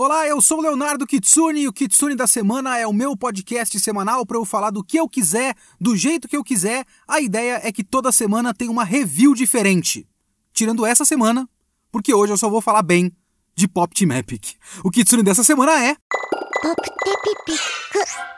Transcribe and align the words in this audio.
Olá, 0.00 0.28
eu 0.28 0.40
sou 0.40 0.58
o 0.58 0.62
Leonardo 0.62 1.04
Kitsune 1.04 1.62
e 1.62 1.66
o 1.66 1.72
Kitsune 1.72 2.14
da 2.14 2.28
Semana 2.28 2.78
é 2.78 2.86
o 2.86 2.92
meu 2.92 3.16
podcast 3.16 3.80
semanal 3.80 4.24
para 4.24 4.36
eu 4.36 4.44
falar 4.44 4.70
do 4.70 4.84
que 4.84 4.96
eu 4.96 5.08
quiser, 5.08 5.56
do 5.80 5.96
jeito 5.96 6.28
que 6.28 6.36
eu 6.36 6.44
quiser. 6.44 6.84
A 7.08 7.20
ideia 7.20 7.60
é 7.64 7.72
que 7.72 7.82
toda 7.82 8.12
semana 8.12 8.54
tem 8.54 8.68
uma 8.68 8.84
review 8.84 9.34
diferente. 9.34 10.06
Tirando 10.52 10.86
essa 10.86 11.04
semana, 11.04 11.48
porque 11.90 12.14
hoje 12.14 12.32
eu 12.32 12.36
só 12.36 12.48
vou 12.48 12.60
falar 12.60 12.82
bem 12.82 13.10
de 13.56 13.66
Pop 13.66 13.92
Team 13.92 14.16
Epic. 14.16 14.52
O 14.84 14.90
Kitsune 14.92 15.24
dessa 15.24 15.42
semana 15.42 15.84
é. 15.84 15.96
Pop 16.62 16.80
Tepipic. 17.04 18.37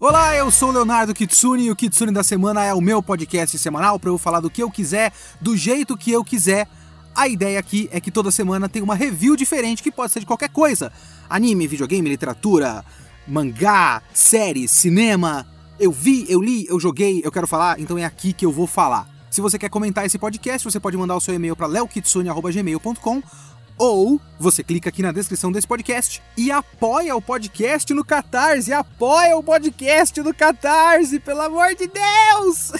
Olá, 0.00 0.34
eu 0.34 0.50
sou 0.50 0.72
Leonardo 0.72 1.14
Kitsune 1.14 1.66
e 1.66 1.70
o 1.70 1.76
Kitsune 1.76 2.10
da 2.10 2.24
Semana 2.24 2.64
é 2.64 2.74
o 2.74 2.80
meu 2.80 3.00
podcast 3.00 3.56
semanal 3.56 3.96
para 3.96 4.10
eu 4.10 4.18
falar 4.18 4.40
do 4.40 4.50
que 4.50 4.60
eu 4.60 4.68
quiser, 4.68 5.12
do 5.40 5.56
jeito 5.56 5.96
que 5.96 6.10
eu 6.10 6.24
quiser. 6.24 6.68
A 7.14 7.28
ideia 7.28 7.60
aqui 7.60 7.88
é 7.92 8.00
que 8.00 8.10
toda 8.10 8.32
semana 8.32 8.68
tem 8.68 8.82
uma 8.82 8.96
review 8.96 9.36
diferente 9.36 9.84
que 9.84 9.92
pode 9.92 10.12
ser 10.12 10.18
de 10.18 10.26
qualquer 10.26 10.48
coisa: 10.48 10.92
anime, 11.30 11.68
videogame, 11.68 12.08
literatura, 12.08 12.84
mangá, 13.26 14.02
séries, 14.12 14.72
cinema. 14.72 15.46
Eu 15.78 15.92
vi, 15.92 16.26
eu 16.28 16.42
li, 16.42 16.66
eu 16.68 16.80
joguei, 16.80 17.22
eu 17.24 17.30
quero 17.30 17.46
falar, 17.46 17.78
então 17.78 17.96
é 17.96 18.04
aqui 18.04 18.32
que 18.32 18.44
eu 18.44 18.50
vou 18.50 18.66
falar. 18.66 19.08
Se 19.30 19.40
você 19.40 19.58
quer 19.58 19.68
comentar 19.68 20.04
esse 20.04 20.18
podcast, 20.18 20.68
você 20.68 20.80
pode 20.80 20.96
mandar 20.96 21.16
o 21.16 21.20
seu 21.20 21.34
e-mail 21.34 21.54
para 21.54 21.68
leokitsune.gmail.com 21.68 23.22
ou 23.78 24.20
você 24.38 24.62
clica 24.62 24.88
aqui 24.88 25.02
na 25.02 25.12
descrição 25.12 25.50
desse 25.50 25.66
podcast 25.66 26.22
e 26.36 26.50
apoia 26.50 27.14
o 27.16 27.22
podcast 27.22 27.92
no 27.92 28.04
Catarse. 28.04 28.72
Apoia 28.72 29.36
o 29.36 29.42
podcast 29.42 30.20
no 30.22 30.34
Catarse, 30.34 31.20
pelo 31.20 31.42
amor 31.42 31.74
de 31.74 31.88
Deus! 31.88 32.72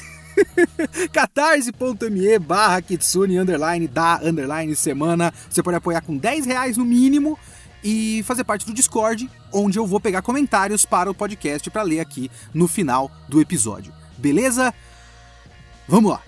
catarse.me 1.12 2.38
barra 2.38 2.82
kitsune 2.82 3.38
underline 3.38 3.86
da 3.86 4.20
underline 4.22 4.74
semana. 4.74 5.32
Você 5.48 5.62
pode 5.62 5.76
apoiar 5.76 6.00
com 6.00 6.16
10 6.16 6.46
reais 6.46 6.76
no 6.76 6.84
mínimo 6.84 7.38
e 7.82 8.22
fazer 8.24 8.44
parte 8.44 8.64
do 8.64 8.72
Discord, 8.72 9.30
onde 9.52 9.78
eu 9.78 9.86
vou 9.86 10.00
pegar 10.00 10.22
comentários 10.22 10.84
para 10.84 11.10
o 11.10 11.14
podcast 11.14 11.68
para 11.70 11.82
ler 11.82 12.00
aqui 12.00 12.30
no 12.52 12.66
final 12.66 13.10
do 13.28 13.40
episódio. 13.40 13.92
Beleza? 14.16 14.72
Vamos 15.86 16.12
lá! 16.12 16.22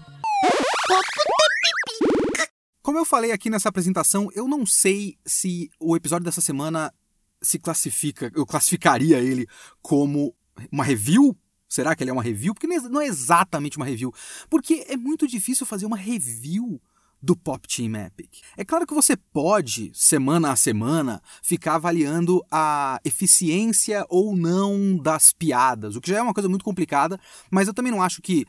Como 2.86 2.98
eu 2.98 3.04
falei 3.04 3.32
aqui 3.32 3.50
nessa 3.50 3.68
apresentação, 3.68 4.30
eu 4.32 4.46
não 4.46 4.64
sei 4.64 5.18
se 5.26 5.68
o 5.80 5.96
episódio 5.96 6.24
dessa 6.24 6.40
semana 6.40 6.94
se 7.42 7.58
classifica, 7.58 8.30
eu 8.32 8.46
classificaria 8.46 9.18
ele 9.18 9.44
como 9.82 10.32
uma 10.70 10.84
review. 10.84 11.36
Será 11.68 11.96
que 11.96 12.04
ele 12.04 12.10
é 12.10 12.12
uma 12.12 12.22
review? 12.22 12.54
Porque 12.54 12.68
não 12.68 13.00
é 13.00 13.06
exatamente 13.06 13.76
uma 13.76 13.84
review. 13.84 14.14
Porque 14.48 14.86
é 14.88 14.96
muito 14.96 15.26
difícil 15.26 15.66
fazer 15.66 15.84
uma 15.84 15.96
review 15.96 16.80
do 17.20 17.34
Pop 17.34 17.66
Team 17.66 17.96
Epic. 17.96 18.34
É 18.56 18.64
claro 18.64 18.86
que 18.86 18.94
você 18.94 19.16
pode, 19.16 19.90
semana 19.92 20.52
a 20.52 20.56
semana, 20.56 21.20
ficar 21.42 21.74
avaliando 21.74 22.40
a 22.52 23.00
eficiência 23.04 24.06
ou 24.08 24.36
não 24.36 24.96
das 24.96 25.32
piadas, 25.32 25.96
o 25.96 26.00
que 26.00 26.10
já 26.10 26.18
é 26.18 26.22
uma 26.22 26.32
coisa 26.32 26.48
muito 26.48 26.64
complicada, 26.64 27.18
mas 27.50 27.66
eu 27.66 27.74
também 27.74 27.90
não 27.90 28.00
acho 28.00 28.22
que 28.22 28.46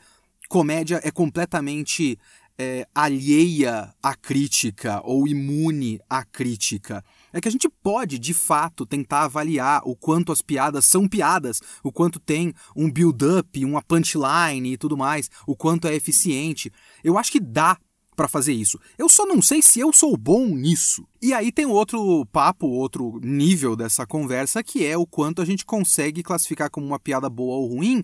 comédia 0.48 1.00
é 1.04 1.10
completamente 1.10 2.18
é, 2.58 2.86
alheia 2.94 3.94
à 4.02 4.14
crítica 4.14 5.00
ou 5.04 5.28
imune 5.28 6.00
à 6.10 6.24
crítica. 6.24 7.04
É 7.32 7.40
que 7.40 7.48
a 7.48 7.50
gente 7.50 7.68
pode, 7.68 8.18
de 8.18 8.34
fato, 8.34 8.84
tentar 8.84 9.22
avaliar 9.22 9.82
o 9.84 9.94
quanto 9.94 10.32
as 10.32 10.42
piadas 10.42 10.84
são 10.84 11.06
piadas, 11.06 11.60
o 11.84 11.92
quanto 11.92 12.18
tem 12.18 12.52
um 12.74 12.90
build-up, 12.90 13.64
uma 13.64 13.82
punchline 13.82 14.72
e 14.72 14.76
tudo 14.76 14.96
mais, 14.96 15.30
o 15.46 15.54
quanto 15.54 15.86
é 15.86 15.94
eficiente. 15.94 16.72
Eu 17.04 17.16
acho 17.16 17.30
que 17.30 17.40
dá 17.40 17.78
para 18.18 18.26
fazer 18.26 18.52
isso. 18.52 18.80
Eu 18.98 19.08
só 19.08 19.24
não 19.24 19.40
sei 19.40 19.62
se 19.62 19.78
eu 19.78 19.92
sou 19.92 20.16
bom 20.16 20.48
nisso. 20.48 21.06
E 21.22 21.32
aí 21.32 21.52
tem 21.52 21.66
outro 21.66 22.26
papo, 22.32 22.66
outro 22.66 23.20
nível 23.22 23.76
dessa 23.76 24.04
conversa, 24.04 24.60
que 24.60 24.84
é 24.84 24.98
o 24.98 25.06
quanto 25.06 25.40
a 25.40 25.44
gente 25.44 25.64
consegue 25.64 26.20
classificar 26.20 26.68
como 26.68 26.84
uma 26.84 26.98
piada 26.98 27.30
boa 27.30 27.58
ou 27.58 27.68
ruim, 27.68 28.02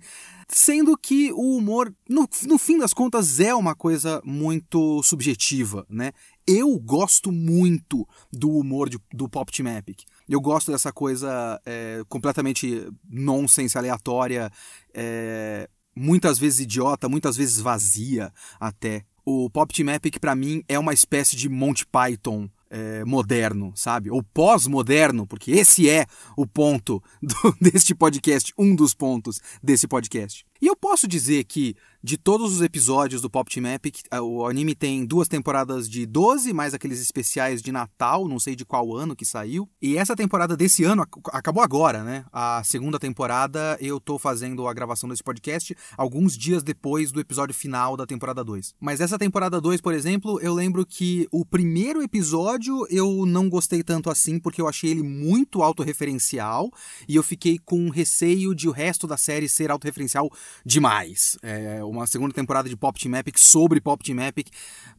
sendo 0.48 0.96
que 0.96 1.32
o 1.32 1.56
humor, 1.56 1.92
no, 2.08 2.28
no 2.46 2.58
fim 2.58 2.78
das 2.78 2.94
contas, 2.94 3.40
é 3.40 3.52
uma 3.52 3.74
coisa 3.74 4.22
muito 4.24 5.02
subjetiva, 5.02 5.84
né? 5.90 6.12
Eu 6.46 6.78
gosto 6.78 7.32
muito 7.32 8.06
do 8.32 8.50
humor 8.50 8.88
de, 8.88 9.00
do 9.12 9.28
Pop 9.28 9.50
Team 9.50 9.68
Epic. 9.76 10.02
Eu 10.28 10.40
gosto 10.40 10.70
dessa 10.70 10.92
coisa 10.92 11.60
é, 11.66 12.04
completamente 12.08 12.88
nonsense, 13.10 13.76
aleatória, 13.76 14.48
é, 14.94 15.68
muitas 15.96 16.38
vezes 16.38 16.60
idiota, 16.60 17.08
muitas 17.08 17.36
vezes 17.36 17.58
vazia 17.58 18.32
até 18.60 19.04
o 19.24 19.48
Pop 19.48 19.72
Team 19.72 19.88
Epic 19.94 20.18
para 20.18 20.34
mim 20.34 20.62
é 20.68 20.78
uma 20.78 20.92
espécie 20.92 21.36
de 21.36 21.48
Monty 21.48 21.86
Python 21.86 22.48
é, 22.70 23.04
moderno, 23.04 23.72
sabe? 23.74 24.10
Ou 24.10 24.22
pós-moderno, 24.22 25.26
porque 25.26 25.52
esse 25.52 25.88
é 25.88 26.06
o 26.36 26.46
ponto 26.46 27.02
do, 27.22 27.56
deste 27.60 27.94
podcast, 27.94 28.52
um 28.58 28.74
dos 28.74 28.94
pontos 28.94 29.40
desse 29.62 29.86
podcast. 29.86 30.44
E 30.60 30.66
eu 30.66 30.76
posso 30.76 31.06
dizer 31.06 31.44
que 31.44 31.76
de 32.04 32.18
todos 32.18 32.52
os 32.52 32.60
episódios 32.60 33.22
do 33.22 33.30
Pop 33.30 33.50
Team 33.50 33.66
Epic, 33.66 34.00
o 34.20 34.46
anime 34.46 34.74
tem 34.74 35.06
duas 35.06 35.26
temporadas 35.26 35.88
de 35.88 36.04
12, 36.04 36.52
mais 36.52 36.74
aqueles 36.74 37.00
especiais 37.00 37.62
de 37.62 37.72
Natal, 37.72 38.28
não 38.28 38.38
sei 38.38 38.54
de 38.54 38.62
qual 38.62 38.94
ano 38.94 39.16
que 39.16 39.24
saiu. 39.24 39.66
E 39.80 39.96
essa 39.96 40.14
temporada 40.14 40.54
desse 40.54 40.84
ano 40.84 41.06
acabou 41.32 41.62
agora, 41.62 42.04
né? 42.04 42.26
A 42.30 42.62
segunda 42.62 42.98
temporada 42.98 43.78
eu 43.80 43.98
tô 43.98 44.18
fazendo 44.18 44.68
a 44.68 44.74
gravação 44.74 45.08
desse 45.08 45.22
podcast 45.22 45.74
alguns 45.96 46.36
dias 46.36 46.62
depois 46.62 47.10
do 47.10 47.20
episódio 47.20 47.54
final 47.54 47.96
da 47.96 48.04
temporada 48.04 48.44
2. 48.44 48.74
Mas 48.78 49.00
essa 49.00 49.18
temporada 49.18 49.58
2, 49.58 49.80
por 49.80 49.94
exemplo, 49.94 50.38
eu 50.42 50.52
lembro 50.52 50.84
que 50.84 51.26
o 51.32 51.42
primeiro 51.42 52.02
episódio 52.02 52.86
eu 52.90 53.24
não 53.24 53.48
gostei 53.48 53.82
tanto 53.82 54.10
assim 54.10 54.38
porque 54.38 54.60
eu 54.60 54.68
achei 54.68 54.90
ele 54.90 55.02
muito 55.02 55.62
autorreferencial 55.62 56.70
e 57.08 57.16
eu 57.16 57.22
fiquei 57.22 57.58
com 57.64 57.88
receio 57.88 58.54
de 58.54 58.68
o 58.68 58.72
resto 58.72 59.06
da 59.06 59.16
série 59.16 59.48
ser 59.48 59.70
autorreferencial 59.70 60.30
demais. 60.66 61.38
É, 61.42 61.82
uma 61.98 62.06
segunda 62.06 62.34
temporada 62.34 62.68
de 62.68 62.76
Pop 62.76 62.98
Team 62.98 63.14
Epic 63.16 63.38
sobre 63.38 63.80
Pop 63.80 64.02
Team 64.02 64.20
Epic 64.20 64.48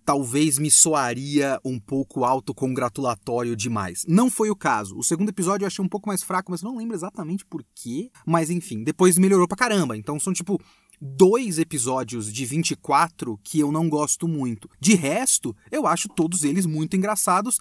talvez 0.05 0.59
me 0.59 0.69
soaria 0.69 1.59
um 1.65 1.79
pouco 1.79 2.23
autocongratulatório 2.23 3.55
demais. 3.55 4.05
Não 4.07 4.29
foi 4.29 4.49
o 4.49 4.55
caso. 4.55 4.97
O 4.97 5.03
segundo 5.03 5.29
episódio 5.29 5.63
eu 5.63 5.67
achei 5.67 5.83
um 5.83 5.89
pouco 5.89 6.07
mais 6.07 6.23
fraco, 6.23 6.51
mas 6.51 6.61
não 6.61 6.77
lembro 6.77 6.95
exatamente 6.95 7.45
por 7.45 7.63
quê. 7.73 8.11
Mas 8.25 8.49
enfim, 8.49 8.83
depois 8.83 9.17
melhorou 9.17 9.47
pra 9.47 9.57
caramba. 9.57 9.97
Então 9.97 10.19
são 10.19 10.31
tipo 10.31 10.61
dois 11.01 11.59
episódios 11.59 12.31
de 12.31 12.45
24 12.45 13.39
que 13.43 13.59
eu 13.59 13.71
não 13.71 13.89
gosto 13.89 14.27
muito. 14.27 14.69
De 14.79 14.95
resto, 14.95 15.55
eu 15.71 15.87
acho 15.87 16.07
todos 16.07 16.43
eles 16.43 16.65
muito 16.65 16.95
engraçados 16.95 17.59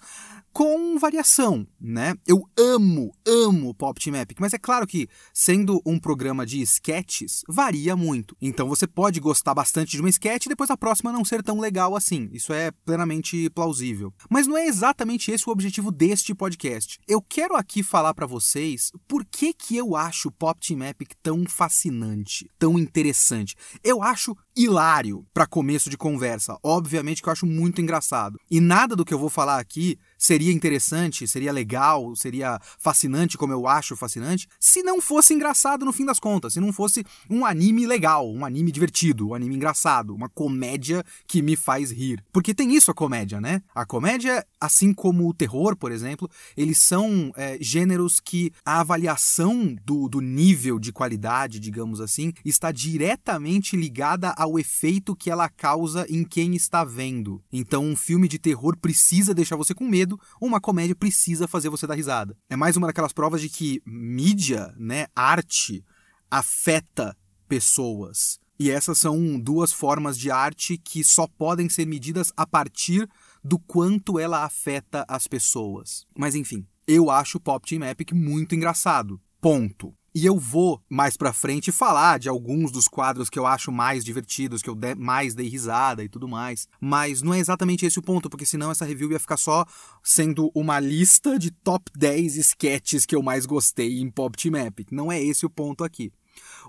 com 0.55 0.97
variação, 0.97 1.67
né? 1.81 2.15
Eu 2.25 2.41
amo, 2.57 3.13
amo 3.27 3.73
Pop 3.73 3.99
Team 3.99 4.15
Epic, 4.15 4.37
mas 4.39 4.53
é 4.53 4.57
claro 4.57 4.87
que, 4.87 5.09
sendo 5.33 5.81
um 5.85 5.99
programa 5.99 6.45
de 6.45 6.61
sketches, 6.61 7.41
varia 7.45 7.93
muito. 7.93 8.37
Então 8.41 8.69
você 8.69 8.87
pode 8.87 9.19
gostar 9.19 9.53
bastante 9.53 9.91
de 9.91 9.99
uma 9.99 10.07
sketch 10.07 10.45
e 10.45 10.49
depois 10.49 10.69
a 10.69 10.77
próxima 10.77 11.11
não 11.11 11.25
ser 11.25 11.43
tão 11.43 11.59
legal 11.59 11.93
assim. 11.93 12.29
Isso 12.31 12.53
é 12.53 12.71
plenamente 12.71 13.49
plausível. 13.49 14.13
Mas 14.29 14.47
não 14.47 14.57
é 14.57 14.65
exatamente 14.65 15.29
esse 15.29 15.45
o 15.45 15.51
objetivo 15.51 15.91
deste 15.91 16.33
podcast. 16.33 17.01
Eu 17.05 17.21
quero 17.21 17.57
aqui 17.57 17.83
falar 17.83 18.13
para 18.13 18.25
vocês 18.25 18.93
por 19.09 19.25
que 19.25 19.53
que 19.53 19.75
eu 19.75 19.93
acho 19.93 20.31
Pop 20.31 20.57
Team 20.65 20.85
Epic 20.85 21.15
tão 21.21 21.45
fascinante, 21.45 22.49
tão 22.57 22.79
interessante. 22.79 23.57
Eu 23.83 24.01
acho 24.01 24.33
hilário 24.55 25.27
para 25.33 25.45
começo 25.45 25.89
de 25.89 25.97
conversa. 25.97 26.57
Obviamente 26.63 27.21
que 27.21 27.27
eu 27.27 27.33
acho 27.33 27.45
muito 27.45 27.81
engraçado. 27.81 28.39
E 28.49 28.61
nada 28.61 28.95
do 28.95 29.03
que 29.03 29.13
eu 29.13 29.19
vou 29.19 29.29
falar 29.29 29.59
aqui 29.59 29.99
seria 30.25 30.51
interessante, 30.51 31.27
seria 31.27 31.51
legal, 31.51 32.15
seria 32.15 32.59
fascinante 32.79 33.37
como 33.37 33.53
eu 33.53 33.67
acho 33.67 33.95
fascinante, 33.95 34.47
se 34.59 34.81
não 34.81 34.99
fosse 34.99 35.33
engraçado 35.33 35.85
no 35.85 35.93
fim 35.93 36.05
das 36.05 36.19
contas, 36.19 36.53
se 36.53 36.59
não 36.59 36.73
fosse 36.73 37.05
um 37.29 37.45
anime 37.45 37.85
legal, 37.85 38.29
um 38.29 38.43
anime 38.43 38.71
divertido, 38.71 39.29
um 39.29 39.33
anime 39.35 39.55
engraçado, 39.55 40.15
uma 40.15 40.27
comédia 40.27 41.03
que 41.27 41.41
me 41.41 41.55
faz 41.55 41.91
rir. 41.91 42.23
Porque 42.33 42.53
tem 42.53 42.75
isso 42.75 42.89
a 42.89 42.93
comédia, 42.93 43.39
né? 43.39 43.61
A 43.73 43.85
comédia, 43.85 44.45
assim 44.59 44.93
como 44.93 45.29
o 45.29 45.33
terror, 45.33 45.75
por 45.75 45.91
exemplo, 45.91 46.29
eles 46.57 46.79
são 46.79 47.31
é, 47.35 47.57
gêneros 47.61 48.19
que 48.19 48.51
a 48.65 48.79
avaliação 48.79 49.75
do, 49.85 50.09
do 50.09 50.21
nível 50.21 50.79
de 50.79 50.91
qualidade, 50.91 51.59
digamos 51.59 52.01
assim, 52.01 52.33
está 52.43 52.71
diretamente 52.71 53.77
ligada 53.77 54.31
ao 54.31 54.57
efeito 54.57 55.15
que 55.15 55.29
ela 55.29 55.47
causa 55.49 56.05
em 56.09 56.23
quem 56.23 56.55
está 56.55 56.83
vendo. 56.83 57.41
Então, 57.53 57.85
um 57.85 57.95
filme 57.95 58.27
de 58.27 58.39
terror 58.39 58.75
precisa 58.75 59.33
deixar 59.33 59.55
você 59.55 59.73
com 59.73 59.87
medo, 59.87 60.14
uma 60.41 60.59
comédia 60.61 60.95
precisa 60.95 61.47
fazer 61.47 61.69
você 61.69 61.85
dar 61.85 61.95
risada. 61.95 62.37
É 62.49 62.55
mais 62.55 62.75
uma 62.77 62.87
daquelas 62.87 63.13
provas 63.13 63.41
de 63.41 63.49
que 63.49 63.81
mídia, 63.85 64.73
né, 64.77 65.07
arte, 65.15 65.83
afeta 66.29 67.15
pessoas. 67.47 68.39
E 68.57 68.71
essas 68.71 68.97
são 68.97 69.39
duas 69.39 69.73
formas 69.73 70.17
de 70.17 70.31
arte 70.31 70.77
que 70.77 71.03
só 71.03 71.27
podem 71.27 71.67
ser 71.67 71.85
medidas 71.85 72.31
a 72.37 72.47
partir 72.47 73.09
do 73.43 73.59
quanto 73.59 74.17
ela 74.17 74.45
afeta 74.45 75.05
as 75.07 75.27
pessoas. 75.27 76.05
Mas 76.17 76.35
enfim, 76.35 76.65
eu 76.87 77.09
acho 77.09 77.39
Pop 77.39 77.67
Team 77.67 77.83
Epic 77.83 78.13
muito 78.13 78.55
engraçado. 78.55 79.19
Ponto. 79.41 79.93
E 80.17 80.25
eu 80.25 80.39
vou 80.39 80.81
mais 80.89 81.17
pra 81.17 81.33
frente 81.33 81.73
falar 81.73 82.19
de 82.19 82.29
alguns 82.29 82.71
dos 82.71 82.87
quadros 82.87 83.29
que 83.29 83.37
eu 83.37 83.45
acho 83.45 83.69
mais 83.69 84.05
divertidos, 84.05 84.61
que 84.61 84.69
eu 84.69 84.73
de 84.73 84.95
mais 84.95 85.35
dei 85.35 85.49
risada 85.49 86.05
e 86.05 86.07
tudo 86.07 86.25
mais. 86.25 86.69
Mas 86.79 87.21
não 87.21 87.33
é 87.33 87.39
exatamente 87.39 87.85
esse 87.85 87.99
o 87.99 88.01
ponto, 88.01 88.29
porque 88.29 88.45
senão 88.45 88.71
essa 88.71 88.85
review 88.85 89.11
ia 89.11 89.19
ficar 89.19 89.35
só 89.35 89.65
sendo 90.01 90.49
uma 90.55 90.79
lista 90.79 91.37
de 91.37 91.51
top 91.51 91.91
10 91.97 92.37
sketches 92.37 93.05
que 93.05 93.13
eu 93.13 93.21
mais 93.21 93.45
gostei 93.45 93.99
em 93.99 94.09
Pop 94.09 94.41
Team 94.41 94.55
Epic. 94.55 94.89
Não 94.89 95.11
é 95.11 95.21
esse 95.21 95.45
o 95.45 95.49
ponto 95.49 95.83
aqui. 95.83 96.13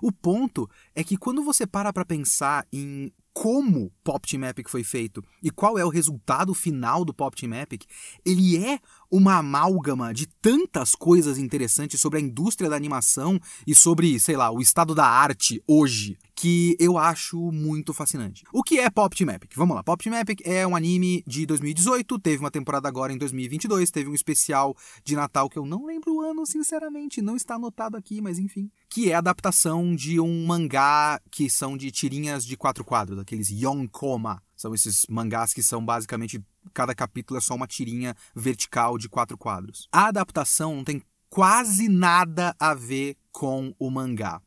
O 0.01 0.11
ponto 0.11 0.69
é 0.93 1.01
que 1.01 1.15
quando 1.15 1.41
você 1.41 1.65
para 1.65 1.93
pra 1.93 2.03
pensar 2.03 2.67
em 2.69 3.13
como 3.39 3.91
Pop 4.03 4.27
Team 4.27 4.43
Epic 4.45 4.67
foi 4.67 4.83
feito 4.83 5.23
e 5.43 5.51
qual 5.51 5.77
é 5.77 5.85
o 5.85 5.89
resultado 5.89 6.55
final 6.55 7.05
do 7.05 7.13
Pop 7.13 7.39
Team 7.39 7.53
Epic, 7.53 7.83
ele 8.25 8.57
é 8.57 8.79
uma 9.11 9.35
amálgama 9.35 10.11
de 10.11 10.25
tantas 10.41 10.95
coisas 10.95 11.37
interessantes 11.37 12.01
sobre 12.01 12.17
a 12.17 12.21
indústria 12.21 12.67
da 12.67 12.75
animação 12.75 13.39
e 13.67 13.75
sobre, 13.75 14.19
sei 14.19 14.35
lá, 14.35 14.49
o 14.49 14.59
estado 14.59 14.95
da 14.95 15.05
arte 15.05 15.61
hoje, 15.67 16.17
que 16.37 16.77
eu 16.79 16.99
acho 16.99 17.51
muito 17.51 17.95
fascinante. 17.95 18.43
O 18.53 18.61
que 18.61 18.79
é 18.79 18.91
Pop 18.91 19.15
Team 19.15 19.31
Epic? 19.31 19.53
Vamos 19.55 19.75
lá, 19.75 19.83
Pop 19.83 20.01
Team 20.03 20.15
Epic 20.15 20.41
é 20.45 20.67
um 20.67 20.75
anime 20.75 21.23
de 21.25 21.47
2018, 21.47 22.19
teve 22.19 22.43
uma 22.43 22.51
temporada 22.51 22.87
agora 22.87 23.11
em 23.11 23.17
2022, 23.17 23.89
teve 23.89 24.07
um 24.07 24.13
especial 24.13 24.77
de 25.03 25.15
Natal 25.15 25.49
que 25.49 25.57
eu 25.57 25.65
não 25.65 25.87
lembro 25.87 26.13
o 26.13 26.21
ano, 26.21 26.45
sinceramente, 26.45 27.23
não 27.23 27.35
está 27.35 27.55
anotado 27.55 27.97
aqui, 27.97 28.21
mas 28.21 28.37
enfim, 28.37 28.69
que 28.87 29.09
é 29.09 29.15
a 29.15 29.17
adaptação 29.17 29.95
de 29.95 30.19
um 30.19 30.45
mangá 30.45 31.19
que 31.31 31.49
são 31.49 31.75
de 31.75 31.89
tirinhas 31.89 32.45
de 32.45 32.55
quatro 32.55 32.85
quadros, 32.85 33.17
aqueles 33.17 33.49
Yonkoma. 33.49 34.39
São 34.55 34.75
esses 34.75 35.05
mangás 35.09 35.53
que 35.53 35.63
são 35.63 35.83
basicamente 35.83 36.39
cada 36.71 36.93
capítulo 36.93 37.39
é 37.39 37.41
só 37.41 37.55
uma 37.55 37.65
tirinha 37.65 38.15
vertical 38.35 38.97
de 38.97 39.09
quatro 39.09 39.37
quadros. 39.37 39.87
A 39.91 40.07
adaptação 40.07 40.75
não 40.75 40.83
tem 40.83 41.01
quase 41.29 41.89
nada 41.89 42.55
a 42.59 42.73
ver 42.73 43.17
com 43.31 43.73
o 43.79 43.89
mangá. 43.89 44.41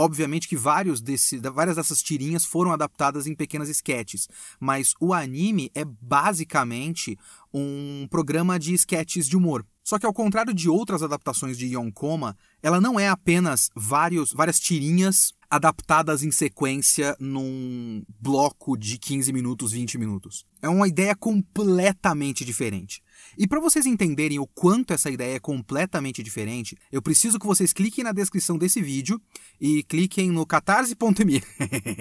Obviamente 0.00 0.46
que 0.46 0.56
vários 0.56 1.00
desse, 1.00 1.38
várias 1.38 1.74
dessas 1.74 2.00
tirinhas 2.00 2.44
foram 2.44 2.70
adaptadas 2.70 3.26
em 3.26 3.34
pequenas 3.34 3.68
sketches, 3.68 4.28
mas 4.60 4.94
o 5.00 5.12
anime 5.12 5.72
é 5.74 5.84
basicamente 5.84 7.18
um 7.52 8.06
programa 8.08 8.60
de 8.60 8.74
sketches 8.74 9.26
de 9.26 9.36
humor. 9.36 9.66
Só 9.82 9.98
que 9.98 10.06
ao 10.06 10.14
contrário 10.14 10.54
de 10.54 10.68
outras 10.68 11.02
adaptações 11.02 11.58
de 11.58 11.66
Yonkoma, 11.74 12.36
ela 12.62 12.80
não 12.80 13.00
é 13.00 13.08
apenas 13.08 13.70
vários, 13.74 14.32
várias 14.32 14.60
tirinhas 14.60 15.34
adaptadas 15.50 16.22
em 16.22 16.30
sequência 16.30 17.16
num 17.18 18.04
bloco 18.20 18.76
de 18.76 18.98
15 18.98 19.32
minutos, 19.32 19.72
20 19.72 19.98
minutos. 19.98 20.46
É 20.62 20.68
uma 20.68 20.86
ideia 20.86 21.16
completamente 21.16 22.44
diferente. 22.44 23.02
E 23.38 23.46
para 23.46 23.60
vocês 23.60 23.86
entenderem 23.86 24.40
o 24.40 24.46
quanto 24.48 24.92
essa 24.92 25.08
ideia 25.08 25.36
é 25.36 25.38
completamente 25.38 26.24
diferente, 26.24 26.76
eu 26.90 27.00
preciso 27.00 27.38
que 27.38 27.46
vocês 27.46 27.72
cliquem 27.72 28.02
na 28.02 28.10
descrição 28.10 28.58
desse 28.58 28.82
vídeo 28.82 29.22
e 29.60 29.84
cliquem 29.84 30.28
no 30.28 30.44
catarse.me. 30.44 31.40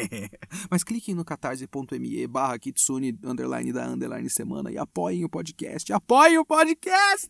Mas 0.67 0.83
cliquem 0.83 1.13
no 1.13 1.23
catarse.me 1.23 2.25
barra 2.25 2.57
kitsune 2.57 3.15
underline 3.23 3.71
da 3.71 3.87
underline 3.87 4.27
semana 4.31 4.71
e 4.71 4.79
apoiem 4.79 5.25
o 5.25 5.29
podcast. 5.29 5.93
Apoiem 5.93 6.39
o 6.39 6.45
podcast! 6.45 7.29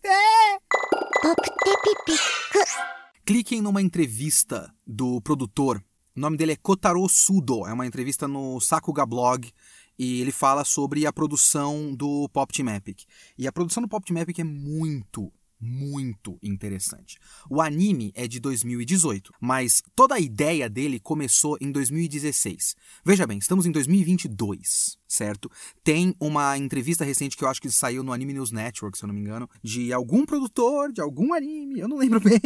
Cliquem 3.25 3.61
numa 3.61 3.81
entrevista 3.81 4.73
do 4.87 5.19
produtor 5.19 5.83
o 6.17 6.19
nome 6.19 6.35
dele 6.35 6.53
é 6.53 6.55
Kotaro 6.55 7.07
Sudo, 7.07 7.67
é 7.67 7.71
uma 7.71 7.85
entrevista 7.85 8.27
no 8.27 8.59
Sakuga 8.59 9.05
Blog 9.05 9.53
e 9.97 10.21
ele 10.21 10.31
fala 10.31 10.63
sobre 10.63 11.05
a 11.05 11.13
produção 11.13 11.93
do 11.95 12.29
Pop 12.29 12.53
Team 12.53 12.69
Epic. 12.69 13.03
E 13.37 13.47
a 13.47 13.51
produção 13.51 13.81
do 13.81 13.89
Pop 13.89 14.05
Team 14.05 14.19
Epic 14.19 14.39
é 14.39 14.43
muito, 14.43 15.31
muito 15.59 16.37
interessante. 16.41 17.17
O 17.49 17.61
anime 17.61 18.11
é 18.15 18.27
de 18.27 18.39
2018, 18.39 19.33
mas 19.41 19.81
toda 19.95 20.15
a 20.15 20.19
ideia 20.19 20.69
dele 20.69 20.99
começou 20.99 21.57
em 21.59 21.71
2016. 21.71 22.75
Veja 23.05 23.25
bem, 23.25 23.37
estamos 23.37 23.65
em 23.65 23.71
2022, 23.71 24.97
certo? 25.07 25.49
Tem 25.83 26.15
uma 26.19 26.57
entrevista 26.57 27.03
recente 27.03 27.35
que 27.35 27.43
eu 27.43 27.47
acho 27.47 27.61
que 27.61 27.71
saiu 27.71 28.03
no 28.03 28.13
Anime 28.13 28.33
News 28.33 28.51
Network, 28.51 28.97
se 28.97 29.03
eu 29.03 29.07
não 29.07 29.15
me 29.15 29.21
engano, 29.21 29.49
de 29.63 29.91
algum 29.91 30.25
produtor 30.25 30.91
de 30.91 31.01
algum 31.01 31.33
anime, 31.33 31.79
eu 31.79 31.87
não 31.87 31.97
lembro 31.97 32.19
bem. 32.21 32.39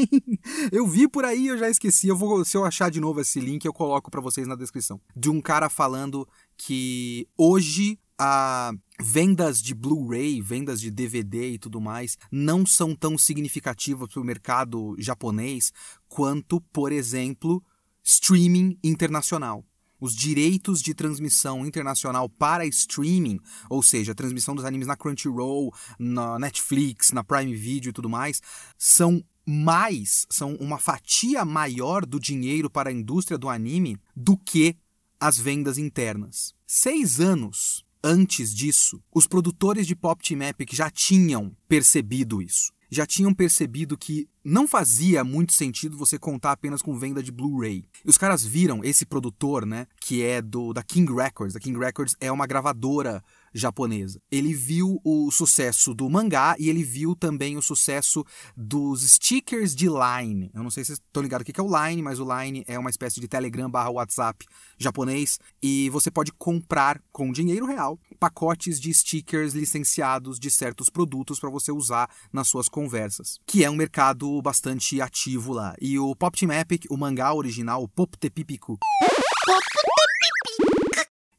Eu 0.71 0.87
vi 0.87 1.07
por 1.07 1.25
aí, 1.25 1.47
eu 1.47 1.57
já 1.57 1.69
esqueci. 1.69 2.07
Eu 2.07 2.15
vou, 2.15 2.43
se 2.45 2.55
eu 2.55 2.63
achar 2.63 2.89
de 2.89 2.99
novo 2.99 3.21
esse 3.21 3.39
link, 3.39 3.65
eu 3.65 3.73
coloco 3.73 4.09
para 4.09 4.21
vocês 4.21 4.47
na 4.47 4.55
descrição. 4.55 4.99
De 5.15 5.29
um 5.29 5.41
cara 5.41 5.69
falando 5.69 6.27
que 6.57 7.27
hoje 7.37 7.99
a 8.23 8.71
vendas 8.99 9.59
de 9.59 9.73
Blu-ray, 9.73 10.43
vendas 10.43 10.79
de 10.79 10.91
DVD 10.91 11.53
e 11.53 11.57
tudo 11.57 11.81
mais 11.81 12.19
não 12.31 12.67
são 12.67 12.95
tão 12.95 13.17
significativas 13.17 14.09
para 14.09 14.21
o 14.21 14.23
mercado 14.23 14.95
japonês 14.99 15.73
quanto, 16.07 16.61
por 16.71 16.91
exemplo, 16.91 17.63
streaming 18.03 18.77
internacional. 18.83 19.65
Os 19.99 20.15
direitos 20.15 20.83
de 20.83 20.93
transmissão 20.93 21.65
internacional 21.65 22.29
para 22.29 22.63
streaming, 22.67 23.39
ou 23.67 23.81
seja, 23.81 24.11
a 24.11 24.15
transmissão 24.15 24.53
dos 24.53 24.65
animes 24.65 24.85
na 24.85 24.95
Crunchyroll, 24.95 25.73
na 25.97 26.37
Netflix, 26.37 27.11
na 27.11 27.23
Prime 27.23 27.55
Video 27.55 27.89
e 27.89 27.93
tudo 27.93 28.07
mais, 28.07 28.39
são 28.77 29.23
mais, 29.43 30.27
são 30.29 30.53
uma 30.57 30.77
fatia 30.77 31.43
maior 31.43 32.05
do 32.05 32.19
dinheiro 32.19 32.69
para 32.69 32.91
a 32.91 32.93
indústria 32.93 33.39
do 33.39 33.49
anime 33.49 33.97
do 34.15 34.37
que 34.37 34.75
as 35.19 35.39
vendas 35.39 35.79
internas. 35.79 36.53
Seis 36.67 37.19
anos 37.19 37.83
antes 38.03 38.53
disso, 38.53 39.01
os 39.13 39.27
produtores 39.27 39.85
de 39.85 39.95
Pop 39.95 40.21
Team 40.23 40.41
Epic 40.41 40.73
já 40.73 40.89
tinham 40.89 41.55
percebido 41.67 42.41
isso. 42.41 42.71
Já 42.89 43.05
tinham 43.05 43.33
percebido 43.33 43.97
que 43.97 44.27
não 44.43 44.67
fazia 44.67 45.23
muito 45.23 45.53
sentido 45.53 45.97
você 45.97 46.19
contar 46.19 46.51
apenas 46.51 46.81
com 46.81 46.97
venda 46.97 47.23
de 47.23 47.31
Blu-ray. 47.31 47.85
E 48.03 48.09
os 48.09 48.17
caras 48.17 48.43
viram 48.43 48.83
esse 48.83 49.05
produtor, 49.05 49.65
né, 49.65 49.87
que 50.01 50.21
é 50.21 50.41
do 50.41 50.73
da 50.73 50.83
King 50.83 51.13
Records. 51.13 51.55
A 51.55 51.59
King 51.59 51.79
Records 51.79 52.17
é 52.19 52.29
uma 52.29 52.45
gravadora 52.45 53.23
japonesa. 53.53 54.21
Ele 54.31 54.53
viu 54.53 54.99
o 55.03 55.31
sucesso 55.31 55.93
do 55.93 56.09
mangá 56.09 56.55
e 56.59 56.69
ele 56.69 56.83
viu 56.83 57.15
também 57.15 57.57
o 57.57 57.61
sucesso 57.61 58.25
dos 58.55 59.01
stickers 59.01 59.75
de 59.75 59.87
Line. 59.87 60.51
Eu 60.53 60.63
não 60.63 60.69
sei 60.69 60.83
se 60.83 60.89
vocês 60.89 60.99
estão 60.99 61.23
ligados 61.23 61.47
o 61.47 61.51
que 61.51 61.59
é 61.59 61.63
o 61.63 61.87
Line, 61.87 62.01
mas 62.01 62.19
o 62.19 62.25
Line 62.25 62.63
é 62.67 62.77
uma 62.77 62.89
espécie 62.89 63.19
de 63.19 63.27
Telegram 63.27 63.69
barra 63.69 63.89
WhatsApp 63.89 64.45
japonês 64.77 65.39
e 65.61 65.89
você 65.89 66.09
pode 66.09 66.31
comprar 66.33 67.01
com 67.11 67.31
dinheiro 67.31 67.65
real 67.65 67.99
pacotes 68.19 68.79
de 68.79 68.93
stickers 68.93 69.53
licenciados 69.53 70.39
de 70.39 70.51
certos 70.51 70.89
produtos 70.89 71.39
para 71.39 71.49
você 71.49 71.71
usar 71.71 72.07
nas 72.31 72.47
suas 72.47 72.69
conversas, 72.69 73.39
que 73.47 73.63
é 73.63 73.69
um 73.69 73.75
mercado 73.75 74.39
bastante 74.43 75.01
ativo 75.01 75.53
lá. 75.53 75.75
E 75.81 75.97
o 75.97 76.15
Pop 76.15 76.37
Team 76.37 76.51
Epic, 76.51 76.85
o 76.89 76.97
mangá 76.97 77.33
original, 77.33 77.81
o 77.81 77.87
Pop 77.87 78.15
Tepipiku, 78.17 78.77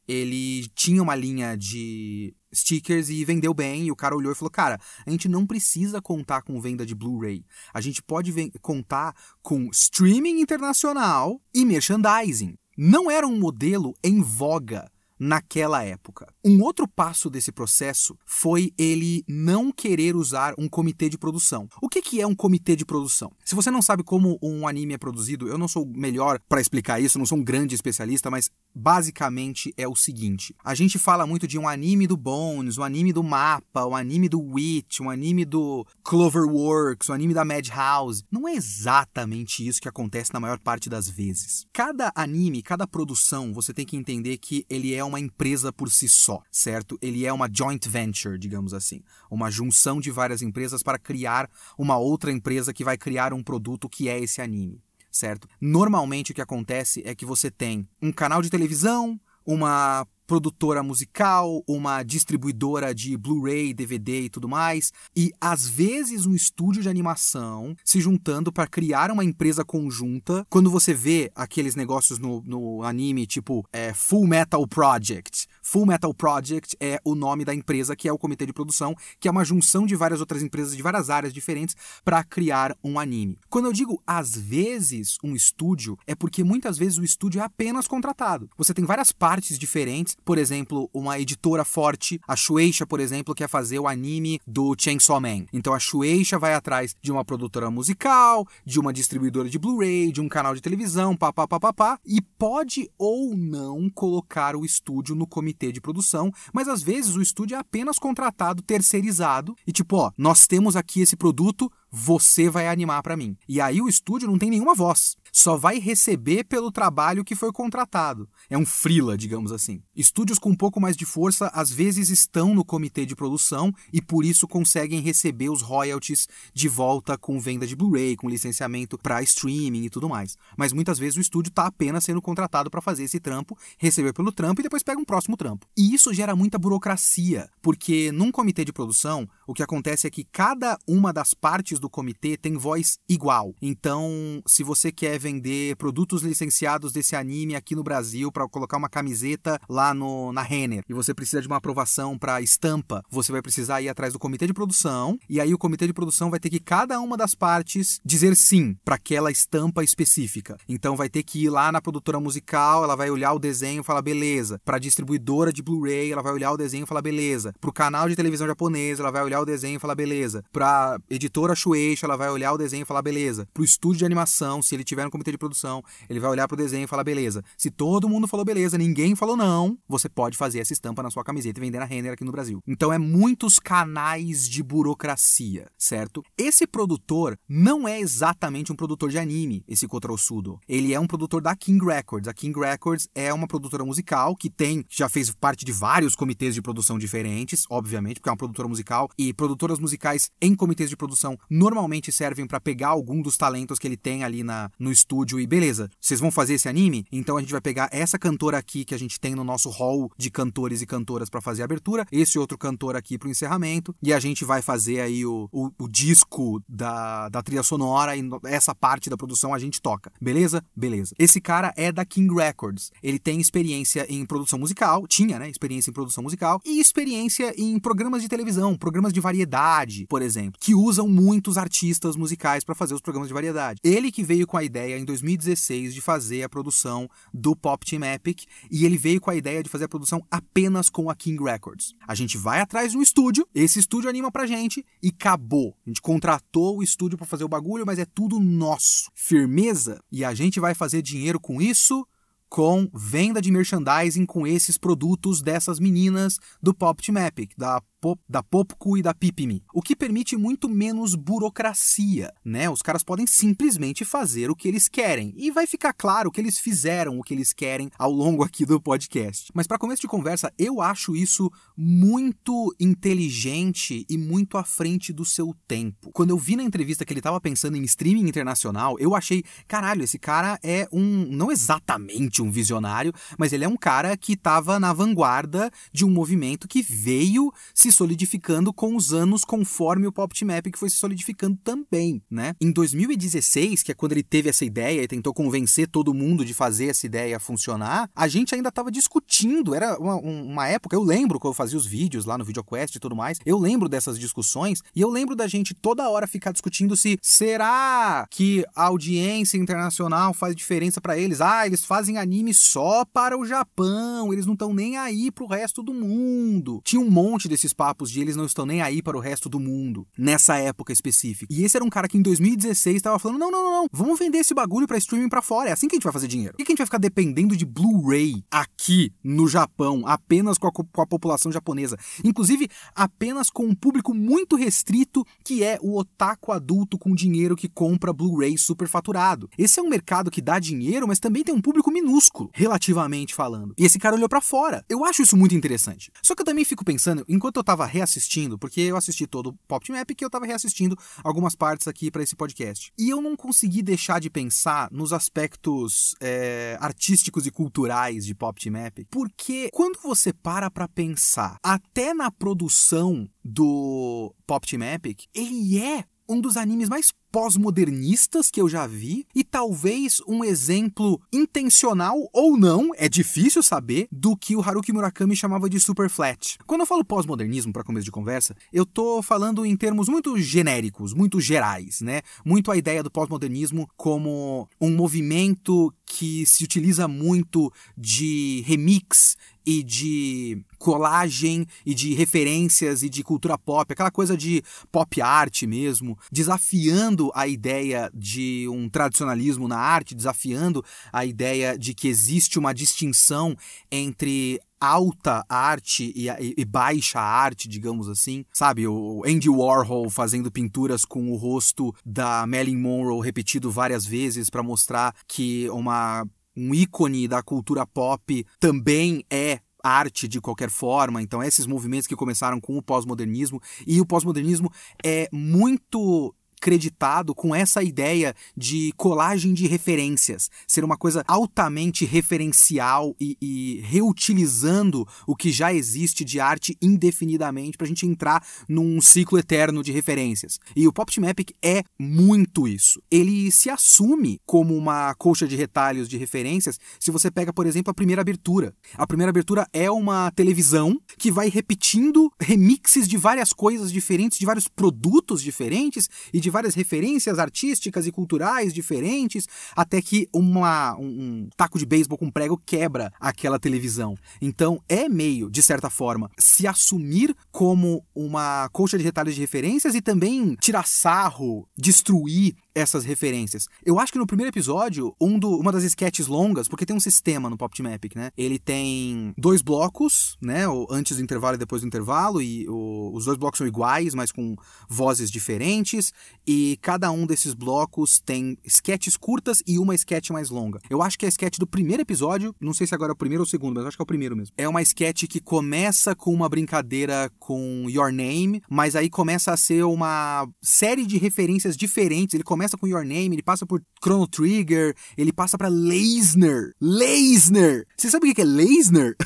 ele 0.07 0.67
tinha 0.75 1.01
uma 1.01 1.15
linha 1.15 1.55
de 1.55 2.35
stickers 2.53 3.09
e 3.09 3.23
vendeu 3.25 3.53
bem. 3.53 3.85
E 3.85 3.91
o 3.91 3.95
cara 3.95 4.15
olhou 4.15 4.31
e 4.31 4.35
falou: 4.35 4.51
Cara, 4.51 4.79
a 5.05 5.09
gente 5.09 5.27
não 5.27 5.45
precisa 5.45 6.01
contar 6.01 6.41
com 6.41 6.59
venda 6.59 6.85
de 6.85 6.95
Blu-ray. 6.95 7.45
A 7.73 7.81
gente 7.81 8.01
pode 8.01 8.33
contar 8.61 9.15
com 9.41 9.69
streaming 9.71 10.41
internacional 10.41 11.41
e 11.53 11.65
merchandising. 11.65 12.55
Não 12.77 13.09
era 13.09 13.27
um 13.27 13.37
modelo 13.37 13.93
em 14.03 14.21
voga 14.21 14.91
naquela 15.23 15.83
época. 15.83 16.27
Um 16.43 16.61
outro 16.61 16.85
passo 16.85 17.29
desse 17.29 17.51
processo 17.51 18.17
foi 18.25 18.73
ele 18.77 19.23
não 19.25 19.71
querer 19.71 20.15
usar 20.15 20.53
um 20.57 20.67
comitê 20.67 21.07
de 21.07 21.17
produção. 21.17 21.69
O 21.81 21.87
que, 21.87 22.01
que 22.01 22.19
é 22.19 22.27
um 22.27 22.35
comitê 22.35 22.75
de 22.75 22.85
produção? 22.85 23.31
Se 23.45 23.55
você 23.55 23.71
não 23.71 23.81
sabe 23.81 24.03
como 24.03 24.37
um 24.43 24.67
anime 24.67 24.93
é 24.93 24.97
produzido, 24.97 25.47
eu 25.47 25.57
não 25.57 25.67
sou 25.67 25.85
melhor 25.85 26.39
para 26.49 26.59
explicar 26.59 26.99
isso, 26.99 27.17
não 27.17 27.25
sou 27.25 27.37
um 27.37 27.43
grande 27.43 27.73
especialista, 27.73 28.29
mas 28.29 28.51
basicamente 28.75 29.73
é 29.77 29.87
o 29.87 29.95
seguinte: 29.95 30.53
a 30.63 30.75
gente 30.75 30.99
fala 30.99 31.25
muito 31.25 31.47
de 31.47 31.57
um 31.57 31.69
anime 31.69 32.05
do 32.05 32.17
Bones, 32.17 32.77
um 32.77 32.83
anime 32.83 33.13
do 33.13 33.23
Mapa, 33.23 33.85
um 33.85 33.95
anime 33.95 34.27
do 34.27 34.41
Witch, 34.41 34.99
um 34.99 35.09
anime 35.09 35.45
do 35.45 35.85
Cloverworks, 36.03 37.09
um 37.09 37.13
anime 37.13 37.33
da 37.33 37.45
Madhouse. 37.45 38.23
Não 38.29 38.45
é 38.45 38.53
exatamente 38.53 39.65
isso 39.65 39.81
que 39.81 39.87
acontece 39.87 40.33
na 40.33 40.39
maior 40.39 40.59
parte 40.59 40.89
das 40.89 41.07
vezes. 41.07 41.65
Cada 41.71 42.11
anime, 42.13 42.61
cada 42.61 42.85
produção, 42.85 43.53
você 43.53 43.73
tem 43.73 43.85
que 43.85 43.95
entender 43.95 44.37
que 44.37 44.65
ele 44.69 44.93
é 44.93 45.03
uma 45.13 45.19
empresa 45.19 45.71
por 45.71 45.89
si 45.91 46.09
só, 46.09 46.41
certo? 46.51 46.97
Ele 47.01 47.25
é 47.25 47.31
uma 47.31 47.49
joint 47.51 47.87
venture, 47.87 48.37
digamos 48.37 48.73
assim, 48.73 49.01
uma 49.29 49.49
junção 49.49 49.99
de 49.99 50.11
várias 50.11 50.41
empresas 50.41 50.81
para 50.81 50.97
criar 50.97 51.49
uma 51.77 51.97
outra 51.97 52.31
empresa 52.31 52.73
que 52.73 52.83
vai 52.83 52.97
criar 52.97 53.33
um 53.33 53.43
produto 53.43 53.87
que 53.87 54.09
é 54.09 54.19
esse 54.19 54.41
anime 54.41 54.81
certo? 55.11 55.47
Normalmente 55.61 56.31
o 56.31 56.33
que 56.33 56.41
acontece 56.41 57.03
é 57.05 57.13
que 57.13 57.23
você 57.23 57.51
tem 57.51 57.87
um 58.01 58.11
canal 58.11 58.41
de 58.41 58.49
televisão, 58.49 59.21
uma 59.45 60.07
produtora 60.25 60.81
musical, 60.83 61.63
uma 61.67 62.03
distribuidora 62.03 62.93
de 62.93 63.17
Blu-ray, 63.17 63.73
DVD 63.73 64.21
e 64.21 64.29
tudo 64.29 64.47
mais, 64.47 64.91
e 65.15 65.31
às 65.39 65.67
vezes 65.67 66.25
um 66.25 66.33
estúdio 66.33 66.81
de 66.81 66.89
animação 66.89 67.75
se 67.83 67.99
juntando 68.01 68.51
para 68.51 68.67
criar 68.67 69.11
uma 69.11 69.23
empresa 69.23 69.63
conjunta. 69.63 70.45
Quando 70.49 70.69
você 70.69 70.93
vê 70.93 71.31
aqueles 71.35 71.75
negócios 71.75 72.19
no, 72.19 72.41
no 72.45 72.83
anime, 72.83 73.27
tipo 73.27 73.67
é, 73.71 73.93
Full 73.93 74.27
Metal 74.27 74.65
Project, 74.67 75.47
Full 75.73 75.87
Metal 75.87 76.13
Project 76.13 76.77
é 76.79 77.01
o 77.03 77.15
nome 77.15 77.43
da 77.43 77.51
empresa 77.51 77.95
que 77.95 78.07
é 78.07 78.13
o 78.13 78.17
comitê 78.19 78.45
de 78.45 78.53
produção, 78.53 78.95
que 79.19 79.27
é 79.27 79.31
uma 79.31 79.43
junção 79.43 79.87
de 79.87 79.95
várias 79.95 80.19
outras 80.19 80.43
empresas 80.43 80.77
de 80.77 80.83
várias 80.83 81.09
áreas 81.09 81.33
diferentes 81.33 81.75
para 82.05 82.23
criar 82.23 82.77
um 82.83 82.99
anime. 82.99 83.39
Quando 83.49 83.65
eu 83.65 83.73
digo 83.73 83.99
às 84.05 84.35
vezes 84.35 85.17
um 85.23 85.33
estúdio, 85.35 85.97
é 86.05 86.13
porque 86.13 86.43
muitas 86.43 86.77
vezes 86.77 86.99
o 86.99 87.03
estúdio 87.03 87.41
é 87.41 87.43
apenas 87.43 87.87
contratado. 87.87 88.47
Você 88.55 88.71
tem 88.71 88.85
várias 88.85 89.11
partes 89.11 89.57
diferentes, 89.57 90.15
por 90.23 90.37
exemplo, 90.37 90.91
uma 90.93 91.19
editora 91.19 91.65
forte, 91.65 92.21
a 92.27 92.35
Shueisha, 92.35 92.85
por 92.85 92.99
exemplo, 92.99 93.33
quer 93.33 93.49
fazer 93.49 93.79
o 93.79 93.87
anime 93.87 94.39
do 94.45 94.75
Chainsaw 94.77 95.19
Man. 95.19 95.47
Então 95.51 95.73
a 95.73 95.79
Shueisha 95.79 96.37
vai 96.37 96.53
atrás 96.53 96.95
de 97.01 97.11
uma 97.11 97.25
produtora 97.25 97.71
musical, 97.71 98.47
de 98.63 98.79
uma 98.79 98.93
distribuidora 98.93 99.49
de 99.49 99.57
Blu-ray, 99.57 100.11
de 100.11 100.21
um 100.21 100.29
canal 100.29 100.53
de 100.53 100.61
televisão, 100.61 101.17
papapá, 101.17 101.99
e 102.05 102.21
pode 102.21 102.91
ou 102.95 103.35
não 103.35 103.89
colocar 103.89 104.55
o 104.55 104.63
estúdio 104.63 105.15
no 105.15 105.25
comitê 105.25 105.62
de 105.71 105.81
produção, 105.81 106.31
mas 106.51 106.67
às 106.67 106.81
vezes 106.81 107.15
o 107.15 107.21
estúdio 107.21 107.55
é 107.55 107.59
apenas 107.59 107.97
contratado, 107.97 108.61
terceirizado, 108.61 109.55
e 109.65 109.71
tipo, 109.71 109.97
ó, 109.97 110.11
nós 110.17 110.47
temos 110.47 110.75
aqui 110.75 111.01
esse 111.01 111.15
produto, 111.15 111.71
você 111.95 112.49
vai 112.49 112.67
animar 112.67 113.03
para 113.03 113.15
mim. 113.15 113.37
E 113.47 113.61
aí 113.61 113.79
o 113.79 113.87
estúdio 113.87 114.27
não 114.27 114.39
tem 114.39 114.49
nenhuma 114.49 114.73
voz, 114.73 115.15
só 115.31 115.55
vai 115.55 115.77
receber 115.77 116.43
pelo 116.43 116.71
trabalho 116.71 117.23
que 117.23 117.35
foi 117.35 117.51
contratado. 117.51 118.27
É 118.49 118.57
um 118.57 118.65
frila, 118.65 119.15
digamos 119.15 119.51
assim. 119.51 119.83
Estúdios 119.95 120.39
com 120.39 120.49
um 120.49 120.55
pouco 120.55 120.81
mais 120.81 120.97
de 120.97 121.05
força 121.05 121.51
às 121.53 121.69
vezes 121.69 122.09
estão 122.09 122.55
no 122.55 122.65
comitê 122.65 123.05
de 123.05 123.15
produção 123.15 123.71
e 123.91 124.01
por 124.01 124.25
isso 124.25 124.47
conseguem 124.47 125.01
receber 125.01 125.49
os 125.49 125.61
royalties 125.61 126.27
de 126.51 126.67
volta 126.67 127.15
com 127.15 127.39
venda 127.39 127.67
de 127.67 127.75
Blu-ray, 127.75 128.15
com 128.15 128.27
licenciamento 128.27 128.97
para 128.97 129.21
streaming 129.21 129.83
e 129.83 129.89
tudo 129.89 130.09
mais. 130.09 130.35
Mas 130.57 130.73
muitas 130.73 130.97
vezes 130.97 131.17
o 131.17 131.21
estúdio 131.21 131.49
está 131.49 131.67
apenas 131.67 132.03
sendo 132.03 132.23
contratado 132.23 132.71
para 132.71 132.81
fazer 132.81 133.03
esse 133.03 133.19
trampo, 133.19 133.55
receber 133.77 134.13
pelo 134.13 134.31
trampo 134.31 134.61
e 134.61 134.63
depois 134.63 134.81
pega 134.81 134.99
um 134.99 135.05
próximo 135.05 135.37
trampo. 135.37 135.67
E 135.77 135.93
isso 135.93 136.11
gera 136.11 136.35
muita 136.35 136.57
burocracia, 136.57 137.47
porque 137.61 138.11
num 138.11 138.31
comitê 138.31 138.65
de 138.65 138.73
produção, 138.73 139.29
o 139.45 139.53
que 139.53 139.61
acontece 139.61 140.07
é 140.07 140.09
que 140.09 140.23
cada 140.23 140.79
uma 140.87 141.13
das 141.13 141.35
partes 141.35 141.82
do 141.83 141.89
comitê 141.89 142.37
tem 142.37 142.57
voz 142.57 142.97
igual. 143.07 143.53
Então, 143.61 144.41
se 144.47 144.63
você 144.63 144.91
quer 144.91 145.19
vender 145.19 145.75
produtos 145.75 146.21
licenciados 146.21 146.91
desse 146.91 147.15
anime 147.15 147.55
aqui 147.55 147.75
no 147.75 147.83
Brasil 147.83 148.31
para 148.31 148.47
colocar 148.47 148.77
uma 148.77 148.89
camiseta 148.89 149.59
lá 149.69 149.93
no, 149.93 150.31
na 150.31 150.41
Renner 150.41 150.83
e 150.87 150.93
você 150.93 151.13
precisa 151.13 151.41
de 151.41 151.47
uma 151.47 151.57
aprovação 151.57 152.17
para 152.17 152.41
estampa, 152.41 153.03
você 153.09 153.31
vai 153.31 153.41
precisar 153.41 153.81
ir 153.81 153.89
atrás 153.89 154.13
do 154.13 154.19
comitê 154.19 154.47
de 154.47 154.53
produção 154.53 155.17
e 155.29 155.39
aí 155.39 155.53
o 155.53 155.57
comitê 155.57 155.85
de 155.85 155.93
produção 155.93 156.29
vai 156.29 156.39
ter 156.39 156.49
que 156.49 156.59
cada 156.59 156.99
uma 156.99 157.17
das 157.17 157.35
partes 157.35 157.99
dizer 158.03 158.35
sim 158.35 158.75
para 158.83 158.95
aquela 158.95 159.31
estampa 159.31 159.83
específica. 159.83 160.57
Então 160.67 160.95
vai 160.95 161.09
ter 161.09 161.23
que 161.23 161.43
ir 161.43 161.49
lá 161.49 161.71
na 161.71 161.81
produtora 161.81 162.19
musical, 162.19 162.83
ela 162.83 162.95
vai 162.95 163.09
olhar 163.09 163.33
o 163.33 163.39
desenho 163.39 163.81
e 163.81 163.83
falar 163.83 164.01
beleza. 164.01 164.59
Para 164.63 164.79
distribuidora 164.79 165.51
de 165.51 165.61
Blu-ray, 165.61 166.11
ela 166.11 166.23
vai 166.23 166.33
olhar 166.33 166.51
o 166.51 166.57
desenho 166.57 166.83
e 166.83 166.87
falar 166.87 167.01
beleza. 167.01 167.53
Para 167.59 167.69
o 167.69 167.73
canal 167.73 168.07
de 168.07 168.15
televisão 168.15 168.47
japonesa, 168.47 169.01
ela 169.01 169.11
vai 169.11 169.23
olhar 169.23 169.41
o 169.41 169.45
desenho 169.45 169.75
e 169.75 169.79
falar 169.79 169.95
beleza. 169.95 170.43
Para 170.51 170.97
editora 171.09 171.55
Shueisha, 171.55 171.72
ela 172.03 172.15
vai 172.15 172.29
olhar 172.29 172.53
o 172.53 172.57
desenho 172.57 172.83
e 172.83 172.85
falar 172.85 173.01
beleza. 173.01 173.47
Para 173.53 173.61
o 173.61 173.65
estúdio 173.65 173.99
de 173.99 174.05
animação, 174.05 174.61
se 174.61 174.75
ele 174.75 174.83
tiver 174.83 175.03
no 175.03 175.11
comitê 175.11 175.31
de 175.31 175.37
produção, 175.37 175.83
ele 176.09 176.19
vai 176.19 176.29
olhar 176.29 176.47
para 176.47 176.55
o 176.55 176.57
desenho 176.57 176.83
e 176.85 176.87
falar 176.87 177.03
beleza. 177.03 177.43
Se 177.57 177.69
todo 177.69 178.09
mundo 178.09 178.27
falou 178.27 178.45
beleza, 178.45 178.77
ninguém 178.77 179.15
falou 179.15 179.35
não, 179.35 179.77
você 179.87 180.07
pode 180.07 180.37
fazer 180.37 180.59
essa 180.59 180.73
estampa 180.73 181.03
na 181.03 181.09
sua 181.09 181.23
camiseta 181.23 181.59
e 181.59 181.61
vender 181.61 181.79
na 181.79 181.85
Renner 181.85 182.13
aqui 182.13 182.23
no 182.23 182.31
Brasil. 182.31 182.61
Então 182.67 182.91
é 182.91 182.97
muitos 182.97 183.59
canais 183.59 184.47
de 184.47 184.63
burocracia, 184.63 185.67
certo? 185.77 186.23
Esse 186.37 186.65
produtor 186.65 187.37
não 187.47 187.87
é 187.87 187.99
exatamente 187.99 188.71
um 188.71 188.75
produtor 188.75 189.09
de 189.09 189.17
anime, 189.17 189.63
esse 189.67 189.87
Kotaro 189.87 190.17
Sudo. 190.17 190.59
Ele 190.67 190.93
é 190.93 190.99
um 190.99 191.07
produtor 191.07 191.41
da 191.41 191.55
King 191.55 191.85
Records. 191.85 192.27
A 192.27 192.33
King 192.33 192.59
Records 192.59 193.07
é 193.13 193.33
uma 193.33 193.47
produtora 193.47 193.85
musical 193.85 194.35
que 194.35 194.49
tem, 194.49 194.85
já 194.89 195.09
fez 195.09 195.31
parte 195.31 195.65
de 195.65 195.71
vários 195.71 196.15
comitês 196.15 196.53
de 196.53 196.61
produção 196.61 196.97
diferentes, 196.97 197.65
obviamente, 197.69 198.19
porque 198.19 198.29
é 198.29 198.31
uma 198.31 198.37
produtora 198.37 198.67
musical 198.67 199.09
e 199.17 199.33
produtoras 199.33 199.79
musicais 199.79 200.29
em 200.41 200.55
comitês 200.55 200.89
de 200.89 200.97
produção 200.97 201.37
normalmente 201.63 202.11
servem 202.11 202.45
para 202.45 202.59
pegar 202.59 202.89
algum 202.89 203.21
dos 203.21 203.37
talentos 203.37 203.79
que 203.79 203.87
ele 203.87 203.97
tem 203.97 204.23
ali 204.23 204.43
na, 204.43 204.69
no 204.77 204.91
estúdio 204.91 205.39
e 205.39 205.47
beleza, 205.47 205.89
vocês 205.99 206.19
vão 206.19 206.31
fazer 206.31 206.55
esse 206.55 206.67
anime? 206.67 207.05
Então 207.11 207.37
a 207.37 207.41
gente 207.41 207.51
vai 207.51 207.61
pegar 207.61 207.89
essa 207.91 208.19
cantora 208.19 208.57
aqui 208.57 208.83
que 208.85 208.93
a 208.93 208.99
gente 208.99 209.19
tem 209.19 209.35
no 209.35 209.43
nosso 209.43 209.69
hall 209.69 210.11
de 210.17 210.29
cantores 210.29 210.81
e 210.81 210.85
cantoras 210.85 211.29
para 211.29 211.41
fazer 211.41 211.61
a 211.61 211.65
abertura, 211.65 212.05
esse 212.11 212.37
outro 212.37 212.57
cantor 212.57 212.95
aqui 212.95 213.17
pro 213.17 213.29
encerramento 213.29 213.95
e 214.01 214.13
a 214.13 214.19
gente 214.19 214.43
vai 214.45 214.61
fazer 214.61 215.01
aí 215.01 215.25
o, 215.25 215.47
o, 215.51 215.71
o 215.79 215.87
disco 215.87 216.61
da, 216.67 217.29
da 217.29 217.41
trilha 217.41 217.63
sonora 217.63 218.15
e 218.15 218.23
essa 218.45 218.75
parte 218.75 219.09
da 219.09 219.17
produção 219.17 219.53
a 219.53 219.59
gente 219.59 219.81
toca. 219.81 220.11
Beleza? 220.21 220.63
Beleza. 220.75 221.15
Esse 221.17 221.39
cara 221.39 221.73
é 221.77 221.91
da 221.91 222.05
King 222.05 222.33
Records. 222.33 222.91
Ele 223.01 223.19
tem 223.19 223.39
experiência 223.39 224.05
em 224.09 224.25
produção 224.25 224.59
musical, 224.59 225.07
tinha, 225.07 225.39
né? 225.39 225.49
Experiência 225.49 225.89
em 225.89 225.93
produção 225.93 226.23
musical 226.23 226.61
e 226.65 226.79
experiência 226.79 227.53
em 227.57 227.79
programas 227.79 228.21
de 228.21 228.27
televisão, 228.27 228.75
programas 228.75 229.13
de 229.13 229.19
variedade, 229.19 230.05
por 230.07 230.21
exemplo, 230.21 230.59
que 230.59 230.75
usam 230.75 231.07
muitos 231.53 231.57
artistas 231.57 232.15
musicais 232.15 232.63
para 232.63 232.75
fazer 232.75 232.93
os 232.93 233.01
programas 233.01 233.27
de 233.27 233.33
variedade. 233.33 233.79
Ele 233.83 234.11
que 234.11 234.23
veio 234.23 234.47
com 234.47 234.57
a 234.57 234.63
ideia 234.63 234.97
em 234.97 235.05
2016 235.05 235.93
de 235.93 236.01
fazer 236.01 236.43
a 236.43 236.49
produção 236.49 237.09
do 237.33 237.55
Pop 237.55 237.85
Team 237.85 238.03
Epic 238.03 238.43
e 238.71 238.85
ele 238.85 238.97
veio 238.97 239.21
com 239.21 239.29
a 239.29 239.35
ideia 239.35 239.61
de 239.61 239.69
fazer 239.69 239.85
a 239.85 239.89
produção 239.89 240.25
apenas 240.29 240.89
com 240.89 241.09
a 241.09 241.15
King 241.15 241.43
Records. 241.43 241.93
A 242.07 242.15
gente 242.15 242.37
vai 242.37 242.59
atrás 242.59 242.91
de 242.91 242.97
um 242.97 243.01
estúdio, 243.01 243.47
esse 243.53 243.79
estúdio 243.79 244.09
anima 244.09 244.31
pra 244.31 244.47
gente 244.47 244.85
e 245.01 245.09
acabou. 245.09 245.75
A 245.85 245.89
gente 245.89 246.01
contratou 246.01 246.77
o 246.77 246.83
estúdio 246.83 247.17
para 247.17 247.27
fazer 247.27 247.43
o 247.43 247.49
bagulho, 247.49 247.85
mas 247.85 247.99
é 247.99 248.05
tudo 248.05 248.39
nosso. 248.39 249.11
Firmeza? 249.13 250.01
E 250.11 250.25
a 250.25 250.33
gente 250.33 250.59
vai 250.59 250.73
fazer 250.73 251.01
dinheiro 251.01 251.39
com 251.39 251.61
isso 251.61 252.05
com 252.49 252.87
venda 252.93 253.41
de 253.41 253.51
merchandising 253.51 254.27
com 254.27 254.45
esses 254.45 254.77
produtos 254.77 255.41
dessas 255.41 255.79
meninas 255.79 256.37
do 256.61 256.71
Pop 256.71 257.01
Team 257.01 257.17
Epic, 257.17 257.53
da 257.57 257.81
Pop, 258.03 258.21
da 258.27 258.43
Popco 258.43 258.97
e 258.97 259.01
da 259.01 259.13
Pipime, 259.13 259.63
o 259.73 259.81
que 259.81 259.95
permite 259.95 260.35
muito 260.35 260.67
menos 260.67 261.15
burocracia, 261.15 262.33
né? 262.43 262.69
Os 262.69 262.81
caras 262.81 263.01
podem 263.01 263.25
simplesmente 263.25 264.03
fazer 264.03 264.51
o 264.51 264.55
que 264.57 264.67
eles 264.67 264.89
querem 264.89 265.33
e 265.37 265.49
vai 265.49 265.65
ficar 265.65 265.93
claro 265.93 266.29
que 266.29 266.41
eles 266.41 266.59
fizeram 266.59 267.17
o 267.17 267.23
que 267.23 267.33
eles 267.33 267.53
querem 267.53 267.89
ao 267.97 268.11
longo 268.11 268.43
aqui 268.43 268.65
do 268.65 268.81
podcast. 268.81 269.49
Mas 269.53 269.67
para 269.67 269.77
começo 269.77 270.01
de 270.01 270.09
conversa, 270.09 270.51
eu 270.57 270.81
acho 270.81 271.15
isso 271.15 271.49
muito 271.77 272.75
inteligente 272.77 274.05
e 274.09 274.17
muito 274.17 274.57
à 274.57 274.65
frente 274.65 275.13
do 275.13 275.23
seu 275.23 275.55
tempo. 275.65 276.11
Quando 276.11 276.31
eu 276.31 276.37
vi 276.37 276.57
na 276.57 276.63
entrevista 276.63 277.05
que 277.05 277.13
ele 277.13 277.21
estava 277.21 277.39
pensando 277.39 277.77
em 277.77 277.83
streaming 277.83 278.27
internacional, 278.27 278.99
eu 278.99 279.15
achei, 279.15 279.45
caralho, 279.65 280.03
esse 280.03 280.19
cara 280.19 280.59
é 280.61 280.89
um 280.91 281.25
não 281.31 281.49
exatamente 281.49 282.41
um 282.41 282.51
visionário, 282.51 283.13
mas 283.37 283.53
ele 283.53 283.63
é 283.63 283.67
um 283.69 283.77
cara 283.77 284.17
que 284.17 284.33
estava 284.33 284.77
na 284.77 284.91
vanguarda 284.91 285.71
de 285.93 286.03
um 286.03 286.09
movimento 286.09 286.67
que 286.67 286.81
veio 286.81 287.49
se 287.73 287.92
solidificando 287.93 288.73
com 288.73 288.95
os 288.95 289.13
anos 289.13 289.43
conforme 289.43 290.07
o 290.07 290.11
Pop 290.11 290.37
Team 290.37 290.51
Epic 290.51 290.77
foi 290.77 290.89
se 290.89 290.97
solidificando 290.97 291.57
também, 291.63 292.21
né? 292.29 292.55
Em 292.59 292.71
2016, 292.71 293.83
que 293.83 293.91
é 293.91 293.95
quando 293.95 294.13
ele 294.13 294.23
teve 294.23 294.49
essa 294.49 294.65
ideia 294.65 295.01
e 295.01 295.07
tentou 295.07 295.33
convencer 295.33 295.87
todo 295.87 296.13
mundo 296.13 296.43
de 296.43 296.53
fazer 296.53 296.87
essa 296.87 297.05
ideia 297.05 297.39
funcionar, 297.39 298.09
a 298.15 298.27
gente 298.27 298.55
ainda 298.55 298.69
estava 298.69 298.91
discutindo, 298.91 299.75
era 299.75 299.97
uma, 299.99 300.15
uma, 300.15 300.67
época, 300.67 300.95
eu 300.95 301.03
lembro 301.03 301.39
quando 301.39 301.51
eu 301.51 301.55
fazia 301.55 301.77
os 301.77 301.85
vídeos 301.85 302.25
lá 302.25 302.37
no 302.37 302.45
VideoQuest 302.45 302.95
e 302.95 302.99
tudo 302.99 303.15
mais, 303.15 303.39
eu 303.45 303.57
lembro 303.57 303.87
dessas 303.87 304.17
discussões 304.17 304.81
e 304.95 305.01
eu 305.01 305.09
lembro 305.09 305.35
da 305.35 305.47
gente 305.47 305.73
toda 305.73 306.09
hora 306.09 306.27
ficar 306.27 306.51
discutindo 306.51 306.95
se 306.95 307.17
será 307.21 308.25
que 308.29 308.65
a 308.75 308.85
audiência 308.85 309.57
internacional 309.57 310.33
faz 310.33 310.55
diferença 310.55 310.99
para 310.99 311.17
eles? 311.17 311.41
Ah, 311.41 311.65
eles 311.65 311.83
fazem 311.83 312.17
anime 312.17 312.53
só 312.53 313.05
para 313.05 313.37
o 313.37 313.45
Japão, 313.45 314.31
eles 314.31 314.45
não 314.45 314.53
estão 314.53 314.73
nem 314.73 314.97
aí 314.97 315.31
pro 315.31 315.45
resto 315.45 315.83
do 315.83 315.93
mundo. 315.93 316.81
Tinha 316.83 317.01
um 317.01 317.09
monte 317.09 317.47
desses 317.47 317.73
papos 317.83 318.09
de 318.09 318.21
eles 318.21 318.37
não 318.37 318.45
estão 318.45 318.65
nem 318.65 318.81
aí 318.81 319.01
para 319.01 319.17
o 319.17 319.19
resto 319.19 319.49
do 319.49 319.59
mundo, 319.59 320.07
nessa 320.17 320.55
época 320.55 320.93
específica. 320.93 321.53
E 321.53 321.65
esse 321.65 321.75
era 321.75 321.83
um 321.83 321.89
cara 321.89 322.07
que 322.07 322.17
em 322.17 322.21
2016 322.21 322.95
estava 322.95 323.19
falando: 323.19 323.37
não, 323.37 323.51
não, 323.51 323.61
não, 323.61 323.71
não, 323.81 323.87
vamos 323.91 324.17
vender 324.17 324.37
esse 324.37 324.53
bagulho 324.53 324.87
para 324.87 324.97
streaming 324.97 325.27
para 325.27 325.41
fora, 325.41 325.69
é 325.69 325.73
assim 325.73 325.89
que 325.89 325.95
a 325.95 325.97
gente 325.97 326.05
vai 326.05 326.13
fazer 326.13 326.29
dinheiro. 326.29 326.53
Por 326.53 326.63
que 326.63 326.71
a 326.71 326.71
gente 326.71 326.77
vai 326.77 326.87
ficar 326.87 326.97
dependendo 326.97 327.57
de 327.57 327.65
Blu-ray 327.65 328.41
aqui 328.49 329.11
no 329.21 329.49
Japão, 329.49 330.03
apenas 330.07 330.57
com 330.57 330.67
a, 330.67 330.71
com 330.71 331.01
a 331.01 331.05
população 331.05 331.51
japonesa? 331.51 331.97
Inclusive, 332.23 332.69
apenas 332.95 333.49
com 333.49 333.65
um 333.65 333.75
público 333.75 334.13
muito 334.13 334.55
restrito 334.55 335.25
que 335.43 335.61
é 335.61 335.77
o 335.81 335.99
otaku 335.99 336.53
adulto 336.53 336.97
com 336.97 337.13
dinheiro 337.13 337.53
que 337.53 337.67
compra 337.67 338.13
Blu-ray 338.13 338.57
superfaturado. 338.57 339.49
Esse 339.57 339.81
é 339.81 339.83
um 339.83 339.89
mercado 339.89 340.31
que 340.31 340.41
dá 340.41 340.57
dinheiro, 340.57 341.05
mas 341.05 341.19
também 341.19 341.43
tem 341.43 341.53
um 341.53 341.61
público 341.61 341.91
minúsculo, 341.91 342.49
relativamente 342.53 343.35
falando. 343.35 343.73
E 343.77 343.83
esse 343.83 343.99
cara 343.99 344.15
olhou 344.15 344.29
para 344.29 344.39
fora. 344.39 344.85
Eu 344.87 345.03
acho 345.03 345.21
isso 345.21 345.35
muito 345.35 345.53
interessante. 345.53 346.09
Só 346.21 346.33
que 346.33 346.41
eu 346.41 346.45
também 346.45 346.63
fico 346.63 346.85
pensando, 346.85 347.25
enquanto 347.27 347.57
eu 347.57 347.63
tava 347.63 347.72
reassistindo, 347.75 348.57
porque 348.57 348.81
eu 348.81 348.95
assisti 348.95 349.25
todo 349.25 349.47
o 349.47 349.53
Pop 349.67 349.85
Team 349.85 349.99
Epic 349.99 350.21
e 350.21 350.23
eu 350.23 350.29
tava 350.29 350.45
reassistindo 350.45 350.97
algumas 351.23 351.55
partes 351.55 351.87
aqui 351.87 352.11
para 352.11 352.21
esse 352.21 352.35
podcast. 352.35 352.91
E 352.97 353.09
eu 353.09 353.21
não 353.21 353.35
consegui 353.35 353.81
deixar 353.81 354.19
de 354.19 354.29
pensar 354.29 354.89
nos 354.91 355.11
aspectos 355.11 356.15
é, 356.21 356.77
artísticos 356.79 357.47
e 357.47 357.51
culturais 357.51 358.25
de 358.25 358.35
Pop 358.35 358.59
Team 358.61 358.77
Epic, 358.85 359.07
porque 359.09 359.69
quando 359.73 359.99
você 360.01 360.31
para 360.31 360.69
pra 360.69 360.87
pensar, 360.87 361.57
até 361.63 362.13
na 362.13 362.29
produção 362.29 363.27
do 363.43 364.33
Pop 364.45 364.67
Team 364.67 364.83
Epic, 364.83 365.23
ele 365.33 365.79
é 365.79 366.05
um 366.27 366.39
dos 366.39 366.57
animes 366.57 366.87
mais 366.87 367.11
pós-modernistas 367.33 368.51
que 368.51 368.61
eu 368.61 368.69
já 368.69 368.85
vi 368.85 369.25
e 369.33 369.43
talvez 369.43 370.21
um 370.27 370.43
exemplo 370.43 371.19
intencional 371.33 372.29
ou 372.31 372.55
não, 372.55 372.91
é 372.95 373.09
difícil 373.09 373.63
saber, 373.63 374.07
do 374.11 374.37
que 374.37 374.55
o 374.55 374.61
Haruki 374.61 374.93
Murakami 374.93 375.35
chamava 375.35 375.67
de 375.67 375.79
super 375.79 376.11
flat. 376.11 376.59
Quando 376.67 376.81
eu 376.81 376.85
falo 376.85 377.03
pós-modernismo 377.03 377.73
para 377.73 377.83
começo 377.83 378.05
de 378.05 378.11
conversa, 378.11 378.55
eu 378.71 378.85
tô 378.85 379.23
falando 379.23 379.65
em 379.65 379.75
termos 379.75 380.07
muito 380.07 380.37
genéricos, 380.37 381.11
muito 381.11 381.41
gerais, 381.41 382.01
né? 382.01 382.21
Muito 382.45 382.71
a 382.71 382.77
ideia 382.77 383.01
do 383.01 383.09
pós-modernismo 383.09 383.89
como 383.97 384.69
um 384.79 384.95
movimento 384.95 385.91
que 386.05 386.45
se 386.45 386.63
utiliza 386.63 387.07
muito 387.07 387.73
de 387.97 388.63
remix 388.67 389.35
e 389.65 389.81
de 389.81 390.61
colagem 390.77 391.65
e 391.85 391.93
de 391.93 392.13
referências 392.13 393.03
e 393.03 393.09
de 393.09 393.23
cultura 393.23 393.57
pop, 393.57 393.91
aquela 393.91 394.11
coisa 394.11 394.35
de 394.35 394.61
pop 394.91 395.21
art 395.21 395.63
mesmo, 395.63 396.17
desafiando 396.31 397.22
a 397.33 397.47
ideia 397.47 398.09
de 398.13 398.67
um 398.69 398.89
tradicionalismo 398.89 399.67
na 399.67 399.77
arte, 399.77 400.15
desafiando 400.15 400.83
a 401.11 401.25
ideia 401.25 401.77
de 401.77 401.93
que 401.93 402.07
existe 402.07 402.57
uma 402.59 402.73
distinção 402.73 403.55
entre 403.91 404.59
alta 404.79 405.45
arte 405.47 406.11
e, 406.13 406.27
e, 406.27 406.55
e, 406.57 406.65
baixa 406.65 407.19
arte, 407.19 407.69
digamos 407.69 408.09
assim. 408.09 408.43
Sabe, 408.51 408.85
o 408.85 409.23
Andy 409.25 409.49
Warhol 409.49 410.09
fazendo 410.09 410.51
pinturas 410.51 411.05
com 411.05 411.31
o 411.31 411.37
rosto 411.37 411.95
da 412.05 412.45
Marilyn 412.45 412.77
Monroe 412.77 413.23
repetido 413.23 413.71
várias 413.71 414.05
vezes 414.05 414.49
para 414.49 414.61
mostrar 414.61 415.15
que 415.25 415.69
uma 415.69 416.25
um 416.55 416.73
ícone 416.73 417.27
da 417.27 417.41
cultura 417.41 417.85
pop 417.85 418.45
também 418.59 419.25
é 419.29 419.59
arte 419.83 420.27
de 420.27 420.39
qualquer 420.39 420.69
forma. 420.69 421.21
Então, 421.21 421.43
esses 421.43 421.65
movimentos 421.65 422.07
que 422.07 422.15
começaram 422.15 422.59
com 422.61 422.77
o 422.77 422.81
pós-modernismo 422.81 423.61
e 423.85 423.99
o 423.99 424.05
pós-modernismo 424.05 424.71
é 425.03 425.27
muito 425.31 426.33
creditado 426.63 427.35
com 427.35 427.53
essa 427.53 427.83
ideia 427.83 428.33
de 428.55 428.93
colagem 428.95 429.53
de 429.53 429.67
referências, 429.67 430.49
ser 430.65 430.85
uma 430.85 430.95
coisa 430.95 431.21
altamente 431.27 432.05
referencial 432.05 433.13
e, 433.19 433.37
e 433.41 433.81
reutilizando 433.81 435.05
o 435.27 435.35
que 435.35 435.51
já 435.51 435.73
existe 435.73 436.23
de 436.23 436.39
arte 436.39 436.77
indefinidamente 436.81 437.77
para 437.77 437.83
a 437.83 437.87
gente 437.89 438.07
entrar 438.07 438.41
num 438.69 439.01
ciclo 439.01 439.37
eterno 439.37 439.83
de 439.83 439.91
referências. 439.91 440.57
E 440.73 440.87
o 440.87 440.93
Pop 440.93 441.11
Epic 441.27 441.51
é 441.61 441.83
muito 441.99 442.65
isso. 442.65 443.01
Ele 443.11 443.51
se 443.51 443.69
assume 443.69 444.39
como 444.45 444.73
uma 444.73 445.13
colcha 445.15 445.45
de 445.45 445.57
retalhos 445.57 446.07
de 446.07 446.17
referências 446.17 446.79
se 446.97 447.11
você 447.11 447.29
pega, 447.29 447.51
por 447.51 447.65
exemplo, 447.65 447.91
a 447.91 447.93
primeira 447.93 448.21
abertura. 448.21 448.73
A 448.93 449.05
primeira 449.05 449.31
abertura 449.31 449.67
é 449.73 449.91
uma 449.91 450.31
televisão 450.31 450.97
que 451.17 451.29
vai 451.29 451.49
repetindo 451.49 452.31
remixes 452.39 453.05
de 453.05 453.17
várias 453.17 453.51
coisas 453.51 453.91
diferentes, 453.91 454.39
de 454.39 454.45
vários 454.45 454.69
produtos 454.69 455.43
diferentes 455.43 456.07
e 456.33 456.39
de 456.39 456.52
várias 456.53 456.75
referências 456.75 457.39
artísticas 457.39 458.07
e 458.07 458.11
culturais 458.11 458.73
diferentes, 458.73 459.47
até 459.75 460.01
que 460.01 460.29
uma, 460.31 460.95
um, 460.97 461.05
um 461.05 461.49
taco 461.57 461.77
de 461.77 461.85
beisebol 461.85 462.17
com 462.17 462.31
prego 462.31 462.61
quebra 462.65 463.11
aquela 463.19 463.59
televisão. 463.59 464.15
Então 464.41 464.81
é 464.87 465.09
meio, 465.09 465.49
de 465.49 465.61
certa 465.61 465.89
forma, 465.89 466.29
se 466.37 466.65
assumir 466.67 467.35
como 467.51 468.05
uma 468.15 468.69
colcha 468.71 468.97
de 468.97 469.03
retalhos 469.03 469.35
de 469.35 469.41
referências 469.41 469.95
e 469.95 470.01
também 470.01 470.55
tirar 470.61 470.87
sarro, 470.87 471.67
destruir 471.77 472.55
essas 472.75 473.05
referências. 473.05 473.67
Eu 473.85 473.99
acho 473.99 474.11
que 474.11 474.19
no 474.19 474.27
primeiro 474.27 474.49
episódio, 474.49 475.15
um 475.19 475.37
do, 475.37 475.49
uma 475.59 475.71
das 475.71 475.83
sketches 475.83 476.27
longas, 476.27 476.67
porque 476.67 476.85
tem 476.85 476.95
um 476.95 476.99
sistema 476.99 477.49
no 477.49 477.57
Pop 477.57 477.75
Team 477.75 477.91
Epic, 477.91 478.15
né? 478.15 478.31
Ele 478.37 478.57
tem 478.57 479.33
dois 479.37 479.61
blocos, 479.61 480.37
né? 480.41 480.67
O 480.67 480.87
antes 480.89 481.17
do 481.17 481.23
intervalo 481.23 481.55
e 481.55 481.57
depois 481.57 481.81
do 481.81 481.87
intervalo, 481.87 482.41
e 482.41 482.67
o, 482.67 483.11
os 483.13 483.25
dois 483.25 483.37
blocos 483.37 483.57
são 483.57 483.67
iguais, 483.67 484.13
mas 484.13 484.31
com 484.31 484.55
vozes 484.89 485.29
diferentes, 485.29 486.13
e 486.45 486.77
cada 486.81 487.11
um 487.11 487.25
desses 487.25 487.53
blocos 487.53 488.19
tem 488.19 488.57
sketches 488.63 489.17
curtas 489.17 489.61
e 489.67 489.77
uma 489.79 489.95
sketch 489.95 490.31
mais 490.31 490.49
longa. 490.49 490.79
Eu 490.89 491.01
acho 491.01 491.17
que 491.17 491.25
a 491.25 491.29
sketch 491.29 491.57
do 491.57 491.67
primeiro 491.67 492.01
episódio, 492.01 492.55
não 492.59 492.73
sei 492.73 492.87
se 492.87 492.95
agora 492.95 493.11
é 493.11 493.13
o 493.13 493.17
primeiro 493.17 493.41
ou 493.41 493.45
o 493.45 493.49
segundo, 493.49 493.75
mas 493.75 493.87
acho 493.87 493.97
que 493.97 494.01
é 494.01 494.05
o 494.05 494.07
primeiro 494.07 494.35
mesmo. 494.35 494.53
É 494.57 494.67
uma 494.67 494.81
sketch 494.81 495.25
que 495.27 495.39
começa 495.39 496.15
com 496.15 496.33
uma 496.33 496.49
brincadeira 496.49 497.31
com 497.39 497.85
Your 497.89 498.11
Name, 498.11 498.61
mas 498.69 498.95
aí 498.95 499.09
começa 499.09 499.51
a 499.51 499.57
ser 499.57 499.83
uma 499.83 500.47
série 500.61 501.05
de 501.05 501.17
referências 501.17 501.77
diferentes. 501.77 502.33
Ele 502.33 502.43
começa 502.43 502.62
começa 502.63 502.77
com 502.77 502.87
Your 502.87 503.03
Name, 503.03 503.35
ele 503.35 503.43
passa 503.43 503.65
por 503.65 503.81
Chrono 504.01 504.25
Trigger, 504.25 504.95
ele 505.17 505.33
passa 505.33 505.57
para 505.57 505.67
Leisner. 505.67 506.73
Leisner! 506.79 507.85
Você 507.97 508.09
sabe 508.09 508.29
o 508.29 508.33
que 508.33 508.41
é 508.41 508.45
Leisner? 508.45 509.17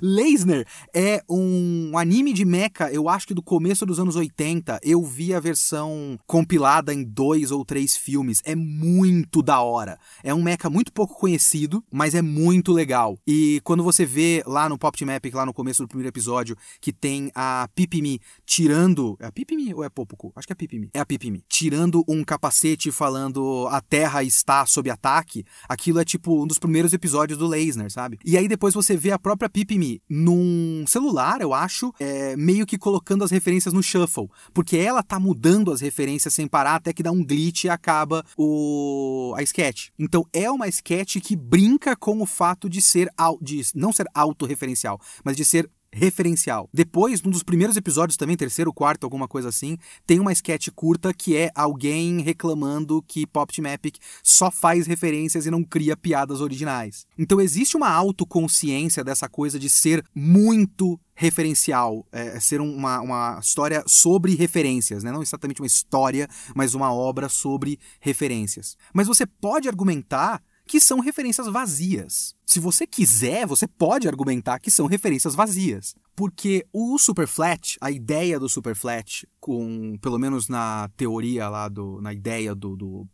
Leisner 0.00 0.64
é 0.94 1.24
um 1.28 1.98
anime 1.98 2.32
de 2.32 2.44
mecha, 2.44 2.88
eu 2.92 3.08
acho 3.08 3.26
que 3.26 3.34
do 3.34 3.42
começo 3.42 3.84
dos 3.84 3.98
anos 3.98 4.14
80. 4.14 4.78
Eu 4.84 5.02
vi 5.02 5.34
a 5.34 5.40
versão 5.40 6.16
compilada 6.24 6.94
em 6.94 7.02
dois 7.02 7.50
ou 7.50 7.64
três 7.64 7.96
filmes. 7.96 8.40
É 8.44 8.54
muito 8.54 9.42
da 9.42 9.60
hora. 9.60 9.98
É 10.22 10.32
um 10.32 10.42
mecha 10.42 10.70
muito 10.70 10.92
pouco 10.92 11.18
conhecido, 11.18 11.84
mas 11.92 12.14
é 12.14 12.22
muito 12.22 12.72
legal. 12.72 13.18
E 13.26 13.60
quando 13.64 13.82
você 13.82 14.06
vê 14.06 14.44
lá 14.46 14.68
no 14.68 14.78
Pop 14.78 14.96
Epic, 15.02 15.34
lá 15.34 15.44
no 15.44 15.52
começo 15.52 15.82
do 15.82 15.88
primeiro 15.88 16.10
episódio, 16.10 16.56
que 16.80 16.92
tem 16.92 17.32
a 17.34 17.68
Pipimi 17.74 18.20
tirando. 18.46 19.16
É 19.18 19.26
a 19.26 19.32
Pipimi 19.32 19.74
ou 19.74 19.82
é 19.82 19.88
Popoco? 19.88 20.32
Acho 20.36 20.46
que 20.46 20.52
é 20.52 20.54
a 20.54 20.56
Pipimi. 20.56 20.90
É 20.94 21.00
a 21.00 21.06
Pipimi. 21.06 21.44
Tirando 21.48 22.04
um 22.08 22.22
capacete 22.22 22.51
capacete 22.52 22.92
falando 22.92 23.66
a 23.70 23.80
Terra 23.80 24.22
está 24.22 24.66
sob 24.66 24.90
ataque, 24.90 25.44
aquilo 25.68 25.98
é 25.98 26.04
tipo 26.04 26.42
um 26.42 26.46
dos 26.46 26.58
primeiros 26.58 26.92
episódios 26.92 27.38
do 27.38 27.46
Leisner, 27.46 27.90
sabe? 27.90 28.18
E 28.24 28.36
aí 28.36 28.46
depois 28.46 28.74
você 28.74 28.96
vê 28.96 29.10
a 29.10 29.18
própria 29.18 29.48
Pipimi 29.48 30.02
num 30.08 30.84
celular, 30.86 31.40
eu 31.40 31.54
acho, 31.54 31.92
é, 31.98 32.36
meio 32.36 32.66
que 32.66 32.76
colocando 32.76 33.24
as 33.24 33.30
referências 33.30 33.72
no 33.72 33.82
shuffle, 33.82 34.28
porque 34.52 34.76
ela 34.76 35.02
tá 35.02 35.18
mudando 35.18 35.72
as 35.72 35.80
referências 35.80 36.34
sem 36.34 36.46
parar 36.46 36.76
até 36.76 36.92
que 36.92 37.02
dá 37.02 37.10
um 37.10 37.24
glitch 37.24 37.64
e 37.64 37.70
acaba 37.70 38.24
o 38.36 39.34
a 39.36 39.42
sketch. 39.42 39.88
Então 39.98 40.26
é 40.32 40.50
uma 40.50 40.68
sketch 40.68 41.16
que 41.20 41.34
brinca 41.34 41.96
com 41.96 42.20
o 42.20 42.26
fato 42.26 42.68
de 42.68 42.82
ser 42.82 43.08
de 43.40 43.62
não 43.74 43.92
ser 43.92 44.06
autorreferencial, 44.14 45.00
mas 45.24 45.36
de 45.36 45.44
ser 45.44 45.70
referencial. 45.92 46.68
Depois, 46.72 47.22
num 47.22 47.30
dos 47.30 47.42
primeiros 47.42 47.76
episódios 47.76 48.16
também, 48.16 48.36
terceiro, 48.36 48.72
quarto, 48.72 49.04
alguma 49.04 49.28
coisa 49.28 49.48
assim, 49.48 49.76
tem 50.06 50.18
uma 50.18 50.32
sketch 50.32 50.68
curta 50.74 51.12
que 51.12 51.36
é 51.36 51.50
alguém 51.54 52.20
reclamando 52.20 53.02
que 53.06 53.26
Pop 53.26 53.52
Epic 53.52 53.96
só 54.22 54.50
faz 54.50 54.86
referências 54.86 55.44
e 55.44 55.50
não 55.50 55.62
cria 55.62 55.96
piadas 55.96 56.40
originais. 56.40 57.06
Então 57.18 57.40
existe 57.40 57.76
uma 57.76 57.90
autoconsciência 57.90 59.04
dessa 59.04 59.28
coisa 59.28 59.58
de 59.58 59.68
ser 59.68 60.02
muito 60.14 60.98
referencial, 61.14 62.06
é, 62.10 62.36
é 62.36 62.40
ser 62.40 62.60
uma, 62.60 63.00
uma 63.00 63.38
história 63.40 63.84
sobre 63.86 64.34
referências, 64.34 65.04
né? 65.04 65.12
não 65.12 65.22
exatamente 65.22 65.60
uma 65.60 65.66
história, 65.66 66.26
mas 66.54 66.74
uma 66.74 66.92
obra 66.92 67.28
sobre 67.28 67.78
referências. 68.00 68.76
Mas 68.94 69.06
você 69.06 69.26
pode 69.26 69.68
argumentar 69.68 70.42
que 70.72 70.80
são 70.80 71.00
referências 71.00 71.46
vazias. 71.48 72.34
Se 72.46 72.58
você 72.58 72.86
quiser, 72.86 73.46
você 73.46 73.68
pode 73.68 74.08
argumentar 74.08 74.58
que 74.58 74.70
são 74.70 74.86
referências 74.86 75.34
vazias. 75.34 75.94
Porque 76.16 76.66
o 76.72 76.96
Superflat, 76.96 77.76
a 77.78 77.90
ideia 77.90 78.40
do 78.40 78.48
Superflat, 78.48 79.26
com, 79.38 79.98
pelo 80.00 80.18
menos 80.18 80.48
na 80.48 80.88
teoria 80.96 81.46
lá, 81.50 81.68
do, 81.68 82.00
na 82.00 82.14
ideia 82.14 82.54
do, 82.54 82.74
do 82.74 83.06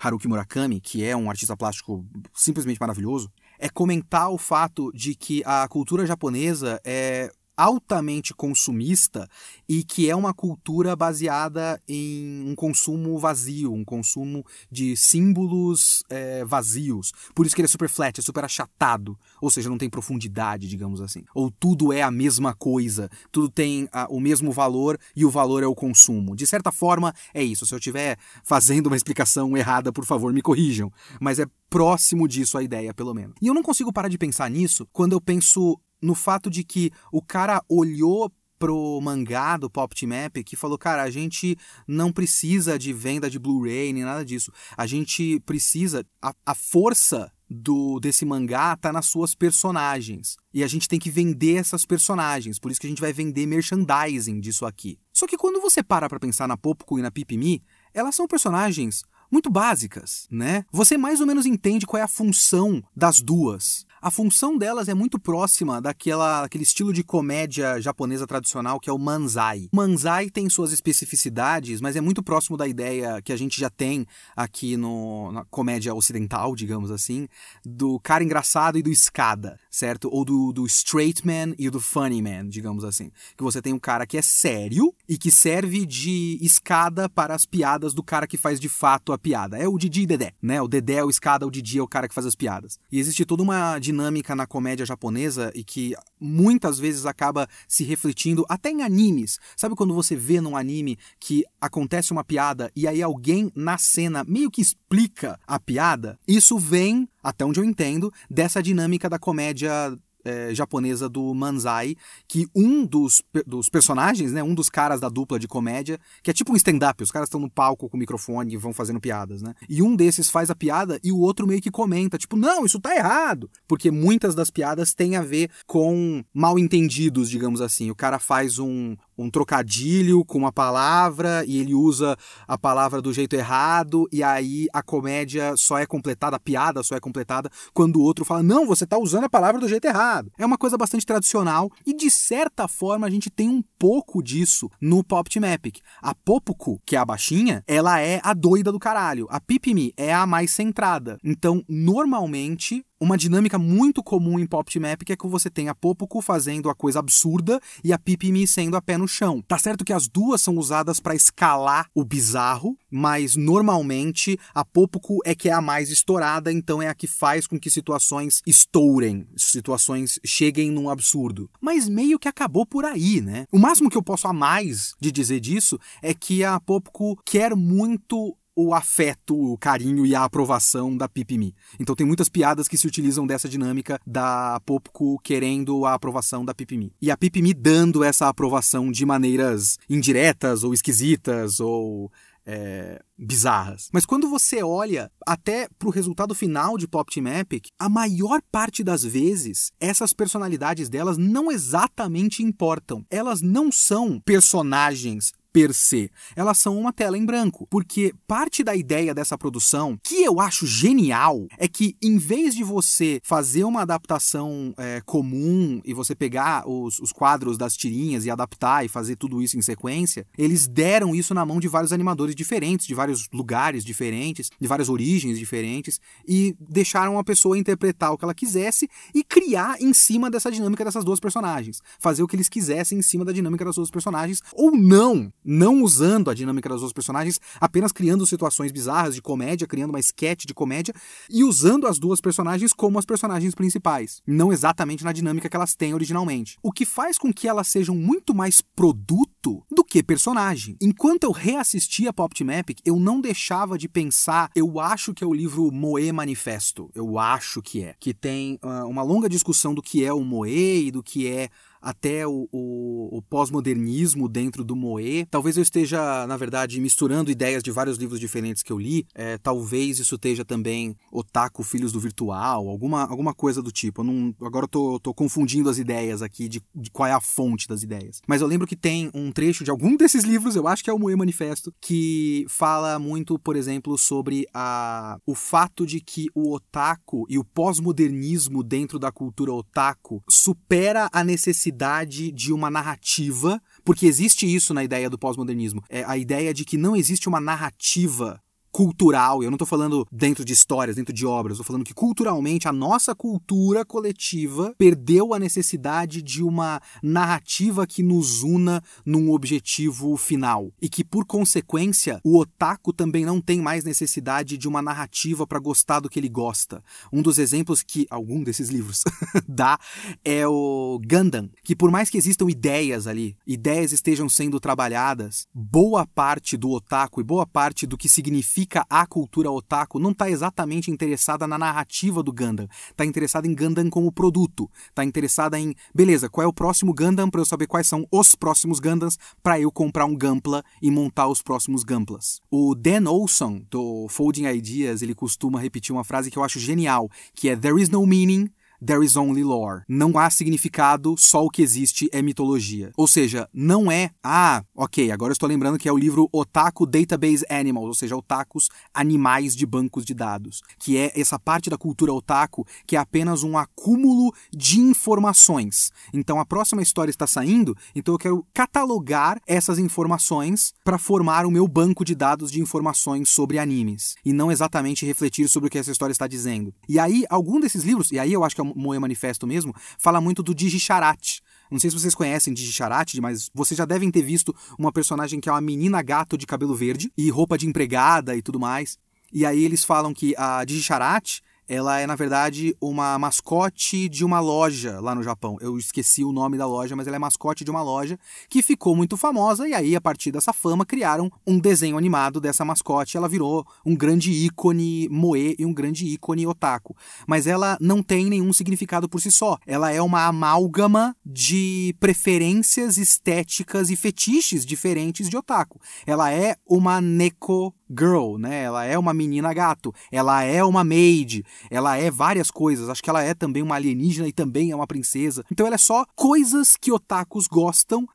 Haruki 0.00 0.26
Murakami, 0.26 0.80
que 0.80 1.04
é 1.04 1.14
um 1.14 1.28
artista 1.28 1.54
plástico 1.54 2.02
simplesmente 2.32 2.80
maravilhoso, 2.80 3.30
é 3.58 3.68
comentar 3.68 4.30
o 4.30 4.38
fato 4.38 4.90
de 4.94 5.14
que 5.14 5.42
a 5.44 5.68
cultura 5.68 6.06
japonesa 6.06 6.80
é 6.82 7.30
altamente 7.56 8.34
consumista 8.34 9.28
e 9.68 9.84
que 9.84 10.08
é 10.08 10.16
uma 10.16 10.32
cultura 10.32 10.96
baseada 10.96 11.80
em 11.88 12.42
um 12.46 12.54
consumo 12.54 13.18
vazio, 13.18 13.72
um 13.72 13.84
consumo 13.84 14.44
de 14.70 14.96
símbolos 14.96 16.02
é, 16.08 16.44
vazios. 16.44 17.12
Por 17.34 17.46
isso 17.46 17.54
que 17.54 17.60
ele 17.60 17.66
é 17.66 17.68
super 17.68 17.88
flat, 17.88 18.18
é 18.18 18.22
super 18.22 18.44
achatado, 18.44 19.18
ou 19.40 19.50
seja, 19.50 19.68
não 19.68 19.78
tem 19.78 19.90
profundidade, 19.90 20.68
digamos 20.68 21.00
assim. 21.00 21.24
Ou 21.34 21.50
tudo 21.50 21.92
é 21.92 22.02
a 22.02 22.10
mesma 22.10 22.54
coisa, 22.54 23.10
tudo 23.30 23.50
tem 23.50 23.88
a, 23.92 24.06
o 24.10 24.20
mesmo 24.20 24.50
valor 24.50 24.98
e 25.14 25.24
o 25.24 25.30
valor 25.30 25.62
é 25.62 25.66
o 25.66 25.74
consumo. 25.74 26.34
De 26.34 26.46
certa 26.46 26.72
forma, 26.72 27.14
é 27.34 27.42
isso. 27.42 27.66
Se 27.66 27.74
eu 27.74 27.78
estiver 27.78 28.18
fazendo 28.44 28.86
uma 28.86 28.96
explicação 28.96 29.56
errada, 29.56 29.92
por 29.92 30.04
favor, 30.04 30.32
me 30.32 30.42
corrijam. 30.42 30.92
Mas 31.20 31.38
é 31.38 31.46
próximo 31.68 32.28
disso 32.28 32.58
a 32.58 32.62
ideia, 32.62 32.92
pelo 32.92 33.14
menos. 33.14 33.34
E 33.40 33.46
eu 33.46 33.54
não 33.54 33.62
consigo 33.62 33.92
parar 33.92 34.08
de 34.08 34.18
pensar 34.18 34.50
nisso 34.50 34.86
quando 34.92 35.12
eu 35.12 35.20
penso 35.20 35.80
no 36.02 36.14
fato 36.14 36.50
de 36.50 36.64
que 36.64 36.90
o 37.12 37.22
cara 37.22 37.62
olhou 37.68 38.30
pro 38.58 39.00
mangá 39.00 39.56
do 39.56 39.68
Pop 39.68 39.92
Team 39.92 40.12
Epic 40.12 40.52
e 40.52 40.56
falou, 40.56 40.78
cara, 40.78 41.02
a 41.02 41.10
gente 41.10 41.56
não 41.86 42.12
precisa 42.12 42.78
de 42.78 42.92
venda 42.92 43.28
de 43.28 43.36
Blu-ray 43.36 43.92
nem 43.92 44.04
nada 44.04 44.24
disso. 44.24 44.52
A 44.76 44.86
gente 44.86 45.40
precisa 45.40 46.06
a, 46.20 46.32
a 46.46 46.54
força 46.54 47.32
do 47.50 48.00
desse 48.00 48.24
mangá 48.24 48.76
tá 48.76 48.92
nas 48.92 49.06
suas 49.06 49.34
personagens. 49.34 50.36
E 50.54 50.62
a 50.62 50.68
gente 50.68 50.88
tem 50.88 50.98
que 50.98 51.10
vender 51.10 51.56
essas 51.56 51.84
personagens, 51.84 52.58
por 52.58 52.70
isso 52.70 52.80
que 52.80 52.86
a 52.86 52.90
gente 52.90 53.00
vai 53.00 53.12
vender 53.12 53.46
merchandising 53.46 54.40
disso 54.40 54.64
aqui. 54.64 54.96
Só 55.12 55.26
que 55.26 55.36
quando 55.36 55.60
você 55.60 55.82
para 55.82 56.08
para 56.08 56.20
pensar 56.20 56.46
na 56.48 56.56
Popco 56.56 56.98
e 56.98 57.02
na 57.02 57.10
Pipimi, 57.10 57.62
elas 57.92 58.14
são 58.14 58.28
personagens 58.28 59.02
muito 59.30 59.50
básicas, 59.50 60.26
né? 60.30 60.64
Você 60.70 60.96
mais 60.96 61.20
ou 61.20 61.26
menos 61.26 61.46
entende 61.46 61.86
qual 61.86 62.00
é 62.00 62.04
a 62.04 62.08
função 62.08 62.82
das 62.94 63.20
duas. 63.20 63.86
A 64.02 64.10
função 64.10 64.58
delas 64.58 64.88
é 64.88 64.94
muito 64.94 65.16
próxima 65.16 65.80
daquela, 65.80 66.42
daquele 66.42 66.64
estilo 66.64 66.92
de 66.92 67.04
comédia 67.04 67.80
japonesa 67.80 68.26
tradicional 68.26 68.80
que 68.80 68.90
é 68.90 68.92
o 68.92 68.98
manzai. 68.98 69.68
O 69.72 69.76
manzai 69.76 70.28
tem 70.28 70.50
suas 70.50 70.72
especificidades, 70.72 71.80
mas 71.80 71.94
é 71.94 72.00
muito 72.00 72.20
próximo 72.20 72.56
da 72.56 72.66
ideia 72.66 73.22
que 73.22 73.32
a 73.32 73.36
gente 73.36 73.60
já 73.60 73.70
tem 73.70 74.04
aqui 74.34 74.76
no, 74.76 75.30
na 75.30 75.44
comédia 75.44 75.94
ocidental, 75.94 76.56
digamos 76.56 76.90
assim, 76.90 77.28
do 77.64 78.00
cara 78.00 78.24
engraçado 78.24 78.76
e 78.76 78.82
do 78.82 78.90
escada, 78.90 79.56
certo? 79.70 80.08
Ou 80.10 80.24
do, 80.24 80.52
do 80.52 80.66
straight 80.66 81.24
man 81.24 81.54
e 81.56 81.70
do 81.70 81.80
funny 81.80 82.20
man, 82.20 82.48
digamos 82.48 82.82
assim. 82.82 83.12
Que 83.36 83.44
você 83.44 83.62
tem 83.62 83.72
um 83.72 83.78
cara 83.78 84.04
que 84.04 84.18
é 84.18 84.22
sério 84.22 84.92
e 85.08 85.16
que 85.16 85.30
serve 85.30 85.86
de 85.86 86.38
escada 86.42 87.08
para 87.08 87.36
as 87.36 87.46
piadas 87.46 87.94
do 87.94 88.02
cara 88.02 88.26
que 88.26 88.36
faz 88.36 88.58
de 88.58 88.68
fato 88.68 89.12
a 89.12 89.18
piada. 89.18 89.56
É 89.56 89.68
o 89.68 89.78
Didi 89.78 90.02
e 90.02 90.06
Dedé, 90.06 90.32
né? 90.42 90.60
O 90.60 90.66
Dedé 90.66 90.94
é 90.94 91.04
o 91.04 91.10
escada, 91.10 91.46
o 91.46 91.50
Didi 91.52 91.78
é 91.78 91.82
o 91.82 91.86
cara 91.86 92.08
que 92.08 92.14
faz 92.14 92.26
as 92.26 92.34
piadas. 92.34 92.80
E 92.90 92.98
existe 92.98 93.24
toda 93.24 93.44
uma 93.44 93.78
na 93.92 94.46
comédia 94.46 94.86
japonesa 94.86 95.52
e 95.54 95.62
que 95.62 95.94
muitas 96.20 96.78
vezes 96.78 97.06
acaba 97.06 97.48
se 97.68 97.84
refletindo 97.84 98.44
até 98.48 98.70
em 98.70 98.82
animes. 98.82 99.38
Sabe 99.56 99.74
quando 99.74 99.94
você 99.94 100.16
vê 100.16 100.40
num 100.40 100.56
anime 100.56 100.98
que 101.20 101.44
acontece 101.60 102.12
uma 102.12 102.24
piada 102.24 102.70
e 102.74 102.88
aí 102.88 103.02
alguém 103.02 103.52
na 103.54 103.78
cena 103.78 104.24
meio 104.24 104.50
que 104.50 104.60
explica 104.60 105.38
a 105.46 105.60
piada? 105.60 106.18
Isso 106.26 106.58
vem, 106.58 107.08
até 107.22 107.44
onde 107.44 107.60
eu 107.60 107.64
entendo, 107.64 108.12
dessa 108.30 108.62
dinâmica 108.62 109.08
da 109.08 109.18
comédia 109.18 109.96
é, 110.24 110.54
japonesa 110.54 111.08
do 111.08 111.32
Manzai, 111.34 111.96
que 112.28 112.46
um 112.54 112.84
dos, 112.84 113.22
dos 113.46 113.68
personagens, 113.68 114.32
né, 114.32 114.42
um 114.42 114.54
dos 114.54 114.68
caras 114.68 115.00
da 115.00 115.08
dupla 115.08 115.38
de 115.38 115.48
comédia, 115.48 115.98
que 116.22 116.30
é 116.30 116.34
tipo 116.34 116.52
um 116.52 116.56
stand-up, 116.56 117.02
os 117.02 117.10
caras 117.10 117.28
estão 117.28 117.40
no 117.40 117.50
palco 117.50 117.88
com 117.88 117.96
o 117.96 118.00
microfone 118.00 118.54
e 118.54 118.56
vão 118.56 118.72
fazendo 118.72 119.00
piadas, 119.00 119.42
né? 119.42 119.54
E 119.68 119.82
um 119.82 119.94
desses 119.96 120.30
faz 120.30 120.50
a 120.50 120.54
piada 120.54 120.98
e 121.02 121.12
o 121.12 121.18
outro 121.18 121.46
meio 121.46 121.60
que 121.60 121.70
comenta, 121.70 122.18
tipo, 122.18 122.36
não, 122.36 122.64
isso 122.64 122.80
tá 122.80 122.94
errado. 122.94 123.50
Porque 123.66 123.90
muitas 123.90 124.34
das 124.34 124.50
piadas 124.50 124.94
têm 124.94 125.16
a 125.16 125.22
ver 125.22 125.50
com 125.66 126.24
mal 126.32 126.58
entendidos, 126.58 127.28
digamos 127.28 127.60
assim. 127.60 127.90
O 127.90 127.94
cara 127.94 128.18
faz 128.18 128.58
um, 128.58 128.96
um 129.16 129.30
trocadilho 129.30 130.24
com 130.24 130.38
uma 130.38 130.52
palavra 130.52 131.44
e 131.46 131.58
ele 131.58 131.74
usa 131.74 132.16
a 132.46 132.56
palavra 132.58 133.00
do 133.00 133.12
jeito 133.12 133.34
errado 133.34 134.08
e 134.12 134.22
aí 134.22 134.66
a 134.72 134.82
comédia 134.82 135.54
só 135.56 135.78
é 135.78 135.86
completada, 135.86 136.36
a 136.36 136.40
piada 136.40 136.82
só 136.82 136.96
é 136.96 137.00
completada 137.00 137.50
quando 137.72 137.96
o 137.96 138.02
outro 138.02 138.24
fala: 138.24 138.42
"Não, 138.42 138.66
você 138.66 138.84
está 138.84 138.98
usando 138.98 139.24
a 139.24 139.30
palavra 139.30 139.60
do 139.60 139.68
jeito 139.68 139.84
errado". 139.84 140.30
É 140.38 140.46
uma 140.46 140.58
coisa 140.58 140.76
bastante 140.76 141.06
tradicional 141.06 141.70
e 141.86 141.94
de 141.94 142.10
certa 142.10 142.66
forma 142.66 143.06
a 143.06 143.10
gente 143.10 143.30
tem 143.30 143.48
um 143.48 143.62
pouco 143.78 144.22
disso 144.22 144.70
no 144.80 145.04
Pop 145.04 145.28
Team 145.28 145.44
Epic. 145.44 145.78
A 146.00 146.14
Popuku, 146.14 146.80
que 146.86 146.96
é 146.96 146.98
a 146.98 147.04
baixinha, 147.04 147.62
ela 147.66 148.00
é 148.00 148.20
a 148.22 148.34
doida 148.34 148.72
do 148.72 148.78
caralho. 148.78 149.26
A 149.30 149.40
Pipimi 149.40 149.92
é 149.96 150.12
a 150.12 150.26
mais 150.26 150.50
centrada. 150.50 151.18
Então, 151.22 151.62
normalmente 151.68 152.84
uma 153.02 153.18
dinâmica 153.18 153.58
muito 153.58 154.00
comum 154.00 154.38
em 154.38 154.46
Pop 154.46 154.72
Team 154.72 154.88
Epic 154.88 155.10
é 155.10 155.16
que 155.16 155.26
você 155.26 155.50
tem 155.50 155.68
a 155.68 155.74
Popuku 155.74 156.22
fazendo 156.22 156.70
a 156.70 156.74
coisa 156.74 157.00
absurda 157.00 157.58
e 157.82 157.92
a 157.92 157.98
Pipimi 157.98 158.46
sendo 158.46 158.76
a 158.76 158.80
pé 158.80 158.96
no 158.96 159.08
chão. 159.08 159.42
Tá 159.42 159.58
certo 159.58 159.84
que 159.84 159.92
as 159.92 160.06
duas 160.06 160.40
são 160.40 160.56
usadas 160.56 161.00
para 161.00 161.12
escalar 161.12 161.88
o 161.96 162.04
bizarro, 162.04 162.78
mas 162.88 163.34
normalmente 163.34 164.38
a 164.54 164.64
Popuku 164.64 165.18
é 165.24 165.34
que 165.34 165.48
é 165.48 165.52
a 165.52 165.60
mais 165.60 165.90
estourada, 165.90 166.52
então 166.52 166.80
é 166.80 166.88
a 166.88 166.94
que 166.94 167.08
faz 167.08 167.44
com 167.44 167.58
que 167.58 167.70
situações 167.70 168.40
estourem, 168.46 169.26
situações 169.36 170.20
cheguem 170.24 170.70
num 170.70 170.88
absurdo. 170.88 171.50
Mas 171.60 171.88
meio 171.88 172.20
que 172.20 172.28
acabou 172.28 172.64
por 172.64 172.84
aí, 172.84 173.20
né? 173.20 173.46
O 173.50 173.58
máximo 173.58 173.90
que 173.90 173.98
eu 173.98 174.02
posso 174.02 174.28
a 174.28 174.32
mais 174.32 174.94
de 175.00 175.10
dizer 175.10 175.40
disso 175.40 175.76
é 176.00 176.14
que 176.14 176.44
a 176.44 176.60
Popuku 176.60 177.20
quer 177.24 177.56
muito 177.56 178.36
o 178.54 178.74
afeto, 178.74 179.34
o 179.34 179.56
carinho 179.56 180.04
e 180.04 180.14
a 180.14 180.24
aprovação 180.24 180.96
da 180.96 181.08
Pipimi. 181.08 181.54
Então 181.80 181.94
tem 181.94 182.06
muitas 182.06 182.28
piadas 182.28 182.68
que 182.68 182.76
se 182.76 182.86
utilizam 182.86 183.26
dessa 183.26 183.48
dinâmica 183.48 183.98
da 184.06 184.60
Popco 184.66 185.18
querendo 185.22 185.86
a 185.86 185.94
aprovação 185.94 186.44
da 186.44 186.54
Pipimi. 186.54 186.92
E 187.00 187.10
a 187.10 187.16
Pipimi 187.16 187.54
dando 187.54 188.04
essa 188.04 188.28
aprovação 188.28 188.90
de 188.90 189.06
maneiras 189.06 189.78
indiretas 189.88 190.64
ou 190.64 190.74
esquisitas 190.74 191.60
ou 191.60 192.10
é, 192.44 193.00
bizarras. 193.16 193.88
Mas 193.92 194.04
quando 194.04 194.28
você 194.28 194.62
olha 194.62 195.10
até 195.26 195.68
para 195.78 195.88
o 195.88 195.92
resultado 195.92 196.34
final 196.34 196.76
de 196.76 196.88
Pop 196.88 197.12
Team 197.12 197.26
Epic, 197.26 197.68
a 197.78 197.88
maior 197.88 198.40
parte 198.50 198.82
das 198.82 199.04
vezes 199.04 199.70
essas 199.80 200.12
personalidades 200.12 200.88
delas 200.88 201.16
não 201.16 201.50
exatamente 201.50 202.42
importam. 202.42 203.04
Elas 203.10 203.40
não 203.40 203.70
são 203.70 204.20
personagens 204.20 205.32
per 205.52 205.74
se. 205.74 206.10
Elas 206.34 206.58
são 206.58 206.78
uma 206.78 206.92
tela 206.92 207.18
em 207.18 207.24
branco, 207.24 207.66
porque 207.70 208.14
parte 208.26 208.64
da 208.64 208.74
ideia 208.74 209.14
dessa 209.14 209.36
produção, 209.36 209.98
que 210.02 210.22
eu 210.22 210.40
acho 210.40 210.66
genial, 210.66 211.46
é 211.58 211.68
que 211.68 211.96
em 212.02 212.16
vez 212.16 212.54
de 212.54 212.64
você 212.64 213.20
fazer 213.22 213.64
uma 213.64 213.82
adaptação 213.82 214.74
é, 214.76 215.00
comum 215.04 215.80
e 215.84 215.92
você 215.92 216.14
pegar 216.14 216.68
os, 216.68 216.98
os 216.98 217.12
quadros 217.12 217.58
das 217.58 217.76
tirinhas 217.76 218.24
e 218.24 218.30
adaptar 218.30 218.84
e 218.84 218.88
fazer 218.88 219.16
tudo 219.16 219.42
isso 219.42 219.58
em 219.58 219.62
sequência, 219.62 220.26
eles 220.36 220.66
deram 220.66 221.14
isso 221.14 221.34
na 221.34 221.44
mão 221.44 221.60
de 221.60 221.68
vários 221.68 221.92
animadores 221.92 222.34
diferentes, 222.34 222.86
de 222.86 222.94
vários 222.94 223.28
lugares 223.32 223.84
diferentes, 223.84 224.50
de 224.58 224.66
várias 224.66 224.88
origens 224.88 225.38
diferentes, 225.38 226.00
e 226.26 226.56
deixaram 226.58 227.18
a 227.18 227.24
pessoa 227.24 227.58
interpretar 227.58 228.12
o 228.12 228.18
que 228.18 228.24
ela 228.24 228.34
quisesse 228.34 228.88
e 229.14 229.22
criar 229.22 229.80
em 229.80 229.92
cima 229.92 230.30
dessa 230.30 230.50
dinâmica 230.50 230.84
dessas 230.84 231.04
duas 231.04 231.20
personagens. 231.20 231.80
Fazer 231.98 232.22
o 232.22 232.28
que 232.28 232.36
eles 232.36 232.48
quisessem 232.48 232.98
em 232.98 233.02
cima 233.02 233.24
da 233.24 233.32
dinâmica 233.32 233.64
das 233.64 233.74
duas 233.74 233.90
personagens, 233.90 234.40
ou 234.54 234.70
não 234.76 235.32
não 235.44 235.82
usando 235.82 236.30
a 236.30 236.34
dinâmica 236.34 236.68
das 236.68 236.80
duas 236.80 236.92
personagens, 236.92 237.40
apenas 237.60 237.92
criando 237.92 238.26
situações 238.26 238.72
bizarras 238.72 239.14
de 239.14 239.22
comédia, 239.22 239.66
criando 239.66 239.90
uma 239.90 240.00
sketch 240.00 240.44
de 240.44 240.54
comédia 240.54 240.94
e 241.28 241.44
usando 241.44 241.86
as 241.86 241.98
duas 241.98 242.20
personagens 242.20 242.72
como 242.72 242.98
as 242.98 243.04
personagens 243.04 243.54
principais, 243.54 244.22
não 244.26 244.52
exatamente 244.52 245.04
na 245.04 245.12
dinâmica 245.12 245.48
que 245.48 245.56
elas 245.56 245.74
têm 245.74 245.94
originalmente. 245.94 246.58
O 246.62 246.72
que 246.72 246.84
faz 246.84 247.18
com 247.18 247.32
que 247.32 247.48
elas 247.48 247.68
sejam 247.68 247.94
muito 247.94 248.34
mais 248.34 248.60
produto 248.60 249.64
do 249.70 249.84
que 249.84 250.02
personagem. 250.02 250.76
Enquanto 250.80 251.24
eu 251.24 251.32
reassistia 251.32 252.12
Pop 252.12 252.34
Team 252.34 252.50
Epic, 252.50 252.78
eu 252.84 252.98
não 252.98 253.20
deixava 253.20 253.76
de 253.76 253.88
pensar, 253.88 254.50
eu 254.54 254.78
acho 254.78 255.12
que 255.12 255.24
é 255.24 255.26
o 255.26 255.32
livro 255.32 255.70
Moe 255.70 256.12
Manifesto, 256.12 256.90
eu 256.94 257.18
acho 257.18 257.60
que 257.62 257.82
é, 257.82 257.94
que 257.98 258.14
tem 258.14 258.58
uh, 258.62 258.86
uma 258.88 259.02
longa 259.02 259.28
discussão 259.28 259.74
do 259.74 259.82
que 259.82 260.04
é 260.04 260.12
o 260.12 260.22
Moe 260.22 260.86
e 260.86 260.90
do 260.90 261.02
que 261.02 261.26
é 261.26 261.48
até 261.82 262.26
o, 262.26 262.48
o, 262.52 263.18
o 263.18 263.22
pós-modernismo 263.22 264.28
dentro 264.28 264.62
do 264.64 264.76
Moe. 264.76 265.26
Talvez 265.26 265.56
eu 265.56 265.62
esteja, 265.62 266.26
na 266.28 266.36
verdade, 266.36 266.80
misturando 266.80 267.30
ideias 267.30 267.62
de 267.62 267.72
vários 267.72 267.98
livros 267.98 268.20
diferentes 268.20 268.62
que 268.62 268.72
eu 268.72 268.78
li. 268.78 269.04
É, 269.14 269.36
talvez 269.38 269.98
isso 269.98 270.14
esteja 270.14 270.44
também 270.44 270.96
Otaku 271.10 271.64
Filhos 271.64 271.90
do 271.90 271.98
Virtual, 271.98 272.68
alguma, 272.68 273.02
alguma 273.02 273.34
coisa 273.34 273.60
do 273.60 273.72
tipo. 273.72 274.02
Eu 274.02 274.04
não, 274.04 274.34
agora 274.40 274.64
eu 274.64 274.68
tô, 274.68 275.00
tô 275.00 275.12
confundindo 275.12 275.68
as 275.68 275.78
ideias 275.78 276.22
aqui 276.22 276.48
de, 276.48 276.62
de, 276.72 276.90
qual 276.90 277.08
é 277.08 277.12
a 277.12 277.20
fonte 277.20 277.66
das 277.66 277.82
ideias. 277.82 278.20
Mas 278.28 278.40
eu 278.40 278.46
lembro 278.46 278.66
que 278.66 278.76
tem 278.76 279.10
um 279.12 279.32
trecho 279.32 279.64
de 279.64 279.70
algum 279.70 279.96
desses 279.96 280.22
livros, 280.22 280.54
eu 280.54 280.68
acho 280.68 280.84
que 280.84 280.90
é 280.90 280.92
o 280.92 280.98
Moe 280.98 281.16
Manifesto, 281.16 281.74
que 281.80 282.46
fala 282.48 282.98
muito, 282.98 283.38
por 283.38 283.56
exemplo, 283.56 283.98
sobre 283.98 284.46
a, 284.54 285.18
o 285.26 285.34
fato 285.34 285.84
de 285.84 286.00
que 286.00 286.26
o 286.34 286.54
otaku 286.54 287.26
e 287.28 287.38
o 287.38 287.44
pós-modernismo 287.44 288.62
dentro 288.62 288.98
da 288.98 289.10
cultura 289.10 289.52
otaku 289.52 290.22
supera 290.28 291.08
a 291.12 291.24
necessidade 291.24 291.71
necessidade 291.72 292.30
de 292.30 292.52
uma 292.52 292.70
narrativa, 292.70 293.60
porque 293.84 294.06
existe 294.06 294.46
isso 294.46 294.74
na 294.74 294.84
ideia 294.84 295.08
do 295.08 295.18
pós-modernismo. 295.18 295.82
É 295.88 296.04
a 296.04 296.16
ideia 296.16 296.52
de 296.52 296.64
que 296.64 296.76
não 296.76 296.94
existe 296.94 297.28
uma 297.28 297.40
narrativa 297.40 298.40
cultural, 298.72 299.42
eu 299.42 299.50
não 299.50 299.56
estou 299.56 299.66
falando 299.66 300.06
dentro 300.10 300.46
de 300.46 300.54
histórias, 300.54 300.96
dentro 300.96 301.12
de 301.12 301.26
obras, 301.26 301.56
estou 301.56 301.66
falando 301.66 301.84
que 301.84 301.92
culturalmente 301.92 302.66
a 302.66 302.72
nossa 302.72 303.14
cultura 303.14 303.84
coletiva 303.84 304.74
perdeu 304.78 305.34
a 305.34 305.38
necessidade 305.38 306.22
de 306.22 306.42
uma 306.42 306.80
narrativa 307.02 307.86
que 307.86 308.02
nos 308.02 308.42
una 308.42 308.82
num 309.04 309.30
objetivo 309.30 310.16
final 310.16 310.72
e 310.80 310.88
que 310.88 311.04
por 311.04 311.26
consequência 311.26 312.18
o 312.24 312.38
otaku 312.38 312.94
também 312.94 313.26
não 313.26 313.42
tem 313.42 313.60
mais 313.60 313.84
necessidade 313.84 314.56
de 314.56 314.66
uma 314.66 314.80
narrativa 314.80 315.46
para 315.46 315.58
gostar 315.58 316.00
do 316.00 316.08
que 316.08 316.18
ele 316.18 316.30
gosta. 316.30 316.82
Um 317.12 317.20
dos 317.20 317.38
exemplos 317.38 317.82
que 317.82 318.06
algum 318.08 318.42
desses 318.42 318.70
livros 318.70 319.02
dá 319.46 319.78
é 320.24 320.48
o 320.48 320.98
Gundam, 321.06 321.50
que 321.62 321.76
por 321.76 321.90
mais 321.90 322.08
que 322.08 322.16
existam 322.16 322.48
ideias 322.48 323.06
ali, 323.06 323.36
ideias 323.46 323.92
estejam 323.92 324.30
sendo 324.30 324.58
trabalhadas, 324.58 325.46
boa 325.52 326.06
parte 326.06 326.56
do 326.56 326.70
otaku 326.70 327.20
e 327.20 327.24
boa 327.24 327.46
parte 327.46 327.86
do 327.86 327.98
que 327.98 328.08
significa 328.08 328.61
significa 328.62 328.86
a 328.88 329.06
cultura 329.06 329.50
otaku 329.50 329.98
não 329.98 330.10
está 330.10 330.30
exatamente 330.30 330.90
interessada 330.90 331.46
na 331.46 331.58
narrativa 331.58 332.22
do 332.22 332.32
Gundam, 332.32 332.68
está 332.90 333.04
interessada 333.04 333.46
em 333.46 333.54
Gundam 333.54 333.90
como 333.90 334.12
produto, 334.12 334.70
está 334.88 335.04
interessada 335.04 335.58
em, 335.58 335.74
beleza, 335.94 336.28
qual 336.28 336.44
é 336.44 336.48
o 336.48 336.52
próximo 336.52 336.94
Gundam 336.94 337.28
para 337.28 337.40
eu 337.40 337.44
saber 337.44 337.66
quais 337.66 337.86
são 337.86 338.06
os 338.10 338.34
próximos 338.34 338.78
Gundams 338.78 339.18
para 339.42 339.60
eu 339.60 339.70
comprar 339.70 340.06
um 340.06 340.16
Gampla 340.16 340.62
e 340.80 340.90
montar 340.90 341.28
os 341.28 341.42
próximos 341.42 341.82
Gamplas. 341.82 342.40
O 342.50 342.74
Dan 342.74 343.08
Olson 343.08 343.62
do 343.70 344.06
Folding 344.08 344.46
Ideas, 344.46 345.02
ele 345.02 345.14
costuma 345.14 345.60
repetir 345.60 345.94
uma 345.94 346.04
frase 346.04 346.30
que 346.30 346.38
eu 346.38 346.44
acho 346.44 346.58
genial, 346.58 347.10
que 347.34 347.48
é 347.48 347.56
there 347.56 347.80
is 347.80 347.88
no 347.88 348.06
meaning 348.06 348.48
there 348.84 349.04
is 349.04 349.16
only 349.16 349.44
lore. 349.44 349.82
Não 349.88 350.18
há 350.18 350.28
significado, 350.28 351.14
só 351.16 351.44
o 351.44 351.50
que 351.50 351.62
existe 351.62 352.08
é 352.12 352.20
mitologia. 352.20 352.90
Ou 352.96 353.06
seja, 353.06 353.48
não 353.52 353.90
é, 353.90 354.10
ah, 354.22 354.64
ok, 354.74 355.10
agora 355.12 355.30
eu 355.30 355.34
estou 355.34 355.48
lembrando 355.48 355.78
que 355.78 355.88
é 355.88 355.92
o 355.92 355.96
livro 355.96 356.28
Otaku 356.32 356.86
Database 356.86 357.44
Animals, 357.48 357.88
ou 357.88 357.94
seja, 357.94 358.16
otakus 358.16 358.68
animais 358.92 359.54
de 359.54 359.64
bancos 359.64 360.04
de 360.04 360.14
dados, 360.14 360.62
que 360.78 360.96
é 360.96 361.12
essa 361.14 361.38
parte 361.38 361.70
da 361.70 361.78
cultura 361.78 362.12
otaku 362.12 362.66
que 362.86 362.96
é 362.96 362.98
apenas 362.98 363.42
um 363.42 363.56
acúmulo 363.56 364.32
de 364.52 364.80
informações. 364.80 365.92
Então 366.12 366.40
a 366.40 366.44
próxima 366.44 366.82
história 366.82 367.10
está 367.10 367.26
saindo, 367.26 367.76
então 367.94 368.14
eu 368.14 368.18
quero 368.18 368.46
catalogar 368.52 369.40
essas 369.46 369.78
informações 369.78 370.72
para 370.84 370.98
formar 370.98 371.46
o 371.46 371.50
meu 371.50 371.68
banco 371.68 372.04
de 372.04 372.14
dados 372.14 372.50
de 372.50 372.60
informações 372.60 373.28
sobre 373.28 373.58
animes 373.58 374.14
e 374.24 374.32
não 374.32 374.50
exatamente 374.50 375.06
refletir 375.06 375.48
sobre 375.48 375.68
o 375.68 375.70
que 375.70 375.78
essa 375.78 375.92
história 375.92 376.12
está 376.12 376.26
dizendo. 376.26 376.74
E 376.88 376.98
aí 376.98 377.24
algum 377.28 377.60
desses 377.60 377.84
livros, 377.84 378.10
e 378.10 378.18
aí 378.18 378.32
eu 378.32 378.44
acho 378.44 378.54
que 378.54 378.60
é 378.60 378.71
Moe 378.76 378.98
Manifesto 378.98 379.46
mesmo, 379.46 379.74
fala 379.98 380.20
muito 380.20 380.42
do 380.42 380.54
Digicharat, 380.54 381.40
não 381.70 381.78
sei 381.78 381.90
se 381.90 381.98
vocês 381.98 382.14
conhecem 382.14 382.52
Digicharat, 382.52 383.18
mas 383.20 383.50
vocês 383.54 383.78
já 383.78 383.84
devem 383.84 384.10
ter 384.10 384.22
visto 384.22 384.54
uma 384.78 384.92
personagem 384.92 385.40
que 385.40 385.48
é 385.48 385.52
uma 385.52 385.60
menina 385.60 386.02
gato 386.02 386.36
de 386.36 386.46
cabelo 386.46 386.74
verde 386.74 387.10
e 387.16 387.30
roupa 387.30 387.56
de 387.56 387.66
empregada 387.66 388.36
e 388.36 388.42
tudo 388.42 388.60
mais. 388.60 388.98
E 389.32 389.46
aí 389.46 389.64
eles 389.64 389.82
falam 389.82 390.12
que 390.12 390.34
a 390.36 390.64
Digicharat 390.64 391.40
ela 391.68 391.98
é, 391.98 392.06
na 392.06 392.14
verdade, 392.14 392.76
uma 392.80 393.18
mascote 393.18 394.08
de 394.08 394.24
uma 394.24 394.40
loja 394.40 395.00
lá 395.00 395.14
no 395.14 395.22
Japão. 395.22 395.56
Eu 395.60 395.78
esqueci 395.78 396.24
o 396.24 396.32
nome 396.32 396.58
da 396.58 396.66
loja, 396.66 396.96
mas 396.96 397.06
ela 397.06 397.16
é 397.16 397.18
mascote 397.18 397.64
de 397.64 397.70
uma 397.70 397.82
loja 397.82 398.18
que 398.48 398.62
ficou 398.62 398.94
muito 398.96 399.16
famosa, 399.16 399.68
e 399.68 399.74
aí, 399.74 399.96
a 399.96 400.00
partir 400.00 400.32
dessa 400.32 400.52
fama, 400.52 400.84
criaram 400.84 401.30
um 401.46 401.58
desenho 401.58 401.96
animado 401.96 402.40
dessa 402.40 402.64
mascote. 402.64 403.16
Ela 403.16 403.28
virou 403.28 403.66
um 403.86 403.94
grande 403.94 404.30
ícone 404.30 405.08
moe 405.10 405.54
e 405.58 405.64
um 405.64 405.72
grande 405.72 406.06
ícone 406.06 406.46
otaku. 406.46 406.96
Mas 407.26 407.46
ela 407.46 407.76
não 407.80 408.02
tem 408.02 408.26
nenhum 408.26 408.52
significado 408.52 409.08
por 409.08 409.20
si 409.20 409.30
só. 409.30 409.58
Ela 409.66 409.90
é 409.92 410.02
uma 410.02 410.26
amálgama 410.26 411.16
de 411.24 411.94
preferências 412.00 412.96
estéticas 412.96 413.90
e 413.90 413.96
fetiches 413.96 414.66
diferentes 414.66 415.28
de 415.28 415.36
otaku. 415.36 415.80
Ela 416.06 416.32
é 416.32 416.56
uma 416.66 417.00
neko 417.00 417.74
girl, 417.96 418.36
né? 418.38 418.62
Ela 418.62 418.84
é 418.84 418.98
uma 418.98 419.14
menina 419.14 419.52
gato, 419.52 419.94
ela 420.10 420.42
é 420.42 420.64
uma 420.64 420.82
maid, 420.84 421.44
ela 421.70 421.96
é 421.96 422.10
várias 422.10 422.50
coisas. 422.50 422.88
Acho 422.88 423.02
que 423.02 423.10
ela 423.10 423.22
é 423.22 423.34
também 423.34 423.62
uma 423.62 423.74
alienígena 423.74 424.28
e 424.28 424.32
também 424.32 424.70
é 424.70 424.76
uma 424.76 424.86
princesa. 424.86 425.44
Então 425.50 425.66
ela 425.66 425.74
é 425.74 425.78
só 425.78 426.04
coisas 426.14 426.76
que 426.76 426.92
otakus 426.92 427.46
gostam 427.46 428.06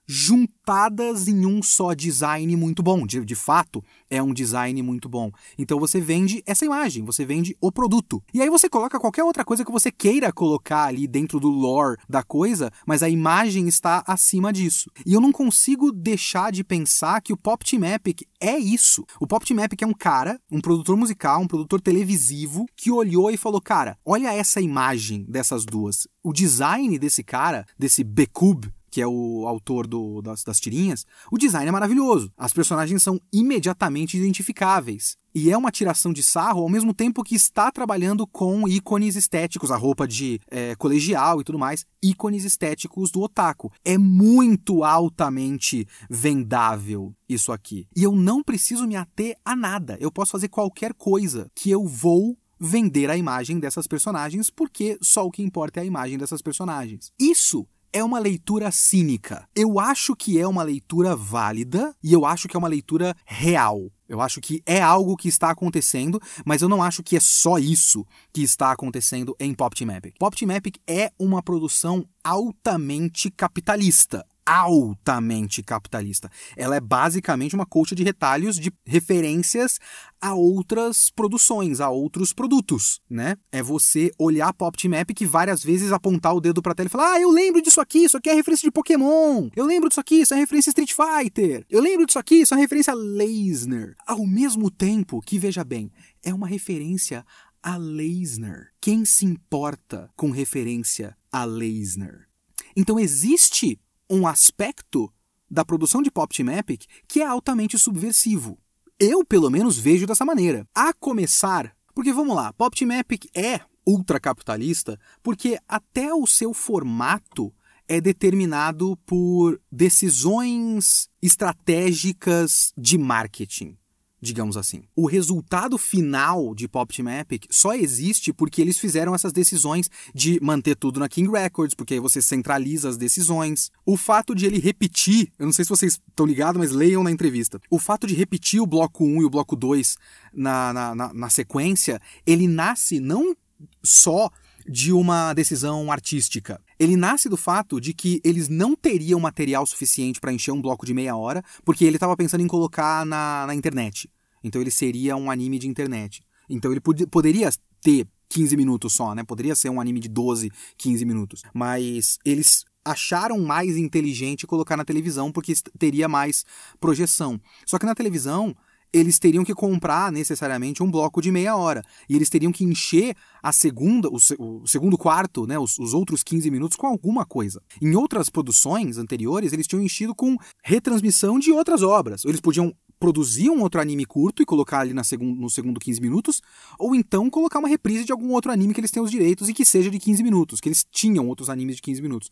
juntadas 0.68 1.30
em 1.30 1.46
um 1.46 1.64
só 1.64 1.94
design 1.94 2.54
muito 2.58 2.84
bom. 2.84 3.08
De, 3.08 3.24
de 3.24 3.36
fato, 3.36 3.82
é 4.10 4.22
um 4.22 4.34
design 4.34 4.82
muito 4.84 5.08
bom. 5.08 5.32
Então 5.58 5.80
você 5.80 6.02
vende 6.02 6.44
essa 6.46 6.66
imagem, 6.66 7.06
você 7.06 7.24
vende 7.24 7.56
o 7.62 7.72
produto. 7.72 8.22
E 8.34 8.42
aí 8.42 8.50
você 8.50 8.68
coloca 8.68 9.00
qualquer 9.00 9.24
outra 9.24 9.46
coisa 9.46 9.64
que 9.64 9.72
você 9.72 9.90
queira 9.90 10.32
colocar 10.34 10.84
ali 10.84 11.08
dentro 11.08 11.40
do 11.40 11.48
lore 11.48 11.98
da 12.10 12.22
coisa, 12.22 12.70
mas 12.86 13.02
a 13.02 13.08
imagem 13.08 13.70
está 13.70 14.04
acima 14.06 14.52
disso. 14.52 14.92
E 15.06 15.14
eu 15.14 15.22
não 15.22 15.32
consigo 15.32 15.90
deixar 15.90 16.52
de 16.52 16.66
pensar 16.66 17.22
que 17.22 17.32
o 17.32 17.38
Pop 17.38 17.64
Team 17.64 17.86
Epic 17.86 18.24
é 18.38 18.58
isso. 18.58 19.06
O 19.22 19.28
Pop 19.28 19.46
Team 19.46 19.64
Epic 19.64 19.82
é 19.82 19.88
um 19.88 19.94
cara, 19.94 20.38
um 20.52 20.60
produtor 20.60 20.98
musical, 20.98 21.42
um 21.42 21.48
produtor 21.48 21.80
televisivo, 21.80 22.66
que 22.76 22.92
olhou 22.92 23.32
e 23.32 23.38
falou: 23.38 23.62
Cara, 23.62 23.98
olha 24.06 24.34
essa 24.34 24.60
imagem 24.60 25.24
dessas 25.30 25.64
duas. 25.64 26.08
O 26.22 26.34
design 26.34 27.00
desse 27.00 27.24
cara, 27.24 27.66
desse 27.80 28.04
Bekub, 28.04 28.70
que 28.90 29.02
é 29.02 29.08
o 29.08 29.46
autor 29.48 29.88
do, 29.88 30.22
das, 30.22 30.44
das 30.44 30.60
tirinhas, 30.60 31.06
o 31.32 31.38
design 31.38 31.68
é 31.68 31.72
maravilhoso. 31.72 32.32
As 32.38 32.54
personagens 32.54 33.04
são 33.04 33.20
imediatamente 33.32 34.18
identificáveis. 34.18 35.18
E 35.36 35.52
é 35.52 35.58
uma 35.58 35.70
tiração 35.70 36.12
de 36.12 36.24
sarro 36.24 36.62
ao 36.62 36.70
mesmo 36.70 36.96
tempo 36.96 37.24
que 37.24 37.36
está 37.36 37.72
trabalhando 37.72 38.26
com 38.26 38.68
ícones 38.68 39.16
estéticos, 39.16 39.70
a 39.70 39.78
roupa 39.78 40.08
de 40.08 40.40
é, 40.50 40.76
colegial 40.76 41.40
e 41.40 41.44
tudo 41.44 41.60
mais, 41.60 41.86
ícones 42.02 42.44
estéticos 42.44 43.12
do 43.12 43.22
otaku. 43.22 43.72
É 43.86 44.00
muito 44.00 44.84
altamente 44.84 45.88
vendável 46.10 47.14
isso 47.30 47.52
aqui. 47.52 47.88
E 47.96 48.02
eu 48.02 48.14
não 48.14 48.42
preciso 48.42 48.88
me 48.88 48.96
ater 48.96 49.38
a 49.46 49.56
nada. 49.56 49.96
Eu 50.00 50.12
posso 50.12 50.32
fazer 50.32 50.48
qualquer 50.48 50.94
coisa 50.96 51.52
que 51.54 51.70
eu 51.70 51.86
vou 51.86 52.36
vender 52.60 53.10
a 53.10 53.16
imagem 53.16 53.60
dessas 53.60 53.86
personagens, 53.86 54.50
porque 54.50 54.98
só 55.02 55.26
o 55.26 55.32
que 55.32 55.44
importa 55.44 55.80
é 55.80 55.84
a 55.84 55.86
imagem 55.86 56.18
dessas 56.18 56.42
personagens. 56.42 57.12
Isso 57.20 57.68
é 57.92 58.04
uma 58.04 58.20
leitura 58.20 58.72
cínica. 58.72 59.48
Eu 59.56 59.80
acho 59.80 60.16
que 60.16 60.40
é 60.40 60.48
uma 60.48 60.64
leitura 60.64 61.16
válida 61.16 61.96
e 62.04 62.14
eu 62.14 62.26
acho 62.26 62.48
que 62.48 62.56
é 62.56 62.60
uma 62.60 62.68
leitura 62.68 63.16
real. 63.26 63.92
Eu 64.08 64.22
acho 64.22 64.40
que 64.40 64.62
é 64.66 64.82
algo 64.82 65.18
que 65.18 65.28
está 65.28 65.50
acontecendo, 65.50 66.20
mas 66.46 66.62
eu 66.62 66.70
não 66.70 66.82
acho 66.82 67.04
que 67.04 67.18
é 67.18 67.20
só 67.20 67.58
isso 67.58 68.06
que 68.32 68.42
está 68.42 68.72
acontecendo 68.72 69.36
em 69.40 69.54
Pop 69.54 69.76
Team 69.76 69.92
Epic. 69.96 70.16
Pop 70.18 70.36
Team 70.36 70.52
Epic 70.52 70.78
é 70.88 71.12
uma 71.20 71.44
produção 71.44 72.08
altamente 72.24 73.30
capitalista 73.30 74.26
altamente 74.48 75.62
capitalista. 75.62 76.32
Ela 76.56 76.78
é 76.78 76.80
basicamente 76.80 77.54
uma 77.54 77.66
colcha 77.66 77.94
de 77.94 78.02
retalhos 78.02 78.56
de 78.56 78.72
referências 78.86 79.78
a 80.22 80.34
outras 80.34 81.10
produções, 81.10 81.82
a 81.82 81.90
outros 81.90 82.32
produtos, 82.32 83.02
né? 83.10 83.36
É 83.52 83.62
você 83.62 84.10
olhar 84.18 84.54
Pop 84.54 84.78
Team 84.78 84.92
Map 84.92 85.10
que 85.10 85.26
várias 85.26 85.62
vezes 85.62 85.92
apontar 85.92 86.34
o 86.34 86.40
dedo 86.40 86.62
pra 86.62 86.74
tela 86.74 86.88
e 86.88 86.90
falar: 86.90 87.14
"Ah, 87.14 87.20
eu 87.20 87.30
lembro 87.30 87.62
disso 87.62 87.82
aqui, 87.82 88.06
isso 88.06 88.16
aqui 88.16 88.30
é 88.30 88.34
referência 88.34 88.66
de 88.66 88.72
Pokémon. 88.72 89.50
Eu 89.54 89.66
lembro 89.66 89.90
disso 89.90 90.00
aqui, 90.00 90.22
isso 90.22 90.34
é 90.34 90.38
referência 90.38 90.70
Street 90.70 90.94
Fighter. 90.94 91.66
Eu 91.70 91.82
lembro 91.82 92.06
disso 92.06 92.18
aqui, 92.18 92.36
isso 92.36 92.56
é 92.56 92.58
referência 92.58 92.94
a 92.94 92.96
Leisner". 92.96 93.96
Ao 94.08 94.26
mesmo 94.26 94.72
tempo 94.72 95.22
que 95.22 95.38
veja 95.38 95.66
bem, 95.66 95.92
é 96.24 96.34
uma 96.34 96.48
referência 96.48 97.26
a 97.62 97.76
Leisner. 97.76 98.70
Quem 98.80 99.04
se 99.04 99.26
importa 99.26 100.10
com 100.16 100.32
referência 100.32 101.18
a 101.30 101.44
Leisner? 101.44 102.28
Então 102.76 103.00
existe 103.00 103.80
um 104.10 104.28
aspecto 104.28 105.12
da 105.50 105.64
produção 105.64 106.02
de 106.02 106.12
Pop 106.12 106.36
Team 106.36 106.50
Epic 106.50 106.84
que 107.08 107.22
é 107.22 107.26
altamente 107.26 107.78
subversivo. 107.78 108.58
Eu, 109.00 109.24
pelo 109.24 109.50
menos, 109.50 109.78
vejo 109.78 110.08
dessa 110.08 110.26
maneira. 110.26 110.68
A 110.74 110.94
começar, 110.94 111.76
porque 111.94 112.12
vamos 112.12 112.36
lá, 112.36 112.52
Pop 112.54 112.76
Team 112.78 112.92
Epic 112.92 113.26
é 113.36 113.62
ultracapitalista 113.86 115.00
porque 115.24 115.58
até 115.68 116.14
o 116.14 116.28
seu 116.28 116.54
formato 116.54 117.54
é 117.88 118.02
determinado 118.02 118.98
por 119.06 119.62
decisões 119.72 121.10
estratégicas 121.22 122.74
de 122.78 122.98
marketing 122.98 123.78
digamos 124.22 124.58
assim. 124.58 124.84
O 124.96 125.06
resultado 125.06 125.78
final 125.78 126.56
de 126.56 126.68
Pop 126.68 126.94
Team 126.94 127.10
Epic 127.10 127.46
só 127.50 127.74
existe 127.74 128.34
porque 128.34 128.62
eles 128.62 128.78
fizeram 128.78 129.14
essas 129.14 129.32
decisões 129.32 129.90
de 130.14 130.40
manter 130.42 130.76
tudo 130.76 131.00
na 131.00 131.08
King 131.08 131.32
Records, 131.32 131.76
porque 131.76 131.96
aí 131.96 132.00
você 132.00 132.22
centraliza 132.22 132.90
as 132.90 132.98
decisões. 132.98 133.72
O 133.86 133.96
fato 133.96 134.34
de 134.34 134.46
ele 134.46 134.60
repetir, 134.60 135.32
eu 135.38 135.46
não 135.46 135.54
sei 135.54 135.66
se 135.66 135.70
vocês 135.70 136.00
estão 136.08 136.26
ligados, 136.26 136.60
mas 136.60 136.72
leiam 136.72 137.04
na 137.04 137.12
entrevista. 137.12 137.60
O 137.70 137.80
fato 137.80 138.08
de 138.08 138.16
repetir 138.16 138.60
o 138.60 138.68
bloco 138.68 139.06
1 139.06 139.22
e 139.22 139.26
o 139.26 139.30
bloco 139.30 139.56
2 139.56 139.98
na, 140.34 140.74
na, 140.74 140.96
na, 140.96 141.14
na 141.14 141.30
sequência, 141.30 142.02
ele 142.26 142.48
nasce 142.48 143.00
não 143.00 143.36
só 143.84 144.30
de 144.68 144.92
uma 144.92 145.34
decisão 145.34 145.92
artística. 145.92 146.62
Ele 146.78 146.96
nasce 146.96 147.30
do 147.30 147.38
fato 147.38 147.80
de 147.80 147.94
que 147.94 148.20
eles 148.24 148.50
não 148.50 148.76
teriam 148.76 149.20
material 149.20 149.66
suficiente 149.66 150.20
para 150.20 150.34
encher 150.34 150.52
um 150.52 150.62
bloco 150.62 150.86
de 150.86 150.94
meia 150.94 151.16
hora, 151.16 151.44
porque 151.64 151.86
ele 151.86 151.96
estava 151.96 152.16
pensando 152.18 152.42
em 152.42 152.48
colocar 152.48 153.06
na, 153.06 153.46
na 153.48 153.56
internet. 153.56 154.10
Então 154.44 154.62
ele 154.62 154.72
seria 154.72 155.16
um 155.16 155.32
anime 155.32 155.60
de 155.60 155.68
internet. 155.68 156.22
Então 156.50 156.72
ele 156.72 156.82
pod 156.82 157.06
poderia 157.08 157.50
ter 157.82 158.08
15 158.30 158.58
minutos 158.58 158.94
só, 158.94 159.16
né? 159.16 159.24
Poderia 159.24 159.56
ser 159.56 159.70
um 159.70 159.80
anime 159.80 160.00
de 160.00 160.10
12, 160.10 160.52
15 160.78 161.06
minutos. 161.06 161.44
Mas 161.54 162.18
eles 162.26 162.66
acharam 162.84 163.40
mais 163.40 163.76
inteligente 163.78 164.48
colocar 164.48 164.78
na 164.78 164.86
televisão 164.86 165.32
porque 165.32 165.54
teria 165.78 166.08
mais 166.08 166.46
projeção. 166.80 167.40
Só 167.66 167.78
que 167.78 167.86
na 167.86 167.96
televisão 167.96 168.56
eles 168.92 169.20
teriam 169.20 169.44
que 169.44 169.54
comprar 169.54 170.12
necessariamente 170.12 170.82
um 170.82 170.90
bloco 170.90 171.22
de 171.22 171.32
meia 171.32 171.56
hora. 171.56 171.84
E 172.10 172.16
eles 172.16 172.30
teriam 172.30 172.52
que 172.52 172.64
encher 172.64 173.16
a 173.42 173.52
segunda, 173.52 174.10
o, 174.10 174.18
o 174.40 174.68
segundo 174.68 174.98
quarto, 174.98 175.46
né, 175.46 175.58
os, 175.60 175.78
os, 175.78 175.94
outros 175.94 176.24
15 176.24 176.50
minutos 176.50 176.78
com 176.78 176.88
alguma 176.88 177.26
coisa. 177.26 177.62
Em 177.82 177.96
outras 177.96 178.30
produções 178.30 178.98
anteriores, 178.98 179.54
eles 179.54 179.68
tinham 179.68 179.84
enchido 179.84 180.16
com 180.16 180.36
retransmissão 180.64 181.40
de 181.40 181.52
outras 181.52 181.82
obras. 181.82 182.26
Eles 182.26 182.42
podiam 182.42 182.74
produzir 183.00 183.50
um 183.50 183.62
outro 183.62 183.80
anime 183.80 184.06
curto 184.06 184.42
e 184.42 184.46
colocar 184.46 184.80
ali 184.80 184.94
na 184.94 185.04
no 185.20 185.50
segundo 185.50 185.80
15 185.80 186.02
minutos, 186.02 186.42
ou 186.78 186.96
então 186.96 187.30
colocar 187.30 187.60
uma 187.60 187.68
reprise 187.68 188.04
de 188.04 188.12
algum 188.12 188.32
outro 188.32 188.52
anime 188.52 188.74
que 188.74 188.80
eles 188.80 188.92
tenham 188.92 189.06
os 189.06 189.12
direitos 189.12 189.50
e 189.50 189.54
que 189.54 189.66
seja 189.66 189.90
de 189.90 190.00
15 190.00 190.24
minutos, 190.24 190.60
que 190.60 190.70
eles 190.70 190.86
tinham 190.92 191.28
outros 191.28 191.50
animes 191.50 191.76
de 191.76 191.82
15 191.82 192.02
minutos. 192.02 192.30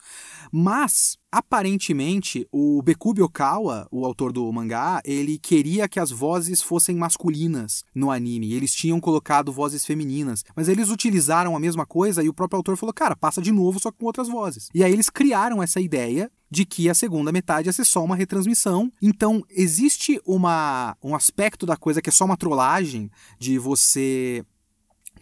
Mas, 0.52 1.18
aparentemente, 1.32 2.48
o 2.52 2.82
Bekube 2.82 3.22
Okawa, 3.22 3.88
o 3.92 4.06
autor 4.06 4.32
do 4.32 4.52
mangá, 4.52 5.02
ele 5.06 5.38
queria 5.38 5.88
que 5.88 6.00
as 6.00 6.12
vozes 6.12 6.62
fossem 6.62 6.96
masculinas 6.96 7.84
no 7.94 8.12
anime, 8.12 8.54
eles 8.54 8.74
tinham 8.74 9.00
colocado 9.00 9.52
vozes 9.52 9.86
femininas, 9.86 10.44
mas 10.56 10.68
eles 10.68 10.90
utilizaram 10.90 11.56
a 11.56 11.60
mesma 11.60 11.86
coisa 11.86 12.24
e 12.24 12.30
o 12.30 12.34
próprio 12.34 12.58
autor 12.58 12.78
falou, 12.78 12.94
cara, 12.94 13.16
passa 13.16 13.42
de 13.42 13.52
novo 13.52 13.80
só 13.80 13.92
com 13.92 14.06
outras 14.06 14.28
vozes. 14.28 14.70
E 14.74 14.84
aí 14.84 14.92
eles 14.92 15.10
criaram 15.10 15.62
essa 15.62 15.80
ideia 15.80 16.32
de 16.50 16.66
que 16.66 16.90
a 16.90 16.94
segunda 16.94 17.32
metade 17.32 17.68
ia 17.68 17.74
ser 17.74 17.86
só 17.86 18.04
uma 18.04 18.16
retransmissão. 18.16 18.92
Então, 19.02 19.44
existe 19.50 20.20
uma, 20.26 20.96
um 21.04 21.16
aspecto 21.16 21.66
da 21.66 21.76
coisa 21.76 22.02
que 22.02 22.10
é 22.10 22.14
só 22.14 22.26
uma 22.26 22.38
trollagem 22.38 23.10
de 23.40 23.58
você 23.58 24.46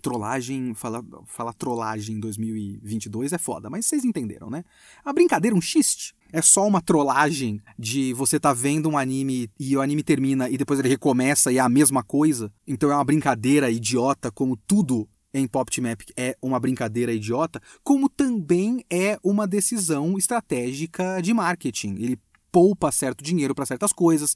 trollagem, 0.01 0.73
falar 0.73 1.01
fala 1.25 1.53
trollagem 1.53 2.17
em 2.17 2.19
2022 2.19 3.31
é 3.31 3.37
foda, 3.37 3.69
mas 3.69 3.85
vocês 3.85 4.03
entenderam, 4.03 4.49
né? 4.49 4.65
A 5.03 5.13
brincadeira, 5.13 5.55
um 5.55 5.61
xiste, 5.61 6.13
é 6.31 6.41
só 6.41 6.67
uma 6.67 6.81
trollagem 6.81 7.61
de 7.79 8.13
você 8.13 8.37
tá 8.37 8.51
vendo 8.51 8.89
um 8.89 8.97
anime 8.97 9.49
e 9.57 9.77
o 9.77 9.81
anime 9.81 10.03
termina 10.03 10.49
e 10.49 10.57
depois 10.57 10.79
ele 10.79 10.89
recomeça 10.89 11.53
e 11.53 11.57
é 11.57 11.61
a 11.61 11.69
mesma 11.69 12.03
coisa. 12.03 12.51
Então 12.67 12.91
é 12.91 12.95
uma 12.95 13.05
brincadeira 13.05 13.71
idiota, 13.71 14.29
como 14.29 14.57
tudo 14.57 15.07
em 15.33 15.47
Pop 15.47 15.71
Team 15.71 15.89
Epic 15.89 16.11
é 16.15 16.37
uma 16.41 16.59
brincadeira 16.59 17.11
idiota, 17.11 17.61
como 17.83 18.07
também 18.07 18.85
é 18.89 19.17
uma 19.23 19.47
decisão 19.47 20.17
estratégica 20.17 21.21
de 21.21 21.33
marketing. 21.33 21.95
Ele 21.95 22.19
poupa 22.51 22.91
certo 22.91 23.23
dinheiro 23.23 23.55
para 23.55 23.65
certas 23.65 23.91
coisas, 23.91 24.35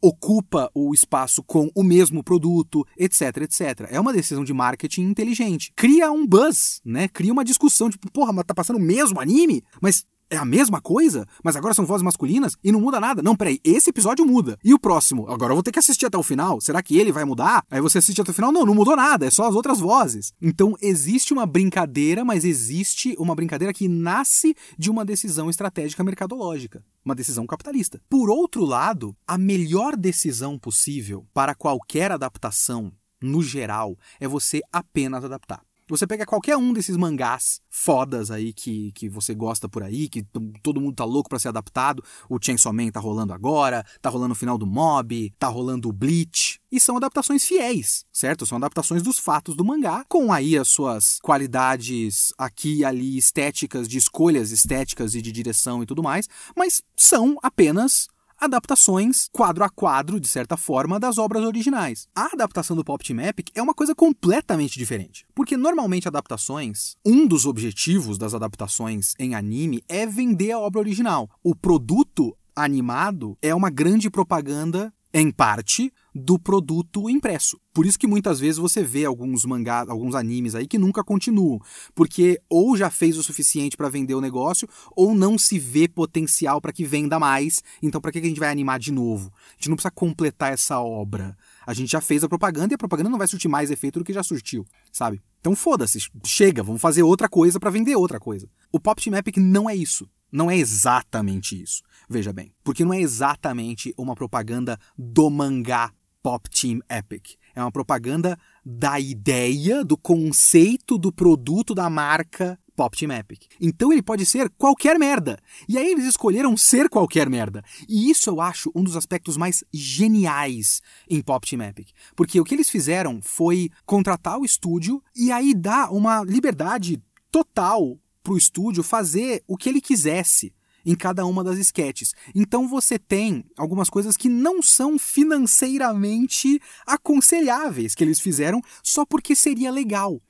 ocupa 0.00 0.70
o 0.74 0.94
espaço 0.94 1.42
com 1.42 1.70
o 1.74 1.84
mesmo 1.84 2.24
produto, 2.24 2.86
etc, 2.96 3.36
etc. 3.42 3.88
É 3.90 4.00
uma 4.00 4.14
decisão 4.14 4.42
de 4.42 4.54
marketing 4.54 5.02
inteligente. 5.02 5.72
Cria 5.76 6.10
um 6.10 6.26
buzz, 6.26 6.80
né? 6.84 7.06
Cria 7.06 7.32
uma 7.32 7.44
discussão, 7.44 7.90
tipo, 7.90 8.10
porra, 8.10 8.32
mas 8.32 8.46
tá 8.46 8.54
passando 8.54 8.76
o 8.76 8.82
mesmo 8.82 9.20
anime? 9.20 9.62
Mas 9.80 10.06
é 10.30 10.36
a 10.36 10.44
mesma 10.44 10.80
coisa, 10.80 11.26
mas 11.42 11.56
agora 11.56 11.74
são 11.74 11.84
vozes 11.84 12.02
masculinas 12.02 12.56
e 12.62 12.70
não 12.70 12.80
muda 12.80 13.00
nada. 13.00 13.20
Não, 13.20 13.36
peraí, 13.36 13.60
esse 13.64 13.90
episódio 13.90 14.24
muda. 14.24 14.56
E 14.64 14.72
o 14.72 14.78
próximo? 14.78 15.28
Agora 15.28 15.50
eu 15.52 15.56
vou 15.56 15.62
ter 15.62 15.72
que 15.72 15.78
assistir 15.78 16.06
até 16.06 16.16
o 16.16 16.22
final. 16.22 16.60
Será 16.60 16.80
que 16.82 16.96
ele 16.96 17.10
vai 17.10 17.24
mudar? 17.24 17.64
Aí 17.70 17.80
você 17.80 17.98
assiste 17.98 18.20
até 18.20 18.30
o 18.30 18.34
final? 18.34 18.52
Não, 18.52 18.64
não 18.64 18.74
mudou 18.74 18.96
nada, 18.96 19.26
é 19.26 19.30
só 19.30 19.48
as 19.48 19.54
outras 19.54 19.80
vozes. 19.80 20.32
Então 20.40 20.76
existe 20.80 21.32
uma 21.32 21.44
brincadeira, 21.44 22.24
mas 22.24 22.44
existe 22.44 23.14
uma 23.18 23.34
brincadeira 23.34 23.74
que 23.74 23.88
nasce 23.88 24.54
de 24.78 24.90
uma 24.90 25.04
decisão 25.04 25.50
estratégica 25.50 26.04
mercadológica, 26.04 26.84
uma 27.04 27.14
decisão 27.14 27.46
capitalista. 27.46 28.00
Por 28.08 28.30
outro 28.30 28.64
lado, 28.64 29.16
a 29.26 29.36
melhor 29.36 29.96
decisão 29.96 30.58
possível 30.58 31.26
para 31.34 31.54
qualquer 31.54 32.12
adaptação, 32.12 32.92
no 33.20 33.42
geral, 33.42 33.98
é 34.20 34.28
você 34.28 34.60
apenas 34.72 35.24
adaptar. 35.24 35.69
Você 35.90 36.06
pega 36.06 36.24
qualquer 36.24 36.56
um 36.56 36.72
desses 36.72 36.96
mangás 36.96 37.60
fodas 37.68 38.30
aí 38.30 38.52
que, 38.52 38.92
que 38.92 39.08
você 39.08 39.34
gosta 39.34 39.68
por 39.68 39.82
aí, 39.82 40.08
que 40.08 40.22
todo 40.62 40.80
mundo 40.80 40.94
tá 40.94 41.04
louco 41.04 41.28
para 41.28 41.38
ser 41.40 41.48
adaptado. 41.48 42.02
O 42.28 42.38
Chainsaw 42.40 42.72
Man 42.72 42.90
tá 42.90 43.00
rolando 43.00 43.32
agora, 43.32 43.84
tá 44.00 44.08
rolando 44.08 44.32
o 44.32 44.36
final 44.36 44.56
do 44.56 44.66
Mob, 44.66 45.32
tá 45.36 45.48
rolando 45.48 45.88
o 45.88 45.92
Bleach. 45.92 46.60
E 46.70 46.78
são 46.78 46.96
adaptações 46.96 47.44
fiéis, 47.44 48.04
certo? 48.12 48.46
São 48.46 48.56
adaptações 48.56 49.02
dos 49.02 49.18
fatos 49.18 49.56
do 49.56 49.64
mangá, 49.64 50.04
com 50.08 50.32
aí 50.32 50.56
as 50.56 50.68
suas 50.68 51.18
qualidades 51.20 52.32
aqui 52.38 52.78
e 52.78 52.84
ali 52.84 53.18
estéticas, 53.18 53.88
de 53.88 53.98
escolhas 53.98 54.52
estéticas 54.52 55.16
e 55.16 55.22
de 55.22 55.32
direção 55.32 55.82
e 55.82 55.86
tudo 55.86 56.04
mais, 56.04 56.28
mas 56.56 56.82
são 56.96 57.36
apenas 57.42 58.06
adaptações 58.40 59.28
quadro 59.30 59.62
a 59.62 59.68
quadro, 59.68 60.18
de 60.18 60.26
certa 60.26 60.56
forma, 60.56 60.98
das 60.98 61.18
obras 61.18 61.44
originais. 61.44 62.08
A 62.14 62.30
adaptação 62.32 62.74
do 62.74 62.84
Pop 62.84 63.04
Team 63.04 63.20
Epic 63.20 63.48
é 63.54 63.62
uma 63.62 63.74
coisa 63.74 63.94
completamente 63.94 64.78
diferente. 64.78 65.26
Porque 65.34 65.56
normalmente 65.56 66.08
adaptações, 66.08 66.96
um 67.04 67.26
dos 67.26 67.44
objetivos 67.44 68.16
das 68.16 68.32
adaptações 68.32 69.14
em 69.18 69.34
anime 69.34 69.82
é 69.88 70.06
vender 70.06 70.52
a 70.52 70.58
obra 70.58 70.80
original. 70.80 71.28
O 71.42 71.54
produto 71.54 72.34
animado 72.56 73.36
é 73.42 73.54
uma 73.54 73.70
grande 73.70 74.10
propaganda 74.10 74.92
em 75.12 75.30
parte, 75.30 75.92
do 76.14 76.38
produto 76.38 77.08
impresso. 77.08 77.58
Por 77.72 77.86
isso 77.86 77.98
que 77.98 78.06
muitas 78.06 78.40
vezes 78.40 78.58
você 78.58 78.82
vê 78.82 79.04
alguns 79.04 79.44
mangás, 79.44 79.88
alguns 79.88 80.14
animes 80.14 80.54
aí 80.54 80.66
que 80.66 80.78
nunca 80.78 81.04
continuam, 81.04 81.60
porque 81.94 82.40
ou 82.48 82.76
já 82.76 82.90
fez 82.90 83.16
o 83.16 83.22
suficiente 83.22 83.76
para 83.76 83.88
vender 83.88 84.14
o 84.14 84.20
negócio, 84.20 84.68
ou 84.96 85.14
não 85.14 85.38
se 85.38 85.58
vê 85.58 85.86
potencial 85.86 86.60
para 86.60 86.72
que 86.72 86.84
venda 86.84 87.18
mais. 87.18 87.62
Então, 87.82 88.00
para 88.00 88.10
que 88.10 88.18
a 88.18 88.22
gente 88.22 88.40
vai 88.40 88.50
animar 88.50 88.78
de 88.78 88.90
novo? 88.92 89.32
A 89.50 89.52
gente 89.54 89.68
não 89.68 89.76
precisa 89.76 89.92
completar 89.92 90.52
essa 90.52 90.80
obra. 90.80 91.36
A 91.66 91.72
gente 91.72 91.92
já 91.92 92.00
fez 92.00 92.24
a 92.24 92.28
propaganda 92.28 92.74
e 92.74 92.76
a 92.76 92.78
propaganda 92.78 93.10
não 93.10 93.18
vai 93.18 93.28
surtir 93.28 93.48
mais 93.48 93.70
efeito 93.70 93.98
do 93.98 94.04
que 94.04 94.12
já 94.12 94.22
surtiu, 94.22 94.66
sabe? 94.92 95.20
Então 95.40 95.54
foda-se, 95.54 95.98
chega, 96.24 96.62
vamos 96.62 96.82
fazer 96.82 97.02
outra 97.02 97.28
coisa 97.28 97.60
para 97.60 97.70
vender 97.70 97.96
outra 97.96 98.18
coisa. 98.18 98.48
O 98.72 98.80
Pop 98.80 99.02
Team 99.02 99.16
Epic 99.16 99.36
não 99.38 99.70
é 99.70 99.74
isso. 99.74 100.08
Não 100.32 100.50
é 100.50 100.56
exatamente 100.56 101.60
isso. 101.60 101.82
Veja 102.08 102.32
bem, 102.32 102.52
porque 102.62 102.84
não 102.84 102.92
é 102.92 103.00
exatamente 103.00 103.92
uma 103.96 104.14
propaganda 104.14 104.78
do 104.96 105.28
mangá 105.28 105.92
Pop 106.22 106.48
Team 106.50 106.80
Epic. 106.90 107.36
É 107.54 107.60
uma 107.60 107.72
propaganda 107.72 108.38
da 108.64 109.00
ideia, 109.00 109.84
do 109.84 109.96
conceito 109.96 110.98
do 110.98 111.12
produto 111.12 111.74
da 111.74 111.90
marca 111.90 112.58
Pop 112.76 112.96
Team 112.96 113.12
Epic. 113.12 113.42
Então 113.60 113.92
ele 113.92 114.02
pode 114.02 114.24
ser 114.24 114.48
qualquer 114.50 114.98
merda. 114.98 115.38
E 115.68 115.76
aí 115.76 115.90
eles 115.90 116.06
escolheram 116.06 116.56
ser 116.56 116.88
qualquer 116.88 117.28
merda. 117.28 117.62
E 117.88 118.10
isso 118.10 118.30
eu 118.30 118.40
acho 118.40 118.70
um 118.74 118.82
dos 118.82 118.96
aspectos 118.96 119.36
mais 119.36 119.62
geniais 119.72 120.80
em 121.08 121.20
Pop 121.20 121.46
Team 121.46 121.62
Epic. 121.62 121.88
Porque 122.16 122.40
o 122.40 122.44
que 122.44 122.54
eles 122.54 122.70
fizeram 122.70 123.20
foi 123.22 123.68
contratar 123.84 124.38
o 124.38 124.44
estúdio 124.44 125.02
e 125.14 125.30
aí 125.30 125.54
dar 125.54 125.92
uma 125.92 126.24
liberdade 126.24 127.02
total 127.30 127.98
para 128.22 128.32
o 128.32 128.38
estúdio 128.38 128.82
fazer 128.82 129.42
o 129.46 129.56
que 129.56 129.68
ele 129.68 129.80
quisesse 129.80 130.52
em 130.84 130.94
cada 130.94 131.24
uma 131.26 131.42
das 131.44 131.58
sketches. 131.58 132.14
Então 132.34 132.68
você 132.68 132.98
tem 132.98 133.44
algumas 133.56 133.90
coisas 133.90 134.16
que 134.16 134.28
não 134.28 134.62
são 134.62 134.98
financeiramente 134.98 136.60
aconselháveis 136.86 137.94
que 137.94 138.04
eles 138.04 138.20
fizeram 138.20 138.60
só 138.82 139.04
porque 139.04 139.34
seria 139.34 139.70
legal. 139.70 140.20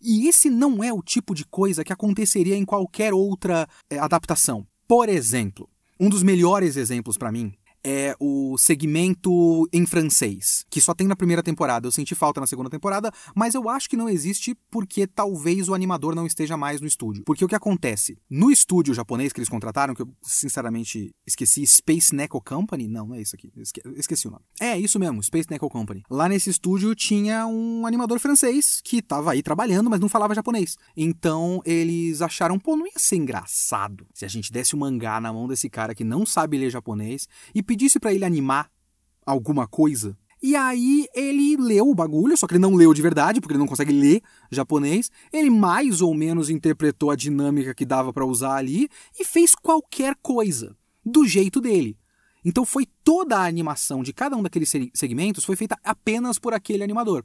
E 0.00 0.28
esse 0.28 0.48
não 0.48 0.82
é 0.82 0.92
o 0.92 1.02
tipo 1.02 1.34
de 1.34 1.44
coisa 1.44 1.84
que 1.84 1.92
aconteceria 1.92 2.56
em 2.56 2.64
qualquer 2.64 3.12
outra 3.12 3.68
é, 3.90 3.98
adaptação. 3.98 4.66
Por 4.86 5.08
exemplo, 5.08 5.68
um 6.00 6.08
dos 6.08 6.22
melhores 6.22 6.76
exemplos 6.76 7.16
para 7.16 7.32
mim 7.32 7.52
é 7.88 8.14
o 8.20 8.58
segmento 8.58 9.66
em 9.72 9.86
francês, 9.86 10.66
que 10.68 10.78
só 10.78 10.92
tem 10.92 11.06
na 11.06 11.16
primeira 11.16 11.42
temporada. 11.42 11.86
Eu 11.86 11.92
senti 11.92 12.14
falta 12.14 12.38
na 12.38 12.46
segunda 12.46 12.68
temporada, 12.68 13.10
mas 13.34 13.54
eu 13.54 13.66
acho 13.66 13.88
que 13.88 13.96
não 13.96 14.10
existe 14.10 14.54
porque 14.70 15.06
talvez 15.06 15.70
o 15.70 15.74
animador 15.74 16.14
não 16.14 16.26
esteja 16.26 16.54
mais 16.54 16.82
no 16.82 16.86
estúdio. 16.86 17.22
Porque 17.24 17.42
o 17.42 17.48
que 17.48 17.54
acontece? 17.54 18.18
No 18.28 18.50
estúdio 18.50 18.92
japonês 18.92 19.32
que 19.32 19.40
eles 19.40 19.48
contrataram, 19.48 19.94
que 19.94 20.02
eu 20.02 20.08
sinceramente 20.22 21.14
esqueci, 21.26 21.66
Space 21.66 22.14
Neko 22.14 22.42
Company? 22.42 22.86
Não, 22.86 23.06
não 23.06 23.14
é 23.14 23.22
isso 23.22 23.34
aqui. 23.34 23.50
Esque 23.56 23.80
esqueci 23.96 24.28
o 24.28 24.30
nome. 24.30 24.44
É, 24.60 24.78
isso 24.78 24.98
mesmo, 24.98 25.22
Space 25.22 25.48
Neko 25.50 25.70
Company. 25.70 26.02
Lá 26.10 26.28
nesse 26.28 26.50
estúdio 26.50 26.94
tinha 26.94 27.46
um 27.46 27.86
animador 27.86 28.18
francês 28.18 28.82
que 28.84 29.00
tava 29.00 29.32
aí 29.32 29.42
trabalhando, 29.42 29.88
mas 29.88 30.00
não 30.00 30.10
falava 30.10 30.34
japonês. 30.34 30.76
Então 30.94 31.62
eles 31.64 32.20
acharam, 32.20 32.58
pô, 32.58 32.76
não 32.76 32.86
ia 32.86 32.92
ser 32.96 33.16
engraçado 33.16 34.06
se 34.12 34.26
a 34.26 34.28
gente 34.28 34.52
desse 34.52 34.74
o 34.74 34.76
um 34.76 34.80
mangá 34.80 35.20
na 35.20 35.32
mão 35.32 35.48
desse 35.48 35.70
cara 35.70 35.94
que 35.94 36.04
não 36.04 36.26
sabe 36.26 36.58
ler 36.58 36.70
japonês 36.70 37.26
e 37.54 37.62
pedisse 37.78 38.00
para 38.00 38.12
ele 38.12 38.24
animar 38.24 38.68
alguma 39.24 39.68
coisa. 39.68 40.16
E 40.42 40.56
aí 40.56 41.06
ele 41.14 41.56
leu 41.56 41.88
o 41.88 41.94
bagulho, 41.94 42.36
só 42.36 42.46
que 42.46 42.54
ele 42.54 42.60
não 42.60 42.74
leu 42.74 42.92
de 42.92 43.02
verdade, 43.02 43.40
porque 43.40 43.52
ele 43.52 43.60
não 43.60 43.66
consegue 43.66 43.92
ler 43.92 44.20
japonês. 44.50 45.10
Ele 45.32 45.48
mais 45.48 46.00
ou 46.00 46.12
menos 46.12 46.50
interpretou 46.50 47.10
a 47.10 47.16
dinâmica 47.16 47.74
que 47.74 47.84
dava 47.84 48.12
para 48.12 48.26
usar 48.26 48.56
ali 48.56 48.88
e 49.18 49.24
fez 49.24 49.54
qualquer 49.54 50.16
coisa 50.20 50.76
do 51.04 51.24
jeito 51.24 51.60
dele. 51.60 51.96
Então 52.44 52.64
foi 52.64 52.86
toda 53.04 53.38
a 53.38 53.46
animação 53.46 54.02
de 54.02 54.12
cada 54.12 54.36
um 54.36 54.42
daqueles 54.42 54.72
segmentos 54.94 55.44
foi 55.44 55.54
feita 55.54 55.78
apenas 55.84 56.38
por 56.38 56.52
aquele 56.52 56.82
animador. 56.82 57.24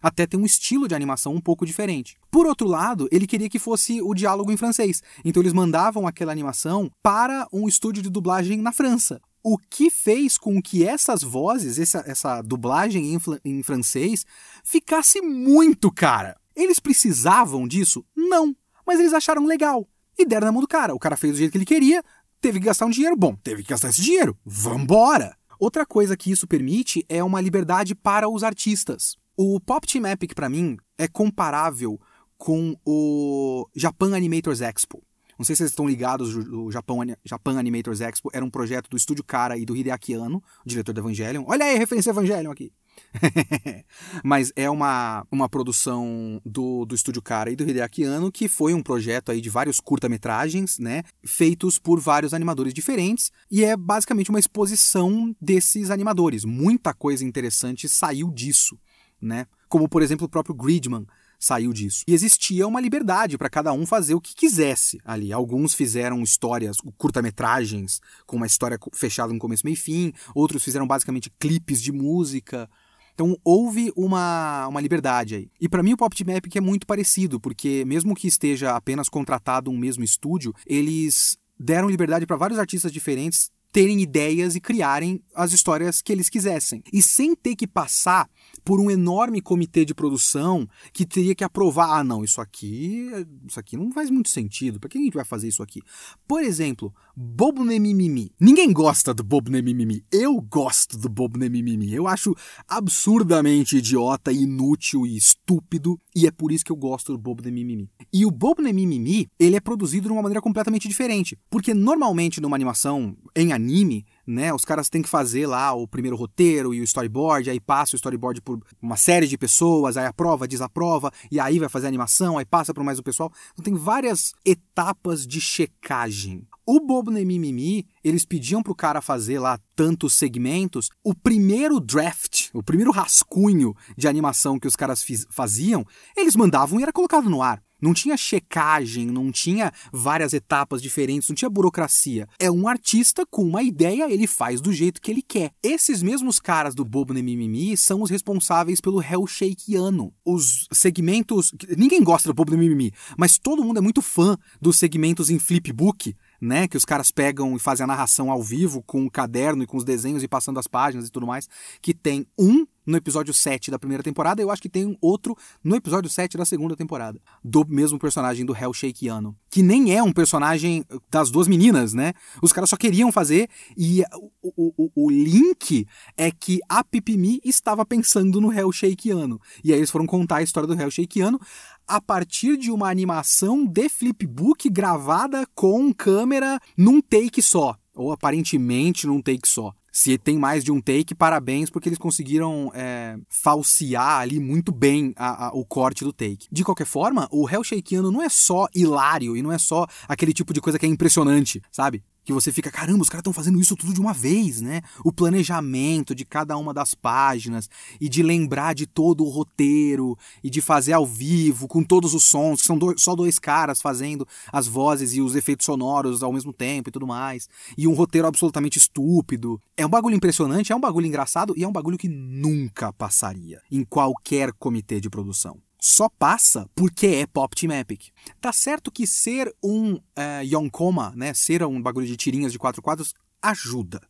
Até 0.00 0.26
tem 0.26 0.38
um 0.38 0.44
estilo 0.44 0.88
de 0.88 0.96
animação 0.96 1.32
um 1.32 1.40
pouco 1.40 1.64
diferente. 1.64 2.16
Por 2.30 2.46
outro 2.46 2.66
lado, 2.66 3.08
ele 3.12 3.26
queria 3.26 3.48
que 3.48 3.58
fosse 3.58 4.02
o 4.02 4.14
diálogo 4.14 4.50
em 4.50 4.56
francês. 4.56 5.00
Então 5.24 5.40
eles 5.40 5.52
mandavam 5.52 6.08
aquela 6.08 6.32
animação 6.32 6.90
para 7.02 7.46
um 7.52 7.68
estúdio 7.68 8.02
de 8.02 8.10
dublagem 8.10 8.60
na 8.60 8.72
França. 8.72 9.20
O 9.42 9.58
que 9.58 9.90
fez 9.90 10.38
com 10.38 10.62
que 10.62 10.84
essas 10.84 11.22
vozes, 11.22 11.78
essa, 11.78 12.04
essa 12.06 12.42
dublagem 12.42 13.14
em, 13.14 13.18
em 13.44 13.62
francês, 13.62 14.24
ficasse 14.62 15.20
muito 15.20 15.90
cara. 15.90 16.36
Eles 16.54 16.78
precisavam 16.78 17.66
disso? 17.66 18.04
Não. 18.14 18.54
Mas 18.86 19.00
eles 19.00 19.12
acharam 19.12 19.44
legal. 19.44 19.88
E 20.18 20.24
deram 20.24 20.46
na 20.46 20.52
mão 20.52 20.60
do 20.60 20.68
cara. 20.68 20.94
O 20.94 20.98
cara 20.98 21.16
fez 21.16 21.32
do 21.32 21.38
jeito 21.38 21.52
que 21.52 21.58
ele 21.58 21.64
queria, 21.64 22.04
teve 22.40 22.60
que 22.60 22.66
gastar 22.66 22.86
um 22.86 22.90
dinheiro. 22.90 23.16
Bom, 23.16 23.34
teve 23.36 23.62
que 23.62 23.70
gastar 23.70 23.88
esse 23.88 24.02
dinheiro. 24.02 24.36
Vambora! 24.44 25.36
Outra 25.58 25.86
coisa 25.86 26.16
que 26.16 26.30
isso 26.30 26.46
permite 26.46 27.04
é 27.08 27.22
uma 27.22 27.40
liberdade 27.40 27.94
para 27.94 28.28
os 28.28 28.42
artistas. 28.42 29.16
O 29.36 29.60
Pop 29.60 29.86
Team 29.86 30.06
Epic, 30.06 30.34
para 30.34 30.48
mim, 30.48 30.76
é 30.98 31.08
comparável 31.08 32.00
com 32.36 32.76
o 32.84 33.68
Japan 33.74 34.16
Animators 34.16 34.60
Expo. 34.60 35.02
Não 35.42 35.44
sei 35.44 35.56
se 35.56 35.58
vocês 35.58 35.70
estão 35.70 35.88
ligados, 35.88 36.36
o 36.36 36.70
Japão, 36.70 36.98
Japan 37.24 37.58
Animators 37.58 38.00
Expo 38.00 38.30
era 38.32 38.44
um 38.44 38.48
projeto 38.48 38.88
do 38.88 38.96
Estúdio 38.96 39.24
Cara 39.24 39.58
e 39.58 39.64
do 39.64 39.76
Hideaki 39.76 40.14
Anno, 40.14 40.40
diretor 40.64 40.92
do 40.92 41.00
Evangelion. 41.00 41.42
Olha 41.48 41.66
aí, 41.66 41.76
referência 41.76 42.10
Evangelion 42.10 42.52
aqui. 42.52 42.72
Mas 44.22 44.52
é 44.54 44.70
uma, 44.70 45.26
uma 45.32 45.48
produção 45.48 46.40
do, 46.46 46.84
do 46.84 46.94
Estúdio 46.94 47.20
Cara 47.20 47.50
e 47.50 47.56
do 47.56 47.68
Hideaki 47.68 48.04
Anno, 48.04 48.30
que 48.30 48.46
foi 48.46 48.72
um 48.72 48.80
projeto 48.80 49.32
aí 49.32 49.40
de 49.40 49.50
vários 49.50 49.80
curta-metragens, 49.80 50.78
né? 50.78 51.02
Feitos 51.26 51.76
por 51.76 51.98
vários 51.98 52.32
animadores 52.32 52.72
diferentes. 52.72 53.32
E 53.50 53.64
é 53.64 53.76
basicamente 53.76 54.30
uma 54.30 54.38
exposição 54.38 55.34
desses 55.40 55.90
animadores. 55.90 56.44
Muita 56.44 56.94
coisa 56.94 57.24
interessante 57.24 57.88
saiu 57.88 58.30
disso, 58.30 58.78
né? 59.20 59.48
Como, 59.68 59.88
por 59.88 60.02
exemplo, 60.02 60.26
o 60.26 60.30
próprio 60.30 60.54
Gridman, 60.54 61.04
saiu 61.44 61.72
disso. 61.72 62.04
E 62.06 62.14
existia 62.14 62.66
uma 62.66 62.80
liberdade 62.80 63.36
para 63.36 63.50
cada 63.50 63.72
um 63.72 63.84
fazer 63.84 64.14
o 64.14 64.20
que 64.20 64.34
quisesse 64.34 64.98
ali. 65.04 65.32
Alguns 65.32 65.74
fizeram 65.74 66.22
histórias, 66.22 66.76
curta-metragens, 66.96 68.00
com 68.26 68.36
uma 68.36 68.46
história 68.46 68.78
fechada 68.94 69.32
no 69.32 69.38
começo, 69.38 69.64
meio 69.64 69.74
e 69.74 69.76
fim. 69.76 70.12
Outros 70.34 70.62
fizeram 70.62 70.86
basicamente 70.86 71.30
clipes 71.38 71.82
de 71.82 71.92
música. 71.92 72.68
Então 73.14 73.36
houve 73.44 73.92
uma, 73.96 74.66
uma 74.68 74.80
liberdade 74.80 75.34
aí. 75.34 75.50
E 75.60 75.68
para 75.68 75.82
mim 75.82 75.92
o 75.92 75.96
Pop 75.96 76.14
Team 76.14 76.34
Epic 76.36 76.56
é 76.56 76.60
muito 76.60 76.86
parecido, 76.86 77.40
porque 77.40 77.84
mesmo 77.84 78.14
que 78.14 78.26
esteja 78.26 78.74
apenas 78.74 79.08
contratado 79.08 79.70
um 79.70 79.76
mesmo 79.76 80.02
estúdio, 80.02 80.54
eles 80.66 81.36
deram 81.58 81.88
liberdade 81.88 82.26
para 82.26 82.36
vários 82.36 82.58
artistas 82.58 82.92
diferentes 82.92 83.50
terem 83.72 84.00
ideias 84.02 84.54
e 84.54 84.60
criarem 84.60 85.22
as 85.34 85.52
histórias 85.52 86.02
que 86.02 86.12
eles 86.12 86.28
quisessem. 86.28 86.82
E 86.92 87.00
sem 87.00 87.34
ter 87.34 87.56
que 87.56 87.66
passar 87.66 88.28
por 88.62 88.78
um 88.78 88.90
enorme 88.90 89.40
comitê 89.40 89.84
de 89.84 89.94
produção 89.94 90.68
que 90.92 91.06
teria 91.06 91.34
que 91.34 91.42
aprovar, 91.42 91.98
ah, 91.98 92.04
não, 92.04 92.22
isso 92.22 92.40
aqui, 92.40 93.08
isso 93.48 93.58
aqui 93.58 93.76
não 93.76 93.90
faz 93.90 94.10
muito 94.10 94.28
sentido. 94.28 94.78
Para 94.78 94.90
que 94.90 94.98
a 94.98 95.00
gente 95.00 95.14
vai 95.14 95.24
fazer 95.24 95.48
isso 95.48 95.62
aqui? 95.62 95.80
Por 96.28 96.42
exemplo, 96.42 96.94
Bobo 97.16 97.64
Nemimimi. 97.64 98.30
Ninguém 98.38 98.72
gosta 98.72 99.14
do 99.14 99.24
Bobo 99.24 99.50
Nemimimi. 99.50 100.04
Eu 100.12 100.40
gosto 100.40 100.98
do 100.98 101.08
Bobo 101.08 101.38
Nemimimi. 101.38 101.94
Eu 101.94 102.06
acho 102.06 102.34
absurdamente 102.68 103.78
idiota, 103.78 104.30
inútil 104.30 105.06
e 105.06 105.16
estúpido, 105.16 105.98
e 106.14 106.26
é 106.26 106.30
por 106.30 106.52
isso 106.52 106.64
que 106.64 106.72
eu 106.72 106.76
gosto 106.76 107.12
do 107.12 107.18
Bobo 107.18 107.42
Nemimimi. 107.42 107.88
E 108.12 108.26
o 108.26 108.30
Bobo 108.30 108.62
Nemimimi, 108.62 109.28
ele 109.38 109.56
é 109.56 109.60
produzido 109.60 110.08
de 110.08 110.12
uma 110.12 110.22
maneira 110.22 110.40
completamente 110.40 110.88
diferente, 110.88 111.38
porque 111.50 111.72
normalmente 111.74 112.40
numa 112.40 112.56
animação 112.56 113.16
em 113.34 113.52
anime, 113.52 114.04
né? 114.26 114.52
Os 114.52 114.64
caras 114.64 114.88
têm 114.88 115.02
que 115.02 115.08
fazer 115.08 115.46
lá 115.46 115.72
o 115.72 115.86
primeiro 115.86 116.16
roteiro 116.16 116.74
e 116.74 116.80
o 116.80 116.84
storyboard, 116.84 117.50
aí 117.50 117.60
passa 117.60 117.94
o 117.94 117.96
storyboard 117.96 118.40
por 118.42 118.60
uma 118.80 118.96
série 118.96 119.26
de 119.26 119.38
pessoas, 119.38 119.96
aí 119.96 120.06
aprova, 120.06 120.46
desaprova, 120.46 121.10
e 121.30 121.40
aí 121.40 121.58
vai 121.58 121.68
fazer 121.68 121.86
a 121.86 121.88
animação, 121.88 122.38
aí 122.38 122.44
passa 122.44 122.74
por 122.74 122.84
mais 122.84 122.98
um 122.98 123.02
pessoal. 123.02 123.32
Então 123.52 123.64
tem 123.64 123.74
várias 123.74 124.32
etapas 124.44 125.26
de 125.26 125.40
checagem. 125.40 126.46
O 126.64 126.78
Bobo 126.78 127.10
Nemimimi, 127.10 127.84
eles 128.04 128.24
pediam 128.24 128.62
pro 128.62 128.74
cara 128.74 129.00
fazer 129.00 129.40
lá 129.40 129.58
tantos 129.74 130.14
segmentos. 130.14 130.90
O 131.02 131.12
primeiro 131.12 131.80
draft, 131.80 132.50
o 132.54 132.62
primeiro 132.62 132.92
rascunho 132.92 133.74
de 133.96 134.06
animação 134.06 134.60
que 134.60 134.68
os 134.68 134.76
caras 134.76 135.04
faziam, 135.28 135.84
eles 136.16 136.36
mandavam 136.36 136.78
e 136.78 136.84
era 136.84 136.92
colocado 136.92 137.28
no 137.28 137.42
ar. 137.42 137.60
Não 137.82 137.92
tinha 137.92 138.16
checagem, 138.16 139.06
não 139.06 139.32
tinha 139.32 139.72
várias 139.92 140.32
etapas 140.32 140.80
diferentes, 140.80 141.28
não 141.28 141.34
tinha 141.34 141.50
burocracia. 141.50 142.28
É 142.38 142.48
um 142.48 142.68
artista 142.68 143.26
com 143.28 143.42
uma 143.42 143.60
ideia, 143.60 144.08
ele 144.08 144.28
faz 144.28 144.60
do 144.60 144.72
jeito 144.72 145.00
que 145.00 145.10
ele 145.10 145.20
quer. 145.20 145.50
Esses 145.60 146.00
mesmos 146.00 146.38
caras 146.38 146.76
do 146.76 146.84
Bobo 146.84 147.12
Mimimi 147.12 147.76
são 147.76 148.00
os 148.00 148.08
responsáveis 148.08 148.80
pelo 148.80 149.02
Hell 149.02 149.26
Shakeano. 149.26 150.14
Os 150.24 150.68
segmentos. 150.70 151.52
Ninguém 151.76 152.04
gosta 152.04 152.28
do 152.28 152.34
Bobo 152.34 152.56
Mimimi, 152.56 152.92
mas 153.18 153.36
todo 153.36 153.64
mundo 153.64 153.78
é 153.78 153.80
muito 153.80 154.00
fã 154.00 154.38
dos 154.60 154.76
segmentos 154.76 155.28
em 155.28 155.40
flipbook 155.40 156.14
né? 156.42 156.66
Que 156.66 156.76
os 156.76 156.84
caras 156.84 157.12
pegam 157.12 157.54
e 157.54 157.58
fazem 157.60 157.84
a 157.84 157.86
narração 157.86 158.28
ao 158.28 158.42
vivo 158.42 158.82
com 158.82 159.06
o 159.06 159.10
caderno 159.10 159.62
e 159.62 159.66
com 159.66 159.76
os 159.76 159.84
desenhos 159.84 160.24
e 160.24 160.28
passando 160.28 160.58
as 160.58 160.66
páginas 160.66 161.06
e 161.06 161.10
tudo 161.12 161.24
mais. 161.24 161.48
Que 161.80 161.94
tem 161.94 162.26
um 162.36 162.66
no 162.84 162.96
episódio 162.96 163.32
7 163.32 163.70
da 163.70 163.78
primeira 163.78 164.02
temporada, 164.02 164.42
eu 164.42 164.50
acho 164.50 164.60
que 164.60 164.68
tem 164.68 164.96
outro 165.00 165.36
no 165.62 165.76
episódio 165.76 166.10
7 166.10 166.36
da 166.36 166.44
segunda 166.44 166.74
temporada, 166.74 167.20
do 167.42 167.64
mesmo 167.68 167.98
personagem 167.98 168.44
do 168.44 168.56
Hell 168.56 168.72
Shakeano, 168.72 169.36
que 169.48 169.62
nem 169.62 169.94
é 169.94 170.02
um 170.02 170.12
personagem 170.12 170.84
das 171.08 171.30
duas 171.30 171.46
meninas, 171.46 171.94
né? 171.94 172.12
Os 172.42 172.52
caras 172.52 172.70
só 172.70 172.76
queriam 172.76 173.12
fazer 173.12 173.48
e 173.76 174.02
o, 174.42 174.72
o, 174.76 174.90
o 174.96 175.10
link 175.10 175.86
é 176.16 176.30
que 176.30 176.58
a 176.68 176.82
Pipimi 176.82 177.40
estava 177.44 177.86
pensando 177.86 178.40
no 178.40 178.52
Hell 178.52 178.72
Shakeano. 178.72 179.40
E 179.62 179.72
aí 179.72 179.78
eles 179.78 179.90
foram 179.90 180.06
contar 180.06 180.36
a 180.36 180.42
história 180.42 180.66
do 180.66 180.74
Hell 180.74 180.90
Shakeano 180.90 181.40
a 181.86 182.00
partir 182.00 182.56
de 182.56 182.70
uma 182.70 182.88
animação 182.88 183.66
de 183.66 183.88
flipbook 183.88 184.68
gravada 184.68 185.46
com 185.54 185.92
câmera 185.92 186.58
num 186.76 187.00
take 187.00 187.42
só. 187.42 187.76
Ou 187.94 188.12
aparentemente 188.12 189.06
num 189.06 189.20
take 189.20 189.46
só. 189.46 189.72
Se 189.92 190.16
tem 190.16 190.38
mais 190.38 190.64
de 190.64 190.72
um 190.72 190.80
take, 190.80 191.14
parabéns, 191.14 191.68
porque 191.68 191.86
eles 191.86 191.98
conseguiram 191.98 192.72
é, 192.74 193.18
falsear 193.28 194.20
ali 194.20 194.40
muito 194.40 194.72
bem 194.72 195.12
a, 195.16 195.48
a, 195.48 195.50
o 195.52 195.66
corte 195.66 196.02
do 196.02 196.14
take. 196.14 196.48
De 196.50 196.64
qualquer 196.64 196.86
forma, 196.86 197.28
o 197.30 197.46
Hell 197.46 197.62
Shakeano 197.62 198.10
não 198.10 198.22
é 198.22 198.30
só 198.30 198.66
hilário 198.74 199.36
e 199.36 199.42
não 199.42 199.52
é 199.52 199.58
só 199.58 199.86
aquele 200.08 200.32
tipo 200.32 200.54
de 200.54 200.62
coisa 200.62 200.78
que 200.78 200.86
é 200.86 200.88
impressionante, 200.88 201.60
sabe? 201.70 202.02
Que 202.24 202.32
você 202.32 202.52
fica, 202.52 202.70
caramba, 202.70 203.02
os 203.02 203.08
caras 203.08 203.20
estão 203.20 203.32
fazendo 203.32 203.60
isso 203.60 203.76
tudo 203.76 203.92
de 203.92 204.00
uma 204.00 204.12
vez, 204.12 204.60
né? 204.60 204.82
O 205.04 205.12
planejamento 205.12 206.14
de 206.14 206.24
cada 206.24 206.56
uma 206.56 206.72
das 206.72 206.94
páginas 206.94 207.68
e 208.00 208.08
de 208.08 208.22
lembrar 208.22 208.74
de 208.74 208.86
todo 208.86 209.24
o 209.24 209.28
roteiro 209.28 210.16
e 210.42 210.48
de 210.48 210.60
fazer 210.60 210.92
ao 210.92 211.04
vivo 211.04 211.66
com 211.66 211.82
todos 211.82 212.14
os 212.14 212.24
sons, 212.24 212.60
que 212.60 212.66
são 212.66 212.78
dois, 212.78 213.00
só 213.00 213.14
dois 213.14 213.38
caras 213.38 213.82
fazendo 213.82 214.26
as 214.52 214.66
vozes 214.66 215.14
e 215.14 215.20
os 215.20 215.34
efeitos 215.34 215.66
sonoros 215.66 216.22
ao 216.22 216.32
mesmo 216.32 216.52
tempo 216.52 216.88
e 216.88 216.92
tudo 216.92 217.06
mais. 217.06 217.48
E 217.76 217.88
um 217.88 217.94
roteiro 217.94 218.28
absolutamente 218.28 218.78
estúpido. 218.78 219.60
É 219.76 219.84
um 219.84 219.90
bagulho 219.90 220.16
impressionante, 220.16 220.72
é 220.72 220.76
um 220.76 220.80
bagulho 220.80 221.06
engraçado 221.06 221.54
e 221.56 221.64
é 221.64 221.68
um 221.68 221.72
bagulho 221.72 221.98
que 221.98 222.08
nunca 222.08 222.92
passaria 222.92 223.60
em 223.70 223.84
qualquer 223.84 224.52
comitê 224.52 225.00
de 225.00 225.10
produção 225.10 225.58
só 225.82 226.08
passa 226.08 226.70
porque 226.76 227.08
é 227.08 227.26
Pop 227.26 227.56
Team 227.56 227.72
Epic. 227.72 228.10
Tá 228.40 228.52
certo 228.52 228.88
que 228.88 229.04
ser 229.04 229.52
um 229.60 229.94
uh, 229.94 230.00
Yonkoma, 230.44 231.12
né, 231.16 231.34
ser 231.34 231.64
um 231.64 231.82
bagulho 231.82 232.06
de 232.06 232.16
tirinhas 232.16 232.52
de 232.52 232.58
quatro 232.58 232.80
quadros, 232.80 233.12
ajuda. 233.42 234.00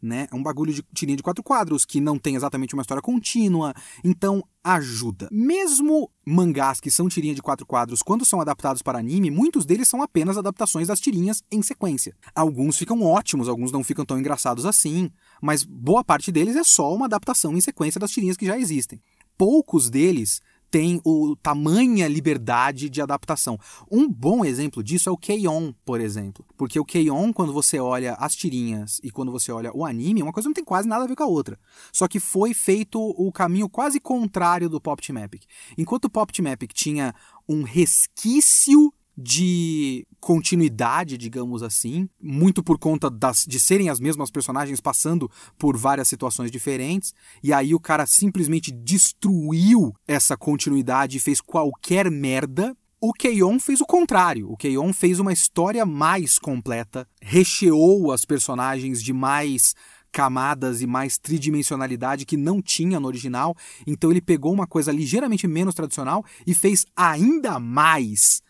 Né? 0.00 0.26
É 0.30 0.34
um 0.34 0.42
bagulho 0.42 0.74
de 0.74 0.84
tirinha 0.92 1.16
de 1.16 1.22
quatro 1.22 1.42
quadros 1.42 1.86
que 1.86 2.00
não 2.00 2.18
tem 2.18 2.34
exatamente 2.34 2.74
uma 2.74 2.82
história 2.82 3.00
contínua, 3.00 3.72
então 4.04 4.44
ajuda. 4.62 5.28
Mesmo 5.30 6.10
mangás 6.26 6.80
que 6.80 6.90
são 6.90 7.08
tirinha 7.08 7.34
de 7.34 7.40
quatro 7.40 7.64
quadros, 7.64 8.02
quando 8.02 8.24
são 8.24 8.40
adaptados 8.40 8.82
para 8.82 8.98
anime, 8.98 9.30
muitos 9.30 9.64
deles 9.64 9.88
são 9.88 10.02
apenas 10.02 10.36
adaptações 10.36 10.88
das 10.88 11.00
tirinhas 11.00 11.42
em 11.50 11.62
sequência. 11.62 12.14
Alguns 12.34 12.76
ficam 12.76 13.00
ótimos, 13.00 13.48
alguns 13.48 13.72
não 13.72 13.84
ficam 13.84 14.04
tão 14.04 14.18
engraçados 14.18 14.66
assim, 14.66 15.08
mas 15.40 15.62
boa 15.62 16.04
parte 16.04 16.30
deles 16.32 16.56
é 16.56 16.64
só 16.64 16.92
uma 16.92 17.06
adaptação 17.06 17.56
em 17.56 17.60
sequência 17.60 18.00
das 18.00 18.10
tirinhas 18.10 18.36
que 18.36 18.44
já 18.44 18.58
existem. 18.58 19.00
Poucos 19.38 19.88
deles 19.88 20.42
tem 20.72 21.02
o 21.04 21.36
tamanha 21.36 22.08
liberdade 22.08 22.88
de 22.88 23.02
adaptação. 23.02 23.58
Um 23.90 24.08
bom 24.08 24.42
exemplo 24.42 24.82
disso 24.82 25.10
é 25.10 25.12
o 25.12 25.18
K-On, 25.18 25.74
por 25.84 26.00
exemplo. 26.00 26.46
Porque 26.56 26.80
o 26.80 26.84
K-On, 26.84 27.30
quando 27.30 27.52
você 27.52 27.78
olha 27.78 28.14
as 28.14 28.34
tirinhas 28.34 28.98
e 29.04 29.10
quando 29.10 29.30
você 29.30 29.52
olha 29.52 29.70
o 29.76 29.84
anime, 29.84 30.22
uma 30.22 30.32
coisa 30.32 30.48
não 30.48 30.54
tem 30.54 30.64
quase 30.64 30.88
nada 30.88 31.04
a 31.04 31.06
ver 31.06 31.14
com 31.14 31.24
a 31.24 31.26
outra. 31.26 31.60
Só 31.92 32.08
que 32.08 32.18
foi 32.18 32.54
feito 32.54 32.98
o 32.98 33.30
caminho 33.30 33.68
quase 33.68 34.00
contrário 34.00 34.70
do 34.70 34.80
Pop 34.80 35.06
Team 35.06 35.22
Epic. 35.22 35.42
Enquanto 35.76 36.06
o 36.06 36.10
Pop 36.10 36.32
Team 36.32 36.50
Epic 36.50 36.72
tinha 36.72 37.14
um 37.46 37.64
resquício 37.64 38.94
de 39.16 40.06
continuidade, 40.20 41.18
digamos 41.18 41.62
assim, 41.62 42.08
muito 42.20 42.62
por 42.62 42.78
conta 42.78 43.10
das, 43.10 43.44
de 43.46 43.60
serem 43.60 43.90
as 43.90 44.00
mesmas 44.00 44.30
personagens 44.30 44.80
passando 44.80 45.30
por 45.58 45.76
várias 45.76 46.08
situações 46.08 46.50
diferentes, 46.50 47.12
e 47.42 47.52
aí 47.52 47.74
o 47.74 47.80
cara 47.80 48.06
simplesmente 48.06 48.70
destruiu 48.70 49.94
essa 50.06 50.36
continuidade 50.36 51.16
e 51.16 51.20
fez 51.20 51.40
qualquer 51.40 52.10
merda. 52.10 52.76
O 53.00 53.12
Keion 53.12 53.58
fez 53.58 53.80
o 53.80 53.86
contrário. 53.86 54.50
O 54.50 54.56
Keion 54.56 54.92
fez 54.92 55.18
uma 55.18 55.32
história 55.32 55.84
mais 55.84 56.38
completa, 56.38 57.06
recheou 57.20 58.12
as 58.12 58.24
personagens 58.24 59.02
de 59.02 59.12
mais 59.12 59.74
camadas 60.12 60.82
e 60.82 60.86
mais 60.86 61.18
tridimensionalidade 61.18 62.26
que 62.26 62.36
não 62.36 62.62
tinha 62.62 63.00
no 63.00 63.08
original. 63.08 63.56
Então 63.86 64.10
ele 64.10 64.20
pegou 64.20 64.52
uma 64.52 64.66
coisa 64.66 64.92
ligeiramente 64.92 65.48
menos 65.48 65.74
tradicional 65.74 66.24
e 66.46 66.54
fez 66.54 66.84
ainda 66.94 67.58
mais 67.58 68.42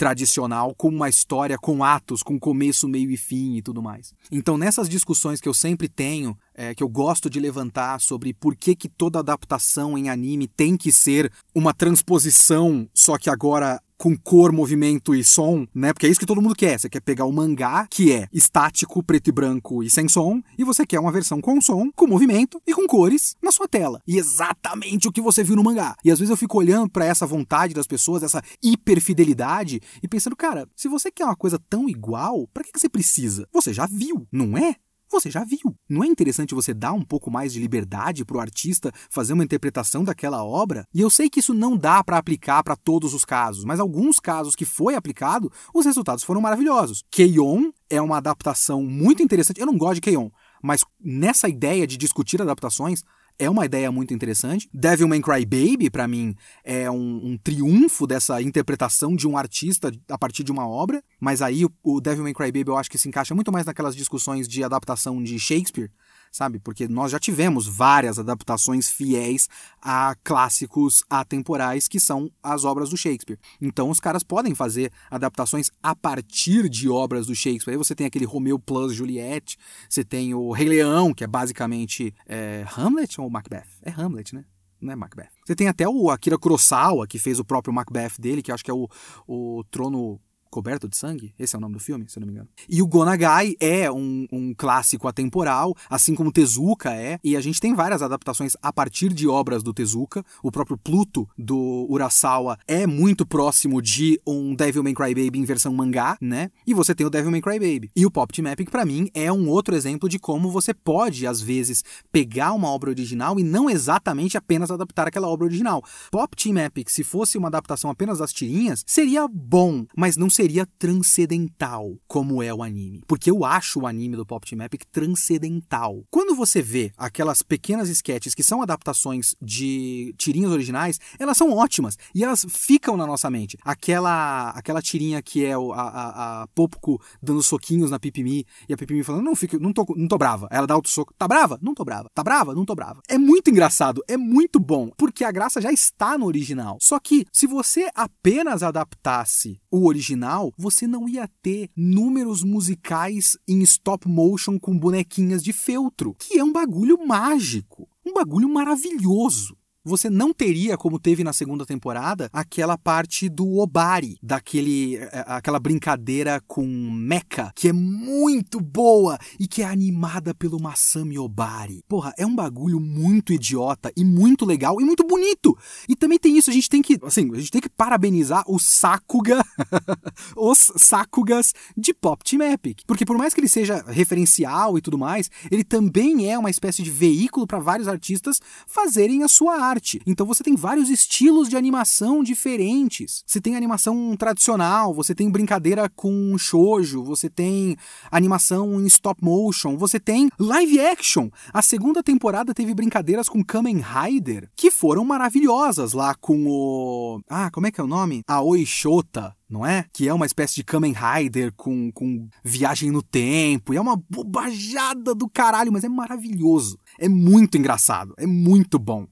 tradicional, 0.00 0.74
com 0.74 0.88
uma 0.88 1.10
história, 1.10 1.58
com 1.58 1.84
atos, 1.84 2.22
com 2.22 2.40
começo, 2.40 2.88
meio 2.88 3.10
e 3.10 3.18
fim 3.18 3.56
e 3.56 3.60
tudo 3.60 3.82
mais. 3.82 4.14
Então, 4.32 4.56
nessas 4.56 4.88
discussões 4.88 5.42
que 5.42 5.48
eu 5.48 5.52
sempre 5.52 5.90
tenho, 5.90 6.34
é, 6.54 6.74
que 6.74 6.82
eu 6.82 6.88
gosto 6.88 7.28
de 7.28 7.38
levantar 7.38 8.00
sobre 8.00 8.32
por 8.32 8.56
que, 8.56 8.74
que 8.74 8.88
toda 8.88 9.18
adaptação 9.18 9.98
em 9.98 10.08
anime 10.08 10.48
tem 10.48 10.74
que 10.74 10.90
ser 10.90 11.30
uma 11.54 11.74
transposição, 11.74 12.88
só 12.94 13.18
que 13.18 13.28
agora 13.28 13.78
com 14.00 14.16
cor, 14.16 14.50
movimento 14.50 15.14
e 15.14 15.22
som, 15.22 15.66
né? 15.74 15.92
Porque 15.92 16.06
é 16.06 16.08
isso 16.08 16.18
que 16.18 16.24
todo 16.24 16.40
mundo 16.40 16.54
quer. 16.54 16.80
Você 16.80 16.88
quer 16.88 17.00
pegar 17.00 17.26
o 17.26 17.32
mangá, 17.32 17.86
que 17.90 18.10
é 18.10 18.26
estático, 18.32 19.02
preto 19.02 19.28
e 19.28 19.32
branco 19.32 19.82
e 19.82 19.90
sem 19.90 20.08
som, 20.08 20.40
e 20.56 20.64
você 20.64 20.86
quer 20.86 20.98
uma 20.98 21.12
versão 21.12 21.38
com 21.38 21.60
som, 21.60 21.90
com 21.94 22.06
movimento 22.06 22.62
e 22.66 22.72
com 22.72 22.86
cores 22.86 23.36
na 23.42 23.52
sua 23.52 23.68
tela. 23.68 24.00
E 24.06 24.16
exatamente 24.16 25.06
o 25.06 25.12
que 25.12 25.20
você 25.20 25.44
viu 25.44 25.54
no 25.54 25.62
mangá. 25.62 25.94
E 26.02 26.10
às 26.10 26.18
vezes 26.18 26.30
eu 26.30 26.36
fico 26.36 26.56
olhando 26.56 26.88
para 26.88 27.04
essa 27.04 27.26
vontade 27.26 27.74
das 27.74 27.86
pessoas, 27.86 28.22
essa 28.22 28.42
hiperfidelidade, 28.62 29.82
e 30.02 30.08
pensando, 30.08 30.34
cara, 30.34 30.66
se 30.74 30.88
você 30.88 31.10
quer 31.10 31.26
uma 31.26 31.36
coisa 31.36 31.60
tão 31.68 31.86
igual, 31.86 32.48
para 32.54 32.64
que, 32.64 32.72
que 32.72 32.80
você 32.80 32.88
precisa? 32.88 33.46
Você 33.52 33.74
já 33.74 33.84
viu, 33.84 34.26
não 34.32 34.56
é? 34.56 34.76
Você 35.10 35.30
já 35.30 35.44
viu. 35.44 35.76
Não 35.88 36.04
é 36.04 36.06
interessante 36.06 36.54
você 36.54 36.72
dar 36.72 36.92
um 36.92 37.02
pouco 37.02 37.30
mais 37.30 37.52
de 37.52 37.60
liberdade 37.60 38.24
para 38.24 38.36
o 38.36 38.40
artista 38.40 38.92
fazer 39.10 39.32
uma 39.32 39.44
interpretação 39.44 40.04
daquela 40.04 40.44
obra? 40.44 40.86
E 40.94 41.00
eu 41.00 41.10
sei 41.10 41.28
que 41.28 41.40
isso 41.40 41.52
não 41.54 41.76
dá 41.76 42.02
para 42.02 42.18
aplicar 42.18 42.62
para 42.62 42.76
todos 42.76 43.14
os 43.14 43.24
casos, 43.24 43.64
mas 43.64 43.80
alguns 43.80 44.18
casos 44.18 44.54
que 44.54 44.64
foi 44.64 44.94
aplicado, 44.94 45.50
os 45.74 45.84
resultados 45.84 46.24
foram 46.24 46.40
maravilhosos. 46.40 47.02
Keion 47.10 47.70
é 47.88 48.00
uma 48.00 48.18
adaptação 48.18 48.82
muito 48.82 49.22
interessante. 49.22 49.60
Eu 49.60 49.66
não 49.66 49.76
gosto 49.76 49.96
de 49.96 50.00
Keion, 50.02 50.30
mas 50.62 50.84
nessa 51.00 51.48
ideia 51.48 51.86
de 51.86 51.96
discutir 51.96 52.40
adaptações, 52.40 53.02
é 53.40 53.48
uma 53.48 53.64
ideia 53.64 53.90
muito 53.90 54.12
interessante. 54.12 54.68
Devilman 54.72 55.22
Crybaby, 55.22 55.88
para 55.88 56.06
mim, 56.06 56.36
é 56.62 56.90
um, 56.90 57.30
um, 57.30 57.38
triunfo 57.38 58.06
dessa 58.06 58.40
interpretação 58.42 59.16
de 59.16 59.26
um 59.26 59.34
artista 59.34 59.90
a 60.10 60.18
partir 60.18 60.44
de 60.44 60.52
uma 60.52 60.68
obra. 60.68 61.02
Mas 61.18 61.40
aí 61.40 61.64
o, 61.64 61.72
o 61.82 62.00
Devilman 62.02 62.34
Crybaby 62.34 62.68
eu 62.68 62.76
acho 62.76 62.90
que 62.90 62.98
se 62.98 63.08
encaixa 63.08 63.34
muito 63.34 63.50
mais 63.50 63.64
naquelas 63.64 63.96
discussões 63.96 64.46
de 64.46 64.62
adaptação 64.62 65.22
de 65.22 65.38
Shakespeare, 65.38 65.90
sabe? 66.30 66.58
Porque 66.58 66.86
nós 66.86 67.10
já 67.10 67.18
tivemos 67.18 67.66
várias 67.66 68.18
adaptações 68.18 68.88
fiéis 68.88 69.48
a 69.80 70.14
clássicos 70.22 71.02
atemporais 71.08 71.88
que 71.88 71.98
são 71.98 72.30
as 72.42 72.64
obras 72.64 72.90
do 72.90 72.96
Shakespeare. 72.96 73.38
Então 73.60 73.90
os 73.90 74.00
caras 74.00 74.22
podem 74.22 74.54
fazer 74.54 74.92
adaptações 75.10 75.70
a 75.82 75.94
partir 75.94 76.68
de 76.68 76.88
obras 76.88 77.26
do 77.26 77.34
Shakespeare. 77.34 77.72
Aí 77.72 77.78
você 77.78 77.94
tem 77.94 78.06
aquele 78.06 78.24
Romeu 78.24 78.58
plus 78.58 78.94
Juliette, 78.94 79.58
você 79.88 80.04
tem 80.04 80.34
o 80.34 80.52
Rei 80.52 80.68
Leão, 80.68 81.12
que 81.12 81.24
é 81.24 81.26
basicamente 81.26 82.14
é, 82.26 82.64
Hamlet 82.76 83.20
ou 83.20 83.28
Macbeth? 83.28 83.66
É 83.82 83.90
Hamlet, 83.90 84.34
né? 84.34 84.44
Não 84.80 84.92
é 84.92 84.96
Macbeth. 84.96 85.28
Você 85.44 85.54
tem 85.54 85.68
até 85.68 85.86
o 85.86 86.10
Akira 86.10 86.38
Kurosawa, 86.38 87.06
que 87.06 87.18
fez 87.18 87.38
o 87.38 87.44
próprio 87.44 87.74
Macbeth 87.74 88.12
dele, 88.18 88.42
que 88.42 88.50
acho 88.50 88.64
que 88.64 88.70
é 88.70 88.74
o, 88.74 88.88
o 89.26 89.62
Trono 89.70 90.18
Coberto 90.50 90.88
de 90.88 90.96
Sangue? 90.96 91.32
Esse 91.38 91.54
é 91.54 91.58
o 91.58 91.60
nome 91.60 91.74
do 91.74 91.80
filme, 91.80 92.04
se 92.08 92.18
eu 92.18 92.20
não 92.20 92.26
me 92.26 92.32
engano. 92.32 92.48
E 92.68 92.82
o 92.82 92.86
Gonagai 92.86 93.54
é 93.60 93.90
um, 93.90 94.26
um, 94.32 94.52
clássico 94.52 95.06
atemporal, 95.06 95.74
assim 95.88 96.14
como 96.14 96.32
Tezuka 96.32 96.92
é, 96.92 97.18
e 97.22 97.36
a 97.36 97.40
gente 97.40 97.60
tem 97.60 97.72
várias 97.72 98.02
adaptações 98.02 98.56
a 98.60 98.72
partir 98.72 99.12
de 99.12 99.28
obras 99.28 99.62
do 99.62 99.72
Tezuka. 99.72 100.24
O 100.42 100.50
próprio 100.50 100.76
Pluto, 100.76 101.28
do 101.38 101.86
Urasawa, 101.88 102.58
é 102.66 102.86
muito 102.86 103.24
próximo 103.24 103.80
de 103.80 104.20
um 104.26 104.54
Devil 104.54 104.82
May 104.82 104.92
Cry 104.92 105.14
Baby 105.14 105.38
em 105.38 105.44
versão 105.44 105.72
mangá, 105.72 106.18
né? 106.20 106.50
E 106.66 106.74
você 106.74 106.94
tem 106.94 107.06
o 107.06 107.10
Devil 107.10 107.30
May 107.30 107.40
Cry 107.40 107.58
Baby. 107.58 107.90
E 107.94 108.04
o 108.04 108.10
Pop 108.10 108.32
Team 108.32 108.50
Epic, 108.50 108.70
pra 108.70 108.84
mim, 108.84 109.08
é 109.14 109.32
um 109.32 109.48
outro 109.48 109.76
exemplo 109.76 110.08
de 110.08 110.18
como 110.18 110.50
você 110.50 110.74
pode, 110.74 111.26
às 111.26 111.40
vezes, 111.40 111.84
pegar 112.10 112.52
uma 112.52 112.68
obra 112.68 112.90
original 112.90 113.38
e 113.38 113.44
não 113.44 113.70
exatamente 113.70 114.36
apenas 114.36 114.70
adaptar 114.70 115.06
aquela 115.06 115.28
obra 115.28 115.46
original. 115.46 115.82
Pop 116.10 116.34
Team 116.36 116.58
Epic, 116.58 116.88
se 116.88 117.04
fosse 117.04 117.38
uma 117.38 117.48
adaptação 117.48 117.88
apenas 117.88 118.18
das 118.18 118.32
tirinhas, 118.32 118.82
seria 118.84 119.28
bom, 119.28 119.86
mas 119.96 120.16
não 120.16 120.28
seria 120.28 120.39
transcendental, 120.78 121.96
como 122.06 122.42
é 122.42 122.52
o 122.52 122.62
anime. 122.62 123.02
Porque 123.06 123.30
eu 123.30 123.44
acho 123.44 123.80
o 123.80 123.86
anime 123.86 124.16
do 124.16 124.26
Pop 124.26 124.48
Team 124.48 124.62
Epic 124.64 124.82
transcendental. 124.90 126.04
Quando 126.10 126.34
você 126.34 126.62
vê 126.62 126.92
aquelas 126.96 127.42
pequenas 127.42 127.88
sketches 127.88 128.34
que 128.34 128.42
são 128.42 128.62
adaptações 128.62 129.34
de 129.40 130.14
tirinhas 130.16 130.50
originais, 130.52 130.98
elas 131.18 131.36
são 131.36 131.52
ótimas 131.52 131.96
e 132.14 132.24
elas 132.24 132.46
ficam 132.48 132.96
na 132.96 133.06
nossa 133.06 133.30
mente. 133.30 133.58
Aquela 133.62 134.50
aquela 134.50 134.80
tirinha 134.80 135.20
que 135.22 135.44
é 135.44 135.52
a, 135.52 135.58
a, 135.58 136.42
a 136.42 136.46
Popco 136.48 137.00
dando 137.22 137.42
soquinhos 137.42 137.90
na 137.90 137.98
Pipimi 137.98 138.46
e 138.68 138.72
a 138.72 138.76
Pipimi 138.76 139.02
falando: 139.02 139.24
Não, 139.24 139.36
fico, 139.36 139.58
não, 139.58 139.72
tô, 139.72 139.84
não 139.96 140.08
tô 140.08 140.16
brava. 140.16 140.48
Ela 140.50 140.66
dá 140.66 140.76
outro 140.76 140.90
soco: 140.90 141.14
Tá 141.16 141.26
brava? 141.26 141.58
Não 141.60 141.74
tô 141.74 141.84
brava. 141.84 142.08
Tá 142.14 142.22
brava? 142.22 142.54
Não 142.54 142.64
tô 142.64 142.74
brava. 142.74 143.00
É 143.08 143.18
muito 143.18 143.50
engraçado, 143.50 144.02
é 144.08 144.16
muito 144.16 144.58
bom, 144.58 144.90
porque 144.96 145.24
a 145.24 145.32
graça 145.32 145.60
já 145.60 145.72
está 145.72 146.16
no 146.16 146.26
original. 146.26 146.78
Só 146.80 146.98
que 146.98 147.26
se 147.32 147.46
você 147.46 147.90
apenas 147.94 148.62
adaptasse 148.62 149.60
o 149.70 149.86
original, 149.86 150.29
original, 150.30 150.52
você 150.56 150.86
não 150.86 151.08
ia 151.08 151.28
ter 151.42 151.70
números 151.76 152.42
musicais 152.42 153.36
em 153.48 153.60
stop 153.62 154.08
motion 154.08 154.58
com 154.58 154.78
bonequinhas 154.78 155.42
de 155.42 155.52
feltro, 155.52 156.14
que 156.18 156.38
é 156.38 156.44
um 156.44 156.52
bagulho 156.52 157.04
mágico, 157.06 157.88
um 158.06 158.12
bagulho 158.12 158.48
maravilhoso 158.48 159.59
você 159.84 160.10
não 160.10 160.32
teria, 160.32 160.76
como 160.76 160.98
teve 160.98 161.24
na 161.24 161.32
segunda 161.32 161.64
temporada, 161.64 162.28
aquela 162.32 162.76
parte 162.76 163.28
do 163.28 163.58
Obari, 163.58 164.18
daquele 164.22 164.96
eh, 164.96 165.24
aquela 165.26 165.58
brincadeira 165.58 166.40
com 166.46 166.66
Mecha, 166.66 167.50
que 167.54 167.68
é 167.68 167.72
muito 167.72 168.60
boa 168.60 169.18
e 169.38 169.48
que 169.48 169.62
é 169.62 169.64
animada 169.64 170.34
pelo 170.34 170.60
Masami 170.60 171.18
Obari. 171.18 171.82
Porra, 171.88 172.12
é 172.18 172.26
um 172.26 172.34
bagulho 172.34 172.78
muito 172.78 173.32
idiota 173.32 173.90
e 173.96 174.04
muito 174.04 174.44
legal 174.44 174.80
e 174.80 174.84
muito 174.84 175.04
bonito. 175.04 175.56
E 175.88 175.96
também 175.96 176.18
tem 176.18 176.36
isso, 176.36 176.50
a 176.50 176.52
gente 176.52 176.68
tem 176.68 176.82
que, 176.82 176.98
assim, 177.02 177.30
a 177.32 177.38
gente 177.38 177.50
tem 177.50 177.60
que 177.60 177.68
parabenizar 177.68 178.44
o 178.46 178.58
Sakuga, 178.58 179.42
os 180.36 180.72
Sakugas 180.76 181.54
de 181.76 181.94
Pop 181.94 182.22
Team 182.22 182.42
Epic, 182.42 182.80
porque 182.86 183.06
por 183.06 183.16
mais 183.16 183.32
que 183.32 183.40
ele 183.40 183.48
seja 183.48 183.82
referencial 183.86 184.76
e 184.76 184.82
tudo 184.82 184.98
mais, 184.98 185.30
ele 185.50 185.64
também 185.64 186.30
é 186.30 186.38
uma 186.38 186.50
espécie 186.50 186.82
de 186.82 186.90
veículo 186.90 187.46
para 187.46 187.58
vários 187.58 187.88
artistas 187.88 188.40
fazerem 188.66 189.22
a 189.22 189.28
sua 189.28 189.56
arte 189.56 189.69
arte. 189.70 190.00
Então 190.06 190.26
você 190.26 190.42
tem 190.42 190.56
vários 190.56 190.90
estilos 190.90 191.48
de 191.48 191.56
animação 191.56 192.22
diferentes. 192.22 193.22
Você 193.26 193.40
tem 193.40 193.56
animação 193.56 194.16
tradicional, 194.16 194.92
você 194.92 195.14
tem 195.14 195.30
brincadeira 195.30 195.88
com 195.88 196.36
shoujo, 196.36 197.02
você 197.02 197.28
tem 197.28 197.76
animação 198.10 198.80
em 198.80 198.86
stop 198.86 199.22
motion, 199.22 199.76
você 199.76 199.98
tem 199.98 200.28
live 200.38 200.80
action. 200.80 201.28
A 201.52 201.62
segunda 201.62 202.02
temporada 202.02 202.54
teve 202.54 202.74
brincadeiras 202.74 203.28
com 203.28 203.44
Kamen 203.44 203.80
Rider 203.80 204.50
que 204.56 204.70
foram 204.70 205.04
maravilhosas 205.04 205.92
lá 205.92 206.14
com 206.14 206.46
o 206.46 207.20
Ah, 207.28 207.50
como 207.50 207.66
é 207.66 207.70
que 207.70 207.80
é 207.80 207.84
o 207.84 207.86
nome? 207.86 208.22
A 208.26 208.40
Oishota 208.42 209.34
não 209.50 209.66
é? 209.66 209.84
Que 209.92 210.08
é 210.08 210.14
uma 210.14 210.26
espécie 210.26 210.54
de 210.54 210.64
Kamen 210.64 210.94
Rider 210.94 211.52
com, 211.56 211.90
com 211.90 212.28
viagem 212.44 212.90
no 212.92 213.02
tempo. 213.02 213.74
E 213.74 213.76
é 213.76 213.80
uma 213.80 214.00
bobajada 214.08 215.12
do 215.12 215.28
caralho, 215.28 215.72
mas 215.72 215.82
é 215.82 215.88
maravilhoso. 215.88 216.78
É 216.98 217.08
muito 217.08 217.58
engraçado. 217.58 218.14
É 218.16 218.26
muito 218.26 218.78
bom. 218.78 219.08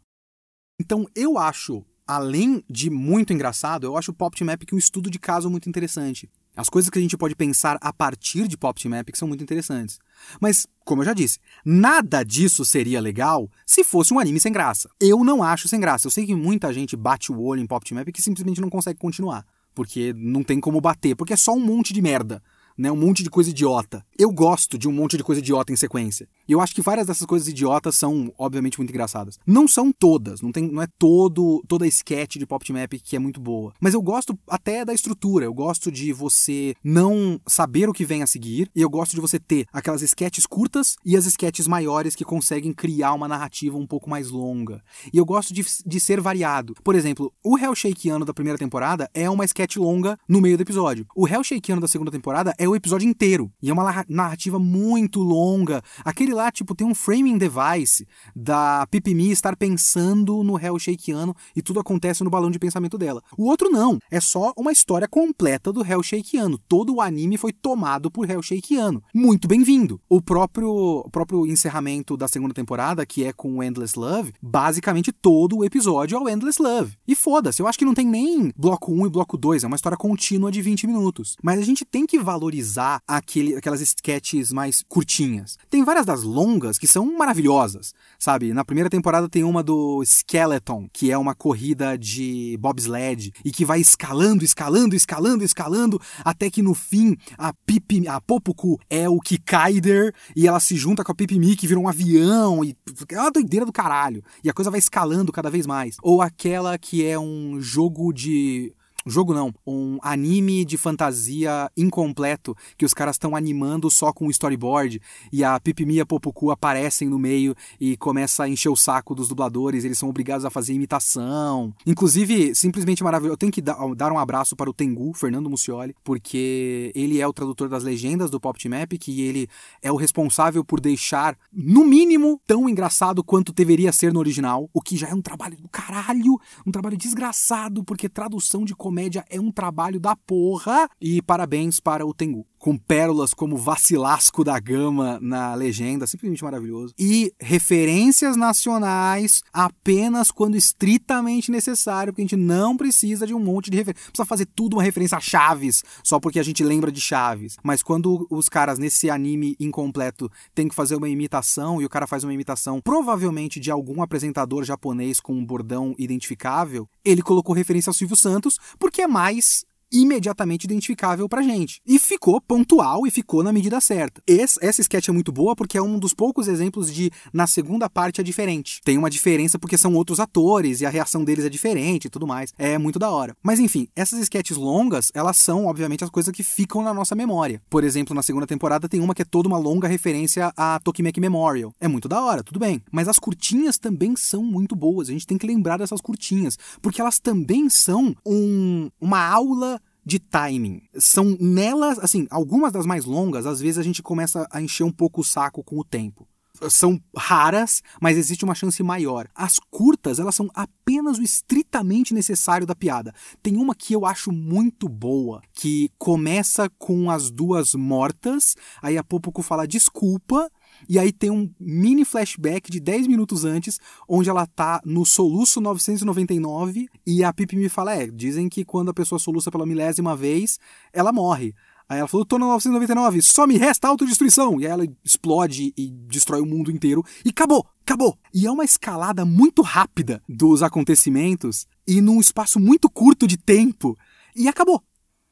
Então 0.78 1.06
eu 1.14 1.36
acho, 1.36 1.84
além 2.06 2.62
de 2.70 2.88
muito 2.88 3.32
engraçado, 3.32 3.84
eu 3.84 3.96
acho 3.96 4.12
o 4.12 4.14
Pop 4.14 4.36
Team 4.36 4.50
Epic 4.50 4.72
um 4.72 4.78
estudo 4.78 5.10
de 5.10 5.18
caso 5.18 5.50
muito 5.50 5.68
interessante. 5.68 6.30
As 6.56 6.68
coisas 6.68 6.90
que 6.90 6.98
a 6.98 7.02
gente 7.02 7.16
pode 7.16 7.36
pensar 7.36 7.78
a 7.80 7.92
partir 7.92 8.48
de 8.48 8.56
Pop 8.56 8.80
Team 8.80 8.92
Epic 8.96 9.14
são 9.14 9.28
muito 9.28 9.44
interessantes. 9.44 10.00
Mas, 10.40 10.66
como 10.84 11.02
eu 11.02 11.06
já 11.06 11.12
disse, 11.12 11.38
nada 11.64 12.24
disso 12.24 12.64
seria 12.64 13.00
legal 13.00 13.48
se 13.64 13.84
fosse 13.84 14.12
um 14.12 14.18
anime 14.18 14.40
sem 14.40 14.52
graça. 14.52 14.90
Eu 15.00 15.22
não 15.22 15.40
acho 15.40 15.68
sem 15.68 15.78
graça. 15.78 16.08
Eu 16.08 16.10
sei 16.10 16.26
que 16.26 16.34
muita 16.34 16.72
gente 16.72 16.96
bate 16.96 17.30
o 17.30 17.40
olho 17.40 17.60
em 17.60 17.66
Pop 17.66 17.88
Team 17.88 18.00
Epic 18.00 18.18
e 18.18 18.22
simplesmente 18.22 18.60
não 18.60 18.68
consegue 18.68 18.98
continuar. 18.98 19.46
Porque 19.72 20.12
não 20.16 20.42
tem 20.42 20.58
como 20.58 20.80
bater, 20.80 21.14
porque 21.14 21.32
é 21.32 21.36
só 21.36 21.54
um 21.54 21.60
monte 21.60 21.92
de 21.92 22.02
merda 22.02 22.42
né? 22.78 22.90
Um 22.92 22.96
monte 22.96 23.22
de 23.22 23.30
coisa 23.30 23.50
idiota. 23.50 24.04
Eu 24.16 24.30
gosto 24.30 24.78
de 24.78 24.88
um 24.88 24.92
monte 24.92 25.16
de 25.16 25.24
coisa 25.24 25.40
idiota 25.40 25.72
em 25.72 25.76
sequência. 25.76 26.28
E 26.48 26.52
eu 26.52 26.60
acho 26.60 26.74
que 26.74 26.80
várias 26.80 27.06
dessas 27.06 27.26
coisas 27.26 27.48
idiotas 27.48 27.96
são, 27.96 28.32
obviamente, 28.38 28.78
muito 28.78 28.90
engraçadas. 28.90 29.38
Não 29.46 29.66
são 29.66 29.92
todas, 29.92 30.40
não, 30.40 30.52
tem, 30.52 30.70
não 30.70 30.82
é 30.82 30.86
todo 30.98 31.62
toda 31.66 31.84
a 31.84 31.88
sketch 31.88 32.36
de 32.36 32.46
Pop 32.46 32.64
Epic 32.72 33.02
que 33.02 33.16
é 33.16 33.18
muito 33.18 33.40
boa. 33.40 33.72
Mas 33.80 33.94
eu 33.94 34.02
gosto 34.02 34.38
até 34.48 34.84
da 34.84 34.94
estrutura. 34.94 35.44
Eu 35.44 35.54
gosto 35.54 35.90
de 35.90 36.12
você 36.12 36.74
não 36.84 37.40
saber 37.46 37.88
o 37.88 37.92
que 37.92 38.04
vem 38.04 38.22
a 38.22 38.26
seguir. 38.26 38.70
E 38.74 38.80
eu 38.80 38.90
gosto 38.90 39.14
de 39.14 39.20
você 39.20 39.38
ter 39.38 39.66
aquelas 39.72 40.02
sketches 40.02 40.46
curtas 40.46 40.96
e 41.04 41.16
as 41.16 41.26
sketches 41.26 41.66
maiores 41.66 42.14
que 42.14 42.24
conseguem 42.24 42.72
criar 42.72 43.14
uma 43.14 43.28
narrativa 43.28 43.76
um 43.76 43.86
pouco 43.86 44.08
mais 44.08 44.30
longa. 44.30 44.82
E 45.12 45.18
eu 45.18 45.24
gosto 45.24 45.52
de, 45.52 45.64
de 45.84 46.00
ser 46.00 46.20
variado. 46.20 46.74
Por 46.84 46.94
exemplo, 46.94 47.32
o 47.42 47.58
Hell 47.58 47.74
Shakeano 47.74 48.24
da 48.24 48.34
primeira 48.34 48.58
temporada 48.58 49.10
é 49.14 49.28
uma 49.28 49.44
sketch 49.44 49.76
longa 49.76 50.16
no 50.28 50.40
meio 50.40 50.56
do 50.56 50.62
episódio. 50.62 51.06
O 51.16 51.26
Hell 51.26 51.42
Shakeano 51.42 51.80
da 51.80 51.88
segunda 51.88 52.10
temporada 52.10 52.54
é 52.58 52.67
o 52.68 52.76
episódio 52.76 53.08
inteiro. 53.08 53.50
E 53.62 53.70
é 53.70 53.72
uma 53.72 54.04
narrativa 54.08 54.58
muito 54.58 55.20
longa. 55.20 55.82
Aquele 56.04 56.32
lá, 56.32 56.50
tipo, 56.50 56.74
tem 56.74 56.86
um 56.86 56.94
framing 56.94 57.38
device 57.38 58.06
da 58.34 58.86
Pipimi 58.90 59.30
estar 59.30 59.56
pensando 59.56 60.42
no 60.42 60.58
Hell 60.58 60.78
Shakeano 60.78 61.34
e 61.54 61.62
tudo 61.62 61.80
acontece 61.80 62.22
no 62.22 62.30
balão 62.30 62.50
de 62.50 62.58
pensamento 62.58 62.98
dela. 62.98 63.22
O 63.36 63.44
outro 63.44 63.70
não. 63.70 63.98
É 64.10 64.20
só 64.20 64.52
uma 64.56 64.72
história 64.72 65.08
completa 65.08 65.72
do 65.72 65.84
Hell 65.84 66.02
Shakeano. 66.02 66.58
Todo 66.68 66.94
o 66.94 67.00
anime 67.00 67.36
foi 67.36 67.52
tomado 67.52 68.10
por 68.10 68.28
Hell 68.28 68.42
Shakeano. 68.42 69.02
Muito 69.14 69.48
bem-vindo. 69.48 70.00
O 70.08 70.20
próprio, 70.20 70.70
o 70.70 71.10
próprio 71.10 71.46
encerramento 71.46 72.16
da 72.16 72.28
segunda 72.28 72.54
temporada, 72.54 73.04
que 73.06 73.24
é 73.24 73.32
com 73.32 73.56
o 73.56 73.62
Endless 73.62 73.98
Love, 73.98 74.34
basicamente 74.42 75.12
todo 75.12 75.58
o 75.58 75.64
episódio 75.64 76.16
é 76.16 76.20
o 76.20 76.28
Endless 76.28 76.60
Love. 76.60 76.96
E 77.06 77.14
foda-se, 77.14 77.62
eu 77.62 77.66
acho 77.66 77.78
que 77.78 77.84
não 77.84 77.94
tem 77.94 78.06
nem 78.06 78.52
bloco 78.56 78.92
1 78.92 79.06
e 79.06 79.10
bloco 79.10 79.36
2, 79.36 79.64
é 79.64 79.66
uma 79.66 79.76
história 79.76 79.96
contínua 79.96 80.50
de 80.50 80.60
20 80.60 80.86
minutos. 80.86 81.36
Mas 81.42 81.58
a 81.58 81.62
gente 81.62 81.84
tem 81.84 82.06
que 82.06 82.18
valorizar 82.18 82.57
valorizar 82.58 83.00
aquele, 83.06 83.56
aquelas 83.56 83.80
sketches 83.80 84.52
mais 84.52 84.82
curtinhas. 84.88 85.56
Tem 85.70 85.84
várias 85.84 86.04
das 86.04 86.22
longas 86.22 86.78
que 86.78 86.86
são 86.86 87.16
maravilhosas, 87.16 87.92
sabe? 88.18 88.52
Na 88.52 88.64
primeira 88.64 88.90
temporada 88.90 89.28
tem 89.28 89.44
uma 89.44 89.62
do 89.62 90.02
Skeleton, 90.04 90.88
que 90.92 91.10
é 91.10 91.18
uma 91.18 91.34
corrida 91.34 91.96
de 91.96 92.56
bobsled 92.60 93.32
e 93.44 93.50
que 93.50 93.64
vai 93.64 93.80
escalando, 93.80 94.44
escalando, 94.44 94.94
escalando, 94.94 95.44
escalando, 95.44 96.00
até 96.24 96.50
que 96.50 96.62
no 96.62 96.74
fim 96.74 97.16
a 97.36 97.52
Pipi, 97.52 98.06
a 98.08 98.20
Popuku 98.20 98.78
é 98.90 99.08
o 99.08 99.20
Kikaider 99.20 100.12
e 100.34 100.46
ela 100.46 100.60
se 100.60 100.76
junta 100.76 101.04
com 101.04 101.12
a 101.12 101.14
Pipimi 101.14 101.56
que 101.56 101.66
vira 101.66 101.80
um 101.80 101.88
avião 101.88 102.64
e 102.64 102.76
é 103.10 103.20
uma 103.20 103.30
doideira 103.30 103.64
do 103.64 103.72
caralho. 103.72 104.22
E 104.42 104.50
a 104.50 104.52
coisa 104.52 104.70
vai 104.70 104.78
escalando 104.78 105.32
cada 105.32 105.50
vez 105.50 105.66
mais. 105.66 105.96
Ou 106.02 106.20
aquela 106.20 106.76
que 106.78 107.04
é 107.04 107.18
um 107.18 107.60
jogo 107.60 108.12
de 108.12 108.72
jogo 109.10 109.34
não, 109.34 109.54
um 109.66 109.98
anime 110.02 110.64
de 110.64 110.76
fantasia 110.76 111.70
incompleto 111.76 112.56
que 112.76 112.84
os 112.84 112.92
caras 112.92 113.16
estão 113.16 113.34
animando 113.34 113.90
só 113.90 114.12
com 114.12 114.26
o 114.26 114.30
storyboard 114.30 115.00
e 115.32 115.42
a 115.42 115.58
Pipimi 115.58 115.94
e 115.94 116.00
a 116.00 116.06
Popuku 116.06 116.50
aparecem 116.50 117.08
no 117.08 117.18
meio 117.18 117.54
e 117.80 117.96
começa 117.96 118.44
a 118.44 118.48
encher 118.48 118.68
o 118.68 118.76
saco 118.76 119.14
dos 119.14 119.28
dubladores, 119.28 119.84
eles 119.84 119.98
são 119.98 120.08
obrigados 120.08 120.44
a 120.44 120.50
fazer 120.50 120.72
imitação. 120.74 121.72
Inclusive, 121.86 122.54
simplesmente 122.54 123.02
maravilhoso. 123.02 123.34
Eu 123.34 123.36
tenho 123.36 123.52
que 123.52 123.62
dar 123.62 124.12
um 124.12 124.18
abraço 124.18 124.54
para 124.54 124.68
o 124.68 124.74
Tengu, 124.74 125.12
Fernando 125.14 125.48
Mucioli, 125.48 125.94
porque 126.04 126.92
ele 126.94 127.20
é 127.20 127.26
o 127.26 127.32
tradutor 127.32 127.68
das 127.68 127.82
legendas 127.82 128.30
do 128.30 128.40
Pop 128.40 128.58
Team 128.58 128.78
Epic 128.80 129.08
e 129.08 129.22
ele 129.22 129.48
é 129.82 129.90
o 129.90 129.96
responsável 129.96 130.64
por 130.64 130.80
deixar, 130.80 131.36
no 131.52 131.84
mínimo, 131.84 132.40
tão 132.46 132.68
engraçado 132.68 133.24
quanto 133.24 133.52
deveria 133.52 133.92
ser 133.92 134.12
no 134.12 134.18
original, 134.18 134.68
o 134.72 134.80
que 134.80 134.96
já 134.96 135.08
é 135.08 135.14
um 135.14 135.22
trabalho 135.22 135.56
do 135.56 135.68
caralho, 135.68 136.38
um 136.66 136.70
trabalho 136.70 136.96
desgraçado, 136.96 137.82
porque 137.84 138.08
tradução 138.08 138.64
de 138.64 138.74
comédia 138.74 138.97
comédia 138.98 139.24
é 139.30 139.40
um 139.40 139.52
trabalho 139.52 140.00
da 140.00 140.16
porra. 140.16 140.88
E 141.00 141.22
parabéns 141.22 141.78
para 141.78 142.04
o 142.04 142.12
Tengu. 142.12 142.44
Com 142.58 142.76
pérolas 142.76 143.32
como 143.32 143.56
Vacilasco 143.56 144.42
da 144.42 144.58
Gama 144.58 145.18
na 145.20 145.54
legenda, 145.54 146.06
simplesmente 146.06 146.42
maravilhoso. 146.42 146.94
E 146.98 147.32
referências 147.40 148.36
nacionais 148.36 149.42
apenas 149.52 150.30
quando 150.30 150.56
estritamente 150.56 151.50
necessário, 151.50 152.12
porque 152.12 152.22
a 152.22 152.24
gente 152.24 152.36
não 152.36 152.76
precisa 152.76 153.26
de 153.26 153.34
um 153.34 153.38
monte 153.38 153.70
de 153.70 153.76
referência. 153.76 154.10
Precisa 154.10 154.26
fazer 154.26 154.46
tudo 154.46 154.74
uma 154.74 154.82
referência 154.82 155.18
a 155.18 155.20
Chaves, 155.20 155.82
só 156.02 156.18
porque 156.18 156.38
a 156.38 156.42
gente 156.42 156.64
lembra 156.64 156.90
de 156.90 157.00
Chaves. 157.00 157.56
Mas 157.62 157.82
quando 157.82 158.26
os 158.30 158.48
caras 158.48 158.78
nesse 158.78 159.08
anime 159.10 159.56
incompleto 159.60 160.30
têm 160.54 160.68
que 160.68 160.74
fazer 160.74 160.96
uma 160.96 161.08
imitação 161.08 161.80
e 161.80 161.84
o 161.84 161.88
cara 161.88 162.06
faz 162.06 162.24
uma 162.24 162.34
imitação 162.34 162.80
provavelmente 162.80 163.60
de 163.60 163.70
algum 163.70 164.02
apresentador 164.02 164.64
japonês 164.64 165.20
com 165.20 165.32
um 165.32 165.44
bordão 165.44 165.94
identificável, 165.98 166.88
ele 167.04 167.22
colocou 167.22 167.54
referência 167.54 167.90
ao 167.90 167.94
Silvio 167.94 168.16
Santos 168.16 168.58
porque 168.78 169.02
é 169.02 169.06
mais 169.06 169.64
imediatamente 169.92 170.64
identificável 170.64 171.28
pra 171.28 171.42
gente. 171.42 171.80
E 171.86 171.98
ficou 171.98 172.40
pontual 172.40 173.06
e 173.06 173.10
ficou 173.10 173.42
na 173.42 173.52
medida 173.52 173.80
certa. 173.80 174.22
Esse, 174.26 174.58
essa 174.62 174.80
sketch 174.80 175.08
é 175.08 175.12
muito 175.12 175.32
boa 175.32 175.54
porque 175.54 175.78
é 175.78 175.82
um 175.82 175.98
dos 175.98 176.14
poucos 176.14 176.48
exemplos 176.48 176.92
de 176.92 177.10
na 177.32 177.46
segunda 177.46 177.88
parte 177.88 178.20
é 178.20 178.24
diferente. 178.24 178.80
Tem 178.84 178.98
uma 178.98 179.10
diferença 179.10 179.58
porque 179.58 179.78
são 179.78 179.94
outros 179.94 180.20
atores 180.20 180.80
e 180.80 180.86
a 180.86 180.90
reação 180.90 181.24
deles 181.24 181.44
é 181.44 181.48
diferente 181.48 182.06
e 182.06 182.10
tudo 182.10 182.26
mais. 182.26 182.52
É 182.58 182.78
muito 182.78 182.98
da 182.98 183.10
hora. 183.10 183.36
Mas 183.42 183.58
enfim, 183.58 183.88
essas 183.96 184.18
sketches 184.20 184.56
longas, 184.56 185.10
elas 185.14 185.36
são 185.36 185.66
obviamente 185.66 186.04
as 186.04 186.10
coisas 186.10 186.32
que 186.32 186.42
ficam 186.42 186.82
na 186.82 186.92
nossa 186.92 187.14
memória. 187.14 187.62
Por 187.70 187.84
exemplo, 187.84 188.14
na 188.14 188.22
segunda 188.22 188.46
temporada 188.46 188.88
tem 188.88 189.00
uma 189.00 189.14
que 189.14 189.22
é 189.22 189.24
toda 189.24 189.48
uma 189.48 189.58
longa 189.58 189.88
referência 189.88 190.52
a 190.56 190.78
Tokimeki 190.80 191.20
Memorial. 191.20 191.72
É 191.80 191.88
muito 191.88 192.08
da 192.08 192.22
hora, 192.22 192.42
tudo 192.42 192.58
bem. 192.58 192.82
Mas 192.90 193.08
as 193.08 193.18
curtinhas 193.18 193.78
também 193.78 194.14
são 194.16 194.42
muito 194.42 194.76
boas. 194.76 195.08
A 195.08 195.12
gente 195.12 195.26
tem 195.26 195.38
que 195.38 195.46
lembrar 195.46 195.78
dessas 195.78 196.00
curtinhas, 196.00 196.58
porque 196.80 197.00
elas 197.00 197.18
também 197.18 197.68
são 197.68 198.14
um, 198.26 198.90
uma 199.00 199.24
aula 199.26 199.77
de 200.08 200.18
timing. 200.18 200.80
São 200.98 201.36
nelas, 201.38 201.98
assim, 201.98 202.26
algumas 202.30 202.72
das 202.72 202.86
mais 202.86 203.04
longas, 203.04 203.44
às 203.44 203.60
vezes 203.60 203.76
a 203.76 203.82
gente 203.82 204.02
começa 204.02 204.48
a 204.50 204.58
encher 204.58 204.82
um 204.82 204.90
pouco 204.90 205.20
o 205.20 205.24
saco 205.24 205.62
com 205.62 205.78
o 205.78 205.84
tempo. 205.84 206.26
São 206.70 206.98
raras, 207.14 207.82
mas 208.00 208.16
existe 208.16 208.42
uma 208.42 208.54
chance 208.54 208.82
maior. 208.82 209.28
As 209.34 209.58
curtas, 209.70 210.18
elas 210.18 210.34
são 210.34 210.48
apenas 210.54 211.18
o 211.18 211.22
estritamente 211.22 212.14
necessário 212.14 212.66
da 212.66 212.74
piada. 212.74 213.14
Tem 213.42 213.56
uma 213.58 213.74
que 213.74 213.92
eu 213.92 214.06
acho 214.06 214.32
muito 214.32 214.88
boa, 214.88 215.42
que 215.52 215.90
começa 215.98 216.70
com 216.78 217.10
as 217.10 217.30
duas 217.30 217.74
mortas, 217.74 218.56
aí 218.82 218.96
a 218.96 219.04
Popoco 219.04 219.42
fala 219.42 219.68
desculpa, 219.68 220.50
e 220.88 220.98
aí 220.98 221.12
tem 221.12 221.30
um 221.30 221.50
mini 221.58 222.04
flashback 222.04 222.70
de 222.70 222.80
10 222.80 223.06
minutos 223.06 223.44
antes, 223.44 223.80
onde 224.06 224.28
ela 224.28 224.46
tá 224.46 224.80
no 224.84 225.06
soluço 225.06 225.60
999 225.60 226.88
e 227.06 227.24
a 227.24 227.32
Pipi 227.32 227.56
me 227.56 227.68
fala: 227.68 227.94
é, 227.94 228.06
dizem 228.06 228.48
que 228.48 228.64
quando 228.64 228.90
a 228.90 228.94
pessoa 228.94 229.18
soluça 229.18 229.50
pela 229.50 229.66
milésima 229.66 230.14
vez, 230.14 230.58
ela 230.92 231.12
morre. 231.12 231.54
Aí 231.88 231.98
ela 231.98 232.08
falou: 232.08 232.26
tô 232.26 232.38
no 232.38 232.46
999, 232.48 233.22
só 233.22 233.46
me 233.46 233.56
resta 233.56 233.88
autodestruição. 233.88 234.60
E 234.60 234.66
aí 234.66 234.72
ela 234.72 234.86
explode 235.02 235.72
e 235.76 235.90
destrói 235.90 236.40
o 236.40 236.46
mundo 236.46 236.70
inteiro. 236.70 237.02
E 237.24 237.30
acabou, 237.30 237.66
acabou. 237.80 238.16
E 238.34 238.46
é 238.46 238.50
uma 238.50 238.64
escalada 238.64 239.24
muito 239.24 239.62
rápida 239.62 240.22
dos 240.28 240.62
acontecimentos 240.62 241.66
e 241.86 242.02
num 242.02 242.20
espaço 242.20 242.60
muito 242.60 242.90
curto 242.90 243.26
de 243.26 243.38
tempo. 243.38 243.96
E 244.36 244.48
acabou. 244.48 244.82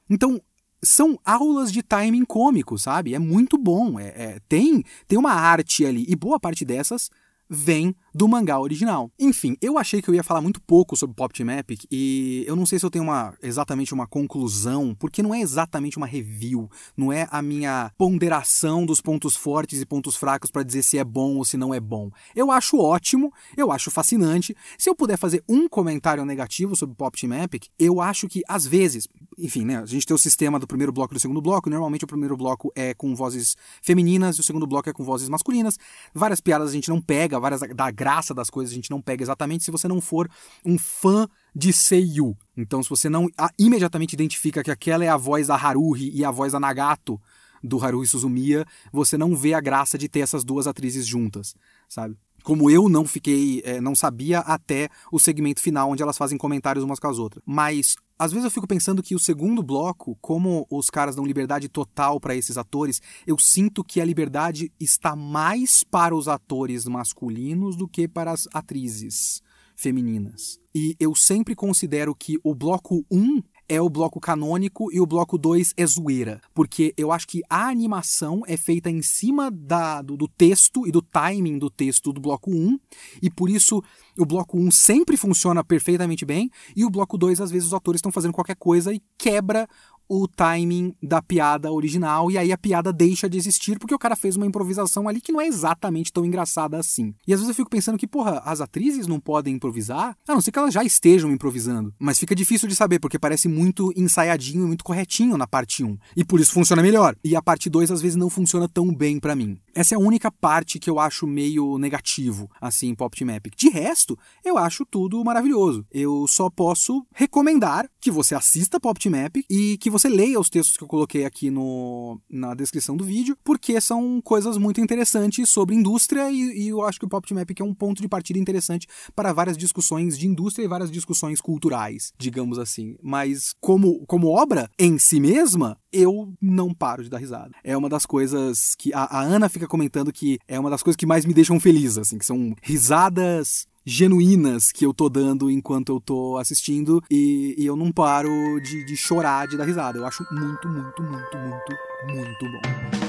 Então, 0.09 0.41
são 0.89 1.19
aulas 1.25 1.73
de 1.73 1.83
timing 1.83 2.25
cômico, 2.25 2.79
sabe? 2.79 3.15
É 3.15 3.19
muito 3.19 3.59
bom. 3.59 3.99
É, 3.99 4.07
é, 4.07 4.39
tem, 4.49 4.83
tem 5.07 5.19
uma 5.19 5.33
arte 5.33 5.85
ali. 5.85 6.05
E 6.09 6.17
boa 6.17 6.39
parte 6.41 6.65
dessas 6.65 7.11
vem 7.49 7.95
do 8.17 8.27
mangá 8.27 8.59
original. 8.59 9.11
Enfim, 9.19 9.59
eu 9.61 9.77
achei 9.77 10.01
que 10.01 10.09
eu 10.09 10.15
ia 10.15 10.25
falar 10.25 10.41
muito 10.41 10.59
pouco 10.63 10.97
sobre 10.97 11.15
Pop 11.15 11.35
Team 11.35 11.51
Epic 11.51 11.85
e 11.91 12.45
eu 12.47 12.57
não 12.57 12.65
sei 12.65 12.79
se 12.79 12.87
eu 12.87 12.91
tenho 12.91 13.05
uma, 13.05 13.35
exatamente 13.43 13.93
uma 13.93 14.07
conclusão, 14.07 14.97
porque 14.99 15.23
não 15.23 15.35
é 15.35 15.41
exatamente 15.43 15.99
uma 15.99 16.07
review, 16.07 16.71
não 16.97 17.13
é 17.13 17.29
a 17.31 17.43
minha 17.43 17.93
ponderação 17.99 18.87
dos 18.87 19.03
pontos 19.03 19.37
fortes 19.37 19.83
e 19.83 19.85
pontos 19.85 20.17
fracos 20.17 20.51
para 20.51 20.63
dizer 20.63 20.83
se 20.83 20.97
é 20.97 21.05
bom 21.05 21.37
ou 21.37 21.45
se 21.45 21.59
não 21.59 21.75
é 21.75 21.79
bom. 21.79 22.11
Eu 22.35 22.51
acho 22.51 22.79
ótimo, 22.79 23.31
eu 23.55 23.71
acho 23.71 23.91
fascinante. 23.91 24.57
Se 24.79 24.89
eu 24.89 24.95
puder 24.95 25.19
fazer 25.19 25.45
um 25.47 25.69
comentário 25.69 26.25
negativo 26.25 26.75
sobre 26.75 26.97
Pop 26.97 27.21
Team 27.21 27.35
Epic, 27.35 27.67
eu 27.79 28.01
acho 28.01 28.27
que 28.29 28.43
às 28.49 28.67
vezes, 28.67 29.07
enfim, 29.39 29.67
né, 29.67 29.77
a 29.77 29.85
gente 29.85 30.07
tem 30.07 30.15
o 30.15 30.19
sistema 30.19 30.59
do 30.59 30.67
primeiro 30.67 30.91
bloco 30.91 31.13
e 31.13 31.17
do 31.17 31.21
segundo 31.21 31.43
bloco, 31.43 31.69
normalmente 31.69 32.05
o 32.05 32.09
primeiro 32.09 32.35
bloco 32.35 32.73
é 32.75 32.95
com 32.95 33.15
vozes 33.15 33.59
femininas 33.83 34.37
e 34.37 34.41
o 34.41 34.43
segundo 34.43 34.67
bloco 34.67 34.89
é 34.89 34.93
com 34.95 35.05
vozes 35.05 35.29
masculinas. 35.29 35.79
Várias 36.15 36.41
piadas 36.41 36.71
a 36.71 36.73
gente 36.73 36.89
não 36.89 36.99
pega, 36.99 37.39
várias 37.39 37.61
da 37.61 37.91
graça 38.07 38.33
das 38.33 38.49
coisas 38.49 38.73
a 38.73 38.77
gente 38.77 38.91
não 38.91 39.03
pega 39.03 39.25
exatamente 39.25 39.65
se 39.65 39.71
você 39.73 39.89
não 39.89 40.01
for 40.01 40.31
um 40.65 40.79
fã 40.79 41.29
de 41.53 41.73
Seiyu. 41.73 42.37
Então, 42.57 42.81
se 42.81 42.89
você 42.89 43.09
não 43.09 43.29
imediatamente 43.59 44.13
identifica 44.13 44.63
que 44.63 44.71
aquela 44.71 45.05
é 45.05 45.09
a 45.09 45.17
voz 45.17 45.49
da 45.49 45.57
Haruhi 45.57 46.13
e 46.15 46.25
a 46.25 46.31
voz 46.31 46.53
da 46.53 46.61
Nagato 46.61 47.21
do 47.65 47.83
Haruhi 47.85 48.07
Suzumiya, 48.07 48.65
você 48.93 49.19
não 49.19 49.35
vê 49.35 49.55
a 49.55 49.61
graça 49.61 49.99
de 49.99 50.09
ter 50.09 50.21
essas 50.21 50.45
duas 50.45 50.69
atrizes 50.69 51.05
juntas, 51.05 51.57
sabe? 51.89 52.17
Como 52.47 52.71
eu 52.71 52.89
não 52.89 53.05
fiquei, 53.05 53.61
é, 53.65 53.81
não 53.81 53.97
sabia 53.97 54.39
até 54.39 54.89
o 55.11 55.19
segmento 55.19 55.61
final 55.61 55.91
onde 55.91 56.01
elas 56.01 56.17
fazem 56.17 56.39
comentários 56.39 56.85
umas 56.85 57.01
com 57.01 57.09
as 57.09 57.19
outras. 57.19 57.43
Mas 57.45 57.97
às 58.17 58.31
vezes 58.31 58.45
eu 58.45 58.53
fico 58.53 58.69
pensando 58.69 59.03
que 59.03 59.17
o 59.17 59.19
segundo 59.19 59.65
bloco, 59.65 60.17
como 60.21 60.65
os 60.71 60.89
caras 60.89 61.17
dão 61.17 61.27
liberdade 61.27 61.69
total 61.69 62.21
para 62.21 62.37
esses 62.37 62.57
atores, 62.57 63.03
eu 63.27 63.37
sinto 63.37 63.83
que 63.83 64.01
a 64.01 64.05
liberdade 64.05 64.71
está 64.79 65.17
mais 65.17 65.83
para 65.83 66.15
os 66.15 66.29
atores 66.29 66.85
masculinos 66.85 67.75
do 67.75 67.89
que 67.89 68.07
para 68.07 68.31
as 68.31 68.47
atrizes 68.55 69.43
femininas. 69.75 70.61
E 70.73 70.95
eu 71.01 71.17
sempre 71.17 71.53
considero 71.57 72.15
que 72.15 72.39
o 72.45 72.55
bloco 72.55 73.05
1 73.11 73.43
é 73.69 73.81
o 73.81 73.89
bloco 73.89 74.21
canônico 74.21 74.93
e 74.93 75.01
o 75.01 75.07
bloco 75.07 75.37
2 75.37 75.75
é 75.77 75.87
zoeira. 75.87 76.41
Porque 76.55 76.95
eu 76.97 77.13
acho 77.13 77.27
que 77.27 77.43
a 77.49 77.69
animação 77.69 78.43
é 78.47 78.57
feita 78.57 78.91
em 78.91 79.03
cima 79.03 79.51
da, 79.51 80.03
do, 80.03 80.17
do 80.17 80.29
texto 80.29 80.87
e 80.87 80.93
do 80.93 81.03
timing 81.03 81.59
do 81.59 81.71
texto 81.71 82.13
do 82.13 82.21
bloco 82.21 82.51
1, 82.51 82.79
e 83.23 83.31
por 83.31 83.51
isso 83.51 83.83
o 84.19 84.25
bloco 84.25 84.59
1 84.59 84.71
sempre 84.71 85.17
funciona 85.17 85.65
perfeitamente 85.65 86.25
bem, 86.25 86.51
e 86.75 86.85
o 86.85 86.91
bloco 86.91 87.19
2, 87.19 87.41
às 87.41 87.51
vezes, 87.51 87.69
os 87.69 87.75
atores 87.75 87.99
estão 87.99 88.13
fazendo 88.13 88.33
qualquer 88.33 88.57
coisa 88.57 88.93
e 88.93 89.03
quebra 89.19 89.69
o 90.09 90.27
timing 90.29 90.95
da 91.03 91.21
piada 91.21 91.71
original 91.73 92.31
e 92.31 92.39
aí 92.39 92.53
a 92.53 92.59
piada 92.59 92.93
deixa 92.93 93.29
de 93.29 93.37
existir 93.37 93.79
porque 93.79 93.95
o 93.95 93.99
cara 93.99 94.17
fez 94.17 94.37
uma 94.37 94.47
improvisação 94.47 95.09
ali 95.09 95.21
que 95.21 95.33
não 95.33 95.41
é 95.41 95.47
exatamente 95.47 96.13
tão 96.13 96.25
engraçada 96.25 96.79
assim. 96.79 97.15
E 97.27 97.33
às 97.33 97.41
vezes 97.41 97.49
eu 97.49 97.55
fico 97.55 97.71
pensando 97.71 97.99
que, 97.99 98.07
porra, 98.07 98.43
as 98.45 98.61
atrizes 98.61 99.07
não 99.07 99.21
podem 99.21 99.55
improvisar, 99.55 100.17
a 100.27 100.35
não 100.35 100.41
ser 100.41 100.53
que 100.53 100.59
elas 100.59 100.75
já 100.75 100.85
estejam 100.85 101.31
improvisando. 101.31 101.93
Mas 101.99 102.19
fica 102.19 102.35
difícil 102.35 102.69
de 102.69 102.77
saber 102.77 102.99
porque 102.99 103.19
parece 103.19 103.49
muito 103.49 103.93
ensaiadinho 103.97 104.65
e 104.65 104.67
muito 104.67 104.85
corretinho 104.85 105.37
na 105.37 105.47
parte 105.47 105.83
1. 105.83 105.97
E 106.17 106.25
por 106.25 106.41
isso 106.41 106.53
funciona 106.53 106.83
melhor. 106.83 107.17
E 107.25 107.35
a 107.35 107.43
parte 107.43 107.69
2 107.69 107.91
às 107.91 108.03
vezes 108.03 108.17
não 108.17 108.31
funciona 108.31 108.69
tão 108.69 108.95
bem 108.95 109.19
para 109.19 109.35
mim. 109.35 109.59
Essa 109.77 109.95
é 109.95 109.97
a 109.97 110.01
única 110.01 110.33
parte 110.33 110.79
que 110.79 110.89
eu 110.89 110.99
acho 110.99 111.27
meio 111.27 111.77
negativo, 111.77 112.51
assim, 112.59 112.95
Pop 112.95 113.15
Team 113.15 113.31
Epic. 113.37 113.55
De 113.55 113.69
resto, 113.69 114.19
eu 114.43 114.57
acho 114.57 114.87
tudo 114.87 115.23
maravilhoso. 115.23 115.85
Eu 115.93 116.27
só 116.27 116.49
posso 116.49 117.07
recomendar 117.13 117.87
que 118.01 118.11
você 118.11 118.35
assista 118.35 118.81
Pop 118.81 118.99
Team 118.99 119.15
Epic 119.27 119.45
e 119.51 119.77
que 119.77 119.91
você 119.91 120.09
leia 120.09 120.41
os 120.41 120.49
textos 120.49 120.79
que 120.79 120.83
eu 120.83 120.89
coloquei 120.89 121.27
aqui 121.27 121.51
no, 121.51 122.19
na 122.31 122.55
descrição 122.55 122.97
do 122.97 123.05
vídeo, 123.05 123.37
porque 123.45 123.79
são 123.79 124.19
coisas 124.23 124.57
muito 124.57 124.81
interessantes 124.81 125.51
sobre 125.51 125.75
indústria 125.75 126.31
e, 126.31 126.65
e 126.65 126.69
eu 126.69 126.81
acho 126.81 126.99
que 126.99 127.05
o 127.05 127.09
Pop 127.09 127.29
Team 127.29 127.39
Epic 127.39 127.61
é 127.61 127.65
um 127.65 127.75
ponto 127.75 128.01
de 128.01 128.09
partida 128.09 128.39
interessante 128.39 128.89
para 129.15 129.35
várias 129.35 129.59
discussões 129.59 130.17
de 130.17 130.27
indústria 130.27 130.65
e 130.65 130.69
várias 130.69 130.91
discussões 130.91 131.39
culturais, 131.39 132.15
digamos 132.17 132.59
assim. 132.59 132.97
Mas 133.03 133.55
como, 133.61 134.07
como 134.07 134.29
obra 134.29 134.71
em 134.79 134.99
si 134.99 135.21
mesma, 135.21 135.79
eu 135.97 136.33
não 136.41 136.75
paro 136.75 137.03
de 137.03 137.11
dar 137.11 137.19
risada. 137.19 137.53
É 137.65 137.77
uma 137.77 137.89
das 137.89 138.05
coisas 138.05 138.75
que 138.77 138.93
a, 138.93 139.05
a 139.05 139.21
Ana 139.23 139.49
fica 139.49 139.67
comentando 139.67 140.13
que 140.13 140.39
é 140.47 140.59
uma 140.59 140.71
das 140.71 140.83
coisas 140.83 140.97
que 140.97 141.07
mais 141.07 141.25
me 141.25 141.35
deixam 141.35 141.59
feliz, 141.59 141.99
assim, 141.99 142.19
que 142.19 142.27
são 142.27 142.55
risadas 142.63 143.67
genuínas 143.89 144.73
que 144.73 144.85
eu 144.85 144.93
tô 144.93 145.09
dando 145.09 145.49
enquanto 145.49 145.93
eu 145.93 146.01
tô 146.01 146.37
assistindo 146.39 147.01
e, 147.09 147.55
e 147.57 147.65
eu 147.65 147.77
não 147.77 147.93
paro 147.93 148.61
de, 148.61 148.85
de 148.85 148.97
chorar 148.97 149.47
de 149.47 149.57
dar 149.57 149.65
risada. 149.65 149.99
Eu 149.99 150.07
acho 150.07 150.25
muito, 150.33 150.69
muito, 150.69 151.03
muito, 151.03 151.39
muito, 151.39 151.77
muito 152.13 152.53
bom. 152.53 153.07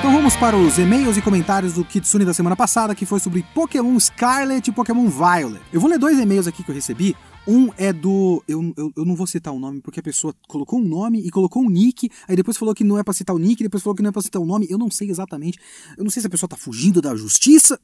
Então 0.00 0.12
vamos 0.12 0.34
para 0.34 0.56
os 0.56 0.78
e-mails 0.78 1.18
e 1.18 1.22
comentários 1.22 1.74
do 1.74 1.84
Kitsune 1.84 2.24
da 2.24 2.32
semana 2.32 2.56
passada, 2.56 2.94
que 2.94 3.04
foi 3.04 3.20
sobre 3.20 3.44
Pokémon 3.54 4.00
Scarlet 4.00 4.66
e 4.66 4.72
Pokémon 4.72 5.06
Violet. 5.08 5.60
Eu 5.70 5.78
vou 5.78 5.90
ler 5.90 5.98
dois 5.98 6.18
e-mails 6.18 6.46
aqui 6.46 6.64
que 6.64 6.70
eu 6.70 6.74
recebi. 6.74 7.14
Um 7.46 7.70
é 7.76 7.92
do. 7.92 8.42
Eu, 8.46 8.72
eu, 8.76 8.92
eu, 8.96 9.04
não 9.04 9.16
vou 9.16 9.26
citar 9.26 9.52
o 9.52 9.58
nome, 9.58 9.80
porque 9.80 10.00
a 10.00 10.02
pessoa 10.02 10.34
colocou 10.46 10.78
um 10.78 10.84
nome 10.84 11.20
e 11.20 11.30
colocou 11.30 11.62
um 11.62 11.70
nick, 11.70 12.08
aí 12.28 12.36
depois 12.36 12.56
falou 12.56 12.74
que 12.74 12.84
não 12.84 12.98
é 12.98 13.02
pra 13.02 13.14
citar 13.14 13.34
o 13.34 13.38
nick, 13.38 13.62
depois 13.62 13.82
falou 13.82 13.96
que 13.96 14.02
não 14.02 14.10
é 14.10 14.12
pra 14.12 14.22
citar 14.22 14.40
o 14.40 14.46
nome. 14.46 14.66
Eu 14.68 14.78
não 14.78 14.90
sei 14.90 15.10
exatamente. 15.10 15.58
Eu 15.96 16.04
não 16.04 16.10
sei 16.10 16.20
se 16.20 16.26
a 16.26 16.30
pessoa 16.30 16.48
tá 16.48 16.56
fugindo 16.56 17.00
da 17.00 17.14
justiça, 17.16 17.80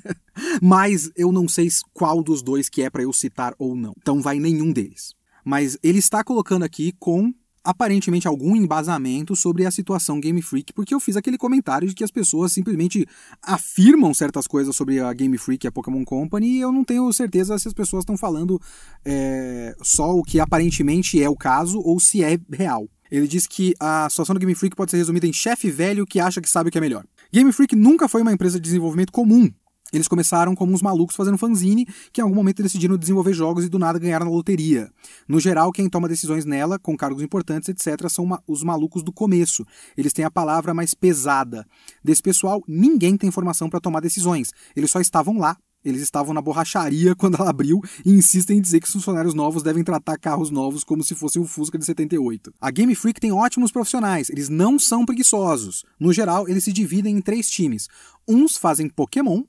mas 0.62 1.10
eu 1.16 1.32
não 1.32 1.48
sei 1.48 1.68
qual 1.92 2.22
dos 2.22 2.42
dois 2.42 2.68
que 2.68 2.82
é 2.82 2.90
para 2.90 3.02
eu 3.02 3.12
citar 3.12 3.54
ou 3.58 3.74
não. 3.74 3.92
Então 3.98 4.22
vai 4.22 4.38
nenhum 4.38 4.72
deles. 4.72 5.14
Mas 5.44 5.76
ele 5.82 5.98
está 5.98 6.22
colocando 6.22 6.62
aqui 6.62 6.92
com 6.98 7.34
aparentemente 7.64 8.26
algum 8.26 8.56
embasamento 8.56 9.36
sobre 9.36 9.66
a 9.66 9.70
situação 9.70 10.20
Game 10.20 10.40
Freak, 10.42 10.72
porque 10.72 10.94
eu 10.94 11.00
fiz 11.00 11.16
aquele 11.16 11.38
comentário 11.38 11.88
de 11.88 11.94
que 11.94 12.04
as 12.04 12.10
pessoas 12.10 12.52
simplesmente 12.52 13.06
afirmam 13.42 14.12
certas 14.12 14.46
coisas 14.46 14.74
sobre 14.74 15.00
a 15.00 15.12
Game 15.12 15.36
Freak 15.38 15.66
e 15.66 15.68
a 15.68 15.72
Pokémon 15.72 16.04
Company 16.04 16.56
e 16.56 16.60
eu 16.60 16.72
não 16.72 16.84
tenho 16.84 17.12
certeza 17.12 17.58
se 17.58 17.68
as 17.68 17.74
pessoas 17.74 18.02
estão 18.02 18.16
falando 18.16 18.60
é, 19.04 19.74
só 19.82 20.14
o 20.14 20.22
que 20.22 20.40
aparentemente 20.40 21.22
é 21.22 21.28
o 21.28 21.36
caso 21.36 21.80
ou 21.80 22.00
se 22.00 22.22
é 22.22 22.38
real. 22.50 22.88
Ele 23.10 23.28
diz 23.28 23.46
que 23.46 23.74
a 23.78 24.08
situação 24.08 24.34
do 24.34 24.40
Game 24.40 24.54
Freak 24.54 24.74
pode 24.74 24.90
ser 24.90 24.96
resumida 24.96 25.26
em 25.26 25.32
chefe 25.32 25.70
velho 25.70 26.06
que 26.06 26.18
acha 26.18 26.40
que 26.40 26.48
sabe 26.48 26.68
o 26.68 26.72
que 26.72 26.78
é 26.78 26.80
melhor. 26.80 27.04
Game 27.30 27.52
Freak 27.52 27.76
nunca 27.76 28.08
foi 28.08 28.22
uma 28.22 28.32
empresa 28.32 28.58
de 28.58 28.62
desenvolvimento 28.62 29.12
comum. 29.12 29.50
Eles 29.92 30.08
começaram 30.08 30.54
como 30.54 30.72
uns 30.72 30.82
malucos 30.82 31.14
fazendo 31.14 31.36
fanzine, 31.36 31.86
que 32.12 32.20
em 32.20 32.24
algum 32.24 32.34
momento 32.34 32.62
decidiram 32.62 32.96
desenvolver 32.96 33.32
jogos 33.32 33.64
e 33.64 33.68
do 33.68 33.78
nada 33.78 33.98
ganharam 33.98 34.26
na 34.26 34.32
loteria. 34.32 34.90
No 35.28 35.38
geral, 35.38 35.70
quem 35.70 35.88
toma 35.88 36.08
decisões 36.08 36.44
nela, 36.44 36.78
com 36.78 36.96
cargos 36.96 37.22
importantes, 37.22 37.68
etc., 37.68 38.08
são 38.08 38.26
os 38.46 38.62
malucos 38.62 39.02
do 39.02 39.12
começo. 39.12 39.64
Eles 39.96 40.12
têm 40.12 40.24
a 40.24 40.30
palavra 40.30 40.72
mais 40.72 40.94
pesada. 40.94 41.66
Desse 42.02 42.22
pessoal, 42.22 42.62
ninguém 42.66 43.16
tem 43.16 43.28
informação 43.28 43.68
para 43.68 43.80
tomar 43.80 44.00
decisões. 44.00 44.50
Eles 44.74 44.90
só 44.90 45.00
estavam 45.00 45.38
lá 45.38 45.56
eles 45.84 46.00
estavam 46.00 46.32
na 46.32 46.40
borracharia 46.40 47.14
quando 47.16 47.36
ela 47.36 47.50
abriu 47.50 47.80
e 48.04 48.12
insistem 48.12 48.58
em 48.58 48.60
dizer 48.60 48.80
que 48.80 48.86
os 48.86 48.92
funcionários 48.92 49.34
novos 49.34 49.62
devem 49.62 49.82
tratar 49.82 50.18
carros 50.18 50.50
novos 50.50 50.84
como 50.84 51.02
se 51.02 51.14
fosse 51.14 51.38
um 51.38 51.44
Fusca 51.44 51.78
de 51.78 51.84
78. 51.84 52.52
A 52.60 52.70
Game 52.70 52.94
Freak 52.94 53.20
tem 53.20 53.32
ótimos 53.32 53.72
profissionais, 53.72 54.30
eles 54.30 54.48
não 54.48 54.78
são 54.78 55.04
preguiçosos. 55.04 55.84
No 55.98 56.12
geral, 56.12 56.48
eles 56.48 56.64
se 56.64 56.72
dividem 56.72 57.16
em 57.16 57.20
três 57.20 57.50
times. 57.50 57.88
Uns 58.28 58.56
fazem 58.56 58.88
Pokémon, 58.88 59.42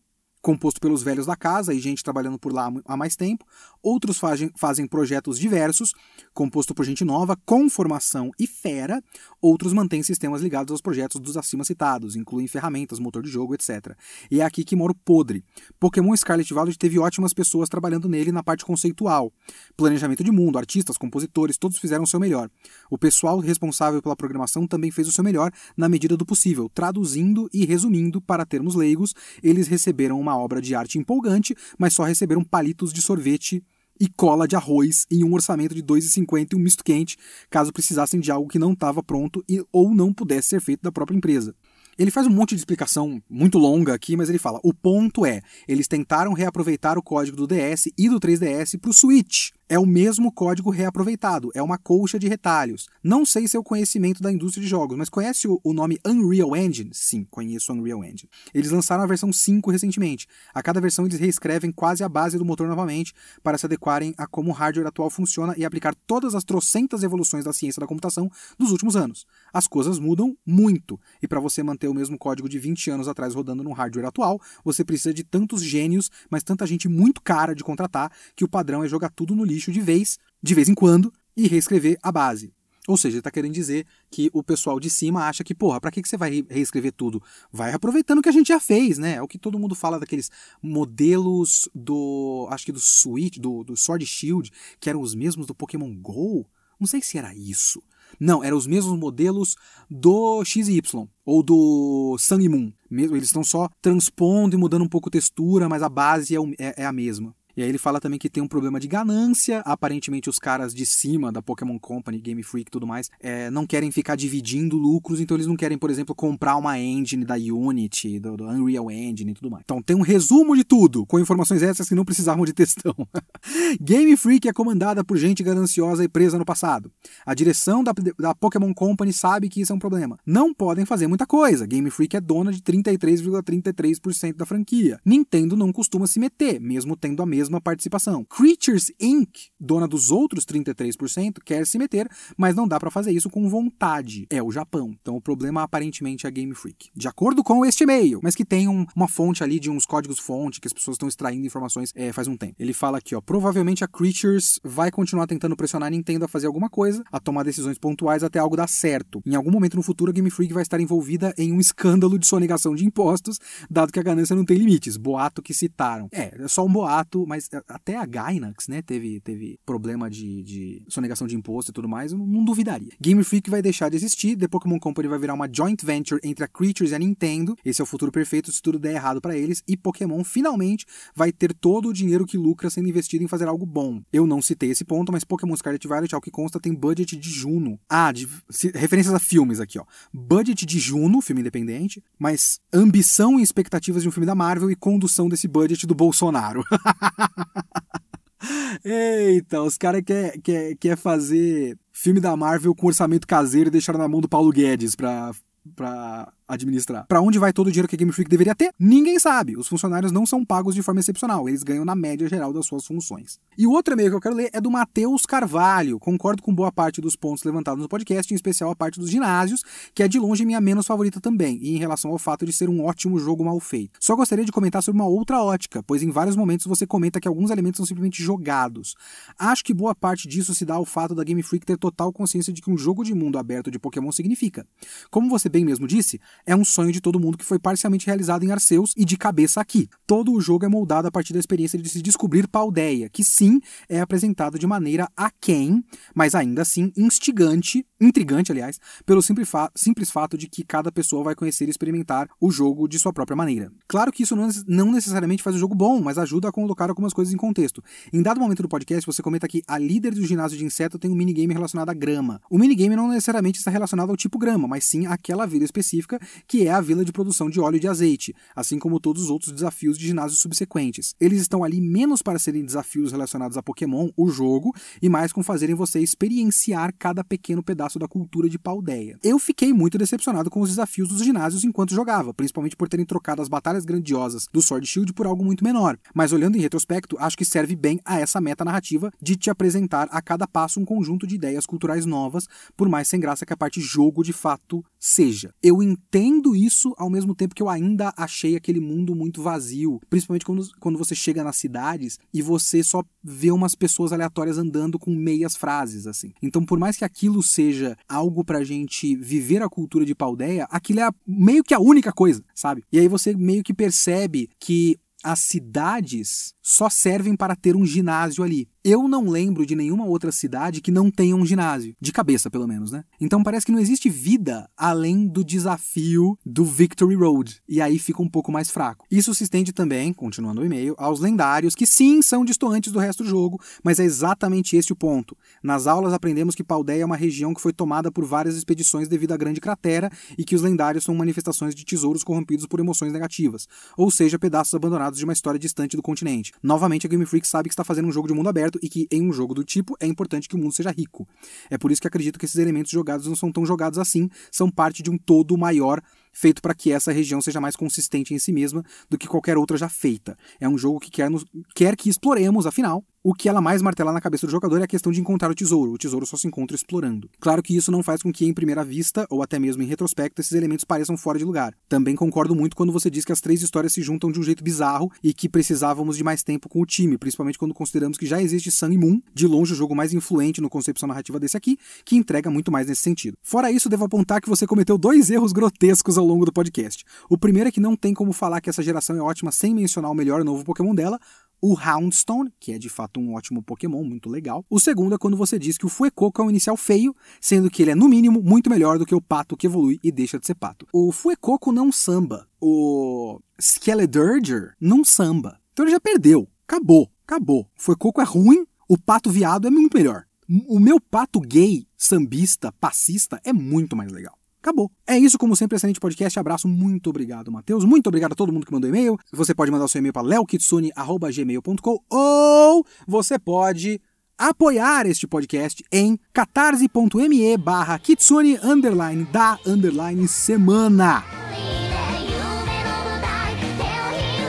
composto 0.43 0.81
pelos 0.81 1.01
velhos 1.01 1.25
da 1.25 1.37
casa 1.37 1.73
e 1.73 1.79
gente 1.79 2.03
trabalhando 2.03 2.37
por 2.37 2.51
lá 2.51 2.69
há 2.85 2.97
mais 2.97 3.15
tempo. 3.15 3.45
Outros 3.81 4.19
fazem, 4.19 4.51
fazem 4.57 4.85
projetos 4.85 5.39
diversos, 5.39 5.93
composto 6.33 6.75
por 6.75 6.85
gente 6.85 7.05
nova, 7.05 7.37
com 7.45 7.69
formação 7.69 8.29
e 8.37 8.45
fera. 8.45 9.01
Outros 9.41 9.71
mantêm 9.71 10.03
sistemas 10.03 10.41
ligados 10.41 10.71
aos 10.71 10.81
projetos 10.81 11.21
dos 11.21 11.37
acima 11.37 11.63
citados, 11.63 12.17
incluem 12.17 12.45
ferramentas, 12.45 12.99
motor 12.99 13.23
de 13.23 13.29
jogo, 13.29 13.55
etc. 13.55 13.95
E 14.29 14.41
é 14.41 14.43
aqui 14.43 14.65
que 14.65 14.75
mora 14.75 14.91
o 14.91 14.95
podre. 14.95 15.45
Pokémon 15.79 16.15
Scarlet 16.15 16.53
Violet 16.53 16.77
teve 16.77 16.99
ótimas 16.99 17.33
pessoas 17.33 17.69
trabalhando 17.69 18.09
nele 18.09 18.31
na 18.31 18.43
parte 18.43 18.65
conceitual. 18.65 19.31
Planejamento 19.77 20.25
de 20.25 20.31
mundo, 20.31 20.57
artistas, 20.57 20.97
compositores, 20.97 21.57
todos 21.57 21.77
fizeram 21.77 22.03
o 22.03 22.07
seu 22.07 22.19
melhor. 22.19 22.49
O 22.89 22.97
pessoal 22.97 23.39
responsável 23.39 24.01
pela 24.01 24.15
programação 24.15 24.67
também 24.67 24.91
fez 24.91 25.07
o 25.07 25.11
seu 25.13 25.23
melhor 25.23 25.51
na 25.77 25.87
medida 25.87 26.17
do 26.17 26.25
possível, 26.25 26.69
traduzindo 26.73 27.49
e 27.53 27.65
resumindo 27.65 28.21
para 28.21 28.45
termos 28.45 28.75
leigos, 28.75 29.13
eles 29.41 29.67
receberam 29.67 30.19
uma 30.19 30.32
uma 30.33 30.43
obra 30.43 30.61
de 30.61 30.75
arte 30.75 30.97
empolgante, 30.97 31.55
mas 31.77 31.93
só 31.93 32.03
receberam 32.03 32.43
palitos 32.43 32.91
de 32.91 33.01
sorvete 33.01 33.63
e 33.99 34.07
cola 34.09 34.47
de 34.47 34.55
arroz 34.55 35.05
em 35.09 35.23
um 35.23 35.33
orçamento 35.33 35.75
de 35.75 35.83
2,50 35.83 36.53
e 36.53 36.55
um 36.55 36.59
misto 36.59 36.83
quente, 36.83 37.17
caso 37.49 37.71
precisassem 37.71 38.19
de 38.19 38.31
algo 38.31 38.49
que 38.49 38.59
não 38.59 38.73
estava 38.73 39.03
pronto 39.03 39.43
e, 39.47 39.63
ou 39.71 39.93
não 39.93 40.11
pudesse 40.11 40.49
ser 40.49 40.61
feito 40.61 40.81
da 40.81 40.91
própria 40.91 41.15
empresa. 41.15 41.55
Ele 41.97 42.09
faz 42.09 42.25
um 42.25 42.31
monte 42.31 42.55
de 42.55 42.61
explicação 42.61 43.21
muito 43.29 43.59
longa 43.59 43.93
aqui, 43.93 44.17
mas 44.17 44.27
ele 44.27 44.39
fala: 44.39 44.59
o 44.63 44.73
ponto 44.73 45.25
é, 45.25 45.41
eles 45.67 45.87
tentaram 45.87 46.33
reaproveitar 46.33 46.97
o 46.97 47.03
código 47.03 47.37
do 47.37 47.45
DS 47.45 47.87
e 47.95 48.09
do 48.09 48.19
3DS 48.19 48.79
para 48.79 48.89
o 48.89 48.93
Switch 48.93 49.51
é 49.73 49.79
o 49.79 49.87
mesmo 49.87 50.31
código 50.31 50.69
reaproveitado, 50.69 51.49
é 51.55 51.63
uma 51.63 51.79
colcha 51.79 52.19
de 52.19 52.27
retalhos. 52.27 52.87
Não 53.03 53.25
sei 53.25 53.47
seu 53.47 53.63
conhecimento 53.63 54.21
da 54.21 54.31
indústria 54.31 54.61
de 54.61 54.69
jogos, 54.69 54.95
mas 54.95 55.09
conhece 55.09 55.47
o, 55.47 55.59
o 55.63 55.73
nome 55.73 55.97
Unreal 56.05 56.55
Engine? 56.55 56.91
Sim, 56.93 57.25
conheço 57.27 57.73
o 57.73 57.75
Unreal 57.75 58.03
Engine. 58.03 58.29
Eles 58.53 58.69
lançaram 58.69 59.01
a 59.01 59.07
versão 59.07 59.33
5 59.33 59.71
recentemente. 59.71 60.27
A 60.53 60.61
cada 60.61 60.79
versão 60.79 61.07
eles 61.07 61.19
reescrevem 61.19 61.71
quase 61.71 62.03
a 62.03 62.07
base 62.07 62.37
do 62.37 62.45
motor 62.45 62.67
novamente 62.67 63.15
para 63.41 63.57
se 63.57 63.65
adequarem 63.65 64.13
a 64.15 64.27
como 64.27 64.51
o 64.51 64.53
hardware 64.53 64.85
atual 64.85 65.09
funciona 65.09 65.55
e 65.57 65.65
aplicar 65.65 65.95
todas 66.05 66.35
as 66.35 66.43
trocentas 66.43 67.01
evoluções 67.01 67.43
da 67.43 67.51
ciência 67.51 67.79
da 67.79 67.87
computação 67.87 68.29
dos 68.59 68.69
últimos 68.69 68.95
anos. 68.95 69.25
As 69.51 69.65
coisas 69.65 69.97
mudam 69.97 70.37
muito, 70.45 70.99
e 71.19 71.27
para 71.27 71.39
você 71.39 71.63
manter 71.63 71.87
o 71.87 71.95
mesmo 71.95 72.15
código 72.15 72.47
de 72.47 72.59
20 72.59 72.91
anos 72.91 73.07
atrás 73.07 73.33
rodando 73.33 73.63
no 73.63 73.73
hardware 73.73 74.05
atual, 74.05 74.39
você 74.63 74.85
precisa 74.85 75.11
de 75.11 75.23
tantos 75.23 75.63
gênios, 75.63 76.11
mas 76.29 76.43
tanta 76.43 76.67
gente 76.67 76.87
muito 76.87 77.19
cara 77.23 77.55
de 77.55 77.63
contratar, 77.63 78.11
que 78.35 78.43
o 78.43 78.47
padrão 78.47 78.83
é 78.83 78.87
jogar 78.87 79.09
tudo 79.09 79.35
no 79.35 79.43
lixo 79.43 79.62
lixo 79.63 79.71
de 79.71 79.81
vez, 79.81 80.17
de 80.41 80.53
vez 80.53 80.67
em 80.67 80.73
quando, 80.73 81.13
e 81.35 81.47
reescrever 81.47 81.97
a 82.01 82.11
base. 82.11 82.53
Ou 82.85 82.97
seja, 82.97 83.13
ele 83.13 83.19
está 83.21 83.31
querendo 83.31 83.53
dizer 83.53 83.85
que 84.11 84.29
o 84.33 84.43
pessoal 84.43 84.77
de 84.77 84.89
cima 84.89 85.25
acha 85.25 85.41
que, 85.41 85.55
porra, 85.55 85.79
para 85.79 85.89
que, 85.89 86.01
que 86.01 86.09
você 86.09 86.17
vai 86.17 86.43
reescrever 86.49 86.91
tudo? 86.91 87.23
Vai 87.49 87.71
aproveitando 87.71 88.19
o 88.19 88.21
que 88.21 88.27
a 88.27 88.33
gente 88.33 88.49
já 88.49 88.59
fez, 88.59 88.97
né? 88.97 89.15
É 89.15 89.21
o 89.21 89.27
que 89.27 89.39
todo 89.39 89.57
mundo 89.57 89.73
fala 89.73 89.97
daqueles 89.97 90.29
modelos 90.61 91.69
do. 91.73 92.45
Acho 92.51 92.65
que 92.65 92.73
do 92.73 92.81
Switch, 92.81 93.37
do, 93.37 93.63
do 93.63 93.77
Sword 93.77 94.05
Shield, 94.05 94.51
que 94.81 94.89
eram 94.89 94.99
os 94.99 95.15
mesmos 95.15 95.47
do 95.47 95.55
Pokémon 95.55 95.95
GO. 95.95 96.45
Não 96.77 96.85
sei 96.85 97.01
se 97.01 97.17
era 97.17 97.33
isso. 97.33 97.81
Não, 98.19 98.43
eram 98.43 98.57
os 98.57 98.67
mesmos 98.67 98.99
modelos 98.99 99.55
do 99.89 100.43
XY 100.43 100.81
ou 101.25 101.41
do 101.41 102.17
Sun 102.19 102.41
e 102.41 102.49
Moon. 102.49 102.73
Eles 102.91 103.23
estão 103.23 103.45
só 103.45 103.69
transpondo 103.81 104.55
e 104.55 104.59
mudando 104.59 104.83
um 104.83 104.89
pouco 104.89 105.09
textura, 105.09 105.69
mas 105.69 105.81
a 105.81 105.89
base 105.89 106.35
é, 106.35 106.39
é, 106.59 106.83
é 106.83 106.85
a 106.85 106.91
mesma. 106.91 107.33
E 107.55 107.61
aí 107.61 107.69
ele 107.69 107.77
fala 107.77 107.99
também 107.99 108.17
que 108.17 108.29
tem 108.29 108.41
um 108.41 108.47
problema 108.47 108.79
de 108.79 108.87
ganância. 108.87 109.59
Aparentemente, 109.59 110.29
os 110.29 110.39
caras 110.39 110.73
de 110.73 110.85
cima 110.85 111.31
da 111.31 111.41
Pokémon 111.41 111.77
Company, 111.77 112.19
Game 112.19 112.41
Freak 112.41 112.67
e 112.67 112.71
tudo 112.71 112.87
mais, 112.87 113.09
é, 113.19 113.49
não 113.51 113.67
querem 113.67 113.91
ficar 113.91 114.15
dividindo 114.15 114.75
lucros, 114.75 115.19
então 115.19 115.37
eles 115.37 115.47
não 115.47 115.55
querem, 115.55 115.77
por 115.77 115.89
exemplo, 115.89 116.15
comprar 116.15 116.55
uma 116.55 116.79
engine 116.79 117.23
da 117.23 117.35
Unity, 117.35 118.19
do, 118.19 118.37
do 118.37 118.45
Unreal 118.45 118.89
Engine 118.89 119.31
e 119.31 119.33
tudo 119.35 119.51
mais. 119.51 119.63
Então 119.63 119.81
tem 119.81 119.95
um 119.95 120.01
resumo 120.01 120.55
de 120.55 120.63
tudo, 120.63 121.05
com 121.05 121.19
informações 121.19 121.61
essas 121.61 121.87
que 121.87 121.95
não 121.95 122.03
precisavam 122.03 122.43
de 122.43 122.53
textão. 122.53 122.95
Game 123.79 124.17
Freak 124.17 124.47
é 124.47 124.53
comandada 124.53 125.03
por 125.03 125.17
gente 125.17 125.43
gananciosa 125.43 126.03
e 126.03 126.07
presa 126.07 126.39
no 126.39 126.45
passado. 126.45 126.91
A 127.25 127.35
direção 127.35 127.83
da, 127.83 127.93
da 128.17 128.33
Pokémon 128.33 128.73
Company 128.73 129.13
sabe 129.13 129.47
que 129.47 129.61
isso 129.61 129.71
é 129.71 129.75
um 129.75 129.79
problema. 129.79 130.17
Não 130.25 130.53
podem 130.53 130.85
fazer 130.85 131.07
muita 131.07 131.27
coisa. 131.27 131.67
Game 131.67 131.89
Freak 131.91 132.15
é 132.15 132.21
dona 132.21 132.51
de 132.51 132.61
33,33% 132.61 133.43
,33 133.43 134.35
da 134.35 134.45
franquia. 134.45 134.99
Nintendo 135.05 135.55
não 135.55 135.71
costuma 135.71 136.07
se 136.07 136.19
meter, 136.19 136.59
mesmo 136.59 136.95
tendo 136.95 137.21
a 137.21 137.25
mesma 137.25 137.42
mesma 137.43 137.61
participação. 137.61 138.23
Creatures 138.23 138.91
Inc., 138.99 139.29
dona 139.59 139.87
dos 139.87 140.11
outros 140.11 140.45
33%, 140.45 141.39
quer 141.43 141.67
se 141.67 141.77
meter, 141.77 142.09
mas 142.37 142.55
não 142.55 142.67
dá 142.67 142.79
para 142.79 142.89
fazer 142.89 143.11
isso 143.11 143.29
com 143.29 143.49
vontade. 143.49 144.25
É 144.29 144.41
o 144.41 144.51
Japão. 144.51 144.95
Então 145.01 145.15
o 145.15 145.21
problema 145.21 145.61
aparentemente 145.61 146.25
é 146.25 146.29
a 146.29 146.31
Game 146.31 146.53
Freak. 146.55 146.89
De 146.95 147.07
acordo 147.07 147.43
com 147.43 147.65
este 147.65 147.83
e-mail, 147.83 148.19
mas 148.23 148.35
que 148.35 148.45
tem 148.45 148.67
um, 148.67 148.85
uma 148.95 149.07
fonte 149.07 149.43
ali 149.43 149.59
de 149.59 149.69
uns 149.69 149.85
códigos-fonte 149.85 150.61
que 150.61 150.67
as 150.67 150.73
pessoas 150.73 150.95
estão 150.95 151.09
extraindo 151.09 151.45
informações 151.45 151.91
é, 151.95 152.13
faz 152.13 152.27
um 152.27 152.37
tempo. 152.37 152.55
Ele 152.57 152.73
fala 152.73 152.97
aqui, 152.97 153.15
ó, 153.15 153.21
provavelmente 153.21 153.83
a 153.83 153.87
Creatures 153.87 154.59
vai 154.63 154.89
continuar 154.91 155.27
tentando 155.27 155.55
pressionar 155.55 155.87
a 155.87 155.89
Nintendo 155.89 156.25
a 156.25 156.27
fazer 156.27 156.47
alguma 156.47 156.69
coisa, 156.69 157.03
a 157.11 157.19
tomar 157.19 157.43
decisões 157.43 157.77
pontuais 157.77 158.23
até 158.23 158.39
algo 158.39 158.55
dar 158.55 158.69
certo. 158.69 159.21
Em 159.25 159.35
algum 159.35 159.51
momento 159.51 159.75
no 159.75 159.83
futuro, 159.83 160.11
a 160.11 160.13
Game 160.13 160.29
Freak 160.29 160.53
vai 160.53 160.63
estar 160.63 160.79
envolvida 160.79 161.33
em 161.37 161.51
um 161.51 161.59
escândalo 161.59 162.17
de 162.17 162.25
sonegação 162.25 162.73
de 162.73 162.85
impostos, 162.85 163.37
dado 163.69 163.91
que 163.91 163.99
a 163.99 164.03
ganância 164.03 164.35
não 164.35 164.45
tem 164.45 164.57
limites. 164.57 164.97
Boato 164.97 165.41
que 165.41 165.53
citaram. 165.53 166.07
É, 166.11 166.43
é 166.43 166.47
só 166.47 166.65
um 166.65 166.71
boato, 166.71 167.25
mas 167.27 167.32
é, 167.53 167.61
até 167.67 167.97
a 167.97 168.05
Gainax, 168.05 168.67
né, 168.67 168.81
teve, 168.81 169.19
teve 169.19 169.59
problema 169.65 170.09
de, 170.09 170.43
de 170.43 170.83
sonegação 170.87 171.27
de 171.27 171.35
imposto 171.35 171.71
e 171.71 171.73
tudo 171.73 171.87
mais, 171.87 172.11
eu 172.11 172.17
não, 172.17 172.25
não, 172.25 172.45
duvidaria. 172.45 172.93
Game 172.99 173.23
Freak 173.23 173.49
vai 173.49 173.61
deixar 173.61 173.89
de 173.89 173.95
existir, 173.95 174.35
The 174.35 174.47
Pokémon 174.47 174.79
Company 174.79 175.07
vai 175.07 175.19
virar 175.19 175.33
uma 175.33 175.49
joint 175.51 175.83
venture 175.83 176.19
entre 176.23 176.43
a 176.43 176.47
Creatures 176.47 176.91
e 176.91 176.95
a 176.95 176.99
Nintendo, 176.99 177.55
esse 177.63 177.81
é 177.81 177.83
o 177.83 177.87
futuro 177.87 178.11
perfeito 178.11 178.51
se 178.51 178.61
tudo 178.61 178.77
der 178.77 178.95
errado 178.95 179.21
para 179.21 179.37
eles, 179.37 179.63
e 179.67 179.75
Pokémon 179.75 180.23
finalmente 180.23 180.85
vai 181.15 181.31
ter 181.31 181.53
todo 181.53 181.89
o 181.89 181.93
dinheiro 181.93 182.25
que 182.25 182.37
lucra 182.37 182.69
sendo 182.69 182.89
investido 182.89 183.23
em 183.23 183.27
fazer 183.27 183.47
algo 183.47 183.65
bom. 183.65 184.01
Eu 184.11 184.27
não 184.27 184.41
citei 184.41 184.69
esse 184.69 184.83
ponto, 184.83 185.11
mas 185.11 185.23
Pokémon 185.23 185.55
Scarlet 185.55 185.87
Violet, 185.87 186.13
ao 186.13 186.21
que 186.21 186.31
consta, 186.31 186.59
tem 186.59 186.73
budget 186.73 187.15
de 187.15 187.29
Juno. 187.29 187.79
Ah, 187.89 188.11
de, 188.11 188.27
se, 188.49 188.71
referências 188.71 189.13
a 189.13 189.19
filmes 189.19 189.59
aqui, 189.59 189.79
ó. 189.79 189.85
Budget 190.13 190.65
de 190.65 190.79
Juno, 190.79 191.21
filme 191.21 191.41
independente, 191.41 192.03
mas 192.17 192.59
ambição 192.73 193.39
e 193.39 193.43
expectativas 193.43 194.03
de 194.03 194.09
um 194.09 194.11
filme 194.11 194.25
da 194.25 194.35
Marvel 194.35 194.69
e 194.69 194.75
condução 194.75 195.29
desse 195.29 195.47
budget 195.47 195.85
do 195.87 195.95
Bolsonaro. 195.95 196.63
Eita, 198.83 199.61
os 199.61 199.77
caras 199.77 200.01
querem 200.03 200.41
quer, 200.41 200.75
quer 200.75 200.97
fazer 200.97 201.77
filme 201.91 202.19
da 202.19 202.35
Marvel 202.35 202.75
com 202.75 202.87
orçamento 202.87 203.27
caseiro 203.27 203.69
e 203.69 203.71
deixar 203.71 203.97
na 203.97 204.07
mão 204.07 204.19
do 204.19 204.27
Paulo 204.27 204.51
Guedes 204.51 204.95
pra, 204.95 205.31
pra 205.75 206.31
administrar. 206.53 207.05
Para 207.07 207.21
onde 207.21 207.39
vai 207.39 207.51
todo 207.51 207.67
o 207.67 207.71
dinheiro 207.71 207.87
que 207.87 207.95
a 207.95 207.97
Game 207.97 208.11
Freak 208.11 208.29
deveria 208.29 208.55
ter? 208.55 208.71
Ninguém 208.79 209.19
sabe. 209.19 209.57
Os 209.57 209.67
funcionários 209.67 210.11
não 210.11 210.25
são 210.25 210.45
pagos 210.45 210.75
de 210.75 210.81
forma 210.81 210.99
excepcional, 210.99 211.47
eles 211.47 211.63
ganham 211.63 211.85
na 211.85 211.95
média 211.95 212.27
geral 212.27 212.53
das 212.53 212.65
suas 212.65 212.85
funções. 212.85 213.39
E 213.57 213.67
o 213.67 213.71
outro 213.71 213.93
e-mail 213.93 214.09
que 214.09 214.15
eu 214.15 214.21
quero 214.21 214.35
ler 214.35 214.49
é 214.53 214.59
do 214.59 214.71
Matheus 214.71 215.25
Carvalho. 215.25 215.99
Concordo 215.99 216.41
com 216.41 216.53
boa 216.53 216.71
parte 216.71 217.01
dos 217.01 217.15
pontos 217.15 217.43
levantados 217.43 217.81
no 217.81 217.89
podcast, 217.89 218.33
em 218.33 218.35
especial 218.35 218.71
a 218.71 218.75
parte 218.75 218.99
dos 218.99 219.09
ginásios, 219.09 219.63
que 219.93 220.01
é 220.01 220.07
de 220.07 220.19
longe 220.19 220.45
minha 220.45 220.59
menos 220.61 220.87
favorita 220.87 221.19
também, 221.19 221.57
e 221.61 221.75
em 221.75 221.77
relação 221.77 222.11
ao 222.11 222.17
fato 222.17 222.45
de 222.45 222.53
ser 222.53 222.69
um 222.69 222.83
ótimo 222.83 223.19
jogo 223.19 223.43
mal 223.43 223.59
feito. 223.59 223.99
Só 223.99 224.15
gostaria 224.15 224.45
de 224.45 224.51
comentar 224.51 224.81
sobre 224.81 224.99
uma 224.99 225.07
outra 225.07 225.41
ótica, 225.41 225.83
pois 225.83 226.01
em 226.01 226.09
vários 226.09 226.35
momentos 226.35 226.65
você 226.65 226.85
comenta 226.85 227.19
que 227.19 227.27
alguns 227.27 227.51
elementos 227.51 227.77
são 227.77 227.85
simplesmente 227.85 228.23
jogados. 228.23 228.95
Acho 229.37 229.63
que 229.63 229.73
boa 229.73 229.93
parte 229.93 230.27
disso 230.27 230.53
se 230.55 230.65
dá 230.65 230.75
ao 230.75 230.85
fato 230.85 231.15
da 231.15 231.23
Game 231.23 231.41
Freak 231.43 231.65
ter 231.65 231.77
total 231.77 232.11
consciência 232.11 232.51
de 232.51 232.61
que 232.61 232.71
um 232.71 232.77
jogo 232.77 233.03
de 233.03 233.13
mundo 233.13 233.37
aberto 233.37 233.69
de 233.69 233.79
Pokémon 233.79 234.11
significa. 234.11 234.65
Como 235.09 235.29
você 235.29 235.49
bem 235.49 235.65
mesmo 235.65 235.87
disse, 235.87 236.19
é 236.45 236.55
um 236.55 236.65
sonho 236.65 236.91
de 236.91 237.01
todo 237.01 237.19
mundo 237.19 237.37
que 237.37 237.45
foi 237.45 237.59
parcialmente 237.59 238.05
realizado 238.05 238.43
em 238.43 238.51
Arceus 238.51 238.93
e 238.95 239.05
de 239.05 239.17
cabeça 239.17 239.61
aqui. 239.61 239.89
Todo 240.05 240.33
o 240.33 240.41
jogo 240.41 240.65
é 240.65 240.69
moldado 240.69 241.07
a 241.07 241.11
partir 241.11 241.33
da 241.33 241.39
experiência 241.39 241.79
de 241.79 241.87
se 241.89 242.01
descobrir 242.01 242.47
Paldeia, 242.47 243.09
que 243.09 243.23
sim 243.23 243.59
é 243.87 243.99
apresentado 243.99 244.59
de 244.59 244.67
maneira 244.67 245.09
aquém, 245.15 245.83
mas 246.13 246.35
ainda 246.35 246.61
assim 246.61 246.91
instigante 246.97 247.85
intrigante, 248.05 248.51
aliás, 248.51 248.79
pelo 249.05 249.21
simples, 249.21 249.49
fa 249.49 249.71
simples 249.75 250.11
fato 250.11 250.37
de 250.37 250.47
que 250.47 250.63
cada 250.63 250.91
pessoa 250.91 251.23
vai 251.23 251.35
conhecer 251.35 251.67
e 251.67 251.71
experimentar 251.71 252.29
o 252.39 252.51
jogo 252.51 252.87
de 252.87 252.99
sua 252.99 253.13
própria 253.13 253.35
maneira. 253.35 253.71
Claro 253.87 254.11
que 254.11 254.23
isso 254.23 254.35
não 254.67 254.91
necessariamente 254.91 255.43
faz 255.43 255.55
o 255.55 255.59
jogo 255.59 255.75
bom, 255.75 256.01
mas 256.01 256.17
ajuda 256.17 256.49
a 256.49 256.51
colocar 256.51 256.89
algumas 256.89 257.13
coisas 257.13 257.33
em 257.33 257.37
contexto. 257.37 257.83
Em 258.11 258.21
dado 258.21 258.39
momento 258.39 258.61
do 258.61 258.69
podcast, 258.69 259.05
você 259.05 259.21
comenta 259.21 259.47
que 259.47 259.63
a 259.67 259.77
líder 259.77 260.13
do 260.13 260.25
ginásio 260.25 260.57
de 260.57 260.65
inseto 260.65 260.99
tem 260.99 261.11
um 261.11 261.15
minigame 261.15 261.53
relacionado 261.53 261.89
à 261.89 261.93
grama. 261.93 262.41
O 262.49 262.57
minigame 262.57 262.95
não 262.95 263.07
necessariamente 263.07 263.59
está 263.59 263.71
relacionado 263.71 264.09
ao 264.09 264.17
tipo 264.17 264.37
grama, 264.37 264.67
mas 264.67 264.85
sim 264.85 265.05
àquela 265.05 265.45
vila 265.45 265.63
específica 265.63 266.19
que 266.47 266.67
é 266.67 266.71
a 266.71 266.81
vila 266.81 267.05
de 267.05 267.11
produção 267.11 267.49
de 267.49 267.59
óleo 267.59 267.79
de 267.79 267.87
azeite, 267.87 268.35
assim 268.55 268.79
como 268.79 268.99
todos 268.99 269.23
os 269.23 269.29
outros 269.29 269.51
desafios 269.51 269.97
de 269.97 270.07
ginásio 270.07 270.37
subsequentes. 270.37 271.15
Eles 271.19 271.41
estão 271.41 271.63
ali 271.63 271.79
menos 271.79 272.21
para 272.21 272.39
serem 272.39 272.65
desafios 272.65 273.11
relacionados 273.11 273.57
a 273.57 273.63
Pokémon, 273.63 274.09
o 274.15 274.29
jogo, 274.29 274.73
e 275.01 275.09
mais 275.09 275.31
com 275.31 275.43
fazerem 275.43 275.75
você 275.75 275.99
experienciar 275.99 276.93
cada 276.97 277.23
pequeno 277.23 277.63
pedaço 277.63 277.92
da 277.99 278.07
cultura 278.07 278.49
de 278.49 278.59
Paldeia. 278.59 279.17
Eu 279.23 279.39
fiquei 279.39 279.73
muito 279.73 279.97
decepcionado 279.97 280.49
com 280.49 280.61
os 280.61 280.69
desafios 280.69 281.09
dos 281.09 281.23
ginásios 281.23 281.63
enquanto 281.63 281.93
jogava, 281.93 282.33
principalmente 282.33 282.75
por 282.75 282.89
terem 282.89 283.05
trocado 283.05 283.41
as 283.41 283.47
batalhas 283.47 283.85
grandiosas 283.85 284.47
do 284.51 284.61
Sword 284.61 284.85
Shield 284.85 285.13
por 285.13 285.25
algo 285.25 285.43
muito 285.43 285.63
menor. 285.63 285.97
Mas 286.13 286.31
olhando 286.31 286.57
em 286.57 286.61
retrospecto, 286.61 287.17
acho 287.19 287.37
que 287.37 287.45
serve 287.45 287.75
bem 287.75 287.99
a 288.05 288.19
essa 288.19 288.41
meta 288.41 288.65
narrativa 288.65 289.11
de 289.21 289.35
te 289.35 289.49
apresentar 289.49 290.07
a 290.11 290.21
cada 290.21 290.47
passo 290.47 290.79
um 290.79 290.85
conjunto 290.85 291.27
de 291.27 291.35
ideias 291.35 291.65
culturais 291.65 292.05
novas, 292.05 292.47
por 292.75 292.89
mais 292.89 293.07
sem 293.07 293.19
graça 293.19 293.45
que 293.45 293.53
a 293.53 293.57
parte 293.57 293.81
jogo 293.81 294.23
de 294.23 294.33
fato 294.33 294.83
seja. 294.99 295.53
Eu 295.61 295.81
entendo 295.83 296.55
isso 296.55 296.93
ao 296.97 297.09
mesmo 297.09 297.35
tempo 297.35 297.55
que 297.55 297.61
eu 297.61 297.69
ainda 297.69 298.13
achei 298.17 298.55
aquele 298.55 298.79
mundo 298.79 299.15
muito 299.15 299.41
vazio, 299.41 299.99
principalmente 300.09 300.45
quando, 300.45 300.67
quando 300.79 300.97
você 300.97 301.15
chega 301.15 301.43
nas 301.43 301.57
cidades 301.57 302.19
e 302.33 302.41
você 302.41 302.83
só 302.83 303.03
vê 303.23 303.51
umas 303.51 303.75
pessoas 303.75 304.11
aleatórias 304.11 304.57
andando 304.57 304.99
com 304.99 305.11
meias 305.13 305.55
frases, 305.55 306.07
assim. 306.07 306.33
Então, 306.41 306.65
por 306.65 306.79
mais 306.79 306.97
que 306.97 307.05
aquilo 307.05 307.41
seja 307.41 307.82
algo 308.07 308.43
pra 308.43 308.63
gente 308.63 309.15
viver 309.15 309.61
a 309.61 309.69
cultura 309.69 310.05
de 310.05 310.15
Paldeia, 310.15 310.67
aquilo 310.69 310.99
é 310.99 311.03
a, 311.03 311.13
meio 311.25 311.63
que 311.63 311.73
a 311.73 311.79
única 311.79 312.11
coisa, 312.11 312.43
sabe? 312.53 312.83
E 312.91 312.99
aí 312.99 313.07
você 313.07 313.35
meio 313.35 313.63
que 313.63 313.73
percebe 313.73 314.49
que 314.59 314.97
as 315.23 315.39
cidades 315.39 316.53
só 316.61 316.89
servem 316.89 317.35
para 317.35 317.55
ter 317.55 317.75
um 317.75 317.85
ginásio 317.85 318.43
ali. 318.43 318.67
Eu 318.85 319.07
não 319.07 319.29
lembro 319.29 319.65
de 319.65 319.77
nenhuma 319.77 320.03
outra 320.03 320.29
cidade 320.29 320.81
que 320.81 320.91
não 320.91 321.09
tenha 321.09 321.37
um 321.37 321.45
ginásio. 321.45 321.95
De 322.01 322.11
cabeça, 322.11 322.51
pelo 322.51 322.67
menos, 322.67 322.91
né? 322.91 323.05
Então 323.17 323.41
parece 323.41 323.65
que 323.65 323.71
não 323.71 323.79
existe 323.79 324.09
vida 324.09 324.69
além 324.75 325.25
do 325.25 325.41
desafio 325.41 326.37
do 326.45 326.65
Victory 326.65 327.15
Road. 327.15 327.61
E 327.65 327.79
aí 327.79 327.97
fica 327.97 328.21
um 328.21 328.27
pouco 328.27 328.51
mais 328.51 328.69
fraco. 328.69 329.05
Isso 329.09 329.33
se 329.33 329.45
estende 329.45 329.71
também, 329.71 330.11
continuando 330.11 330.59
o 330.59 330.65
e-mail, 330.65 330.95
aos 330.97 331.21
lendários, 331.21 331.75
que 331.75 331.87
sim 331.87 332.21
são 332.21 332.43
distantes 332.43 332.91
do 332.91 332.99
resto 332.99 333.23
do 333.23 333.29
jogo, 333.29 333.57
mas 333.81 334.01
é 334.01 334.03
exatamente 334.03 334.75
esse 334.75 334.91
o 334.91 334.97
ponto. 334.97 335.37
Nas 335.63 335.87
aulas 335.87 336.11
aprendemos 336.11 336.53
que 336.53 336.61
Paldeia 336.61 337.03
é 337.03 337.05
uma 337.05 337.15
região 337.15 337.53
que 337.53 337.61
foi 337.61 337.71
tomada 337.71 338.11
por 338.11 338.25
várias 338.25 338.57
expedições 338.57 339.07
devido 339.07 339.31
à 339.31 339.37
grande 339.37 339.61
cratera 339.61 340.11
e 340.37 340.43
que 340.43 340.55
os 340.55 340.61
lendários 340.61 341.05
são 341.05 341.15
manifestações 341.15 341.73
de 341.73 341.85
tesouros 341.85 342.21
corrompidos 342.21 342.65
por 342.65 342.81
emoções 342.81 343.13
negativas, 343.13 343.65
ou 343.95 344.11
seja, 344.11 344.37
pedaços 344.37 344.73
abandonados 344.73 345.19
de 345.19 345.23
uma 345.23 345.31
história 345.31 345.57
distante 345.57 345.95
do 345.95 346.03
continente. 346.03 346.51
Novamente, 346.61 347.07
a 347.07 347.09
Game 347.09 347.25
Freak 347.25 347.47
sabe 347.47 347.69
que 347.69 347.73
está 347.73 347.85
fazendo 347.85 348.09
um 348.09 348.11
jogo 348.11 348.27
de 348.27 348.33
mundo 348.33 348.49
aberto 348.49 348.72
e 348.81 348.89
que 348.89 349.07
em 349.11 349.21
um 349.21 349.33
jogo 349.33 349.53
do 349.53 349.63
tipo 349.63 349.95
é 349.99 350.07
importante 350.07 350.47
que 350.47 350.55
o 350.55 350.57
mundo 350.57 350.73
seja 350.73 350.91
rico. 350.91 351.27
É 351.69 351.77
por 351.77 351.91
isso 351.91 352.01
que 352.01 352.07
acredito 352.07 352.39
que 352.39 352.45
esses 352.45 352.57
elementos 352.57 352.91
jogados 352.91 353.27
não 353.27 353.35
são 353.35 353.51
tão 353.51 353.65
jogados 353.65 353.99
assim, 353.99 354.29
são 354.51 354.69
parte 354.69 355.03
de 355.03 355.09
um 355.09 355.17
todo 355.17 355.57
maior 355.57 356.01
feito 356.31 356.61
para 356.61 356.73
que 356.73 356.91
essa 356.91 357.11
região 357.11 357.41
seja 357.41 357.61
mais 357.61 357.75
consistente 357.75 358.33
em 358.33 358.39
si 358.39 358.51
mesma 358.51 358.83
do 359.09 359.17
que 359.17 359.27
qualquer 359.27 359.57
outra 359.57 359.77
já 359.77 359.87
feita. 359.87 360.37
É 360.59 360.67
um 360.67 360.77
jogo 360.77 360.99
que 360.99 361.11
quer, 361.11 361.29
nos, 361.29 361.45
quer 361.75 361.95
que 361.95 362.09
exploremos, 362.09 362.65
afinal, 362.65 363.05
o 363.23 363.33
que 363.33 363.47
ela 363.47 363.61
mais 363.61 363.81
martela 363.81 364.11
na 364.11 364.19
cabeça 364.19 364.45
do 364.45 364.51
jogador 364.51 364.81
é 364.81 364.83
a 364.83 364.87
questão 364.87 365.09
de 365.09 365.21
encontrar 365.21 365.49
o 365.49 365.55
tesouro. 365.55 365.93
O 365.93 365.97
tesouro 365.97 366.25
só 366.25 366.35
se 366.35 366.45
encontra 366.45 366.75
explorando. 366.75 367.29
Claro 367.39 367.63
que 367.63 367.73
isso 367.73 367.89
não 367.89 368.03
faz 368.03 368.21
com 368.21 368.33
que, 368.33 368.45
em 368.45 368.53
primeira 368.53 368.83
vista, 368.83 369.25
ou 369.29 369.41
até 369.41 369.57
mesmo 369.57 369.81
em 369.81 369.85
retrospecto, 369.85 370.41
esses 370.41 370.51
elementos 370.51 370.83
pareçam 370.83 371.15
fora 371.15 371.39
de 371.39 371.45
lugar. 371.45 371.73
Também 371.87 372.17
concordo 372.17 372.53
muito 372.53 372.75
quando 372.75 372.91
você 372.91 373.09
diz 373.09 373.23
que 373.23 373.31
as 373.31 373.39
três 373.39 373.61
histórias 373.61 373.93
se 373.93 374.01
juntam 374.01 374.29
de 374.29 374.41
um 374.41 374.43
jeito 374.43 374.61
bizarro 374.61 375.09
e 375.23 375.33
que 375.33 375.47
precisávamos 375.47 376.17
de 376.17 376.23
mais 376.23 376.43
tempo 376.43 376.67
com 376.67 376.81
o 376.81 376.85
time, 376.85 377.17
principalmente 377.17 377.57
quando 377.57 377.73
consideramos 377.73 378.17
que 378.17 378.25
já 378.25 378.41
existe 378.41 378.69
Sun 378.69 378.91
e 378.91 378.97
Moon, 378.97 379.21
de 379.33 379.47
longe 379.47 379.71
o 379.71 379.75
jogo 379.75 379.95
mais 379.95 380.11
influente 380.11 380.59
no 380.59 380.69
concepção 380.69 381.07
narrativa 381.07 381.39
desse 381.39 381.55
aqui, 381.55 381.77
que 382.03 382.17
entrega 382.17 382.49
muito 382.49 382.73
mais 382.73 382.87
nesse 382.87 383.03
sentido. 383.03 383.37
Fora 383.41 383.71
isso, 383.71 383.87
devo 383.87 384.03
apontar 384.03 384.41
que 384.41 384.49
você 384.49 384.67
cometeu 384.67 384.97
dois 384.97 385.29
erros 385.29 385.53
grotescos 385.53 386.17
ao 386.17 386.25
longo 386.25 386.43
do 386.43 386.51
podcast. 386.51 387.05
O 387.29 387.37
primeiro 387.37 387.69
é 387.69 387.71
que 387.71 387.79
não 387.79 387.95
tem 387.95 388.13
como 388.13 388.33
falar 388.33 388.59
que 388.59 388.69
essa 388.69 388.83
geração 388.83 389.15
é 389.15 389.21
ótima 389.21 389.49
sem 389.49 389.73
mencionar 389.73 390.11
o 390.11 390.15
melhor 390.15 390.43
novo 390.43 390.65
Pokémon 390.65 390.93
dela, 390.93 391.17
o 391.65 391.79
Houndstone, 391.79 392.51
que 392.59 392.73
é 392.73 392.77
de 392.77 392.89
fato 392.89 393.21
um 393.21 393.35
ótimo 393.35 393.63
Pokémon, 393.63 394.03
muito 394.03 394.29
legal. 394.29 394.65
O 394.69 394.81
segundo 394.81 395.15
é 395.15 395.17
quando 395.17 395.37
você 395.37 395.57
diz 395.57 395.77
que 395.77 395.85
o 395.85 395.89
Fuecoco 395.89 396.41
é 396.41 396.45
um 396.45 396.49
inicial 396.49 396.75
feio, 396.75 397.15
sendo 397.39 397.71
que 397.71 397.81
ele 397.81 397.91
é, 397.91 397.95
no 397.95 398.09
mínimo, 398.09 398.43
muito 398.43 398.69
melhor 398.69 398.99
do 398.99 399.05
que 399.05 399.15
o 399.15 399.21
pato 399.21 399.55
que 399.55 399.65
evolui 399.65 399.97
e 400.03 400.11
deixa 400.11 400.37
de 400.37 400.45
ser 400.45 400.55
pato. 400.55 400.85
O 400.91 401.13
Fuecoco 401.13 401.71
não 401.71 401.89
samba. 401.89 402.49
O 402.59 403.39
Skeledurger 403.57 404.75
não 404.77 405.05
samba. 405.05 405.57
Então 405.71 405.85
ele 405.85 405.93
já 405.93 406.01
perdeu. 406.01 406.49
Acabou. 406.67 407.09
Acabou. 407.25 407.61
O 407.61 407.81
Fuecoco 407.81 408.19
é 408.19 408.25
ruim, 408.25 408.65
o 408.85 408.97
pato 408.97 409.29
viado 409.29 409.65
é 409.65 409.71
muito 409.71 409.97
melhor. 409.97 410.25
O 410.67 410.81
meu 410.81 410.99
pato 410.99 411.39
gay, 411.39 411.87
sambista, 411.97 412.73
passista 412.73 413.39
é 413.41 413.53
muito 413.53 413.95
mais 413.95 414.11
legal. 414.11 414.37
Acabou. 414.63 414.89
É 415.05 415.17
isso, 415.17 415.37
como 415.37 415.57
sempre, 415.57 415.75
excelente 415.75 415.99
podcast. 415.99 416.39
Abraço, 416.39 416.69
muito 416.69 417.09
obrigado, 417.09 417.51
Matheus. 417.51 417.83
Muito 417.83 418.07
obrigado 418.07 418.31
a 418.31 418.35
todo 418.35 418.53
mundo 418.53 418.65
que 418.65 418.71
mandou 418.71 418.89
e-mail. 418.89 419.17
Você 419.33 419.53
pode 419.53 419.69
mandar 419.69 419.83
o 419.83 419.89
seu 419.89 419.99
e-mail 419.99 420.13
para 420.13 420.25
leokitsune.gmail.com 420.25 421.99
ou 422.09 422.85
você 423.05 423.37
pode 423.37 423.99
apoiar 424.37 425.05
este 425.05 425.27
podcast 425.27 425.83
em 425.91 426.17
catarse.me 426.31 427.57
barra 427.57 427.99
kitsune 427.99 428.57
underline 428.63 429.25
da 429.25 429.59
underline 429.65 430.29
semana. 430.29 431.42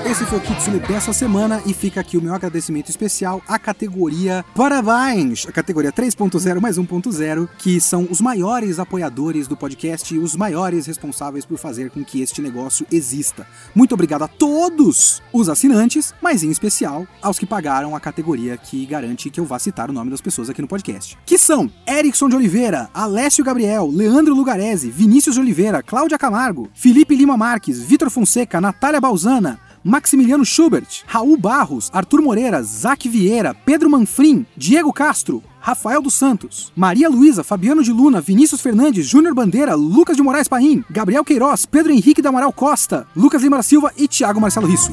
Esse 0.06 0.26
foi 0.26 0.36
o 0.36 0.40
Kitsune 0.42 0.78
dessa 0.80 1.14
semana 1.14 1.62
e 1.64 1.72
fica 1.72 1.98
aqui 1.98 2.18
o 2.18 2.22
meu 2.22 2.34
agradecimento 2.34 2.90
especial 2.90 3.40
à 3.48 3.58
categoria 3.58 4.44
Parabéns, 4.54 5.46
a 5.48 5.52
categoria 5.52 5.90
3.0 5.90 6.60
mais 6.60 6.78
1.0, 6.78 7.48
que 7.56 7.80
são 7.80 8.06
os 8.10 8.20
maiores 8.20 8.78
apoiadores 8.78 9.48
do 9.48 9.56
podcast 9.56 10.14
e 10.14 10.18
os 10.18 10.36
maiores 10.36 10.86
responsáveis 10.86 11.46
por 11.46 11.56
fazer 11.56 11.90
com 11.90 12.04
que 12.04 12.20
este 12.20 12.42
negócio 12.42 12.86
exista. 12.92 13.46
Muito 13.74 13.94
obrigado 13.94 14.22
a 14.22 14.28
todos 14.28 15.22
os 15.32 15.48
assinantes, 15.48 16.14
mas 16.20 16.42
em 16.42 16.50
especial 16.50 17.06
aos 17.22 17.38
que 17.38 17.46
pagaram 17.46 17.96
a 17.96 18.00
categoria 18.00 18.58
que 18.58 18.84
garante 18.84 19.30
que 19.30 19.40
eu 19.40 19.46
vá 19.46 19.58
citar 19.58 19.88
o 19.88 19.92
nome 19.94 20.10
das 20.10 20.20
pessoas 20.20 20.50
aqui 20.50 20.60
no 20.60 20.68
podcast. 20.68 21.16
Que 21.24 21.38
são 21.38 21.70
Erickson 21.88 22.28
de 22.28 22.36
Oliveira, 22.36 22.90
Alessio 22.92 23.42
Gabriel, 23.42 23.90
Leandro 23.90 24.34
Lugarese, 24.34 24.90
Vinícius 24.90 25.36
de 25.36 25.40
Oliveira, 25.40 25.82
Cláudia 25.82 26.18
Camargo, 26.18 26.68
Felipe 26.74 27.16
Lima 27.16 27.38
Marques, 27.38 27.80
Vitor 27.80 28.10
Fonseca, 28.10 28.60
Natália 28.60 29.00
Balzana, 29.00 29.58
Maximiliano 29.84 30.46
Schubert, 30.46 31.04
Raul 31.06 31.36
Barros, 31.36 31.90
Arthur 31.92 32.22
Moreira, 32.22 32.62
Zac 32.62 33.06
Vieira, 33.06 33.52
Pedro 33.52 33.90
Manfrim, 33.90 34.46
Diego 34.56 34.90
Castro, 34.94 35.42
Rafael 35.60 36.00
dos 36.00 36.14
Santos, 36.14 36.72
Maria 36.74 37.06
Luísa, 37.06 37.44
Fabiano 37.44 37.82
de 37.82 37.92
Luna, 37.92 38.18
Vinícius 38.18 38.62
Fernandes, 38.62 39.06
Júnior 39.06 39.34
Bandeira, 39.34 39.74
Lucas 39.74 40.16
de 40.16 40.22
Moraes 40.22 40.48
Paim, 40.48 40.82
Gabriel 40.90 41.22
Queiroz, 41.22 41.66
Pedro 41.66 41.92
Henrique 41.92 42.22
da 42.22 42.30
Amaral 42.30 42.52
Costa, 42.52 43.06
Lucas 43.14 43.42
Lima 43.42 43.58
da 43.58 43.62
Silva 43.62 43.92
e 43.94 44.08
Thiago 44.08 44.40
Marcelo 44.40 44.66
Risso. 44.66 44.90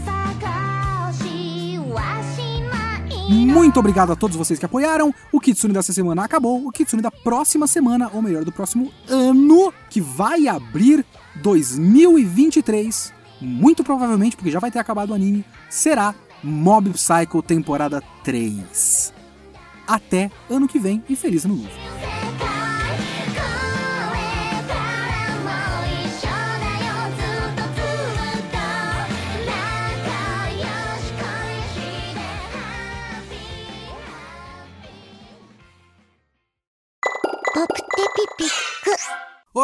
Muito 3.30 3.80
obrigado 3.80 4.12
a 4.12 4.16
todos 4.16 4.36
vocês 4.36 4.60
que 4.60 4.66
apoiaram. 4.66 5.14
O 5.32 5.40
Kitsune 5.40 5.74
dessa 5.74 5.94
semana 5.94 6.26
acabou. 6.26 6.68
O 6.68 6.72
Kitsune 6.72 7.02
da 7.02 7.10
próxima 7.10 7.66
semana, 7.66 8.12
ou 8.14 8.22
melhor, 8.22 8.44
do 8.44 8.52
próximo 8.52 8.92
ano, 9.08 9.74
que 9.90 10.02
vai 10.02 10.50
abrir 10.50 11.06
2023 11.42 13.21
muito 13.42 13.84
provavelmente, 13.84 14.36
porque 14.36 14.52
já 14.52 14.60
vai 14.60 14.72
ter 14.72 14.80
acabado 14.80 15.10
o 15.10 15.14
anime, 15.14 15.44
será 15.70 16.14
Mob 16.44 16.90
Psycho 16.92 17.42
temporada 17.42 18.02
3. 18.24 19.14
Até 19.88 20.32
ano 20.50 20.68
que 20.68 20.80
vem 20.80 21.04
e 21.10 21.16
feliz 21.16 21.46
ano 21.46 21.56
novo! 21.56 21.81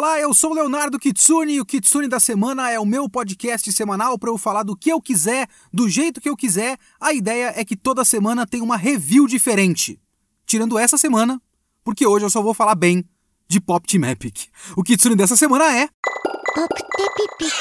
Olá, 0.07 0.21
eu 0.21 0.33
sou 0.33 0.53
Leonardo 0.53 0.97
Kitsune 0.97 1.55
e 1.55 1.59
o 1.59 1.65
Kitsune 1.65 2.07
da 2.07 2.17
Semana 2.17 2.71
é 2.71 2.79
o 2.79 2.85
meu 2.85 3.09
podcast 3.09 3.69
semanal 3.73 4.17
para 4.17 4.29
eu 4.29 4.37
falar 4.37 4.63
do 4.63 4.73
que 4.73 4.89
eu 4.89 5.01
quiser, 5.01 5.49
do 5.71 5.89
jeito 5.89 6.21
que 6.21 6.29
eu 6.29 6.37
quiser. 6.37 6.77
A 6.97 7.11
ideia 7.11 7.51
é 7.53 7.65
que 7.65 7.75
toda 7.75 8.05
semana 8.05 8.47
tem 8.47 8.61
uma 8.61 8.77
review 8.77 9.27
diferente. 9.27 9.99
Tirando 10.45 10.79
essa 10.79 10.97
semana, 10.97 11.41
porque 11.83 12.07
hoje 12.07 12.23
eu 12.23 12.29
só 12.29 12.41
vou 12.41 12.53
falar 12.53 12.75
bem 12.75 13.03
de 13.49 13.59
Pop 13.59 13.85
Team 13.85 14.09
Epic. 14.09 14.45
O 14.77 14.81
Kitsune 14.81 15.13
dessa 15.13 15.35
semana 15.35 15.65
é. 15.77 15.89
Pop 16.55 16.73
Epic. 16.73 17.53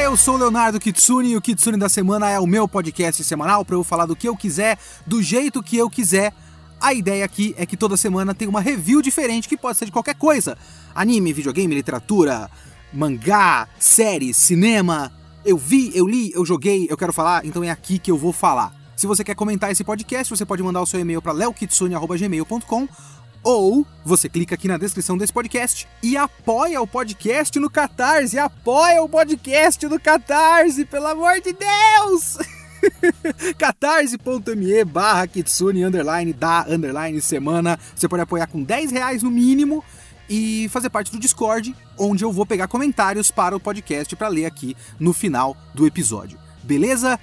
Eu 0.00 0.16
sou 0.16 0.36
Leonardo 0.36 0.78
Kitsune 0.78 1.30
e 1.30 1.36
o 1.36 1.40
Kitsune 1.40 1.76
da 1.76 1.88
Semana 1.88 2.30
é 2.30 2.38
o 2.38 2.46
meu 2.46 2.68
podcast 2.68 3.24
semanal 3.24 3.64
para 3.64 3.74
eu 3.74 3.82
falar 3.82 4.06
do 4.06 4.14
que 4.14 4.28
eu 4.28 4.36
quiser, 4.36 4.78
do 5.04 5.20
jeito 5.20 5.60
que 5.60 5.76
eu 5.76 5.90
quiser. 5.90 6.32
A 6.80 6.94
ideia 6.94 7.24
aqui 7.24 7.52
é 7.58 7.66
que 7.66 7.76
toda 7.76 7.96
semana 7.96 8.32
tem 8.32 8.46
uma 8.46 8.60
review 8.60 9.02
diferente 9.02 9.48
que 9.48 9.56
pode 9.56 9.76
ser 9.76 9.86
de 9.86 9.90
qualquer 9.90 10.14
coisa: 10.14 10.56
anime, 10.94 11.32
videogame, 11.32 11.74
literatura, 11.74 12.48
mangá, 12.92 13.68
séries, 13.76 14.36
cinema. 14.36 15.12
Eu 15.44 15.58
vi, 15.58 15.90
eu 15.96 16.06
li, 16.06 16.30
eu 16.32 16.46
joguei, 16.46 16.86
eu 16.88 16.96
quero 16.96 17.12
falar, 17.12 17.44
então 17.44 17.64
é 17.64 17.70
aqui 17.70 17.98
que 17.98 18.10
eu 18.10 18.16
vou 18.16 18.32
falar. 18.32 18.72
Se 18.94 19.06
você 19.06 19.24
quer 19.24 19.34
comentar 19.34 19.70
esse 19.70 19.82
podcast, 19.82 20.32
você 20.34 20.46
pode 20.46 20.62
mandar 20.62 20.80
o 20.80 20.86
seu 20.86 21.00
e-mail 21.00 21.20
para 21.20 21.32
leokitsune.gmail.com 21.32 22.88
ou 23.46 23.86
você 24.04 24.28
clica 24.28 24.56
aqui 24.56 24.66
na 24.66 24.76
descrição 24.76 25.16
desse 25.16 25.32
podcast 25.32 25.86
e 26.02 26.16
apoia 26.16 26.82
o 26.82 26.86
podcast 26.86 27.60
no 27.60 27.70
Catarse. 27.70 28.36
Apoia 28.36 29.00
o 29.00 29.08
podcast 29.08 29.86
no 29.86 30.00
Catarse, 30.00 30.84
pelo 30.84 31.06
amor 31.06 31.40
de 31.40 31.52
Deus! 31.52 32.38
catarse.me 33.56 34.84
barra 34.84 35.28
kitsune 35.28 35.84
underline 35.84 36.32
da 36.32 36.66
underline 36.68 37.20
semana. 37.20 37.78
Você 37.94 38.08
pode 38.08 38.24
apoiar 38.24 38.48
com 38.48 38.64
10 38.64 38.90
reais 38.90 39.22
no 39.22 39.30
mínimo 39.30 39.84
e 40.28 40.68
fazer 40.70 40.90
parte 40.90 41.12
do 41.12 41.20
Discord, 41.20 41.72
onde 41.96 42.24
eu 42.24 42.32
vou 42.32 42.44
pegar 42.44 42.66
comentários 42.66 43.30
para 43.30 43.54
o 43.54 43.60
podcast 43.60 44.16
para 44.16 44.26
ler 44.26 44.46
aqui 44.46 44.76
no 44.98 45.12
final 45.12 45.56
do 45.72 45.86
episódio. 45.86 46.36
Beleza? 46.64 47.16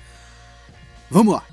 Vamos 1.12 1.34
lá! 1.34 1.44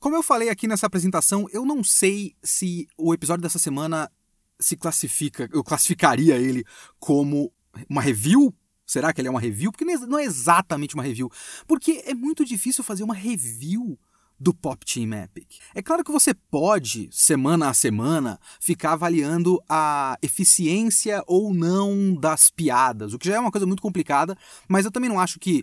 Como 0.00 0.16
eu 0.16 0.22
falei 0.22 0.48
aqui 0.48 0.66
nessa 0.66 0.86
apresentação, 0.86 1.46
eu 1.52 1.66
não 1.66 1.84
sei 1.84 2.34
se 2.42 2.88
o 2.96 3.12
episódio 3.12 3.42
dessa 3.42 3.58
semana 3.58 4.10
se 4.58 4.74
classifica, 4.74 5.46
eu 5.52 5.62
classificaria 5.62 6.36
ele 6.36 6.64
como 6.98 7.52
uma 7.86 8.00
review. 8.00 8.54
Será 8.86 9.12
que 9.12 9.20
ele 9.20 9.28
é 9.28 9.30
uma 9.30 9.40
review? 9.40 9.70
Porque 9.70 9.84
não 9.84 10.18
é 10.18 10.24
exatamente 10.24 10.94
uma 10.94 11.02
review. 11.02 11.30
Porque 11.68 12.02
é 12.06 12.14
muito 12.14 12.46
difícil 12.46 12.82
fazer 12.82 13.02
uma 13.02 13.12
review 13.12 13.98
do 14.38 14.54
Pop 14.54 14.82
Team 14.86 15.12
Epic. 15.12 15.58
É 15.74 15.82
claro 15.82 16.02
que 16.02 16.10
você 16.10 16.32
pode, 16.32 17.10
semana 17.12 17.68
a 17.68 17.74
semana, 17.74 18.40
ficar 18.58 18.92
avaliando 18.92 19.62
a 19.68 20.16
eficiência 20.22 21.22
ou 21.26 21.52
não 21.52 22.14
das 22.14 22.50
piadas, 22.50 23.12
o 23.12 23.18
que 23.18 23.28
já 23.28 23.36
é 23.36 23.38
uma 23.38 23.50
coisa 23.50 23.66
muito 23.66 23.82
complicada, 23.82 24.34
mas 24.66 24.86
eu 24.86 24.90
também 24.90 25.10
não 25.10 25.20
acho 25.20 25.38
que 25.38 25.62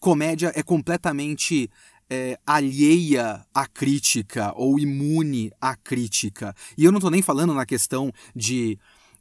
comédia 0.00 0.52
é 0.56 0.62
completamente 0.62 1.70
é, 2.10 2.38
alheia 2.46 3.44
à 3.54 3.66
crítica 3.66 4.52
ou 4.56 4.78
imune 4.78 5.50
à 5.60 5.76
crítica. 5.76 6.54
E 6.76 6.84
eu 6.84 6.92
não 6.92 6.98
estou 6.98 7.10
nem 7.10 7.22
falando 7.22 7.52
na 7.52 7.66
questão 7.66 8.12
de 8.34 8.78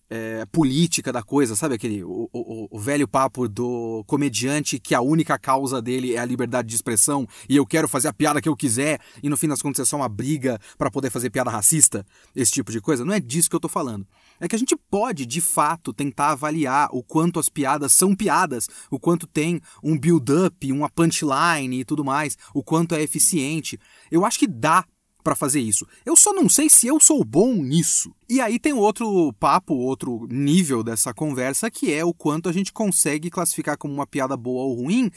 é, 0.10 0.46
política 0.46 1.12
da 1.12 1.24
coisa, 1.24 1.56
sabe 1.56 1.76
aquele 1.76 2.04
o, 2.04 2.30
o, 2.32 2.68
o, 2.70 2.80
velho 2.80 3.08
papo 3.08 3.48
do 3.48 4.04
comediante 4.06 4.80
que 4.80 4.94
a 4.94 5.02
única 5.02 5.38
causa 5.40 5.82
dele 5.82 6.14
é 6.14 6.20
a 6.20 6.26
liberdade 6.26 6.68
de 6.68 6.76
expressão 6.76 7.28
e 7.50 7.56
eu 7.56 7.66
quero 7.66 7.88
fazer 7.88 8.10
a 8.10 8.14
piada 8.14 8.40
que 8.40 8.48
eu 8.48 8.56
quiser 8.56 9.00
e 9.24 9.30
no 9.30 9.38
fim 9.38 9.48
das 9.48 9.62
contas 9.62 9.82
é 9.82 9.90
só 9.90 9.98
uma 9.98 10.10
briga 10.10 10.60
para 10.78 10.92
poder 10.92 11.10
fazer 11.10 11.32
piada 11.32 11.50
racista, 11.50 12.06
esse 12.36 12.52
tipo 12.52 12.72
de 12.72 12.80
coisa. 12.80 13.04
Não 13.04 13.14
é 13.14 13.20
disso 13.20 13.50
que 13.50 13.56
eu 13.56 13.60
tô 13.60 13.70
falando. 13.70 14.06
É 14.40 14.48
que 14.48 14.56
a 14.56 14.60
gente 14.60 14.76
pode, 14.90 15.26
de 15.26 15.42
fato, 15.42 15.94
tentar 15.94 16.32
avaliar 16.32 16.90
o 16.92 17.02
quanto 17.04 17.40
as 17.40 17.50
piadas 17.50 17.94
são 17.94 18.16
piadas, 18.16 18.68
o 18.92 19.00
quanto 19.00 19.28
tem 19.28 19.62
um 19.84 19.98
build-up, 19.98 20.72
uma 20.72 20.90
punchline 20.90 21.80
e 21.80 21.86
tudo 21.86 22.04
mais, 22.04 22.38
o 22.54 22.64
quanto 22.64 22.96
é 22.96 23.02
eficiente. 23.02 23.80
Eu 24.12 24.26
acho 24.26 24.40
que 24.40 24.48
dá 24.48 24.86
para 25.26 25.36
fazer 25.36 25.60
isso. 25.60 25.88
Eu 26.06 26.16
só 26.16 26.32
não 26.32 26.48
sei 26.48 26.70
se 26.70 26.86
eu 26.86 27.00
sou 27.00 27.26
bom 27.26 27.56
nisso. 27.56 28.14
E 28.30 28.40
aí 28.40 28.60
tem 28.60 28.74
outro 28.74 29.34
papo, 29.40 29.74
outro 29.74 30.28
nível 30.30 30.84
dessa 30.84 31.16
conversa, 31.16 31.72
que 31.72 31.92
é 31.92 32.06
o 32.06 32.14
quanto 32.14 32.48
a 32.48 32.52
gente 32.52 32.72
consegue 32.72 33.32
classificar 33.32 33.76
como 33.76 33.92
uma 33.92 34.06
piada 34.06 34.38
boa 34.38 34.66
ou 34.66 34.76
ruim, 34.76 35.10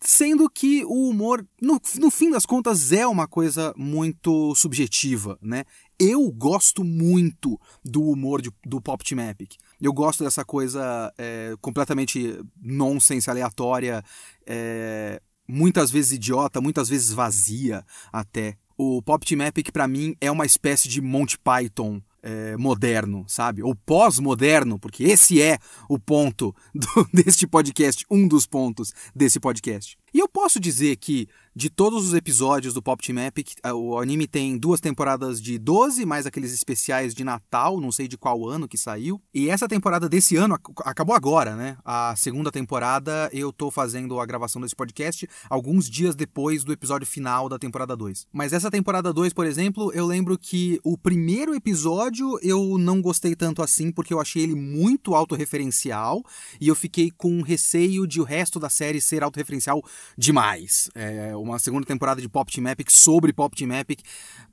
sendo 0.00 0.48
que 0.48 0.84
o 0.84 1.08
humor, 1.08 1.44
no, 1.60 1.80
no 1.98 2.10
fim 2.12 2.30
das 2.30 2.46
contas, 2.46 2.92
é 2.92 3.04
uma 3.08 3.26
coisa 3.26 3.74
muito 3.76 4.54
subjetiva, 4.54 5.36
né? 5.42 5.64
Eu 5.98 6.30
gosto 6.30 6.84
muito 6.84 7.58
do 7.84 8.02
humor 8.02 8.42
de, 8.42 8.50
do 8.64 8.80
Pop 8.80 9.02
Team 9.02 9.30
Epic. 9.30 9.54
Eu 9.80 9.92
gosto 9.92 10.22
dessa 10.22 10.44
coisa 10.44 11.12
é, 11.16 11.54
completamente 11.60 12.38
nonsense, 12.60 13.30
aleatória, 13.30 14.02
é, 14.46 15.20
muitas 15.48 15.90
vezes 15.90 16.12
idiota, 16.12 16.60
muitas 16.60 16.88
vezes 16.88 17.12
vazia 17.12 17.84
até 18.12 18.56
o 18.78 19.00
Pop 19.00 19.24
Team 19.24 19.40
Epic 19.46 19.70
para 19.72 19.88
mim 19.88 20.14
é 20.20 20.30
uma 20.30 20.44
espécie 20.44 20.88
de 20.88 21.00
Monty 21.00 21.38
Python 21.38 22.00
é, 22.22 22.56
moderno, 22.56 23.24
sabe? 23.26 23.62
Ou 23.62 23.74
pós-moderno, 23.74 24.78
porque 24.78 25.04
esse 25.04 25.40
é 25.40 25.58
o 25.88 25.98
ponto 25.98 26.54
do, 26.74 27.08
deste 27.14 27.46
podcast, 27.46 28.04
um 28.10 28.28
dos 28.28 28.46
pontos 28.46 28.92
desse 29.14 29.40
podcast. 29.40 29.96
E 30.16 30.18
eu 30.18 30.26
posso 30.26 30.58
dizer 30.58 30.96
que 30.96 31.28
de 31.56 31.70
todos 31.70 32.06
os 32.06 32.12
episódios 32.12 32.74
do 32.74 32.82
Pop 32.82 33.02
Team 33.02 33.18
Epic, 33.18 33.52
o 33.74 33.98
anime 33.98 34.26
tem 34.26 34.58
duas 34.58 34.78
temporadas 34.78 35.40
de 35.40 35.58
12, 35.58 36.04
mais 36.04 36.26
aqueles 36.26 36.52
especiais 36.52 37.14
de 37.14 37.24
Natal, 37.24 37.80
não 37.80 37.90
sei 37.90 38.06
de 38.06 38.18
qual 38.18 38.46
ano 38.46 38.68
que 38.68 38.76
saiu. 38.76 39.22
E 39.32 39.48
essa 39.48 39.66
temporada 39.66 40.06
desse 40.06 40.36
ano 40.36 40.58
acabou 40.84 41.16
agora, 41.16 41.56
né? 41.56 41.78
A 41.82 42.14
segunda 42.14 42.52
temporada 42.52 43.30
eu 43.32 43.50
tô 43.50 43.70
fazendo 43.70 44.20
a 44.20 44.26
gravação 44.26 44.60
desse 44.60 44.76
podcast 44.76 45.26
alguns 45.48 45.88
dias 45.88 46.14
depois 46.14 46.62
do 46.62 46.74
episódio 46.74 47.06
final 47.06 47.48
da 47.48 47.58
temporada 47.58 47.96
2. 47.96 48.26
Mas 48.30 48.52
essa 48.52 48.70
temporada 48.70 49.10
2, 49.10 49.32
por 49.32 49.46
exemplo, 49.46 49.90
eu 49.94 50.04
lembro 50.04 50.36
que 50.36 50.78
o 50.84 50.98
primeiro 50.98 51.54
episódio 51.54 52.38
eu 52.42 52.76
não 52.76 53.00
gostei 53.00 53.34
tanto 53.34 53.62
assim 53.62 53.90
porque 53.90 54.12
eu 54.12 54.20
achei 54.20 54.42
ele 54.42 54.54
muito 54.54 55.14
autorreferencial 55.14 56.22
e 56.60 56.68
eu 56.68 56.74
fiquei 56.74 57.10
com 57.10 57.40
receio 57.40 58.06
de 58.06 58.20
o 58.20 58.24
resto 58.24 58.60
da 58.60 58.68
série 58.68 59.00
ser 59.00 59.22
autorreferencial 59.22 59.82
demais. 60.16 60.90
É, 60.94 61.36
uma 61.36 61.58
segunda 61.58 61.86
temporada 61.86 62.20
de 62.20 62.28
Pop 62.28 62.50
Team 62.52 62.68
Epic 62.68 62.90
sobre 62.90 63.32
Pop 63.32 63.56
Team 63.56 63.72
Epic 63.72 64.00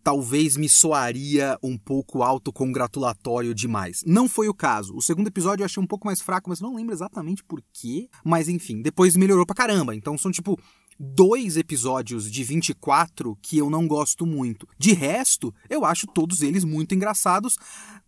talvez 0.04 0.58
me 0.58 0.68
soaria 0.68 1.58
um 1.64 1.78
pouco 1.78 2.22
autocongratulatório 2.22 3.54
demais. 3.54 4.04
Não 4.06 4.28
foi 4.28 4.50
o 4.50 4.54
caso. 4.54 4.96
O 4.96 5.02
segundo 5.02 5.28
episódio 5.28 5.64
eu 5.64 5.66
achei 5.66 5.82
um 5.82 5.88
pouco 5.88 6.08
mais 6.08 6.22
fraco, 6.22 6.50
mas 6.50 6.60
não 6.60 6.76
lembro 6.76 6.94
exatamente 6.94 7.44
por 7.44 7.62
quê. 7.72 8.10
Mas 8.24 8.50
enfim, 8.50 8.82
depois 8.82 9.16
melhorou 9.16 9.46
pra 9.46 9.56
caramba. 9.56 9.96
Então 9.96 10.18
são 10.18 10.32
tipo 10.32 10.60
dois 11.00 11.58
episódios 11.58 12.30
de 12.32 12.44
24 12.44 13.38
que 13.42 13.58
eu 13.58 13.70
não 13.70 13.88
gosto 13.88 14.26
muito. 14.26 14.68
De 14.78 14.94
resto, 14.94 15.54
eu 15.70 15.86
acho 15.86 16.08
todos 16.08 16.42
eles 16.42 16.64
muito 16.64 16.94
engraçados, 16.94 17.58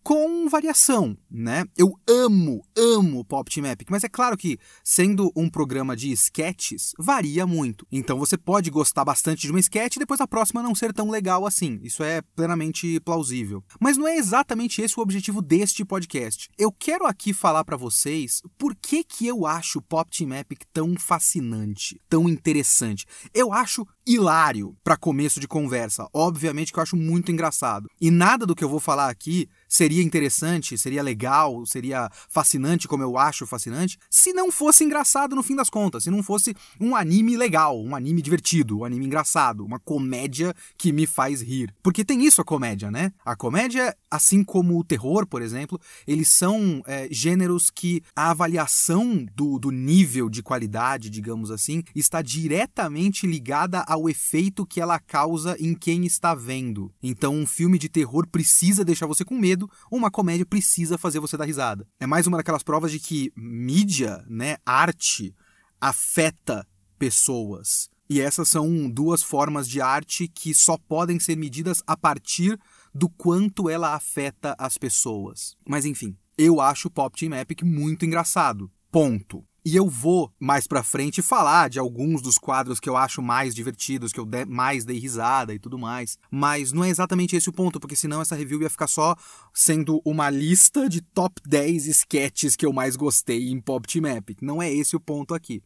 com 0.06 0.48
variação, 0.48 1.18
né? 1.32 1.66
Eu 1.76 2.00
amo, 2.08 2.64
amo 2.78 3.26
Pop 3.26 3.50
Team 3.52 3.66
Epic, 3.66 3.90
mas 3.90 4.04
é 4.04 4.08
claro 4.08 4.38
que, 4.38 4.60
sendo 4.84 5.32
um 5.36 5.50
programa 5.50 5.96
de 5.96 6.12
sketches, 6.12 6.92
varia 7.00 7.48
muito. 7.48 7.88
Então 7.92 8.20
você 8.20 8.38
pode 8.38 8.70
gostar 8.70 9.04
bastante 9.04 9.48
de 9.48 9.50
uma 9.50 9.60
sketch 9.60 9.96
e 9.96 10.00
depois 10.00 10.22
a 10.22 10.28
próxima 10.28 10.62
não 10.62 10.76
ser 10.76 10.94
tão 10.94 11.10
legal 11.10 11.44
assim. 11.44 11.80
Isso 11.82 12.04
é 12.04 12.22
plenamente 12.22 13.00
plausível. 13.00 13.64
Mas 13.82 13.98
não 13.98 14.08
é 14.08 14.16
exatamente 14.16 14.80
esse 14.80 15.00
o 15.00 15.02
objetivo 15.02 15.42
deste 15.42 15.84
podcast. 15.84 16.52
Eu 16.56 16.72
quero 16.72 17.08
aqui 17.08 17.34
falar 17.34 17.66
para 17.66 17.76
vocês 17.76 18.44
por 18.60 18.76
que 18.76 19.04
que 19.04 19.26
eu 19.26 19.48
acho 19.48 19.82
Pop 19.82 20.16
Team 20.16 20.36
Epic 20.36 20.66
tão 20.72 20.96
fascinante, 20.96 22.00
tão 22.08 22.30
interessante. 22.30 23.08
Eu 23.34 23.52
acho 23.52 23.88
hilário 24.06 24.78
para 24.84 24.96
começo 24.96 25.40
de 25.40 25.48
conversa. 25.48 26.08
Obviamente 26.14 26.72
que 26.72 26.78
eu 26.78 26.84
acho 26.84 26.96
muito 26.96 27.32
engraçado. 27.32 27.90
E 28.00 28.12
nada 28.12 28.46
do 28.46 28.54
que 28.54 28.64
eu 28.64 28.70
vou 28.70 28.80
falar 28.80 29.10
aqui 29.10 29.50
seria 29.76 30.02
interessante, 30.02 30.78
seria 30.78 31.04
legal, 31.04 31.66
seria 31.66 32.10
fascinante 32.30 32.88
como 32.88 33.04
eu 33.04 33.18
acho 33.18 33.46
fascinante, 33.46 33.98
se 34.10 34.32
não 34.32 34.52
fosse 34.52 34.84
engraçado 34.84 35.36
no 35.36 35.44
fim 35.44 35.56
das 35.56 35.70
contas, 35.70 36.04
se 36.04 36.10
não 36.10 36.24
fosse 36.24 36.56
um 36.80 36.96
anime 36.96 37.36
legal, 37.36 37.80
um 37.82 37.96
anime 37.96 38.22
divertido, 38.22 38.80
um 38.80 38.86
anime 38.86 39.06
engraçado, 39.06 39.66
uma 39.66 39.80
comédia 39.80 40.56
que 40.78 40.94
me 40.94 41.06
faz 41.06 41.42
rir. 41.42 41.74
Porque 41.84 42.06
tem 42.06 42.26
isso 42.26 42.42
a 42.42 42.46
comédia, 42.46 42.90
né? 42.90 43.12
A 43.26 43.36
comédia, 43.36 43.96
assim 44.10 44.44
como 44.44 44.80
o 44.80 44.84
terror, 44.84 45.28
por 45.28 45.42
exemplo, 45.42 45.80
eles 46.08 46.30
são 46.30 46.82
é, 46.88 47.08
gêneros 47.12 47.70
que 47.70 48.02
a 48.16 48.32
avaliação 48.32 49.26
do, 49.36 49.60
do 49.60 49.72
nível 49.72 50.30
de 50.30 50.42
qualidade, 50.42 51.10
digamos 51.10 51.52
assim, 51.52 51.84
está 51.94 52.22
diretamente 52.22 53.28
ligada 53.28 53.82
ao 53.82 54.10
efeito 54.10 54.66
que 54.66 54.80
ela 54.80 55.00
causa 55.00 55.58
em 55.60 55.74
quem 55.74 56.06
está 56.06 56.34
vendo. 56.34 56.92
Então, 57.04 57.36
um 57.36 57.46
filme 57.46 57.78
de 57.78 57.90
terror 57.90 58.26
precisa 58.28 58.86
deixar 58.86 59.06
você 59.06 59.26
com 59.26 59.38
medo, 59.38 59.65
uma 59.92 60.12
comédia 60.12 60.46
precisa 60.46 60.98
fazer 60.98 61.20
você 61.20 61.38
dar 61.38 61.46
risada. 61.46 61.88
É 62.00 62.06
mais 62.06 62.28
uma 62.28 62.38
daquelas 62.38 62.64
provas 62.64 62.92
de 62.92 63.00
que 63.00 63.32
mídia, 63.36 64.24
né, 64.28 64.58
arte, 64.66 65.36
afeta 65.80 66.68
pessoas. 66.98 67.90
E 68.10 68.22
essas 68.22 68.50
são 68.50 68.90
duas 68.90 69.24
formas 69.24 69.68
de 69.68 69.82
arte 69.82 70.28
que 70.28 70.54
só 70.54 70.78
podem 70.78 71.20
ser 71.20 71.36
medidas 71.36 71.82
a 71.88 71.98
partir 71.98 72.60
do 72.94 73.10
quanto 73.10 73.70
ela 73.70 73.96
afeta 73.96 74.56
as 74.60 74.78
pessoas. 74.78 75.56
Mas 75.68 75.86
enfim, 75.86 76.16
eu 76.38 76.62
acho 76.62 76.88
o 76.88 76.92
Pop 76.92 77.18
Team 77.18 77.34
Epic 77.34 77.64
muito 77.64 78.06
engraçado. 78.06 78.72
Ponto. 78.92 79.44
E 79.66 79.76
eu 79.76 79.90
vou 79.90 80.32
mais 80.40 80.68
pra 80.68 80.84
frente 80.84 81.24
falar 81.24 81.72
de 81.72 81.80
alguns 81.80 82.22
dos 82.22 82.38
quadros 82.38 82.80
que 82.80 82.88
eu 82.88 82.96
acho 82.96 83.20
mais 83.20 83.56
divertidos, 83.56 84.12
que 84.12 84.20
eu 84.20 84.26
de 84.26 84.46
mais 84.46 84.86
dei 84.86 85.00
risada 85.00 85.56
e 85.56 85.60
tudo 85.60 85.76
mais. 85.76 86.20
Mas 86.30 86.72
não 86.72 86.84
é 86.84 86.90
exatamente 86.90 87.36
esse 87.36 87.50
o 87.50 87.52
ponto, 87.52 87.80
porque 87.80 87.96
senão 87.96 88.22
essa 88.22 88.36
review 88.36 88.62
ia 88.62 88.70
ficar 88.70 88.86
só 88.86 89.16
sendo 89.52 90.00
uma 90.06 90.30
lista 90.30 90.88
de 90.88 91.02
top 91.02 91.42
10 91.48 91.88
sketches 91.88 92.56
que 92.56 92.64
eu 92.64 92.72
mais 92.72 92.96
gostei 92.96 93.50
em 93.50 93.60
Pop 93.60 93.92
Team 93.92 94.06
Epic. 94.06 94.40
Não 94.44 94.62
é 94.62 94.72
esse 94.72 94.96
o 94.96 95.00
ponto 95.00 95.34
aqui. 95.34 95.64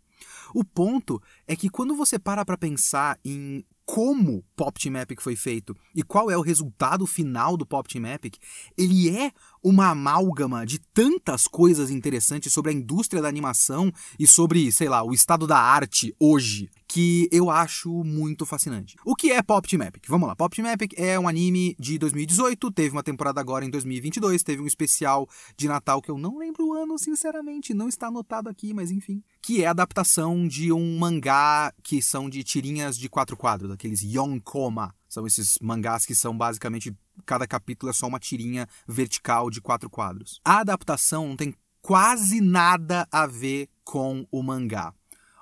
O 0.53 0.63
ponto 0.63 1.21
é 1.45 1.53
que 1.53 1.69
quando 1.69 1.93
você 1.93 2.17
para 2.17 2.45
pra 2.45 2.57
pensar 2.57 3.19
em 3.23 3.65
como 3.91 4.43
Pop 4.55 4.79
Team 4.79 4.97
Epic 4.97 5.19
foi 5.19 5.35
feito 5.35 5.75
e 5.95 6.03
qual 6.03 6.29
é 6.29 6.37
o 6.37 6.41
resultado 6.41 7.07
final 7.07 7.57
do 7.57 7.65
Pop 7.65 7.89
Epic, 7.97 8.35
ele 8.77 9.09
é 9.09 9.31
uma 9.63 9.87
amálgama 9.87 10.63
de 10.63 10.77
tantas 10.93 11.47
coisas 11.47 11.89
interessantes 11.89 12.53
sobre 12.53 12.69
a 12.69 12.73
indústria 12.73 13.19
da 13.19 13.27
animação 13.27 13.91
e 14.19 14.27
sobre, 14.27 14.71
sei 14.71 14.87
lá, 14.87 15.01
o 15.01 15.11
estado 15.11 15.47
da 15.47 15.57
arte 15.57 16.15
hoje, 16.19 16.69
que 16.89 17.29
eu 17.31 17.51
acho 17.51 18.03
muito 18.03 18.47
fascinante. 18.47 18.95
O 19.05 19.15
que 19.15 19.31
é 19.31 19.43
Pop 19.43 19.67
Team 19.67 19.83
Epic? 19.83 20.05
Vamos 20.07 20.27
lá, 20.27 20.35
Pop 20.35 20.53
Team 20.53 20.67
Epic 20.67 20.93
é 20.97 21.19
um 21.19 21.27
anime 21.27 21.75
de 21.79 21.99
2018, 21.99 22.71
teve 22.71 22.95
uma 22.95 23.03
temporada 23.03 23.39
agora 23.39 23.63
em 23.63 23.69
2022, 23.69 24.41
teve 24.41 24.59
um 24.63 24.65
especial 24.65 25.29
de 25.55 25.67
Natal 25.67 26.01
que 26.01 26.09
eu 26.09 26.17
não 26.17 26.39
lembro 26.39 26.65
o 26.65 26.73
ano, 26.73 26.97
sinceramente, 26.97 27.75
não 27.75 27.87
está 27.87 28.07
anotado 28.07 28.49
aqui, 28.49 28.73
mas 28.73 28.89
enfim, 28.89 29.23
que 29.39 29.61
é 29.63 29.67
a 29.67 29.71
adaptação 29.71 30.47
de 30.47 30.73
um 30.73 30.97
mangá 30.97 31.71
que 31.83 32.01
são 32.01 32.27
de 32.27 32.43
tirinhas 32.43 32.97
de 32.97 33.07
quatro 33.07 33.37
quadros, 33.37 33.69
aqueles 33.69 34.01
Yonkoma. 34.01 34.95
São 35.07 35.25
esses 35.25 35.57
mangás 35.61 36.05
que 36.05 36.15
são 36.15 36.35
basicamente 36.35 36.95
cada 37.25 37.45
capítulo 37.45 37.91
é 37.91 37.93
só 37.93 38.07
uma 38.07 38.19
tirinha 38.19 38.67
vertical 38.87 39.49
de 39.49 39.61
quatro 39.61 39.89
quadros. 39.89 40.39
A 40.43 40.59
adaptação 40.59 41.27
não 41.27 41.35
tem 41.35 41.53
quase 41.81 42.41
nada 42.41 43.07
a 43.11 43.27
ver 43.27 43.69
com 43.83 44.25
o 44.31 44.41
mangá. 44.41 44.93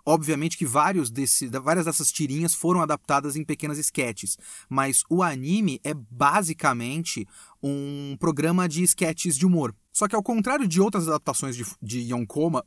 Obviamente 0.10 0.58
que 0.58 0.66
vários 0.66 1.12
desse, 1.12 1.48
várias 1.48 1.86
dessas 1.86 2.10
tirinhas 2.14 2.54
foram 2.54 2.82
adaptadas 2.82 3.36
em 3.36 3.44
pequenas 3.44 3.78
sketches, 3.78 4.38
mas 4.70 5.04
o 5.10 5.22
anime 5.22 5.82
é 5.84 5.94
basicamente 5.94 7.28
um 7.62 8.16
programa 8.18 8.70
de 8.70 8.84
sketches 8.84 9.38
de 9.38 9.46
humor. 9.46 9.76
Só 9.92 10.08
que 10.08 10.16
ao 10.16 10.24
contrário 10.24 10.66
de 10.66 10.80
outras 10.80 11.10
adaptações 11.10 11.58
de, 11.58 11.66
de 11.82 12.00
Yonkoma, 12.14 12.64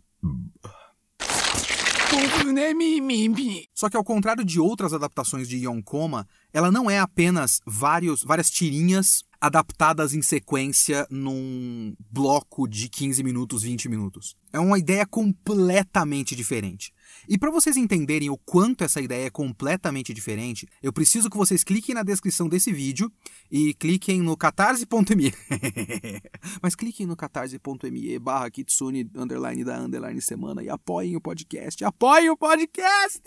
só 3.75 3.89
que 3.89 3.97
ao 3.97 4.05
contrário 4.05 4.45
de 4.45 4.61
outras 4.61 4.93
adaptações 4.93 5.49
de 5.49 5.65
Yonkoma, 5.65 6.29
ela 6.53 6.71
não 6.71 6.91
é 6.91 6.99
apenas 6.99 7.63
vários, 7.65 8.23
várias 8.23 8.51
tirinhas 8.51 9.25
adaptadas 9.41 10.13
em 10.13 10.21
sequência 10.21 11.07
num 11.09 11.95
bloco 12.11 12.69
de 12.69 12.91
15 12.91 13.23
minutos, 13.23 13.63
20 13.63 13.89
minutos. 13.89 14.37
É 14.53 14.61
uma 14.61 14.79
ideia 14.79 15.07
completamente 15.07 16.37
diferente. 16.37 16.93
E 17.29 17.39
para 17.39 17.51
vocês 17.51 17.77
entenderem 17.77 18.31
o 18.31 18.37
quanto 18.37 18.85
essa 18.85 19.01
ideia 19.01 19.27
é 19.27 19.31
completamente 19.31 20.13
diferente, 20.13 20.67
eu 20.83 20.93
preciso 20.93 21.31
que 21.31 21.37
vocês 21.37 21.63
cliquem 21.63 21.95
na 21.95 22.03
descrição 22.03 22.49
desse 22.49 22.73
vídeo 22.73 23.11
e 23.51 23.75
cliquem 23.75 24.21
no 24.21 24.37
catarse.me. 24.37 25.33
Mas 26.63 26.75
cliquem 26.75 27.07
no 27.07 27.17
catarse.me 27.17 28.19
barra 28.19 28.51
kitsune 28.51 29.11
underline 29.15 29.65
da 29.65 29.79
underline 29.79 30.21
semana 30.21 30.63
e 30.63 30.69
apoiem 30.69 31.17
o 31.17 31.21
podcast. 31.21 31.85
Apoiem 31.85 32.31
o 32.31 32.37
podcast! 32.37 33.21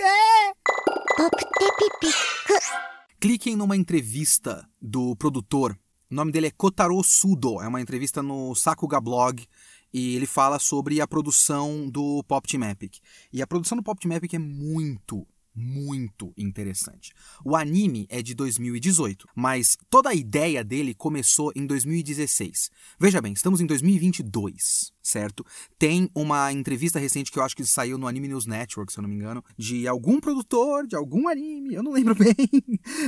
Cliquem 3.20 3.56
numa 3.56 3.78
entrevista 3.78 4.68
do 4.82 5.16
produtor. 5.16 5.78
O 6.12 6.16
nome 6.16 6.32
dele 6.32 6.48
é 6.48 6.52
Kotaro 6.52 7.02
Sudo. 7.04 7.62
É 7.62 7.68
uma 7.68 7.82
entrevista 7.82 8.22
no 8.22 8.54
Sakuga 8.54 9.00
Blog 9.00 9.48
e 9.94 10.16
ele 10.16 10.26
fala 10.26 10.58
sobre 10.58 11.00
a 11.00 11.08
produção 11.08 11.88
do 11.88 12.24
Pop 12.24 12.48
Team 12.48 12.64
Epic. 12.70 12.98
E 13.32 13.42
a 13.42 13.48
produção 13.48 13.78
do 13.78 13.84
Pop 13.84 14.00
Team 14.00 14.14
Epic 14.16 14.34
é 14.34 14.40
muito, 14.40 15.28
muito 15.56 16.34
interessante. 16.38 17.14
O 17.44 17.56
anime 17.56 18.06
é 18.10 18.22
de 18.22 18.34
2018, 18.34 19.28
mas 19.36 19.78
toda 19.90 20.10
a 20.10 20.16
ideia 20.16 20.64
dele 20.64 20.94
começou 20.94 21.52
em 21.56 21.66
2016. 21.66 22.72
Veja 23.00 23.22
bem, 23.22 23.34
estamos 23.34 23.62
em 23.62 23.66
2022, 23.66 24.92
certo? 25.02 25.46
Tem 25.78 26.10
uma 26.16 26.52
entrevista 26.52 27.00
recente 27.00 27.32
que 27.32 27.38
eu 27.38 27.44
acho 27.44 27.56
que 27.56 27.66
saiu 27.66 27.98
no 27.98 28.08
Anime 28.08 28.30
News 28.30 28.46
Network, 28.46 28.92
se 28.92 29.00
eu 29.00 29.04
não 29.04 29.10
me 29.10 29.16
engano, 29.16 29.44
de 29.58 29.88
algum 29.88 30.20
produtor 30.20 30.88
de 30.88 30.96
algum 30.96 31.28
anime, 31.28 31.76
eu 31.76 31.84
não 31.84 31.92
lembro 31.92 32.16
bem. 32.18 32.36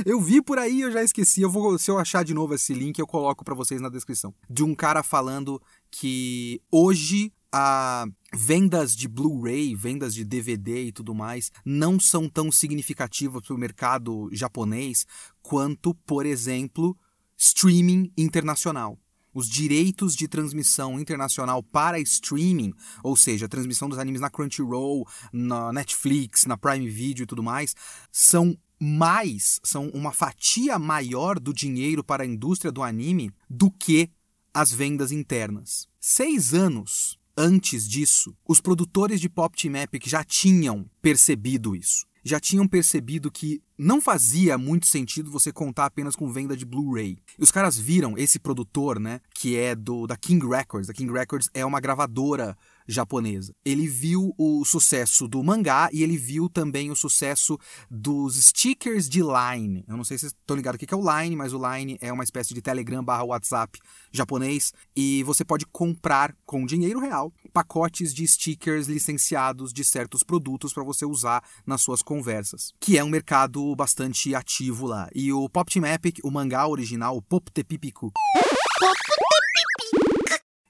Eu 0.04 0.20
vi 0.20 0.40
por 0.40 0.58
aí, 0.58 0.80
eu 0.80 0.90
já 0.90 1.02
esqueci. 1.02 1.40
Eu 1.42 1.50
vou, 1.50 1.78
se 1.78 1.90
eu 1.90 1.98
achar 1.98 2.24
de 2.24 2.34
novo 2.34 2.54
esse 2.54 2.72
link, 2.72 2.98
eu 2.98 3.06
coloco 3.06 3.44
para 3.44 3.54
vocês 3.54 3.80
na 3.80 3.88
descrição. 3.88 4.34
De 4.48 4.62
um 4.62 4.74
cara 4.74 5.02
falando 5.02 5.60
que 5.90 6.60
hoje 6.70 7.32
a 7.58 8.06
vendas 8.34 8.94
de 8.94 9.08
Blu-ray, 9.08 9.74
vendas 9.74 10.14
de 10.14 10.26
DVD 10.26 10.84
e 10.84 10.92
tudo 10.92 11.14
mais 11.14 11.50
não 11.64 11.98
são 11.98 12.28
tão 12.28 12.52
significativas 12.52 13.40
para 13.40 13.54
o 13.54 13.58
mercado 13.58 14.28
japonês 14.30 15.06
quanto, 15.40 15.94
por 15.94 16.26
exemplo, 16.26 16.94
streaming 17.34 18.12
internacional. 18.14 18.98
Os 19.32 19.48
direitos 19.48 20.14
de 20.14 20.28
transmissão 20.28 21.00
internacional 21.00 21.62
para 21.62 21.98
streaming, 21.98 22.74
ou 23.02 23.16
seja, 23.16 23.46
a 23.46 23.48
transmissão 23.48 23.88
dos 23.88 23.98
animes 23.98 24.20
na 24.20 24.28
Crunchyroll, 24.28 25.08
na 25.32 25.72
Netflix, 25.72 26.44
na 26.44 26.58
Prime 26.58 26.90
Video 26.90 27.22
e 27.22 27.26
tudo 27.26 27.42
mais, 27.42 27.74
são 28.12 28.54
mais, 28.78 29.60
são 29.64 29.88
uma 29.94 30.12
fatia 30.12 30.78
maior 30.78 31.40
do 31.40 31.54
dinheiro 31.54 32.04
para 32.04 32.22
a 32.22 32.26
indústria 32.26 32.70
do 32.70 32.82
anime 32.82 33.32
do 33.48 33.70
que 33.70 34.10
as 34.52 34.70
vendas 34.72 35.10
internas. 35.10 35.88
Seis 35.98 36.52
anos 36.52 37.18
antes 37.36 37.86
disso, 37.86 38.34
os 38.48 38.60
produtores 38.60 39.20
de 39.20 39.28
Pop 39.28 39.56
Team 39.56 39.76
Epic 39.76 40.06
já 40.06 40.24
tinham 40.24 40.88
percebido 41.02 41.76
isso. 41.76 42.06
Já 42.24 42.40
tinham 42.40 42.66
percebido 42.66 43.30
que 43.30 43.62
não 43.78 44.00
fazia 44.00 44.58
muito 44.58 44.86
sentido 44.86 45.30
você 45.30 45.52
contar 45.52 45.84
apenas 45.84 46.16
com 46.16 46.32
venda 46.32 46.56
de 46.56 46.64
Blu-ray. 46.64 47.18
E 47.38 47.42
os 47.42 47.52
caras 47.52 47.78
viram 47.78 48.18
esse 48.18 48.40
produtor, 48.40 48.98
né, 48.98 49.20
que 49.32 49.56
é 49.56 49.76
do 49.76 50.08
da 50.08 50.16
King 50.16 50.44
Records. 50.44 50.90
A 50.90 50.92
King 50.92 51.12
Records 51.12 51.48
é 51.54 51.64
uma 51.64 51.78
gravadora 51.78 52.56
japonesa. 52.86 53.52
Ele 53.64 53.86
viu 53.86 54.34
o 54.38 54.64
sucesso 54.64 55.26
do 55.28 55.42
mangá 55.42 55.88
e 55.92 56.02
ele 56.02 56.16
viu 56.16 56.48
também 56.48 56.90
o 56.90 56.96
sucesso 56.96 57.58
dos 57.90 58.36
stickers 58.36 59.08
de 59.08 59.20
Line. 59.22 59.84
Eu 59.88 59.96
não 59.96 60.04
sei 60.04 60.18
se 60.18 60.22
vocês 60.22 60.32
estão 60.32 60.56
ligados 60.56 60.76
o 60.76 60.86
que 60.86 60.94
é 60.94 60.96
o 60.96 61.20
Line, 61.20 61.36
mas 61.36 61.52
o 61.52 61.58
Line 61.58 61.98
é 62.00 62.12
uma 62.12 62.24
espécie 62.24 62.54
de 62.54 62.62
Telegram 62.62 63.04
barra 63.04 63.24
WhatsApp 63.24 63.78
japonês 64.12 64.72
e 64.96 65.22
você 65.24 65.44
pode 65.44 65.66
comprar 65.66 66.34
com 66.44 66.64
dinheiro 66.64 67.00
real 67.00 67.32
pacotes 67.52 68.12
de 68.12 68.26
stickers 68.28 68.86
licenciados 68.86 69.72
de 69.72 69.82
certos 69.82 70.22
produtos 70.22 70.74
para 70.74 70.84
você 70.84 71.06
usar 71.06 71.42
nas 71.66 71.80
suas 71.80 72.02
conversas, 72.02 72.72
que 72.78 72.98
é 72.98 73.04
um 73.04 73.08
mercado 73.08 73.74
bastante 73.74 74.34
ativo 74.34 74.86
lá. 74.86 75.08
E 75.14 75.32
o 75.32 75.48
Pop 75.48 75.72
Team 75.72 75.86
Epic, 75.86 76.18
o 76.22 76.30
mangá 76.30 76.66
original, 76.66 77.16
o 77.16 77.22
Pop 77.22 77.50
Tepipiku, 77.50 78.12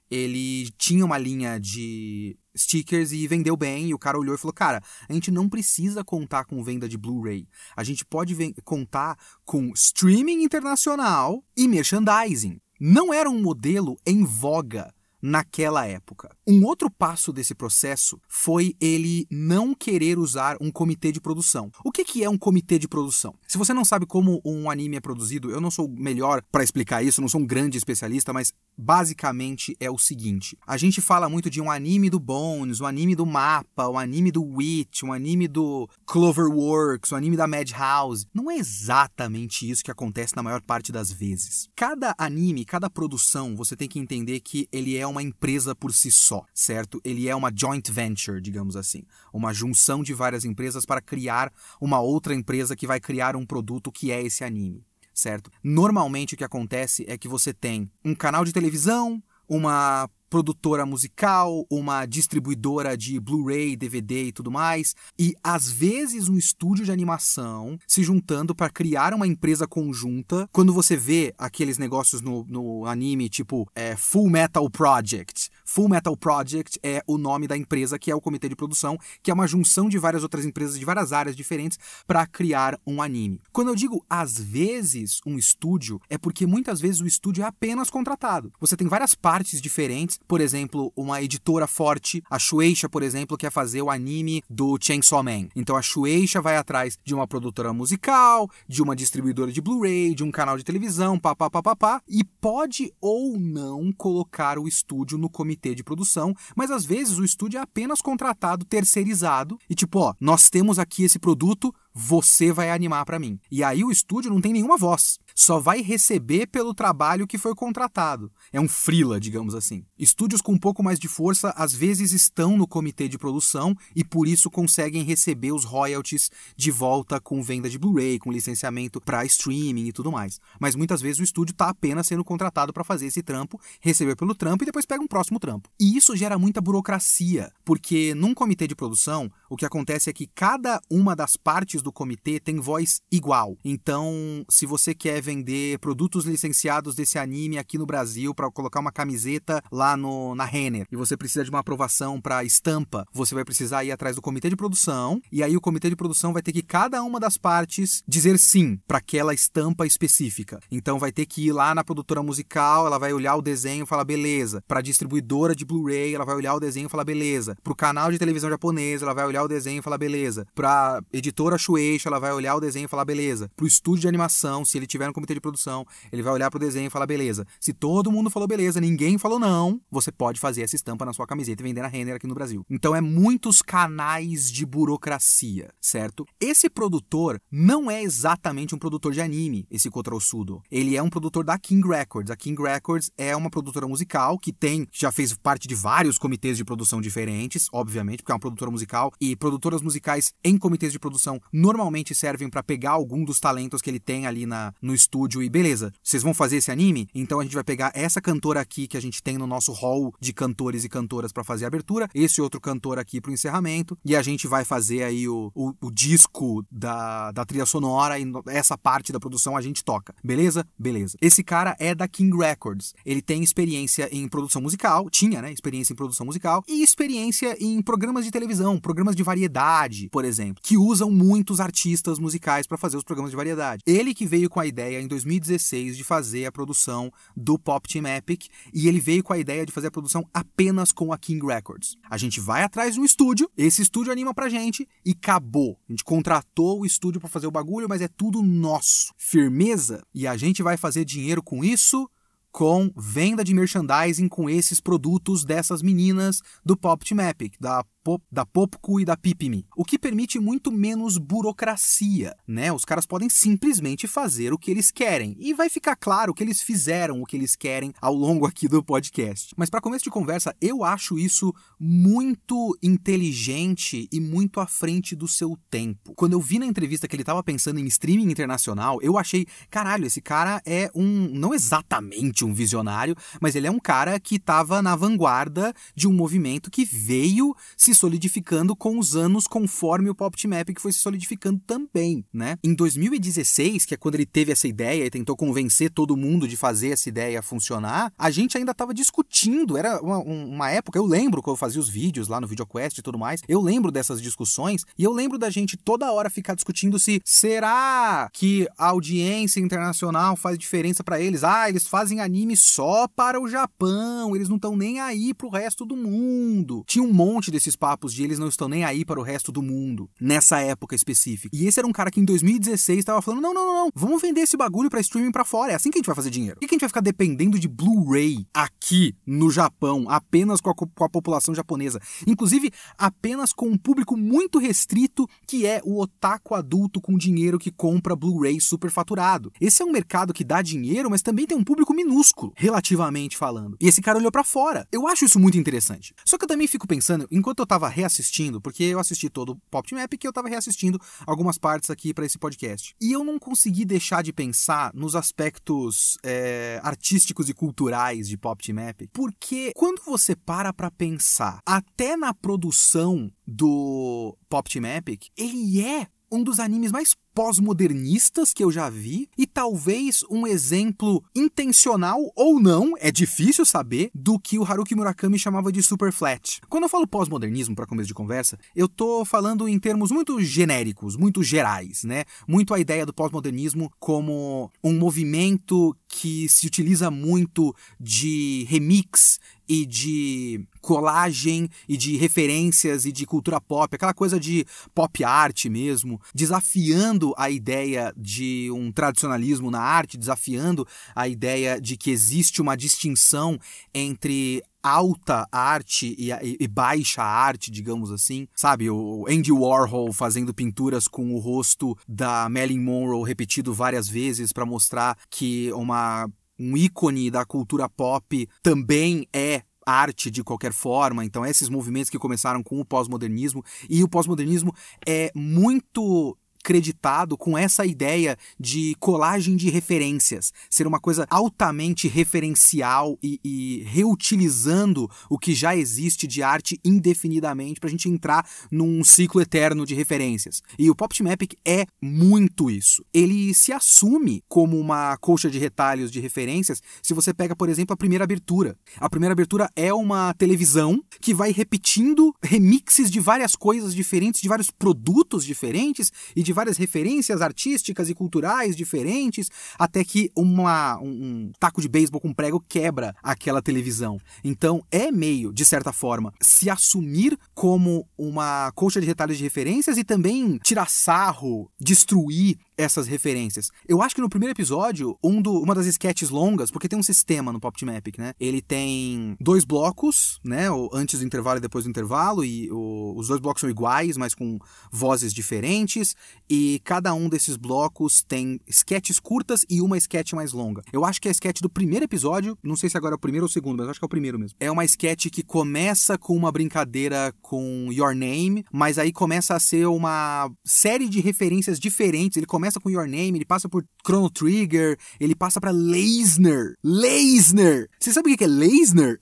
ele 0.09 0.69
tinha 0.77 1.05
uma 1.05 1.17
linha 1.17 1.59
de 1.59 2.37
stickers 2.55 3.11
e 3.11 3.27
vendeu 3.27 3.55
bem. 3.55 3.89
E 3.89 3.93
o 3.93 3.99
cara 3.99 4.17
olhou 4.17 4.35
e 4.35 4.37
falou: 4.37 4.53
Cara, 4.53 4.81
a 5.07 5.13
gente 5.13 5.31
não 5.31 5.49
precisa 5.49 6.03
contar 6.03 6.45
com 6.45 6.63
venda 6.63 6.87
de 6.87 6.97
Blu-ray. 6.97 7.47
A 7.75 7.83
gente 7.83 8.05
pode 8.05 8.35
contar 8.63 9.17
com 9.45 9.71
streaming 9.73 10.43
internacional 10.43 11.43
e 11.55 11.67
merchandising. 11.67 12.59
Não 12.79 13.13
era 13.13 13.29
um 13.29 13.41
modelo 13.41 13.97
em 14.05 14.23
voga 14.23 14.93
naquela 15.21 15.85
época. 15.85 16.35
Um 16.45 16.63
outro 16.65 16.89
passo 16.89 17.33
desse 17.33 17.55
processo 17.55 18.19
foi 18.27 18.75
ele 18.79 19.25
não 19.29 19.73
querer 19.73 20.17
usar 20.17 20.57
um 20.61 20.71
comitê 20.71 21.11
de 21.11 21.19
produção. 21.19 21.71
O 21.83 21.91
que, 21.91 22.03
que 22.03 22.23
é 22.23 22.29
um 22.29 22.37
comitê 22.37 22.77
de 22.79 22.87
produção? 22.87 23.35
Se 23.47 23.57
você 23.57 23.73
não 23.73 23.83
sabe 23.83 24.05
como 24.05 24.41
um 24.45 24.69
anime 24.69 24.97
é 24.97 25.01
produzido, 25.01 25.49
eu 25.49 25.59
não 25.59 25.71
sou 25.71 25.87
melhor 25.87 26.41
para 26.51 26.63
explicar 26.63 27.03
isso, 27.03 27.21
não 27.21 27.29
sou 27.29 27.41
um 27.41 27.45
grande 27.45 27.77
especialista, 27.77 28.31
mas 28.31 28.53
basicamente 28.77 29.75
é 29.79 29.89
o 29.89 29.97
seguinte: 29.97 30.57
a 30.65 30.77
gente 30.77 31.01
fala 31.01 31.27
muito 31.29 31.49
de 31.49 31.59
um 31.59 31.71
anime 31.71 32.09
do 32.09 32.19
Bones, 32.19 32.79
um 32.79 32.85
anime 32.85 33.15
do 33.15 33.25
Mapa, 33.25 33.87
um 33.89 33.97
anime 33.97 34.31
do 34.31 34.43
Witch, 34.43 35.03
um 35.03 35.11
anime 35.11 35.47
do 35.47 35.89
Cloverworks, 36.05 37.11
um 37.11 37.15
anime 37.15 37.35
da 37.35 37.47
Madhouse. 37.47 38.25
Não 38.33 38.51
é 38.51 38.57
exatamente 38.57 39.69
isso 39.69 39.83
que 39.83 39.91
acontece 39.91 40.35
na 40.35 40.43
maior 40.43 40.61
parte 40.61 40.91
das 40.91 41.11
vezes. 41.11 41.67
Cada 41.75 42.13
anime, 42.17 42.65
cada 42.65 42.89
produção, 42.89 43.55
você 43.55 43.75
tem 43.75 43.87
que 43.87 43.99
entender 43.99 44.39
que 44.41 44.67
ele 44.71 44.95
é 44.95 45.06
uma 45.07 45.23
empresa 45.23 45.75
por 45.75 45.93
si 45.93 46.11
só, 46.11 46.45
certo? 46.53 47.01
Ele 47.03 47.27
é 47.27 47.35
uma 47.35 47.51
joint 47.53 47.89
venture, 47.91 48.41
digamos 48.41 48.75
assim, 48.75 49.03
uma 49.33 49.53
junção 49.53 50.03
de 50.03 50.13
várias 50.13 50.45
empresas 50.45 50.85
para 50.85 51.01
criar 51.01 51.51
uma 51.81 51.99
outra 51.99 52.33
empresa 52.33 52.75
que 52.75 52.87
vai 52.87 52.99
criar 52.99 53.35
um 53.35 53.45
produto 53.45 53.91
que 53.91 54.11
é 54.11 54.21
esse 54.21 54.43
anime 54.43 54.85
certo? 55.13 55.49
Normalmente 55.63 56.35
o 56.35 56.37
que 56.37 56.43
acontece 56.43 57.03
é 57.07 57.17
que 57.17 57.27
você 57.27 57.51
tem 57.51 57.89
um 58.05 58.13
canal 58.13 58.45
de 58.45 58.53
televisão, 58.53 59.21
uma 59.49 60.07
produtora 60.29 60.85
musical, 60.85 61.65
uma 61.69 62.05
distribuidora 62.05 62.97
de 62.97 63.19
Blu-ray, 63.19 63.75
DVD 63.75 64.25
e 64.25 64.31
tudo 64.31 64.51
mais, 64.51 64.95
e 65.17 65.33
às 65.43 65.69
vezes 65.69 66.29
um 66.29 66.37
estúdio 66.37 66.85
de 66.85 66.91
animação 66.91 67.77
se 67.87 68.03
juntando 68.03 68.53
para 68.53 68.69
criar 68.69 69.13
uma 69.13 69.27
empresa 69.27 69.67
conjunta. 69.67 70.47
Quando 70.51 70.73
você 70.73 70.95
vê 70.95 71.33
aqueles 71.37 71.77
negócios 71.77 72.21
no, 72.21 72.45
no 72.45 72.85
anime, 72.85 73.29
tipo 73.29 73.69
é, 73.75 73.95
Full 73.95 74.29
Metal 74.29 74.69
Project. 74.69 75.49
Full 75.65 75.89
Metal 75.89 76.15
Project 76.15 76.79
é 76.81 77.03
o 77.07 77.17
nome 77.17 77.47
da 77.47 77.57
empresa 77.57 77.99
que 77.99 78.11
é 78.11 78.15
o 78.15 78.21
comitê 78.21 78.49
de 78.49 78.55
produção, 78.55 78.97
que 79.21 79.31
é 79.31 79.33
uma 79.33 79.47
junção 79.47 79.89
de 79.89 79.97
várias 79.97 80.23
outras 80.23 80.45
empresas 80.45 80.77
de 80.77 80.85
várias 80.85 81.11
áreas 81.11 81.35
diferentes 81.35 81.77
para 82.05 82.25
criar 82.25 82.79
um 82.85 83.01
anime. 83.01 83.41
Quando 83.51 83.69
eu 83.69 83.75
digo 83.75 84.05
às 84.09 84.37
vezes 84.37 85.19
um 85.25 85.37
estúdio, 85.37 85.99
é 86.09 86.17
porque 86.17 86.45
muitas 86.45 86.79
vezes 86.79 87.01
o 87.01 87.07
estúdio 87.07 87.43
é 87.43 87.47
apenas 87.47 87.89
contratado. 87.89 88.51
Você 88.59 88.75
tem 88.75 88.87
várias 88.87 89.13
partes 89.15 89.61
diferentes, 89.61 90.16
por 90.27 90.41
exemplo, 90.41 90.91
uma 90.95 91.21
editora 91.21 91.67
forte, 91.67 92.23
a 92.29 92.39
Shueisha, 92.39 92.87
por 92.87 93.03
exemplo, 93.03 93.37
quer 93.37 93.51
fazer 93.51 93.81
o 93.81 93.89
anime 93.89 94.43
do 94.49 94.77
Chainsaw 94.79 95.23
Man. 95.23 95.47
Então 95.55 95.75
a 95.75 95.81
Shueisha 95.81 96.41
vai 96.41 96.57
atrás 96.57 96.97
de 97.03 97.13
uma 97.13 97.27
produtora 97.27 97.73
musical, 97.73 98.49
de 98.67 98.81
uma 98.81 98.95
distribuidora 98.95 99.51
de 99.51 99.61
Blu-ray, 99.61 100.13
de 100.13 100.23
um 100.23 100.31
canal 100.31 100.57
de 100.57 100.63
televisão, 100.63 101.19
papapá, 101.19 101.75
pá, 101.75 102.01
e 102.07 102.23
pode 102.23 102.93
ou 103.01 103.39
não 103.39 103.91
colocar 103.91 104.57
o 104.57 104.67
estúdio 104.67 105.17
no 105.17 105.29
comitê 105.29 105.75
de 105.75 105.83
produção, 105.83 106.33
mas 106.55 106.71
às 106.71 106.85
vezes 106.85 107.17
o 107.17 107.25
estúdio 107.25 107.57
é 107.57 107.61
apenas 107.61 108.01
contratado, 108.01 108.65
terceirizado, 108.65 109.57
e 109.69 109.75
tipo, 109.75 109.99
ó, 109.99 110.13
nós 110.19 110.49
temos 110.49 110.79
aqui 110.79 111.03
esse 111.03 111.19
produto, 111.19 111.73
você 111.99 112.51
vai 112.51 112.69
animar 112.69 113.03
para 113.05 113.17
mim. 113.17 113.39
E 113.49 113.63
aí 113.63 113.83
o 113.83 113.89
estúdio 113.89 114.29
não 114.29 114.39
tem 114.39 114.53
nenhuma 114.53 114.77
voz, 114.77 115.17
só 115.33 115.59
vai 115.59 115.81
receber 115.81 116.45
pelo 116.45 116.71
trabalho 116.71 117.25
que 117.25 117.39
foi 117.39 117.55
contratado. 117.55 118.31
É 118.53 118.61
um 118.61 118.67
frila, 118.67 119.19
digamos 119.19 119.55
assim. 119.55 119.83
Estúdios 119.97 120.39
com 120.39 120.51
um 120.51 120.59
pouco 120.59 120.83
mais 120.83 120.99
de 120.99 121.07
força 121.07 121.49
às 121.57 121.73
vezes 121.73 122.11
estão 122.11 122.55
no 122.55 122.67
comitê 122.67 123.07
de 123.07 123.17
produção 123.17 123.75
e 123.95 124.03
por 124.03 124.27
isso 124.27 124.47
conseguem 124.51 125.03
receber 125.03 125.51
os 125.51 125.63
royalties 125.63 126.29
de 126.55 126.69
volta 126.69 127.19
com 127.19 127.41
venda 127.41 127.67
de 127.67 127.79
Blu-ray, 127.79 128.19
com 128.19 128.31
licenciamento 128.31 129.01
para 129.01 129.25
streaming 129.25 129.87
e 129.87 129.91
tudo 129.91 130.11
mais. 130.11 130.39
Mas 130.59 130.75
muitas 130.75 131.01
vezes 131.01 131.19
o 131.19 131.23
estúdio 131.23 131.53
está 131.53 131.69
apenas 131.69 132.05
sendo 132.05 132.23
contratado 132.23 132.71
para 132.71 132.83
fazer 132.83 133.07
esse 133.07 133.23
trampo, 133.23 133.59
receber 133.81 134.15
pelo 134.15 134.35
trampo 134.35 134.63
e 134.63 134.67
depois 134.67 134.85
pega 134.85 135.01
um 135.01 135.07
próximo 135.07 135.39
trampo. 135.39 135.67
E 135.79 135.97
isso 135.97 136.15
gera 136.15 136.37
muita 136.37 136.61
burocracia, 136.61 137.51
porque 137.65 138.13
num 138.13 138.35
comitê 138.35 138.67
de 138.67 138.75
produção, 138.75 139.31
o 139.49 139.57
que 139.57 139.65
acontece 139.65 140.11
é 140.11 140.13
que 140.13 140.27
cada 140.27 140.79
uma 140.91 141.15
das 141.15 141.35
partes 141.35 141.86
do 141.87 141.91
comitê 141.91 142.39
tem 142.39 142.59
voz 142.59 142.99
igual. 143.09 143.57
Então, 143.63 144.45
se 144.49 144.65
você 144.65 144.93
quer 144.93 145.21
vender 145.21 145.79
produtos 145.79 146.25
licenciados 146.25 146.95
desse 146.95 147.17
anime 147.17 147.57
aqui 147.57 147.77
no 147.77 147.85
Brasil 147.85 148.35
para 148.35 148.51
colocar 148.51 148.81
uma 148.81 148.91
camiseta 148.91 149.63
lá 149.71 149.95
no, 149.95 150.35
na 150.35 150.43
Renner 150.43 150.85
e 150.91 150.97
você 150.97 151.15
precisa 151.15 151.45
de 151.45 151.49
uma 151.49 151.59
aprovação 151.59 152.19
para 152.19 152.43
estampa, 152.43 153.05
você 153.13 153.33
vai 153.33 153.45
precisar 153.45 153.85
ir 153.85 153.91
atrás 153.91 154.17
do 154.17 154.21
comitê 154.21 154.49
de 154.49 154.55
produção 154.55 155.21
e 155.31 155.41
aí 155.41 155.55
o 155.55 155.61
comitê 155.61 155.89
de 155.89 155.95
produção 155.95 156.33
vai 156.33 156.41
ter 156.41 156.51
que 156.51 156.61
cada 156.61 157.01
uma 157.03 157.19
das 157.19 157.37
partes 157.37 158.03
dizer 158.05 158.37
sim 158.37 158.77
para 158.85 158.97
aquela 158.97 159.33
estampa 159.33 159.85
específica. 159.85 160.59
Então 160.69 160.99
vai 160.99 161.11
ter 161.11 161.25
que 161.25 161.47
ir 161.47 161.53
lá 161.53 161.73
na 161.73 161.85
produtora 161.85 162.21
musical, 162.21 162.85
ela 162.85 162.97
vai 162.97 163.13
olhar 163.13 163.35
o 163.35 163.41
desenho 163.41 163.83
e 163.83 163.87
falar 163.87 164.03
beleza. 164.03 164.61
Para 164.67 164.81
distribuidora 164.81 165.55
de 165.55 165.63
Blu-ray, 165.63 166.13
ela 166.13 166.25
vai 166.25 166.35
olhar 166.35 166.53
o 166.53 166.59
desenho 166.59 166.87
e 166.87 166.89
falar 166.89 167.05
beleza. 167.05 167.55
Para 167.63 167.73
o 167.73 167.75
canal 167.75 168.11
de 168.11 168.17
televisão 168.17 168.49
japonesa, 168.49 169.05
ela 169.05 169.13
vai 169.13 169.25
olhar 169.25 169.43
o 169.43 169.47
desenho 169.47 169.79
e 169.79 169.81
falar 169.81 169.97
beleza. 169.97 170.45
Para 170.53 171.01
editora 171.13 171.57
Shueisha, 171.57 171.76
ela 172.07 172.19
vai 172.19 172.31
olhar 172.33 172.55
o 172.55 172.59
desenho 172.59 172.85
e 172.85 172.87
falar 172.87 173.05
beleza. 173.05 173.49
Para 173.55 173.63
o 173.63 173.67
estúdio 173.67 174.01
de 174.01 174.07
animação, 174.07 174.65
se 174.65 174.77
ele 174.77 174.87
tiver 174.87 175.07
no 175.07 175.13
comitê 175.13 175.33
de 175.33 175.41
produção, 175.41 175.85
ele 176.11 176.23
vai 176.23 176.33
olhar 176.33 176.49
para 176.49 176.57
o 176.57 176.59
desenho 176.59 176.87
e 176.87 176.89
falar 176.89 177.05
beleza. 177.05 177.45
Se 177.59 177.73
todo 177.73 178.11
mundo 178.11 178.29
falou 178.29 178.47
beleza, 178.47 178.81
ninguém 178.81 179.17
falou 179.17 179.39
não, 179.39 179.81
você 179.91 180.11
pode 180.11 180.39
fazer 180.39 180.61
essa 180.61 180.75
estampa 180.75 181.05
na 181.05 181.13
sua 181.13 181.27
camiseta 181.27 181.61
e 181.61 181.65
vender 181.65 181.81
na 181.81 181.87
Renner 181.87 182.15
aqui 182.15 182.27
no 182.27 182.33
Brasil. 182.33 182.65
Então 182.69 182.95
é 182.95 183.01
muitos 183.01 183.61
canais 183.61 184.51
de 184.51 184.65
burocracia, 184.65 185.69
certo? 185.79 186.25
Esse 186.39 186.69
produtor 186.69 187.39
não 187.51 187.89
é 187.89 188.01
exatamente 188.01 188.75
um 188.75 188.77
produtor 188.77 189.11
de 189.13 189.21
anime, 189.21 189.65
esse 189.69 189.89
Kotaro 189.89 190.19
Sudo. 190.19 190.61
Ele 190.71 190.95
é 190.95 191.03
um 191.03 191.09
produtor 191.09 191.43
da 191.43 191.57
King 191.57 191.87
Records. 191.87 192.31
A 192.31 192.35
King 192.35 192.61
Records 192.61 193.11
é 193.17 193.35
uma 193.35 193.49
produtora 193.49 193.87
musical 193.87 194.37
que 194.37 194.51
tem, 194.51 194.87
já 194.91 195.11
fez 195.11 195.33
parte 195.33 195.67
de 195.67 195.75
vários 195.75 196.17
comitês 196.17 196.57
de 196.57 196.65
produção 196.65 197.01
diferentes, 197.01 197.67
obviamente, 197.71 198.23
porque 198.23 198.31
é 198.31 198.35
uma 198.35 198.39
produtora 198.39 198.71
musical 198.71 199.11
e 199.19 199.35
produtoras 199.35 199.81
musicais 199.81 200.33
em 200.43 200.57
comitês 200.57 200.91
de 200.91 200.99
produção 200.99 201.39
normalmente 201.57 202.13
servem 202.13 202.49
para 202.49 202.61
pegar 202.61 202.91
algum 202.91 203.23
dos 203.23 203.39
talentos 203.39 203.81
que 203.81 203.89
ele 203.89 203.99
tem 203.99 204.27
ali 204.27 204.45
na, 204.45 204.73
no 204.81 204.93
estúdio 204.93 205.41
e 205.41 205.49
beleza, 205.49 205.91
vocês 206.03 206.21
vão 206.21 206.33
fazer 206.33 206.57
esse 206.57 206.71
anime? 206.71 207.07
Então 207.15 207.39
a 207.39 207.43
gente 207.43 207.55
vai 207.55 207.63
pegar 207.63 207.91
essa 207.95 208.21
cantora 208.21 208.61
aqui 208.61 208.87
que 208.87 208.95
a 208.95 209.01
gente 209.01 209.23
tem 209.23 209.37
no 209.37 209.47
nosso 209.47 209.71
hall 209.71 210.13
de 210.19 210.33
cantores 210.33 210.83
e 210.83 210.89
cantoras 210.89 211.31
para 211.31 211.43
fazer 211.43 211.65
a 211.65 211.67
abertura, 211.67 212.07
esse 212.13 212.41
outro 212.41 212.61
cantor 212.61 212.99
aqui 212.99 213.19
pro 213.19 213.31
encerramento, 213.31 213.97
e 214.05 214.15
a 214.15 214.21
gente 214.21 214.47
vai 214.47 214.63
fazer 214.63 215.03
aí 215.03 215.27
o, 215.27 215.51
o, 215.55 215.73
o 215.81 215.91
disco 215.91 216.63
da, 216.71 217.31
da 217.31 217.43
trilha 217.43 217.65
sonora 217.65 218.19
e 218.19 218.25
essa 218.47 218.77
parte 218.77 219.11
da 219.11 219.19
produção 219.19 219.57
a 219.57 219.61
gente 219.61 219.83
toca. 219.83 220.13
Beleza? 220.23 220.67
Beleza. 220.77 221.17
Esse 221.19 221.43
cara 221.43 221.75
é 221.79 221.95
da 221.95 222.07
King 222.07 222.37
Records. 222.37 222.93
Ele 223.05 223.21
tem 223.21 223.43
experiência 223.43 224.07
em 224.11 224.27
produção 224.27 224.61
musical, 224.61 225.09
tinha, 225.09 225.41
né? 225.41 225.51
Experiência 225.51 225.93
em 225.93 225.95
produção 225.95 226.25
musical 226.25 226.63
e 226.67 226.83
experiência 226.83 227.57
em 227.59 227.81
programas 227.81 228.25
de 228.25 228.31
televisão, 228.31 228.79
programas 228.79 229.15
de 229.15 229.23
variedade, 229.23 230.09
por 230.09 230.23
exemplo, 230.23 230.61
que 230.61 230.77
usam 230.77 231.09
muitos 231.47 231.61
artistas 231.61 232.19
musicais 232.19 232.67
para 232.67 232.77
fazer 232.77 232.97
os 232.97 233.03
programas 233.03 233.31
de 233.31 233.37
variedade. 233.37 233.81
Ele 233.85 234.13
que 234.13 234.25
veio 234.25 234.49
com 234.49 234.59
a 234.59 234.65
ideia 234.65 234.99
em 234.99 235.07
2016 235.07 235.95
de 235.95 236.03
fazer 236.03 236.45
a 236.45 236.51
produção 236.51 237.09
do 237.35 237.57
Pop 237.57 237.87
Team 237.87 238.05
Epic 238.05 238.47
e 238.73 238.89
ele 238.89 238.99
veio 238.99 239.23
com 239.23 239.31
a 239.31 239.37
ideia 239.37 239.65
de 239.65 239.71
fazer 239.71 239.87
a 239.87 239.91
produção 239.91 240.27
apenas 240.33 240.91
com 240.91 241.13
a 241.13 241.17
King 241.17 241.45
Records. 241.45 241.95
A 242.09 242.17
gente 242.17 242.41
vai 242.41 242.63
atrás 242.63 242.95
de 242.95 242.99
um 242.99 243.05
estúdio, 243.05 243.49
esse 243.57 243.81
estúdio 243.81 244.11
anima 244.11 244.33
pra 244.33 244.49
gente 244.49 244.85
e 245.05 245.11
acabou. 245.11 245.79
A 245.87 245.93
gente 245.93 246.03
contratou 246.03 246.81
o 246.81 246.85
estúdio 246.85 247.21
para 247.21 247.29
fazer 247.29 247.47
o 247.47 247.51
bagulho, 247.51 247.87
mas 247.87 248.01
é 248.01 248.09
tudo 248.09 248.43
nosso. 248.43 249.13
Firmeza? 249.15 250.03
E 250.13 250.27
a 250.27 250.35
gente 250.35 250.61
vai 250.61 250.75
fazer 250.75 251.05
dinheiro 251.05 251.41
com 251.41 251.63
isso 251.63 252.09
com 252.57 252.91
venda 252.97 253.43
de 253.43 253.53
merchandising 253.53 254.27
com 254.27 254.49
esses 254.49 254.79
produtos 254.79 255.45
dessas 255.45 255.83
meninas 255.83 256.41
do 256.65 256.75
Pop 256.75 257.05
Team 257.05 257.21
Epic, 257.21 257.53
da 257.59 257.85
Pop, 258.07 258.23
da 258.31 258.45
Popco 258.45 259.01
e 259.01 259.03
da 259.03 259.17
Pipimi, 259.17 259.65
o 259.75 259.83
que 259.83 259.99
permite 259.99 260.39
muito 260.39 260.71
menos 260.71 261.17
burocracia, 261.17 262.33
né? 262.47 262.71
Os 262.71 262.85
caras 262.85 263.05
podem 263.05 263.27
simplesmente 263.27 264.07
fazer 264.07 264.53
o 264.53 264.57
que 264.57 264.71
eles 264.71 264.91
querem 264.91 265.35
e 265.37 265.53
vai 265.53 265.69
ficar 265.69 265.97
claro 265.97 266.33
que 266.33 266.41
eles 266.41 266.61
fizeram 266.61 267.21
o 267.21 267.25
que 267.25 267.35
eles 267.35 267.53
querem 267.53 267.91
ao 267.99 268.13
longo 268.13 268.45
aqui 268.45 268.65
do 268.65 268.81
podcast. 268.81 269.53
Mas 269.57 269.69
para 269.69 269.81
começo 269.81 270.05
de 270.05 270.09
conversa, 270.09 270.55
eu 270.61 270.85
acho 270.85 271.19
isso 271.19 271.53
muito 271.77 272.77
inteligente 272.81 274.07
e 274.09 274.21
muito 274.21 274.61
à 274.61 274.67
frente 274.67 275.13
do 275.13 275.27
seu 275.27 275.59
tempo. 275.69 276.13
Quando 276.15 276.31
eu 276.31 276.39
vi 276.39 276.59
na 276.59 276.65
entrevista 276.65 277.09
que 277.09 277.15
ele 277.17 277.23
estava 277.23 277.43
pensando 277.43 277.77
em 277.77 277.87
streaming 277.87 278.31
internacional, 278.31 279.01
eu 279.01 279.17
achei, 279.17 279.45
caralho, 279.69 280.05
esse 280.05 280.21
cara 280.21 280.61
é 280.65 280.89
um 280.95 281.27
não 281.27 281.53
exatamente 281.53 282.45
um 282.45 282.53
visionário, 282.53 283.17
mas 283.41 283.53
ele 283.53 283.67
é 283.67 283.71
um 283.71 283.79
cara 283.79 284.17
que 284.17 284.35
estava 284.35 284.81
na 284.81 284.95
vanguarda 284.95 285.73
de 285.93 286.07
um 286.07 286.13
movimento 286.13 286.71
que 286.71 286.85
veio 286.85 287.53
se 287.75 287.96
solidificando 287.97 288.75
com 288.75 288.97
os 288.97 289.15
anos, 289.15 289.47
conforme 289.47 290.09
o 290.09 290.15
Pop 290.15 290.39
Team 290.39 290.53
Epic 290.53 290.79
foi 290.79 290.91
se 290.91 290.99
solidificando 290.99 291.59
também, 291.65 292.25
né? 292.33 292.57
Em 292.63 292.73
2016, 292.73 293.85
que 293.85 293.93
é 293.93 293.97
quando 293.97 294.15
ele 294.15 294.25
teve 294.25 294.51
essa 294.51 294.67
ideia 294.67 295.05
e 295.05 295.09
tentou 295.09 295.35
convencer 295.35 295.89
todo 295.89 296.15
mundo 296.15 296.47
de 296.47 296.55
fazer 296.55 296.89
essa 296.89 297.09
ideia 297.09 297.41
funcionar, 297.41 298.11
a 298.17 298.29
gente 298.29 298.57
ainda 298.57 298.71
estava 298.71 298.93
discutindo, 298.93 299.77
era 299.77 300.01
uma, 300.01 300.19
uma, 300.19 300.69
época, 300.69 300.97
eu 300.97 301.05
lembro 301.05 301.41
quando 301.41 301.55
eu 301.55 301.59
fazia 301.59 301.81
os 301.81 301.89
vídeos 301.89 302.27
lá 302.27 302.39
no 302.39 302.47
VideoQuest 302.47 302.97
e 302.97 303.01
tudo 303.01 303.17
mais, 303.17 303.41
eu 303.47 303.61
lembro 303.61 303.91
dessas 303.91 304.21
discussões 304.21 304.83
e 304.97 305.03
eu 305.03 305.11
lembro 305.11 305.37
da 305.37 305.49
gente 305.49 305.77
toda 305.77 306.11
hora 306.11 306.29
ficar 306.29 306.55
discutindo 306.55 306.99
se 306.99 307.21
será 307.25 308.29
que 308.33 308.67
a 308.77 308.87
audiência 308.87 309.59
internacional 309.59 310.35
faz 310.35 310.57
diferença 310.57 311.03
para 311.03 311.19
eles? 311.19 311.43
Ah, 311.43 311.69
eles 311.69 311.87
fazem 311.87 312.19
anime 312.19 312.55
só 312.55 313.07
para 313.07 313.41
o 313.41 313.47
Japão, 313.47 314.35
eles 314.35 314.49
não 314.49 314.57
estão 314.57 314.75
nem 314.75 314.99
aí 314.99 315.33
pro 315.33 315.49
resto 315.49 315.85
do 315.85 315.95
mundo. 315.95 316.83
Tinha 316.85 317.03
um 317.03 317.13
monte 317.13 317.51
desses 317.51 317.75
de 318.13 318.23
eles 318.23 318.39
não 318.39 318.47
estão 318.47 318.67
nem 318.67 318.83
aí 318.83 319.05
para 319.05 319.19
o 319.19 319.23
resto 319.23 319.51
do 319.51 319.61
mundo, 319.61 320.09
nessa 320.19 320.59
época 320.59 320.95
específica. 320.95 321.55
E 321.55 321.67
esse 321.67 321.79
era 321.79 321.87
um 321.87 321.91
cara 321.91 322.11
que 322.11 322.19
em 322.19 322.25
2016 322.25 322.99
estava 322.99 323.21
falando: 323.21 323.41
não, 323.41 323.53
não, 323.53 323.65
não, 323.65 323.73
não, 323.85 323.89
vamos 323.95 324.21
vender 324.21 324.41
esse 324.41 324.57
bagulho 324.57 324.89
para 324.89 324.99
streaming 324.99 325.31
para 325.31 325.45
fora, 325.45 325.71
é 325.71 325.75
assim 325.75 325.89
que 325.89 325.97
a 325.97 325.99
gente 325.99 326.07
vai 326.07 326.15
fazer 326.15 326.29
dinheiro. 326.29 326.55
Por 326.59 326.67
que 326.67 326.73
a 326.73 326.75
gente 326.75 326.81
vai 326.81 326.89
ficar 326.89 327.01
dependendo 327.01 327.59
de 327.59 327.67
Blu-ray 327.67 328.45
aqui 328.53 329.15
no 329.25 329.49
Japão, 329.49 330.05
apenas 330.09 330.59
com 330.59 330.69
a, 330.69 330.75
com 330.75 331.03
a 331.03 331.09
população 331.09 331.53
japonesa? 331.53 331.99
Inclusive, 332.25 332.71
apenas 332.97 333.53
com 333.53 333.67
um 333.67 333.77
público 333.77 334.17
muito 334.17 334.59
restrito 334.59 335.27
que 335.45 335.65
é 335.65 335.81
o 335.83 336.01
otaku 336.01 336.55
adulto 336.55 336.99
com 336.99 337.17
dinheiro 337.17 337.59
que 337.59 337.71
compra 337.71 338.15
Blu-ray 338.15 338.59
superfaturado. 338.59 339.51
Esse 339.61 339.81
é 339.81 339.85
um 339.85 339.91
mercado 339.91 340.33
que 340.33 340.43
dá 340.43 340.61
dinheiro, 340.61 341.09
mas 341.09 341.21
também 341.21 341.45
tem 341.45 341.57
um 341.57 341.63
público 341.63 341.93
minúsculo, 341.93 342.53
relativamente 342.55 343.37
falando. 343.37 343.77
E 343.79 343.87
esse 343.87 344.01
cara 344.01 344.17
olhou 344.17 344.31
para 344.31 344.43
fora. 344.43 344.87
Eu 344.91 345.07
acho 345.07 345.25
isso 345.25 345.39
muito 345.39 345.57
interessante. 345.57 346.13
Só 346.25 346.37
que 346.37 346.45
eu 346.45 346.47
também 346.47 346.67
fico 346.67 346.87
pensando, 346.87 347.27
enquanto 347.31 347.59
eu 347.59 347.67
tava 347.67 347.76
reassistindo, 347.85 348.59
porque 348.59 348.83
eu 348.83 348.97
assisti 348.97 349.29
todo 349.29 349.51
o 349.51 349.55
Pop 349.69 349.93
Map 349.93 350.11
que 350.13 350.27
eu 350.27 350.33
tava 350.33 350.49
reassistindo 350.49 350.99
algumas 351.27 351.59
partes 351.59 351.91
aqui 351.91 352.15
para 352.15 352.25
esse 352.25 352.39
podcast. 352.39 352.95
E 352.99 353.11
eu 353.11 353.23
não 353.23 353.37
consegui 353.37 353.85
deixar 353.85 354.23
de 354.23 354.33
pensar 354.33 354.91
nos 354.95 355.15
aspectos 355.15 356.17
é, 356.23 356.79
artísticos 356.81 357.47
e 357.49 357.53
culturais 357.53 358.27
de 358.27 358.37
Pop 358.37 358.73
Map, 358.73 359.01
porque 359.13 359.71
quando 359.75 360.01
você 360.03 360.35
para 360.35 360.73
pra 360.73 360.89
pensar, 360.89 361.59
até 361.63 362.17
na 362.17 362.33
produção 362.33 363.31
do 363.45 364.35
Pop 364.49 364.67
Epic, 364.75 365.27
ele 365.37 365.81
é 365.81 366.07
um 366.31 366.43
dos 366.43 366.59
animes 366.59 366.91
mais 366.91 367.15
pós-modernistas 367.37 368.51
que 368.51 368.63
eu 368.63 368.71
já 368.71 368.89
vi 368.89 369.29
e 369.37 369.45
talvez 369.45 370.23
um 370.27 370.47
exemplo 370.47 371.23
intencional 371.35 372.31
ou 372.35 372.59
não, 372.59 372.95
é 372.97 373.11
difícil 373.11 373.63
saber, 373.63 374.09
do 374.11 374.39
que 374.39 374.57
o 374.57 374.63
Haruki 374.63 374.95
Murakami 374.95 375.37
chamava 375.37 375.71
de 375.71 375.83
super 375.83 376.11
flat. 376.11 376.59
Quando 376.67 376.85
eu 376.85 376.89
falo 376.89 377.05
pós-modernismo 377.05 377.75
para 377.75 377.85
começo 377.85 378.07
de 378.07 378.13
conversa, 378.15 378.57
eu 378.75 378.89
tô 378.89 379.23
falando 379.23 379.67
em 379.67 379.77
termos 379.77 380.09
muito 380.09 380.41
genéricos, 380.41 381.15
muito 381.15 381.43
gerais, 381.43 382.03
né? 382.03 382.23
Muito 382.47 382.73
a 382.73 382.79
ideia 382.79 383.05
do 383.05 383.13
pós-modernismo 383.13 383.91
como 383.99 384.71
um 384.83 384.97
movimento 384.97 385.95
que 386.07 386.49
se 386.49 386.65
utiliza 386.65 387.11
muito 387.11 387.75
de 387.99 388.65
remix 388.67 389.39
e 389.67 389.85
de 389.85 390.65
colagem 390.81 391.69
e 391.87 391.97
de 391.97 392.15
referências 392.15 393.05
e 393.05 393.11
de 393.11 393.25
cultura 393.25 393.59
pop, 393.59 393.93
aquela 393.93 394.13
coisa 394.13 394.39
de 394.39 394.65
pop 394.95 395.23
art 395.23 395.65
mesmo, 395.65 396.21
desafiando 396.33 397.26
a 397.37 397.49
ideia 397.49 398.13
de 398.15 398.69
um 398.71 398.91
tradicionalismo 398.91 399.71
na 399.71 399.81
arte, 399.81 400.17
desafiando 400.17 400.87
a 401.15 401.27
ideia 401.27 401.79
de 401.81 401.97
que 401.97 402.11
existe 402.11 402.61
uma 402.61 402.75
distinção 402.75 403.59
entre 403.93 404.63
alta 404.81 405.47
arte 405.51 406.15
e, 406.17 406.31
e, 406.31 406.57
e, 406.61 406.67
baixa 406.67 407.21
arte, 407.21 407.69
digamos 407.69 408.11
assim. 408.11 408.47
Sabe, 408.55 408.89
o 408.89 409.25
Andy 409.27 409.51
Warhol 409.51 410.13
fazendo 410.13 410.53
pinturas 410.53 411.07
com 411.07 411.33
o 411.33 411.39
rosto 411.39 411.97
da 412.07 412.47
Marilyn 412.47 412.79
Monroe 412.79 413.27
repetido 413.27 413.73
várias 413.73 414.07
vezes 414.07 414.53
para 414.53 414.65
mostrar 414.65 415.17
que 415.29 415.71
uma 415.73 416.29
um 416.59 416.75
ícone 416.75 417.29
da 417.29 417.45
cultura 417.45 417.87
pop 417.87 418.49
também 418.63 419.27
é 419.31 419.61
arte 419.85 420.29
de 420.29 420.43
qualquer 420.43 420.73
forma. 420.73 421.23
Então, 421.23 421.45
esses 421.45 421.69
movimentos 421.69 422.09
que 422.09 422.19
começaram 422.19 422.61
com 422.61 422.79
o 422.79 422.85
pós-modernismo 422.85 423.63
e 423.89 424.03
o 424.03 424.09
pós-modernismo 424.09 424.73
é 425.05 425.31
muito 425.33 426.37
creditado 426.67 427.37
com 427.37 427.57
essa 427.57 427.85
ideia 427.85 428.37
de 428.59 428.93
colagem 428.99 429.55
de 429.55 429.69
referências, 429.69 430.51
ser 430.69 430.85
uma 430.85 430.99
coisa 430.99 431.25
altamente 431.29 432.09
referencial 432.09 433.17
e, 433.23 433.39
e 433.41 433.83
reutilizando 433.83 435.09
o 435.29 435.39
que 435.39 435.55
já 435.55 435.77
existe 435.77 436.27
de 436.27 436.43
arte 436.43 436.77
indefinidamente 436.83 437.79
para 437.79 437.87
a 437.87 437.91
gente 437.91 438.09
entrar 438.09 438.45
num 438.69 439.01
ciclo 439.01 439.39
eterno 439.39 439.85
de 439.85 439.95
referências. 439.95 440.61
E 440.77 440.89
o 440.89 440.95
Pop 440.95 441.15
Team 441.15 441.31
Epic 441.31 441.53
é 441.63 441.85
muito 442.01 442.69
isso. 442.69 443.01
Ele 443.13 443.53
se 443.53 443.71
assume 443.71 444.43
como 444.49 444.77
uma 444.77 445.15
colcha 445.19 445.49
de 445.49 445.57
retalhos 445.57 446.11
de 446.11 446.19
referências 446.19 446.81
se 447.01 447.13
você 447.13 447.33
pega, 447.33 447.55
por 447.55 447.69
exemplo, 447.69 447.93
a 447.93 447.97
primeira 447.97 448.25
abertura. 448.25 448.75
A 448.97 449.09
primeira 449.09 449.31
abertura 449.31 449.69
é 449.73 449.93
uma 449.93 450.33
televisão 450.33 451.01
que 451.21 451.33
vai 451.33 451.53
repetindo 451.53 452.35
remixes 452.43 453.09
de 453.09 453.21
várias 453.21 453.55
coisas 453.55 453.95
diferentes, 453.95 454.41
de 454.41 454.49
vários 454.49 454.69
produtos 454.69 455.45
diferentes 455.45 456.11
e 456.35 456.43
de 456.43 456.56
várias 456.57 456.77
referências 456.77 457.39
artísticas 457.39 458.09
e 458.09 458.15
culturais 458.15 458.75
diferentes, 458.75 459.47
até 459.77 460.03
que 460.03 460.31
uma, 460.35 460.99
um, 460.99 461.07
um 461.07 461.51
taco 461.59 461.79
de 461.79 461.87
beisebol 461.87 462.19
com 462.19 462.33
prego 462.33 462.59
quebra 462.67 463.15
aquela 463.21 463.61
televisão. 463.61 464.17
Então 464.43 464.83
é 464.91 465.11
meio, 465.11 465.53
de 465.53 465.63
certa 465.63 465.93
forma, 465.93 466.33
se 466.41 466.67
assumir 466.67 467.37
como 467.53 468.07
uma 468.17 468.71
colcha 468.71 468.99
de 468.99 469.05
retalhos 469.05 469.37
de 469.37 469.43
referências 469.43 469.99
e 469.99 470.03
também 470.03 470.57
tirar 470.63 470.89
sarro, 470.89 471.69
destruir 471.79 472.57
essas 472.77 473.07
referências. 473.07 473.71
Eu 473.87 474.01
acho 474.01 474.15
que 474.15 474.21
no 474.21 474.29
primeiro 474.29 474.53
episódio, 474.53 475.17
um 475.23 475.41
do, 475.41 475.53
uma 475.59 475.73
das 475.73 475.87
sketches 475.87 476.29
longas, 476.29 476.69
porque 476.69 476.87
tem 476.87 476.97
um 476.97 477.03
sistema 477.03 477.51
no 477.51 477.59
Pop 477.59 477.77
Team 477.77 477.93
Epic, 477.95 478.17
né? 478.17 478.33
Ele 478.39 478.61
tem 478.61 479.35
dois 479.39 479.65
blocos, 479.65 480.39
né? 480.43 480.69
O 480.69 480.89
antes 480.93 481.19
do 481.19 481.25
intervalo 481.25 481.57
e 481.57 481.61
depois 481.61 481.85
do 481.85 481.89
intervalo, 481.89 482.45
e 482.45 482.69
o, 482.71 483.15
os 483.17 483.27
dois 483.27 483.39
blocos 483.39 483.61
são 483.61 483.69
iguais, 483.69 484.17
mas 484.17 484.35
com 484.35 484.59
vozes 484.91 485.33
diferentes, 485.33 486.15
e 486.49 486.79
cada 486.83 487.13
um 487.13 487.27
desses 487.27 487.57
blocos 487.57 488.23
tem 488.23 488.59
sketches 488.67 489.19
curtas 489.19 489.65
e 489.69 489.81
uma 489.81 489.97
sketch 489.97 490.33
mais 490.33 490.53
longa. 490.53 490.83
Eu 490.93 491.03
acho 491.03 491.21
que 491.21 491.27
a 491.27 491.31
sketch 491.31 491.61
do 491.61 491.69
primeiro 491.69 492.05
episódio, 492.05 492.57
não 492.63 492.75
sei 492.75 492.89
se 492.89 492.97
agora 492.97 493.15
é 493.15 493.17
o 493.17 493.19
primeiro 493.19 493.45
ou 493.45 493.49
o 493.49 493.51
segundo, 493.51 493.79
mas 493.79 493.89
acho 493.89 493.99
que 493.99 494.05
é 494.05 494.07
o 494.07 494.09
primeiro 494.09 494.37
mesmo. 494.37 494.55
É 494.59 494.69
uma 494.71 494.85
sketch 494.85 495.27
que 495.29 495.43
começa 495.43 496.17
com 496.17 496.35
uma 496.35 496.51
brincadeira 496.51 497.33
com 497.41 497.89
Your 497.91 498.15
Name, 498.15 498.65
mas 498.71 498.97
aí 498.97 499.11
começa 499.11 499.55
a 499.55 499.59
ser 499.59 499.87
uma 499.87 500.49
série 500.63 501.09
de 501.09 501.19
referências 501.19 501.79
diferentes. 501.79 502.37
Ele 502.37 502.45
começa 502.45 502.66
começa 502.67 502.79
com 502.81 502.89
Your 502.89 503.07
Name, 503.07 503.37
ele 503.37 503.45
passa 503.45 503.69
por 503.69 503.85
Chrono 504.05 504.29
Trigger, 504.29 504.97
ele 505.19 505.33
passa 505.33 505.59
pra 505.61 505.71
Leisner. 505.71 506.75
Leisner! 506.83 507.87
Você 507.97 508.11
sabe 508.11 508.33
o 508.33 508.37
que 508.37 508.43
é 508.43 508.47
Leisner? 508.47 509.17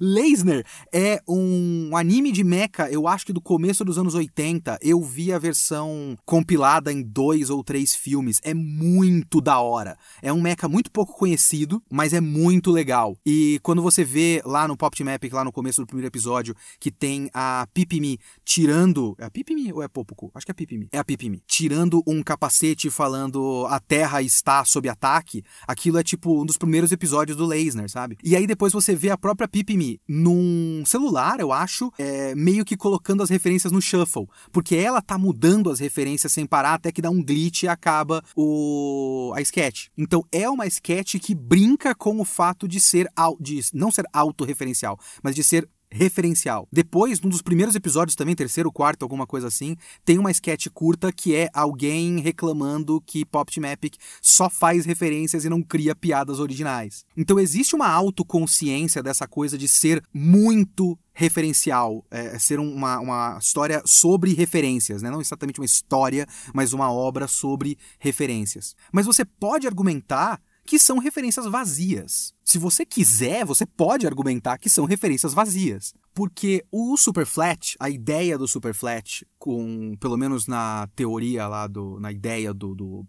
Leisner 0.00 0.64
é 0.94 1.20
um 1.28 1.96
anime 1.96 2.30
de 2.30 2.44
mecha, 2.44 2.88
eu 2.88 3.08
acho 3.08 3.26
que 3.26 3.32
do 3.32 3.40
começo 3.40 3.84
dos 3.84 3.98
anos 3.98 4.14
80. 4.14 4.78
Eu 4.80 5.02
vi 5.02 5.32
a 5.32 5.38
versão 5.40 6.16
compilada 6.24 6.92
em 6.92 7.02
dois 7.02 7.50
ou 7.50 7.64
três 7.64 7.96
filmes. 7.96 8.38
É 8.44 8.54
muito 8.54 9.40
da 9.40 9.58
hora. 9.58 9.96
É 10.22 10.32
um 10.32 10.40
mecha 10.40 10.68
muito 10.68 10.90
pouco 10.90 11.18
conhecido, 11.18 11.82
mas 11.90 12.12
é 12.12 12.20
muito 12.20 12.70
legal. 12.70 13.16
E 13.26 13.58
quando 13.62 13.82
você 13.82 14.04
vê 14.04 14.40
lá 14.44 14.68
no 14.68 14.76
Pop 14.76 14.96
Epic, 15.02 15.32
lá 15.32 15.42
no 15.42 15.50
começo 15.50 15.80
do 15.80 15.86
primeiro 15.86 16.06
episódio, 16.06 16.54
que 16.78 16.92
tem 16.92 17.28
a 17.34 17.66
Pipimi 17.74 18.18
tirando. 18.44 19.16
É 19.18 19.24
a 19.24 19.30
Pipimi 19.30 19.72
ou 19.72 19.82
é 19.82 19.88
Popoco? 19.88 20.30
Acho 20.32 20.46
que 20.46 20.52
é 20.52 20.54
a 20.54 20.56
Pipimi. 20.56 20.88
É 20.92 20.98
a 20.98 21.04
Pipimi. 21.04 21.42
Tirando 21.46 22.02
um 22.06 22.22
capacete 22.22 22.51
capacete 22.52 22.90
falando 22.90 23.66
a 23.68 23.80
Terra 23.80 24.20
está 24.20 24.64
sob 24.64 24.88
ataque, 24.88 25.42
aquilo 25.66 25.98
é 25.98 26.02
tipo 26.02 26.42
um 26.42 26.44
dos 26.44 26.58
primeiros 26.58 26.92
episódios 26.92 27.36
do 27.36 27.46
Leisner, 27.46 27.90
sabe? 27.90 28.18
E 28.22 28.36
aí 28.36 28.46
depois 28.46 28.72
você 28.72 28.94
vê 28.94 29.10
a 29.10 29.16
própria 29.16 29.48
Pipimi 29.48 29.98
num 30.06 30.82
celular, 30.84 31.40
eu 31.40 31.50
acho, 31.50 31.90
é, 31.98 32.34
meio 32.34 32.64
que 32.64 32.76
colocando 32.76 33.22
as 33.22 33.30
referências 33.30 33.72
no 33.72 33.80
shuffle, 33.80 34.28
porque 34.52 34.76
ela 34.76 35.00
tá 35.00 35.16
mudando 35.16 35.70
as 35.70 35.80
referências 35.80 36.32
sem 36.32 36.44
parar 36.44 36.74
até 36.74 36.92
que 36.92 37.00
dá 37.00 37.10
um 37.10 37.22
glitch 37.22 37.62
e 37.62 37.68
acaba 37.68 38.22
o 38.36 39.32
a 39.34 39.40
sketch. 39.40 39.88
Então 39.96 40.22
é 40.30 40.48
uma 40.48 40.66
sketch 40.66 41.16
que 41.18 41.34
brinca 41.34 41.94
com 41.94 42.20
o 42.20 42.24
fato 42.24 42.68
de 42.68 42.80
ser 42.80 43.08
de 43.40 43.60
não 43.72 43.90
ser 43.90 44.04
autorreferencial, 44.12 44.98
mas 45.22 45.34
de 45.34 45.42
ser 45.42 45.68
referencial. 45.92 46.66
Depois, 46.72 47.20
num 47.20 47.28
dos 47.28 47.42
primeiros 47.42 47.74
episódios 47.74 48.16
também, 48.16 48.34
terceiro, 48.34 48.72
quarto, 48.72 49.02
alguma 49.02 49.26
coisa 49.26 49.48
assim, 49.48 49.76
tem 50.04 50.18
uma 50.18 50.30
sketch 50.30 50.68
curta 50.72 51.12
que 51.12 51.34
é 51.34 51.48
alguém 51.52 52.18
reclamando 52.18 53.00
que 53.06 53.24
Pop 53.24 53.52
Team 53.52 53.70
Epic 53.70 53.96
só 54.20 54.48
faz 54.48 54.86
referências 54.86 55.44
e 55.44 55.48
não 55.48 55.62
cria 55.62 55.94
piadas 55.94 56.40
originais. 56.40 57.04
Então 57.16 57.38
existe 57.38 57.74
uma 57.74 57.88
autoconsciência 57.88 59.02
dessa 59.02 59.28
coisa 59.28 59.58
de 59.58 59.68
ser 59.68 60.02
muito 60.12 60.98
referencial, 61.14 62.04
é, 62.10 62.38
ser 62.38 62.58
uma, 62.58 62.98
uma 62.98 63.38
história 63.38 63.82
sobre 63.84 64.32
referências, 64.32 65.02
né? 65.02 65.10
não 65.10 65.20
exatamente 65.20 65.60
uma 65.60 65.66
história, 65.66 66.26
mas 66.54 66.72
uma 66.72 66.90
obra 66.90 67.28
sobre 67.28 67.78
referências. 67.98 68.74
Mas 68.90 69.04
você 69.04 69.24
pode 69.24 69.66
argumentar 69.66 70.40
que 70.64 70.78
são 70.78 70.98
referências 70.98 71.46
vazias. 71.46 72.32
Se 72.44 72.58
você 72.58 72.84
quiser, 72.84 73.44
você 73.44 73.66
pode 73.66 74.06
argumentar 74.06 74.58
que 74.58 74.70
são 74.70 74.84
referências 74.84 75.34
vazias. 75.34 75.94
Porque 76.14 76.64
o 76.70 76.96
Superflat, 76.96 77.74
a 77.80 77.88
ideia 77.88 78.36
do 78.36 78.46
Superflat, 78.46 79.24
com, 79.38 79.96
pelo 79.98 80.16
menos 80.16 80.46
na 80.46 80.88
teoria 80.94 81.48
lá, 81.48 81.66
do, 81.66 81.98
na 81.98 82.12
ideia 82.12 82.52
do, 82.52 82.74
do 82.74 83.06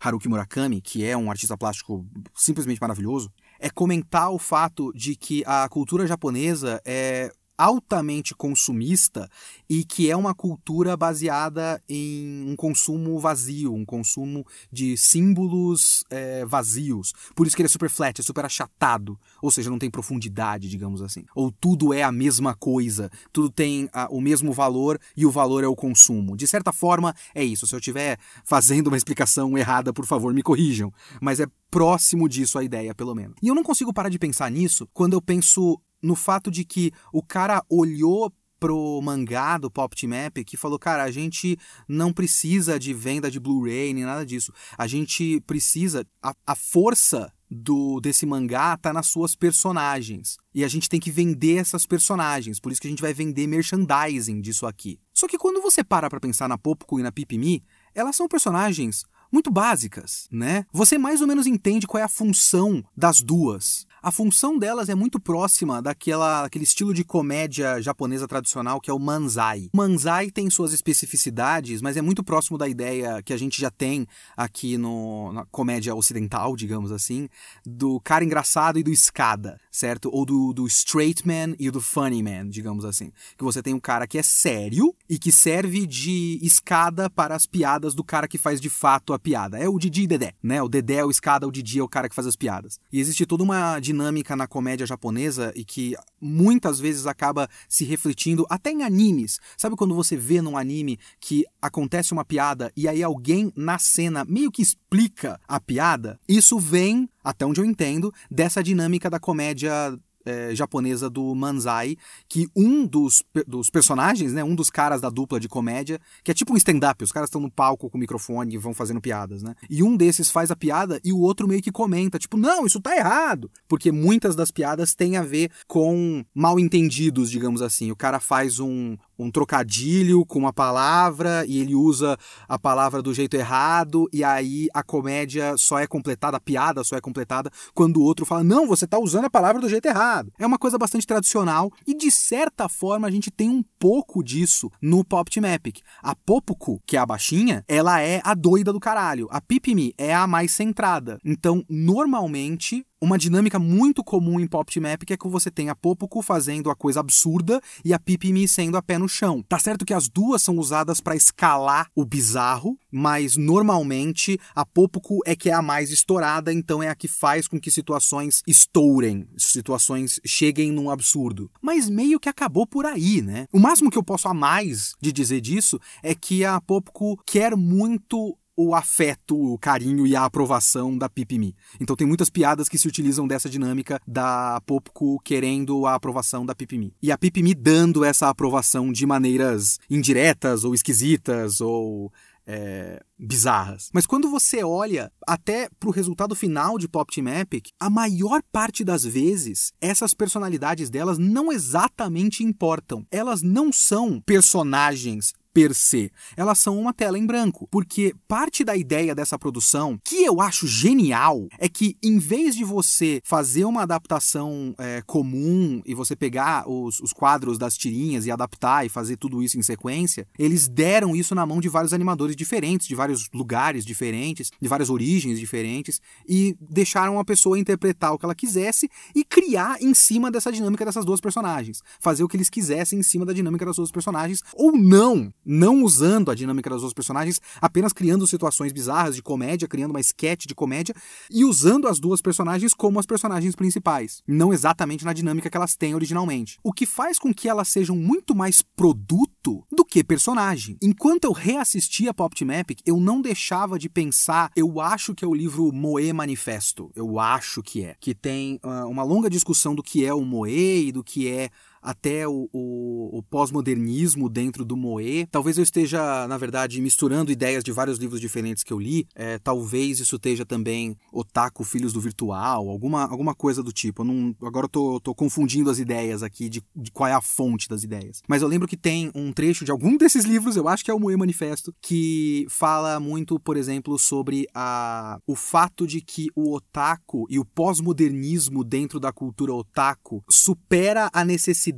Haruki 0.00 0.28
Murakami, 0.28 0.80
que 0.80 1.04
é 1.04 1.16
um 1.16 1.30
artista 1.30 1.56
plástico 1.56 2.06
simplesmente 2.34 2.80
maravilhoso, 2.80 3.32
é 3.58 3.70
comentar 3.70 4.30
o 4.30 4.38
fato 4.38 4.92
de 4.92 5.16
que 5.16 5.42
a 5.46 5.68
cultura 5.68 6.06
japonesa 6.06 6.80
é 6.84 7.32
altamente 7.56 8.34
consumista 8.34 9.28
e 9.68 9.84
que 9.84 10.10
é 10.10 10.16
uma 10.16 10.34
cultura 10.34 10.96
baseada 10.96 11.82
em 11.88 12.44
um 12.46 12.56
consumo 12.56 13.18
vazio, 13.18 13.72
um 13.72 13.84
consumo 13.84 14.44
de 14.70 14.96
símbolos 14.96 16.04
é, 16.10 16.44
vazios. 16.44 17.12
Por 17.34 17.46
isso 17.46 17.54
que 17.54 17.62
ele 17.62 17.68
é 17.68 17.70
super 17.70 17.90
flat, 17.90 18.20
é 18.20 18.24
super 18.24 18.44
achatado, 18.44 19.18
ou 19.40 19.50
seja, 19.50 19.70
não 19.70 19.78
tem 19.78 19.90
profundidade, 19.90 20.68
digamos 20.68 21.02
assim. 21.02 21.24
Ou 21.34 21.52
tudo 21.52 21.94
é 21.94 22.02
a 22.02 22.12
mesma 22.12 22.54
coisa, 22.54 23.10
tudo 23.32 23.50
tem 23.50 23.88
a, 23.92 24.08
o 24.10 24.20
mesmo 24.20 24.52
valor 24.52 24.98
e 25.16 25.24
o 25.24 25.30
valor 25.30 25.64
é 25.64 25.68
o 25.68 25.76
consumo. 25.76 26.36
De 26.36 26.46
certa 26.46 26.72
forma, 26.72 27.14
é 27.34 27.44
isso. 27.44 27.66
Se 27.66 27.74
eu 27.74 27.78
estiver 27.78 28.18
fazendo 28.44 28.88
uma 28.88 28.96
explicação 28.96 29.56
errada, 29.56 29.92
por 29.92 30.06
favor, 30.06 30.34
me 30.34 30.42
corrijam. 30.42 30.92
Mas 31.20 31.40
é 31.40 31.46
próximo 31.70 32.28
disso 32.28 32.58
a 32.58 32.64
ideia, 32.64 32.94
pelo 32.94 33.14
menos. 33.14 33.36
E 33.42 33.48
eu 33.48 33.54
não 33.54 33.62
consigo 33.62 33.92
parar 33.92 34.08
de 34.08 34.18
pensar 34.18 34.50
nisso 34.50 34.88
quando 34.92 35.14
eu 35.14 35.20
penso 35.20 35.80
no 36.04 36.14
fato 36.14 36.50
de 36.50 36.64
que 36.64 36.92
o 37.12 37.22
cara 37.22 37.64
olhou 37.68 38.30
pro 38.60 39.00
mangá 39.02 39.58
do 39.58 39.70
Pop 39.70 39.94
Epic 40.06 40.46
que 40.46 40.56
falou, 40.56 40.78
cara, 40.78 41.02
a 41.02 41.10
gente 41.10 41.58
não 41.88 42.12
precisa 42.12 42.78
de 42.78 42.94
venda 42.94 43.30
de 43.30 43.40
Blu-ray 43.40 43.92
nem 43.92 44.04
nada 44.04 44.24
disso. 44.24 44.52
A 44.78 44.86
gente 44.86 45.40
precisa 45.46 46.06
a, 46.22 46.34
a 46.46 46.54
força 46.54 47.32
do 47.50 48.00
desse 48.00 48.26
mangá 48.26 48.76
tá 48.76 48.92
nas 48.92 49.06
suas 49.06 49.34
personagens. 49.34 50.36
E 50.54 50.64
a 50.64 50.68
gente 50.68 50.88
tem 50.88 51.00
que 51.00 51.10
vender 51.10 51.56
essas 51.56 51.86
personagens, 51.86 52.58
por 52.58 52.72
isso 52.72 52.80
que 52.80 52.86
a 52.86 52.90
gente 52.90 53.02
vai 53.02 53.12
vender 53.12 53.46
merchandising 53.46 54.40
disso 54.40 54.66
aqui. 54.66 54.98
Só 55.12 55.26
que 55.26 55.38
quando 55.38 55.62
você 55.62 55.84
para 55.84 56.10
pra 56.10 56.20
pensar 56.20 56.48
na 56.48 56.58
Popco 56.58 56.98
e 56.98 57.02
na 57.02 57.12
Pipimi, 57.12 57.62
elas 57.94 58.16
são 58.16 58.28
personagens 58.28 59.04
muito 59.30 59.50
básicas, 59.50 60.28
né? 60.30 60.64
Você 60.72 60.96
mais 60.96 61.20
ou 61.20 61.26
menos 61.26 61.46
entende 61.46 61.86
qual 61.86 62.00
é 62.00 62.04
a 62.04 62.08
função 62.08 62.84
das 62.96 63.20
duas. 63.20 63.86
A 64.04 64.12
função 64.12 64.58
delas 64.58 64.90
é 64.90 64.94
muito 64.94 65.18
próxima 65.18 65.80
daquela, 65.80 66.42
daquele 66.42 66.64
estilo 66.64 66.92
de 66.92 67.02
comédia 67.02 67.80
japonesa 67.80 68.28
tradicional 68.28 68.78
que 68.78 68.90
é 68.90 68.92
o 68.92 68.98
manzai. 68.98 69.70
O 69.72 69.76
manzai 69.78 70.30
tem 70.30 70.50
suas 70.50 70.74
especificidades, 70.74 71.80
mas 71.80 71.96
é 71.96 72.02
muito 72.02 72.22
próximo 72.22 72.58
da 72.58 72.68
ideia 72.68 73.22
que 73.22 73.32
a 73.32 73.36
gente 73.38 73.58
já 73.58 73.70
tem 73.70 74.06
aqui 74.36 74.76
no, 74.76 75.32
na 75.32 75.46
comédia 75.46 75.94
ocidental, 75.94 76.54
digamos 76.54 76.92
assim, 76.92 77.30
do 77.64 77.98
cara 78.00 78.22
engraçado 78.22 78.78
e 78.78 78.82
do 78.82 78.90
escada, 78.90 79.58
certo? 79.70 80.10
Ou 80.12 80.26
do, 80.26 80.52
do 80.52 80.66
straight 80.66 81.26
man 81.26 81.54
e 81.58 81.70
do 81.70 81.80
funny 81.80 82.22
man, 82.22 82.50
digamos 82.50 82.84
assim. 82.84 83.10
Que 83.38 83.44
você 83.44 83.62
tem 83.62 83.72
um 83.72 83.80
cara 83.80 84.06
que 84.06 84.18
é 84.18 84.22
sério 84.22 84.94
e 85.08 85.18
que 85.18 85.32
serve 85.32 85.86
de 85.86 86.38
escada 86.42 87.08
para 87.08 87.34
as 87.34 87.46
piadas 87.46 87.94
do 87.94 88.04
cara 88.04 88.28
que 88.28 88.36
faz 88.36 88.60
de 88.60 88.68
fato 88.68 89.14
a 89.14 89.18
piada. 89.18 89.56
É 89.56 89.66
o 89.66 89.78
Didi 89.78 90.02
e 90.02 90.06
Dedé, 90.06 90.34
né? 90.42 90.62
O 90.62 90.68
Dedé 90.68 90.96
é 90.96 91.04
o 91.06 91.10
escada, 91.10 91.48
o 91.48 91.50
Didi 91.50 91.78
é 91.78 91.82
o 91.82 91.88
cara 91.88 92.06
que 92.06 92.14
faz 92.14 92.26
as 92.26 92.36
piadas. 92.36 92.78
E 92.92 93.00
existe 93.00 93.24
toda 93.24 93.42
uma 93.42 93.80
na 93.94 94.46
comédia 94.46 94.86
japonesa 94.86 95.52
e 95.54 95.64
que 95.64 95.94
muitas 96.20 96.80
vezes 96.80 97.06
acaba 97.06 97.48
se 97.68 97.84
refletindo 97.84 98.46
até 98.48 98.70
em 98.70 98.82
animes. 98.82 99.38
Sabe 99.56 99.76
quando 99.76 99.94
você 99.94 100.16
vê 100.16 100.42
num 100.42 100.56
anime 100.56 100.98
que 101.20 101.44
acontece 101.60 102.12
uma 102.12 102.24
piada 102.24 102.72
e 102.76 102.88
aí 102.88 103.02
alguém 103.02 103.52
na 103.56 103.78
cena 103.78 104.24
meio 104.24 104.50
que 104.50 104.62
explica 104.62 105.40
a 105.46 105.60
piada? 105.60 106.18
Isso 106.28 106.58
vem, 106.58 107.08
até 107.22 107.46
onde 107.46 107.60
eu 107.60 107.64
entendo, 107.64 108.12
dessa 108.30 108.62
dinâmica 108.62 109.08
da 109.08 109.20
comédia 109.20 109.98
é, 110.24 110.54
japonesa 110.54 111.10
do 111.10 111.34
Manzai, 111.34 111.96
que 112.28 112.48
um 112.54 112.86
dos, 112.86 113.22
dos 113.46 113.70
personagens, 113.70 114.32
né, 114.32 114.42
um 114.42 114.54
dos 114.54 114.70
caras 114.70 115.00
da 115.00 115.10
dupla 115.10 115.38
de 115.38 115.48
comédia, 115.48 116.00
que 116.22 116.30
é 116.30 116.34
tipo 116.34 116.52
um 116.52 116.56
stand-up, 116.56 117.02
os 117.02 117.12
caras 117.12 117.28
estão 117.28 117.40
no 117.40 117.50
palco 117.50 117.90
com 117.90 117.96
o 117.98 118.00
microfone 118.00 118.54
e 118.54 118.58
vão 118.58 118.74
fazendo 118.74 119.00
piadas, 119.00 119.42
né? 119.42 119.54
E 119.68 119.82
um 119.82 119.96
desses 119.96 120.30
faz 120.30 120.50
a 120.50 120.56
piada 120.56 121.00
e 121.04 121.12
o 121.12 121.18
outro 121.18 121.46
meio 121.46 121.62
que 121.62 121.72
comenta, 121.72 122.18
tipo, 122.18 122.36
não, 122.36 122.66
isso 122.66 122.80
tá 122.80 122.96
errado, 122.96 123.50
porque 123.68 123.92
muitas 123.92 124.34
das 124.34 124.50
piadas 124.50 124.94
têm 124.94 125.16
a 125.16 125.22
ver 125.22 125.50
com 125.66 126.24
mal 126.34 126.58
entendidos, 126.58 127.30
digamos 127.30 127.62
assim. 127.62 127.90
O 127.90 127.96
cara 127.96 128.20
faz 128.20 128.58
um, 128.60 128.96
um 129.18 129.30
trocadilho 129.30 130.24
com 130.26 130.38
uma 130.38 130.52
palavra 130.52 131.44
e 131.46 131.58
ele 131.58 131.74
usa 131.74 132.16
a 132.48 132.58
palavra 132.58 133.02
do 133.02 133.14
jeito 133.14 133.34
errado 133.34 134.08
e 134.12 134.22
aí 134.24 134.68
a 134.74 134.82
comédia 134.82 135.54
só 135.56 135.78
é 135.78 135.86
completada, 135.86 136.36
a 136.36 136.40
piada 136.40 136.84
só 136.84 136.96
é 136.96 137.00
completada 137.00 137.50
quando 137.74 137.98
o 137.98 138.02
outro 138.02 138.26
fala: 138.26 138.44
"Não, 138.44 138.66
você 138.66 138.84
está 138.84 138.98
usando 138.98 139.26
a 139.26 139.30
palavra 139.30 139.60
do 139.60 139.68
jeito 139.68 139.86
errado". 139.86 140.32
É 140.38 140.46
uma 140.46 140.58
coisa 140.58 140.78
bastante 140.78 141.06
tradicional 141.06 141.70
e 141.86 141.94
de 141.94 142.10
certa 142.10 142.68
forma 142.68 143.06
a 143.06 143.10
gente 143.10 143.30
tem 143.30 143.48
um 143.48 143.64
pouco 143.78 144.22
disso 144.22 144.70
no 144.80 145.04
Pop 145.04 145.30
Team 145.30 145.46
Epic. 145.46 145.80
A 146.02 146.14
Popuku, 146.14 146.80
que 146.86 146.96
é 146.96 147.00
a 147.00 147.06
baixinha, 147.06 147.64
ela 147.68 148.00
é 148.00 148.20
a 148.24 148.34
doida 148.34 148.72
do 148.72 148.80
caralho. 148.80 149.28
A 149.30 149.40
Pipimi 149.40 149.94
é 149.96 150.14
a 150.14 150.26
mais 150.26 150.52
centrada. 150.52 151.18
Então, 151.24 151.64
normalmente 151.68 152.84
uma 153.04 153.18
dinâmica 153.18 153.58
muito 153.58 154.02
comum 154.02 154.40
em 154.40 154.46
Pop 154.46 154.72
Team 154.72 154.90
Epic 154.90 155.10
é 155.10 155.16
que 155.16 155.28
você 155.28 155.50
tem 155.50 155.68
a 155.68 155.74
Popuku 155.74 156.22
fazendo 156.22 156.70
a 156.70 156.74
coisa 156.74 157.00
absurda 157.00 157.60
e 157.84 157.92
a 157.92 157.98
Pipimi 157.98 158.48
sendo 158.48 158.78
a 158.78 158.82
pé 158.82 158.96
no 158.96 159.08
chão. 159.08 159.42
Tá 159.46 159.58
certo 159.58 159.84
que 159.84 159.92
as 159.92 160.08
duas 160.08 160.40
são 160.40 160.56
usadas 160.56 161.00
para 161.00 161.14
escalar 161.14 161.90
o 161.94 162.04
bizarro, 162.04 162.78
mas 162.90 163.36
normalmente 163.36 164.40
a 164.54 164.64
Popuku 164.64 165.20
é 165.26 165.36
que 165.36 165.50
é 165.50 165.52
a 165.52 165.60
mais 165.60 165.90
estourada, 165.90 166.50
então 166.50 166.82
é 166.82 166.88
a 166.88 166.94
que 166.94 167.06
faz 167.06 167.46
com 167.46 167.60
que 167.60 167.70
situações 167.70 168.42
estourem, 168.46 169.28
situações 169.36 170.18
cheguem 170.24 170.72
num 170.72 170.88
absurdo. 170.88 171.50
Mas 171.60 171.90
meio 171.90 172.18
que 172.18 172.28
acabou 172.28 172.66
por 172.66 172.86
aí, 172.86 173.20
né? 173.20 173.46
O 173.52 173.58
máximo 173.58 173.90
que 173.90 173.98
eu 173.98 174.02
posso 174.02 174.28
a 174.28 174.34
mais 174.34 174.94
de 174.98 175.12
dizer 175.12 175.42
disso 175.42 175.78
é 176.02 176.14
que 176.14 176.42
a 176.42 176.58
Popuku 176.58 177.18
quer 177.26 177.54
muito 177.54 178.34
o 178.56 178.74
afeto, 178.74 179.36
o 179.36 179.58
carinho 179.58 180.06
e 180.06 180.14
a 180.14 180.24
aprovação 180.24 180.96
da 180.96 181.08
Pipimi. 181.08 181.56
Então 181.80 181.96
tem 181.96 182.06
muitas 182.06 182.30
piadas 182.30 182.68
que 182.68 182.78
se 182.78 182.88
utilizam 182.88 183.26
dessa 183.26 183.48
dinâmica 183.48 184.00
da 184.06 184.60
Popco 184.66 185.18
querendo 185.24 185.86
a 185.86 185.94
aprovação 185.94 186.46
da 186.46 186.54
Pipimi. 186.54 186.94
E 187.02 187.10
a 187.10 187.18
Pipimi 187.18 187.54
dando 187.54 188.04
essa 188.04 188.28
aprovação 188.28 188.92
de 188.92 189.06
maneiras 189.06 189.78
indiretas 189.90 190.64
ou 190.64 190.74
esquisitas 190.74 191.60
ou 191.60 192.12
é, 192.46 193.02
bizarras. 193.18 193.88
Mas 193.92 194.06
quando 194.06 194.28
você 194.28 194.62
olha 194.62 195.10
até 195.26 195.68
pro 195.80 195.90
resultado 195.90 196.34
final 196.34 196.78
de 196.78 196.88
Pop 196.88 197.12
Team 197.12 197.28
Epic, 197.28 197.68
a 197.80 197.88
maior 197.88 198.42
parte 198.52 198.84
das 198.84 199.04
vezes 199.04 199.72
essas 199.80 200.14
personalidades 200.14 200.90
delas 200.90 201.18
não 201.18 201.50
exatamente 201.50 202.44
importam. 202.44 203.06
Elas 203.10 203.42
não 203.42 203.72
são 203.72 204.20
personagens 204.20 205.32
per 205.54 205.72
se. 205.72 206.10
Elas 206.36 206.58
são 206.58 206.78
uma 206.78 206.92
tela 206.92 207.16
em 207.16 207.24
branco. 207.24 207.68
Porque 207.70 208.12
parte 208.26 208.64
da 208.64 208.76
ideia 208.76 209.14
dessa 209.14 209.38
produção, 209.38 209.98
que 210.04 210.24
eu 210.24 210.40
acho 210.40 210.66
genial, 210.66 211.46
é 211.58 211.68
que 211.68 211.96
em 212.02 212.18
vez 212.18 212.56
de 212.56 212.64
você 212.64 213.22
fazer 213.24 213.64
uma 213.64 213.82
adaptação 213.82 214.74
é, 214.76 215.00
comum 215.06 215.80
e 215.86 215.94
você 215.94 216.16
pegar 216.16 216.68
os, 216.68 217.00
os 217.00 217.12
quadros 217.12 217.56
das 217.56 217.76
tirinhas 217.76 218.26
e 218.26 218.30
adaptar 218.30 218.84
e 218.84 218.88
fazer 218.88 219.16
tudo 219.16 219.42
isso 219.42 219.56
em 219.56 219.62
sequência, 219.62 220.26
eles 220.36 220.66
deram 220.66 221.14
isso 221.14 221.34
na 221.34 221.46
mão 221.46 221.60
de 221.60 221.68
vários 221.68 221.92
animadores 221.92 222.34
diferentes, 222.34 222.88
de 222.88 222.94
vários 222.94 223.30
lugares 223.32 223.84
diferentes, 223.84 224.50
de 224.60 224.68
várias 224.68 224.90
origens 224.90 225.38
diferentes, 225.38 226.00
e 226.28 226.56
deixaram 226.60 227.20
a 227.20 227.24
pessoa 227.24 227.58
interpretar 227.58 228.12
o 228.12 228.18
que 228.18 228.24
ela 228.24 228.34
quisesse 228.34 228.90
e 229.14 229.24
criar 229.24 229.80
em 229.80 229.94
cima 229.94 230.30
dessa 230.30 230.50
dinâmica 230.50 230.84
dessas 230.84 231.04
duas 231.04 231.20
personagens. 231.20 231.80
Fazer 232.00 232.24
o 232.24 232.28
que 232.28 232.36
eles 232.36 232.50
quisessem 232.50 232.98
em 232.98 233.02
cima 233.02 233.24
da 233.24 233.32
dinâmica 233.32 233.64
das 233.64 233.76
duas 233.76 233.92
personagens, 233.92 234.42
ou 234.54 234.72
não 234.72 235.32
não 235.44 235.82
usando 235.82 236.30
a 236.30 236.34
dinâmica 236.34 236.70
das 236.70 236.80
duas 236.80 236.92
personagens, 236.92 237.40
apenas 237.60 237.92
criando 237.92 238.26
situações 238.26 238.72
bizarras 238.72 239.14
de 239.16 239.22
comédia, 239.22 239.68
criando 239.68 239.90
uma 239.90 240.00
sketch 240.00 240.46
de 240.46 240.54
comédia 240.54 240.94
e 241.30 241.44
usando 241.44 241.88
as 241.88 241.98
duas 241.98 242.20
personagens 242.20 242.72
como 242.72 242.98
as 242.98 243.06
personagens 243.06 243.54
principais, 243.54 244.22
não 244.26 244.52
exatamente 244.52 245.04
na 245.04 245.12
dinâmica 245.12 245.50
que 245.50 245.56
elas 245.56 245.76
têm 245.76 245.94
originalmente. 245.94 246.58
O 246.62 246.72
que 246.72 246.86
faz 246.86 247.18
com 247.18 247.32
que 247.32 247.48
elas 247.48 247.68
sejam 247.68 247.96
muito 247.96 248.34
mais 248.34 248.62
produto 248.62 249.64
do 249.70 249.84
que 249.84 250.02
personagem. 250.02 250.76
Enquanto 250.82 251.24
eu 251.24 251.32
reassistia 251.32 252.14
Pop 252.14 252.34
Team 252.34 252.50
Epic, 252.52 252.80
eu 252.86 252.98
não 252.98 253.20
deixava 253.20 253.78
de 253.78 253.88
pensar, 253.88 254.50
eu 254.56 254.80
acho 254.80 255.14
que 255.14 255.24
é 255.24 255.28
o 255.28 255.34
livro 255.34 255.72
Moe 255.72 256.12
Manifesto, 256.12 256.90
eu 256.94 257.18
acho 257.18 257.62
que 257.62 257.84
é, 257.84 257.94
que 258.00 258.14
tem 258.14 258.60
uh, 258.62 258.88
uma 258.88 259.02
longa 259.02 259.28
discussão 259.28 259.74
do 259.74 259.82
que 259.82 260.04
é 260.04 260.12
o 260.14 260.22
Moe 260.22 260.88
e 260.88 260.92
do 260.92 261.02
que 261.04 261.28
é 261.28 261.50
até 261.84 262.26
o, 262.26 262.48
o, 262.50 263.18
o 263.18 263.22
pós-modernismo 263.22 264.30
dentro 264.30 264.64
do 264.64 264.74
Moe. 264.74 265.26
Talvez 265.30 265.58
eu 265.58 265.62
esteja, 265.62 266.26
na 266.26 266.38
verdade, 266.38 266.80
misturando 266.80 267.30
ideias 267.30 267.62
de 267.62 267.70
vários 267.70 267.98
livros 267.98 268.18
diferentes 268.18 268.64
que 268.64 268.72
eu 268.72 268.80
li. 268.80 269.06
É, 269.14 269.38
talvez 269.38 270.00
isso 270.00 270.16
esteja 270.16 270.46
também 270.46 270.96
Otaku 271.12 271.62
Filhos 271.62 271.92
do 271.92 272.00
Virtual, 272.00 272.70
alguma, 272.70 273.04
alguma 273.04 273.34
coisa 273.34 273.62
do 273.62 273.70
tipo. 273.70 274.00
Eu 274.00 274.06
não, 274.06 274.34
agora 274.42 274.64
eu 274.64 274.70
tô, 274.70 274.98
tô 274.98 275.14
confundindo 275.14 275.68
as 275.68 275.78
ideias 275.78 276.22
aqui 276.22 276.48
de, 276.48 276.62
de 276.74 276.90
qual 276.90 277.08
é 277.08 277.12
a 277.12 277.20
fonte 277.20 277.68
das 277.68 277.82
ideias. 277.84 278.22
Mas 278.26 278.40
eu 278.40 278.48
lembro 278.48 278.66
que 278.66 278.78
tem 278.78 279.10
um 279.14 279.30
trecho 279.30 279.64
de 279.64 279.70
algum 279.70 279.98
desses 279.98 280.24
livros, 280.24 280.56
eu 280.56 280.66
acho 280.66 280.82
que 280.82 280.90
é 280.90 280.94
o 280.94 280.98
Moe 280.98 281.16
Manifesto, 281.16 281.74
que 281.82 282.46
fala 282.48 282.98
muito, 282.98 283.38
por 283.38 283.58
exemplo, 283.58 283.98
sobre 283.98 284.46
a, 284.54 285.18
o 285.26 285.36
fato 285.36 285.86
de 285.86 286.00
que 286.00 286.28
o 286.34 286.54
otaku 286.54 287.26
e 287.28 287.38
o 287.38 287.44
pós-modernismo 287.44 288.64
dentro 288.64 288.98
da 288.98 289.12
cultura 289.12 289.52
otaku 289.52 290.24
supera 290.30 291.10
a 291.12 291.24
necessidade 291.24 291.73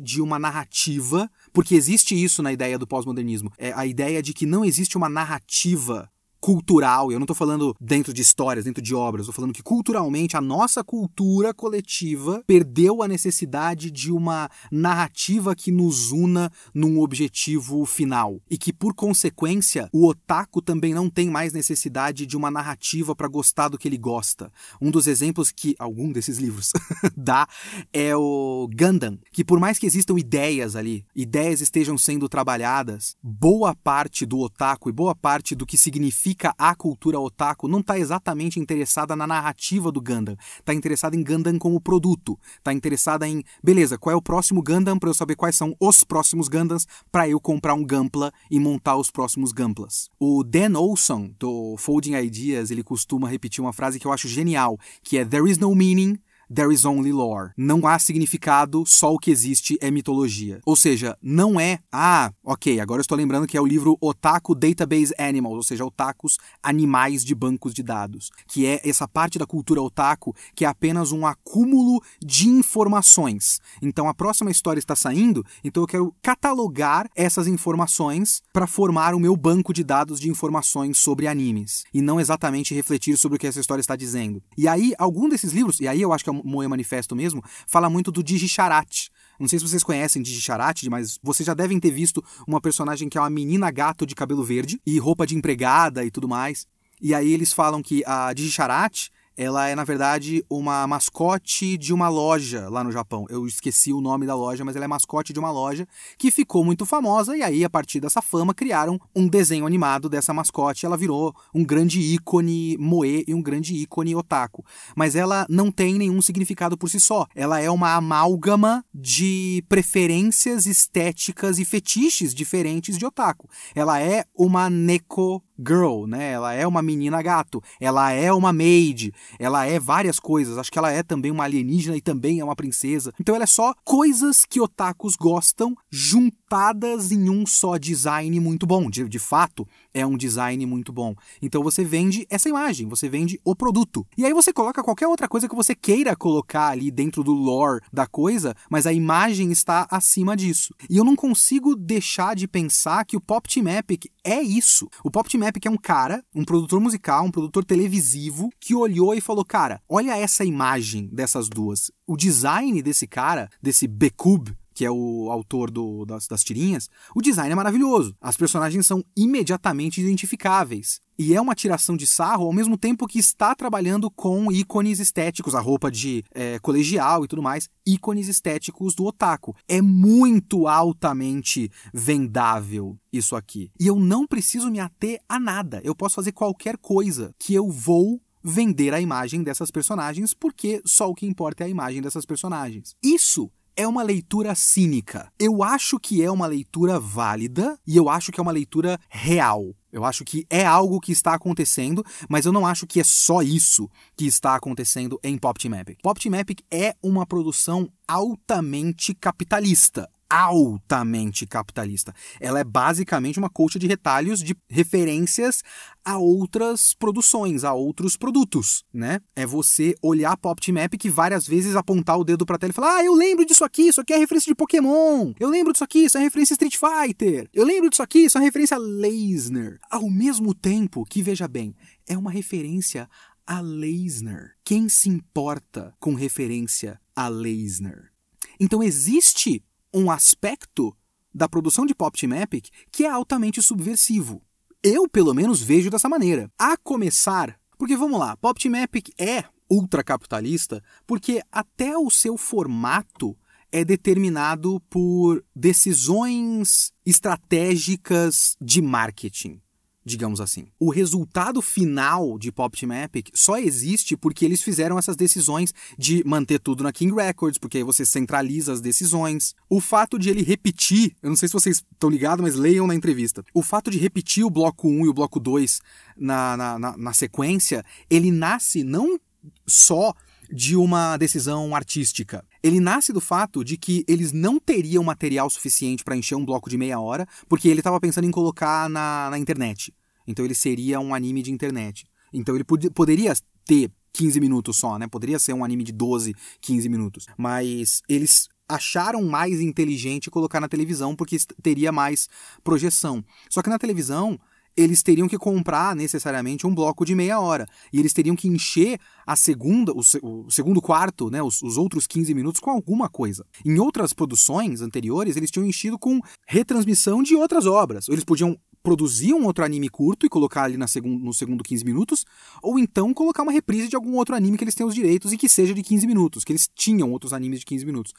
de 0.00 0.22
uma 0.22 0.38
narrativa, 0.38 1.30
porque 1.52 1.74
existe 1.74 2.14
isso 2.14 2.42
na 2.42 2.52
ideia 2.52 2.78
do 2.78 2.86
pós-modernismo. 2.86 3.52
É 3.58 3.72
a 3.72 3.84
ideia 3.84 4.22
de 4.22 4.32
que 4.32 4.46
não 4.46 4.64
existe 4.64 4.96
uma 4.96 5.08
narrativa 5.08 6.08
cultural, 6.42 7.12
eu 7.12 7.20
não 7.20 7.24
estou 7.24 7.36
falando 7.36 7.72
dentro 7.80 8.12
de 8.12 8.20
histórias, 8.20 8.64
dentro 8.64 8.82
de 8.82 8.92
obras, 8.96 9.22
estou 9.22 9.32
falando 9.32 9.54
que 9.54 9.62
culturalmente 9.62 10.36
a 10.36 10.40
nossa 10.40 10.82
cultura 10.82 11.54
coletiva 11.54 12.42
perdeu 12.44 13.00
a 13.00 13.06
necessidade 13.06 13.92
de 13.92 14.10
uma 14.10 14.50
narrativa 14.68 15.54
que 15.54 15.70
nos 15.70 16.10
una 16.10 16.50
num 16.74 16.98
objetivo 16.98 17.86
final 17.86 18.40
e 18.50 18.58
que 18.58 18.72
por 18.72 18.92
consequência 18.92 19.88
o 19.92 20.08
otaku 20.08 20.60
também 20.60 20.92
não 20.92 21.08
tem 21.08 21.30
mais 21.30 21.52
necessidade 21.52 22.26
de 22.26 22.36
uma 22.36 22.50
narrativa 22.50 23.14
para 23.14 23.28
gostar 23.28 23.68
do 23.68 23.78
que 23.78 23.86
ele 23.86 23.96
gosta. 23.96 24.52
Um 24.80 24.90
dos 24.90 25.06
exemplos 25.06 25.52
que 25.52 25.76
algum 25.78 26.10
desses 26.10 26.38
livros 26.38 26.72
dá 27.16 27.46
é 27.92 28.16
o 28.16 28.68
Gundam, 28.76 29.16
que 29.30 29.44
por 29.44 29.60
mais 29.60 29.78
que 29.78 29.86
existam 29.86 30.18
ideias 30.18 30.74
ali, 30.74 31.04
ideias 31.14 31.60
estejam 31.60 31.96
sendo 31.96 32.28
trabalhadas, 32.28 33.14
boa 33.22 33.76
parte 33.76 34.26
do 34.26 34.40
otaku 34.40 34.88
e 34.88 34.92
boa 34.92 35.14
parte 35.14 35.54
do 35.54 35.64
que 35.64 35.78
significa 35.78 36.31
classifica 36.32 36.54
a 36.58 36.74
cultura 36.74 37.20
otaku 37.20 37.68
não 37.68 37.80
está 37.80 37.98
exatamente 37.98 38.58
interessada 38.58 39.14
na 39.14 39.26
narrativa 39.26 39.92
do 39.92 40.00
Gundam, 40.00 40.36
está 40.58 40.74
interessada 40.74 41.16
em 41.16 41.22
Gundam 41.22 41.58
como 41.58 41.80
produto, 41.80 42.38
está 42.56 42.72
interessada 42.72 43.28
em, 43.28 43.44
beleza, 43.62 43.98
qual 43.98 44.14
é 44.14 44.16
o 44.16 44.22
próximo 44.22 44.62
Gundam 44.62 44.98
para 44.98 45.10
eu 45.10 45.14
saber 45.14 45.36
quais 45.36 45.56
são 45.56 45.74
os 45.78 46.02
próximos 46.04 46.48
Gundams 46.48 46.86
para 47.10 47.28
eu 47.28 47.40
comprar 47.40 47.74
um 47.74 47.84
Gampla 47.84 48.32
e 48.50 48.58
montar 48.58 48.96
os 48.96 49.10
próximos 49.10 49.52
Gamplas. 49.52 50.08
O 50.18 50.42
Dan 50.42 50.78
Olson 50.78 51.32
do 51.38 51.76
Folding 51.78 52.14
Ideas, 52.14 52.70
ele 52.70 52.82
costuma 52.82 53.28
repetir 53.28 53.62
uma 53.62 53.72
frase 53.72 53.98
que 53.98 54.06
eu 54.06 54.12
acho 54.12 54.28
genial, 54.28 54.78
que 55.02 55.18
é 55.18 55.24
there 55.24 55.48
is 55.48 55.58
no 55.58 55.74
meaning 55.74 56.18
there 56.52 56.72
is 56.72 56.84
only 56.84 57.12
lore. 57.12 57.50
Não 57.56 57.86
há 57.86 57.98
significado, 57.98 58.84
só 58.86 59.12
o 59.12 59.18
que 59.18 59.30
existe 59.30 59.78
é 59.80 59.90
mitologia. 59.90 60.60
Ou 60.66 60.76
seja, 60.76 61.16
não 61.22 61.58
é, 61.58 61.78
ah, 61.90 62.32
ok, 62.44 62.80
agora 62.80 63.00
eu 63.00 63.02
estou 63.02 63.16
lembrando 63.16 63.46
que 63.46 63.56
é 63.56 63.60
o 63.60 63.66
livro 63.66 63.96
Otaku 64.00 64.54
Database 64.54 65.14
Animals, 65.18 65.56
ou 65.56 65.62
seja, 65.62 65.84
otakus 65.84 66.36
animais 66.62 67.24
de 67.24 67.34
bancos 67.34 67.72
de 67.72 67.82
dados, 67.82 68.30
que 68.46 68.66
é 68.66 68.80
essa 68.84 69.08
parte 69.08 69.38
da 69.38 69.46
cultura 69.46 69.80
otaku 69.80 70.34
que 70.54 70.64
é 70.64 70.68
apenas 70.68 71.12
um 71.12 71.26
acúmulo 71.26 72.02
de 72.20 72.48
informações. 72.48 73.60
Então 73.80 74.08
a 74.08 74.14
próxima 74.14 74.50
história 74.50 74.78
está 74.78 74.94
saindo, 74.94 75.44
então 75.64 75.82
eu 75.82 75.86
quero 75.86 76.14
catalogar 76.22 77.08
essas 77.14 77.46
informações 77.46 78.42
para 78.52 78.66
formar 78.66 79.14
o 79.14 79.20
meu 79.20 79.36
banco 79.36 79.72
de 79.72 79.84
dados 79.84 80.20
de 80.20 80.28
informações 80.28 80.98
sobre 80.98 81.26
animes 81.26 81.84
e 81.92 82.02
não 82.02 82.20
exatamente 82.20 82.74
refletir 82.74 83.16
sobre 83.16 83.36
o 83.36 83.38
que 83.38 83.46
essa 83.46 83.60
história 83.60 83.80
está 83.80 83.96
dizendo. 83.96 84.42
E 84.56 84.68
aí 84.68 84.92
algum 84.98 85.28
desses 85.28 85.52
livros, 85.52 85.80
e 85.80 85.88
aí 85.88 86.00
eu 86.00 86.12
acho 86.12 86.24
que 86.24 86.30
é 86.30 86.41
Moe 86.44 86.68
Manifesto 86.68 87.14
mesmo, 87.14 87.42
fala 87.66 87.88
muito 87.88 88.10
do 88.10 88.22
Digicharat. 88.22 89.08
Não 89.38 89.48
sei 89.48 89.58
se 89.58 89.66
vocês 89.66 89.82
conhecem 89.82 90.22
Digicharat, 90.22 90.88
mas 90.88 91.18
vocês 91.22 91.46
já 91.46 91.54
devem 91.54 91.80
ter 91.80 91.90
visto 91.90 92.22
uma 92.46 92.60
personagem 92.60 93.08
que 93.08 93.18
é 93.18 93.20
uma 93.20 93.30
menina 93.30 93.70
gato 93.70 94.06
de 94.06 94.14
cabelo 94.14 94.44
verde 94.44 94.80
e 94.86 94.98
roupa 94.98 95.26
de 95.26 95.34
empregada 95.36 96.04
e 96.04 96.10
tudo 96.10 96.28
mais. 96.28 96.66
E 97.00 97.14
aí 97.14 97.32
eles 97.32 97.52
falam 97.52 97.82
que 97.82 98.04
a 98.06 98.32
Digicharat 98.32 99.08
ela 99.36 99.68
é, 99.68 99.74
na 99.74 99.84
verdade, 99.84 100.44
uma 100.50 100.86
mascote 100.86 101.76
de 101.78 101.92
uma 101.92 102.08
loja 102.08 102.68
lá 102.68 102.84
no 102.84 102.92
Japão. 102.92 103.26
Eu 103.28 103.46
esqueci 103.46 103.92
o 103.92 104.00
nome 104.00 104.26
da 104.26 104.34
loja, 104.34 104.64
mas 104.64 104.76
ela 104.76 104.84
é 104.84 104.88
mascote 104.88 105.32
de 105.32 105.38
uma 105.38 105.50
loja 105.50 105.86
que 106.18 106.30
ficou 106.30 106.64
muito 106.64 106.84
famosa, 106.84 107.36
e 107.36 107.42
aí, 107.42 107.64
a 107.64 107.70
partir 107.70 108.00
dessa 108.00 108.20
fama, 108.20 108.54
criaram 108.54 109.00
um 109.14 109.26
desenho 109.28 109.66
animado 109.66 110.08
dessa 110.08 110.34
mascote. 110.34 110.86
Ela 110.86 110.96
virou 110.96 111.34
um 111.54 111.64
grande 111.64 112.00
ícone 112.00 112.76
moe 112.78 113.24
e 113.26 113.34
um 113.34 113.42
grande 113.42 113.74
ícone 113.74 114.14
otaku. 114.14 114.64
Mas 114.96 115.16
ela 115.16 115.46
não 115.48 115.70
tem 115.70 115.94
nenhum 115.94 116.20
significado 116.20 116.76
por 116.76 116.90
si 116.90 117.00
só. 117.00 117.26
Ela 117.34 117.60
é 117.60 117.70
uma 117.70 117.94
amálgama 117.94 118.84
de 118.94 119.64
preferências 119.68 120.66
estéticas 120.66 121.58
e 121.58 121.64
fetiches 121.64 122.34
diferentes 122.34 122.98
de 122.98 123.06
otaku. 123.06 123.48
Ela 123.74 124.00
é 124.00 124.24
uma 124.34 124.68
neko 124.68 125.42
girl, 125.66 126.06
né? 126.06 126.32
Ela 126.32 126.54
é 126.54 126.66
uma 126.66 126.82
menina 126.82 127.22
gato, 127.22 127.62
ela 127.80 128.10
é 128.12 128.32
uma 128.32 128.52
maid, 128.52 129.12
ela 129.38 129.66
é 129.66 129.78
várias 129.78 130.18
coisas. 130.18 130.58
Acho 130.58 130.70
que 130.70 130.78
ela 130.78 130.90
é 130.90 131.02
também 131.02 131.30
uma 131.30 131.44
alienígena 131.44 131.96
e 131.96 132.00
também 132.00 132.40
é 132.40 132.44
uma 132.44 132.56
princesa. 132.56 133.12
Então 133.20 133.34
ela 133.34 133.44
é 133.44 133.46
só 133.46 133.74
coisas 133.84 134.44
que 134.44 134.60
otakus 134.60 135.16
gostam 135.16 135.74
juntadas 135.90 137.12
em 137.12 137.30
um 137.30 137.46
só 137.46 137.76
design 137.76 138.38
muito 138.40 138.66
bom. 138.66 138.90
De, 138.90 139.08
de 139.08 139.18
fato, 139.18 139.66
é 139.94 140.06
um 140.06 140.16
design 140.16 140.64
muito 140.66 140.92
bom. 140.92 141.14
Então 141.40 141.62
você 141.62 141.84
vende 141.84 142.26
essa 142.30 142.48
imagem, 142.48 142.88
você 142.88 143.08
vende 143.08 143.40
o 143.44 143.54
produto. 143.54 144.06
E 144.16 144.24
aí 144.24 144.32
você 144.32 144.52
coloca 144.52 144.82
qualquer 144.82 145.06
outra 145.06 145.28
coisa 145.28 145.48
que 145.48 145.54
você 145.54 145.74
queira 145.74 146.16
colocar 146.16 146.68
ali 146.68 146.90
dentro 146.90 147.22
do 147.22 147.32
lore 147.32 147.80
da 147.92 148.06
coisa, 148.06 148.54
mas 148.70 148.86
a 148.86 148.92
imagem 148.92 149.50
está 149.52 149.86
acima 149.90 150.36
disso. 150.36 150.74
E 150.88 150.96
eu 150.96 151.04
não 151.04 151.16
consigo 151.16 151.74
deixar 151.74 152.34
de 152.34 152.48
pensar 152.48 153.04
que 153.04 153.16
o 153.16 153.20
Pop 153.20 153.48
Team 153.48 153.68
Epic 153.68 154.06
é 154.24 154.40
isso. 154.40 154.88
O 155.04 155.10
Pop 155.10 155.28
Team 155.28 155.46
Epic 155.46 155.66
é 155.66 155.70
um 155.70 155.76
cara, 155.76 156.24
um 156.34 156.44
produtor 156.44 156.80
musical, 156.80 157.24
um 157.24 157.30
produtor 157.30 157.64
televisivo, 157.64 158.50
que 158.60 158.74
olhou 158.74 159.14
e 159.14 159.20
falou: 159.20 159.44
Cara, 159.44 159.80
olha 159.88 160.16
essa 160.16 160.44
imagem 160.44 161.08
dessas 161.12 161.48
duas. 161.48 161.90
O 162.06 162.16
design 162.16 162.80
desse 162.82 163.06
cara, 163.06 163.48
desse 163.60 163.86
Bekub, 163.86 164.54
que 164.82 164.86
é 164.86 164.90
o 164.90 165.30
autor 165.30 165.70
do, 165.70 166.04
das, 166.04 166.26
das 166.26 166.42
tirinhas, 166.42 166.90
o 167.14 167.22
design 167.22 167.52
é 167.52 167.54
maravilhoso. 167.54 168.16
As 168.20 168.36
personagens 168.36 168.84
são 168.84 169.04
imediatamente 169.16 170.00
identificáveis. 170.00 171.00
E 171.16 171.36
é 171.36 171.40
uma 171.40 171.54
tiração 171.54 171.96
de 171.96 172.04
sarro 172.04 172.46
ao 172.46 172.52
mesmo 172.52 172.76
tempo 172.76 173.06
que 173.06 173.20
está 173.20 173.54
trabalhando 173.54 174.10
com 174.10 174.50
ícones 174.50 174.98
estéticos, 174.98 175.54
a 175.54 175.60
roupa 175.60 175.88
de 175.88 176.24
é, 176.34 176.58
colegial 176.58 177.24
e 177.24 177.28
tudo 177.28 177.40
mais, 177.40 177.68
ícones 177.86 178.26
estéticos 178.26 178.92
do 178.96 179.04
otaku. 179.04 179.54
É 179.68 179.80
muito 179.80 180.66
altamente 180.66 181.70
vendável 181.94 182.98
isso 183.12 183.36
aqui. 183.36 183.70
E 183.78 183.86
eu 183.86 184.00
não 184.00 184.26
preciso 184.26 184.68
me 184.68 184.80
ater 184.80 185.20
a 185.28 185.38
nada. 185.38 185.80
Eu 185.84 185.94
posso 185.94 186.16
fazer 186.16 186.32
qualquer 186.32 186.76
coisa 186.76 187.32
que 187.38 187.54
eu 187.54 187.70
vou 187.70 188.20
vender 188.42 188.92
a 188.92 189.00
imagem 189.00 189.44
dessas 189.44 189.70
personagens, 189.70 190.34
porque 190.34 190.82
só 190.84 191.08
o 191.08 191.14
que 191.14 191.24
importa 191.24 191.62
é 191.62 191.66
a 191.66 191.70
imagem 191.70 192.02
dessas 192.02 192.26
personagens. 192.26 192.96
Isso 193.00 193.48
é 193.76 193.86
uma 193.86 194.02
leitura 194.02 194.54
cínica. 194.54 195.30
Eu 195.38 195.62
acho 195.62 195.98
que 195.98 196.22
é 196.22 196.30
uma 196.30 196.46
leitura 196.46 196.98
válida 196.98 197.78
e 197.86 197.96
eu 197.96 198.08
acho 198.08 198.30
que 198.30 198.40
é 198.40 198.42
uma 198.42 198.52
leitura 198.52 198.98
real. 199.08 199.74
Eu 199.90 200.04
acho 200.04 200.24
que 200.24 200.46
é 200.48 200.64
algo 200.64 201.00
que 201.00 201.12
está 201.12 201.34
acontecendo, 201.34 202.04
mas 202.28 202.46
eu 202.46 202.52
não 202.52 202.66
acho 202.66 202.86
que 202.86 202.98
é 202.98 203.04
só 203.04 203.42
isso 203.42 203.90
que 204.16 204.26
está 204.26 204.54
acontecendo 204.54 205.20
em 205.22 205.36
Pop 205.36 205.60
Team 205.60 205.78
Epic. 205.78 205.98
Pop 206.02 206.18
Team 206.20 206.34
Epic 206.34 206.60
é 206.70 206.94
uma 207.02 207.26
produção 207.26 207.90
altamente 208.08 209.14
capitalista 209.14 210.08
altamente 210.32 211.46
capitalista. 211.46 212.14
Ela 212.40 212.60
é 212.60 212.64
basicamente 212.64 213.38
uma 213.38 213.50
colcha 213.50 213.78
de 213.78 213.86
retalhos 213.86 214.42
de 214.42 214.56
referências 214.66 215.62
a 216.02 216.16
outras 216.16 216.94
produções, 216.94 217.64
a 217.64 217.74
outros 217.74 218.16
produtos, 218.16 218.82
né? 218.92 219.20
É 219.36 219.44
você 219.44 219.94
olhar 220.02 220.38
Team 220.58 220.78
Epic 220.78 221.04
e 221.04 221.10
várias 221.10 221.46
vezes 221.46 221.76
apontar 221.76 222.18
o 222.18 222.24
dedo 222.24 222.46
pra 222.46 222.56
tela 222.56 222.70
e 222.70 222.74
falar: 222.74 222.96
"Ah, 222.96 223.04
eu 223.04 223.14
lembro 223.14 223.44
disso 223.44 223.62
aqui, 223.62 223.88
isso 223.88 224.00
aqui 224.00 224.14
é 224.14 224.16
referência 224.16 224.50
de 224.50 224.56
Pokémon. 224.56 225.34
Eu 225.38 225.50
lembro 225.50 225.70
disso 225.70 225.84
aqui, 225.84 226.06
isso 226.06 226.16
é 226.16 226.22
referência 226.22 226.54
Street 226.54 226.76
Fighter. 226.76 227.48
Eu 227.52 227.66
lembro 227.66 227.90
disso 227.90 228.02
aqui, 228.02 228.20
isso 228.20 228.38
é 228.38 228.40
referência 228.40 228.76
a 228.76 228.80
Leisner". 228.80 229.78
Ao 229.90 230.08
mesmo 230.08 230.54
tempo 230.54 231.04
que 231.04 231.22
veja 231.22 231.46
bem, 231.46 231.76
é 232.08 232.16
uma 232.16 232.30
referência 232.30 233.06
a 233.46 233.60
Leisner. 233.60 234.54
Quem 234.64 234.88
se 234.88 235.10
importa 235.10 235.94
com 236.00 236.14
referência 236.14 236.98
a 237.14 237.28
Leisner? 237.28 238.12
Então 238.58 238.82
existe 238.82 239.62
um 239.92 240.10
aspecto 240.10 240.96
da 241.34 241.48
produção 241.48 241.86
de 241.86 241.94
Pop 241.94 242.18
Team 242.18 242.34
Epic 242.34 242.68
que 242.90 243.04
é 243.04 243.10
altamente 243.10 243.62
subversivo. 243.62 244.42
Eu, 244.82 245.08
pelo 245.08 245.32
menos, 245.32 245.62
vejo 245.62 245.90
dessa 245.90 246.08
maneira. 246.08 246.50
A 246.58 246.76
começar, 246.76 247.58
porque 247.78 247.96
vamos 247.96 248.18
lá, 248.18 248.36
Pop 248.36 248.60
Team 248.60 248.76
Epic 248.76 249.10
é 249.18 249.44
ultracapitalista 249.70 250.82
porque 251.06 251.40
até 251.50 251.96
o 251.96 252.10
seu 252.10 252.36
formato 252.36 253.36
é 253.70 253.84
determinado 253.84 254.80
por 254.90 255.42
decisões 255.56 256.92
estratégicas 257.06 258.54
de 258.60 258.82
marketing 258.82 259.62
digamos 260.04 260.40
assim. 260.40 260.66
O 260.78 260.90
resultado 260.90 261.62
final 261.62 262.38
de 262.38 262.50
Pop 262.50 262.78
Team 262.78 262.92
Epic 262.92 263.28
só 263.34 263.56
existe 263.58 264.16
porque 264.16 264.44
eles 264.44 264.62
fizeram 264.62 264.98
essas 264.98 265.16
decisões 265.16 265.72
de 265.96 266.22
manter 266.26 266.58
tudo 266.58 266.82
na 266.82 266.92
King 266.92 267.14
Records, 267.14 267.58
porque 267.58 267.78
aí 267.78 267.84
você 267.84 268.04
centraliza 268.04 268.72
as 268.72 268.80
decisões. 268.80 269.54
O 269.68 269.80
fato 269.80 270.18
de 270.18 270.30
ele 270.30 270.42
repetir, 270.42 271.14
eu 271.22 271.28
não 271.28 271.36
sei 271.36 271.48
se 271.48 271.54
vocês 271.54 271.84
estão 271.92 272.10
ligados, 272.10 272.42
mas 272.42 272.54
leiam 272.54 272.86
na 272.86 272.94
entrevista. 272.94 273.44
O 273.54 273.62
fato 273.62 273.90
de 273.90 273.98
repetir 273.98 274.44
o 274.44 274.50
bloco 274.50 274.88
1 274.88 275.06
e 275.06 275.08
o 275.08 275.14
bloco 275.14 275.38
2 275.38 275.80
na, 276.16 276.56
na, 276.56 276.78
na, 276.78 276.96
na 276.96 277.12
sequência, 277.12 277.84
ele 278.10 278.30
nasce 278.30 278.82
não 278.82 279.18
só 279.66 280.12
de 280.52 280.76
uma 280.76 281.16
decisão 281.16 281.74
artística. 281.74 282.44
Ele 282.62 282.78
nasce 282.78 283.12
do 283.12 283.20
fato 283.20 283.64
de 283.64 283.76
que 283.78 284.04
eles 284.06 284.32
não 284.32 284.60
teriam 284.60 285.02
material 285.02 285.48
suficiente 285.48 286.04
para 286.04 286.16
encher 286.16 286.34
um 286.34 286.44
bloco 286.44 286.68
de 286.68 286.76
meia 286.76 287.00
hora, 287.00 287.26
porque 287.48 287.68
ele 287.68 287.80
estava 287.80 287.98
pensando 287.98 288.26
em 288.26 288.30
colocar 288.30 288.88
na, 288.90 289.28
na 289.30 289.38
internet. 289.38 289.94
Então 290.26 290.44
ele 290.44 290.54
seria 290.54 291.00
um 291.00 291.14
anime 291.14 291.42
de 291.42 291.50
internet. 291.50 292.04
Então 292.32 292.54
ele 292.54 292.64
pod 292.64 292.90
poderia 292.90 293.34
ter 293.64 293.90
15 294.12 294.40
minutos 294.40 294.76
só, 294.76 294.98
né? 294.98 295.08
Poderia 295.08 295.38
ser 295.38 295.54
um 295.54 295.64
anime 295.64 295.84
de 295.84 295.92
12, 295.92 296.34
15 296.60 296.88
minutos. 296.88 297.26
Mas 297.36 298.02
eles 298.08 298.48
acharam 298.68 299.22
mais 299.24 299.60
inteligente 299.60 300.30
colocar 300.30 300.60
na 300.60 300.68
televisão 300.68 301.16
porque 301.16 301.36
teria 301.62 301.90
mais 301.90 302.28
projeção. 302.62 303.24
Só 303.48 303.62
que 303.62 303.70
na 303.70 303.78
televisão 303.78 304.38
eles 304.76 305.02
teriam 305.02 305.28
que 305.28 305.38
comprar 305.38 305.94
necessariamente 305.94 306.66
um 306.66 306.74
bloco 306.74 307.04
de 307.04 307.14
meia 307.14 307.38
hora. 307.40 307.66
E 307.92 307.98
eles 307.98 308.12
teriam 308.12 308.36
que 308.36 308.48
encher 308.48 308.98
a 309.26 309.36
segunda, 309.36 309.92
o, 309.92 310.00
o 310.22 310.50
segundo 310.50 310.80
quarto, 310.80 311.30
né, 311.30 311.42
os, 311.42 311.62
os, 311.62 311.76
outros 311.76 312.06
15 312.06 312.34
minutos 312.34 312.60
com 312.60 312.70
alguma 312.70 313.08
coisa. 313.08 313.44
Em 313.64 313.78
outras 313.78 314.12
produções 314.12 314.80
anteriores, 314.80 315.36
eles 315.36 315.50
tinham 315.50 315.66
enchido 315.66 315.98
com 315.98 316.20
retransmissão 316.46 317.22
de 317.22 317.34
outras 317.34 317.66
obras. 317.66 318.08
Eles 318.08 318.24
podiam 318.24 318.58
produzir 318.82 319.32
um 319.32 319.44
outro 319.44 319.64
anime 319.64 319.88
curto 319.88 320.26
e 320.26 320.28
colocar 320.28 320.64
ali 320.64 320.76
na 320.76 320.86
segundo, 320.86 321.24
no 321.24 321.32
segundo 321.32 321.62
15 321.62 321.84
minutos, 321.84 322.24
ou 322.62 322.78
então 322.78 323.14
colocar 323.14 323.42
uma 323.42 323.52
reprise 323.52 323.88
de 323.88 323.94
algum 323.94 324.16
outro 324.16 324.34
anime 324.34 324.58
que 324.58 324.64
eles 324.64 324.74
tenham 324.74 324.88
os 324.88 324.94
direitos 324.94 325.32
e 325.32 325.36
que 325.36 325.48
seja 325.48 325.72
de 325.72 325.82
15 325.82 326.06
minutos, 326.06 326.44
que 326.44 326.52
eles 326.52 326.68
tinham 326.74 327.12
outros 327.12 327.32
animes 327.32 327.60
de 327.60 327.66
15 327.66 327.86
minutos. 327.86 328.12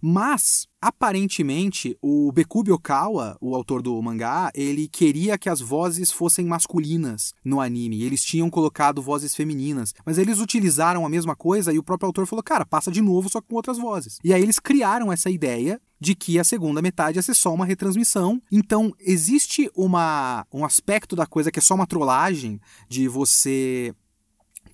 Mas 0.00 0.66
aparentemente 0.86 1.98
o 2.00 2.30
Bekubi 2.30 2.70
Okawa, 2.70 3.36
o 3.40 3.56
autor 3.56 3.82
do 3.82 4.00
mangá, 4.00 4.52
ele 4.54 4.86
queria 4.86 5.36
que 5.36 5.48
as 5.48 5.60
vozes 5.60 6.12
fossem 6.12 6.46
masculinas 6.46 7.34
no 7.44 7.60
anime. 7.60 8.04
Eles 8.04 8.24
tinham 8.24 8.48
colocado 8.48 9.02
vozes 9.02 9.34
femininas, 9.34 9.92
mas 10.04 10.16
eles 10.16 10.38
utilizaram 10.38 11.04
a 11.04 11.08
mesma 11.08 11.34
coisa 11.34 11.72
e 11.72 11.78
o 11.78 11.82
próprio 11.82 12.06
autor 12.06 12.24
falou: 12.24 12.40
"Cara, 12.40 12.64
passa 12.64 12.92
de 12.92 13.02
novo 13.02 13.28
só 13.28 13.40
com 13.40 13.56
outras 13.56 13.78
vozes". 13.78 14.18
E 14.22 14.32
aí 14.32 14.40
eles 14.40 14.60
criaram 14.60 15.12
essa 15.12 15.28
ideia 15.28 15.80
de 16.00 16.14
que 16.14 16.38
a 16.38 16.44
segunda 16.44 16.80
metade 16.80 17.18
ia 17.18 17.22
ser 17.22 17.34
só 17.34 17.52
uma 17.52 17.66
retransmissão. 17.66 18.40
Então, 18.52 18.94
existe 19.00 19.68
uma, 19.74 20.46
um 20.52 20.64
aspecto 20.64 21.16
da 21.16 21.26
coisa 21.26 21.50
que 21.50 21.58
é 21.58 21.62
só 21.62 21.74
uma 21.74 21.86
trollagem 21.86 22.60
de 22.88 23.08
você 23.08 23.92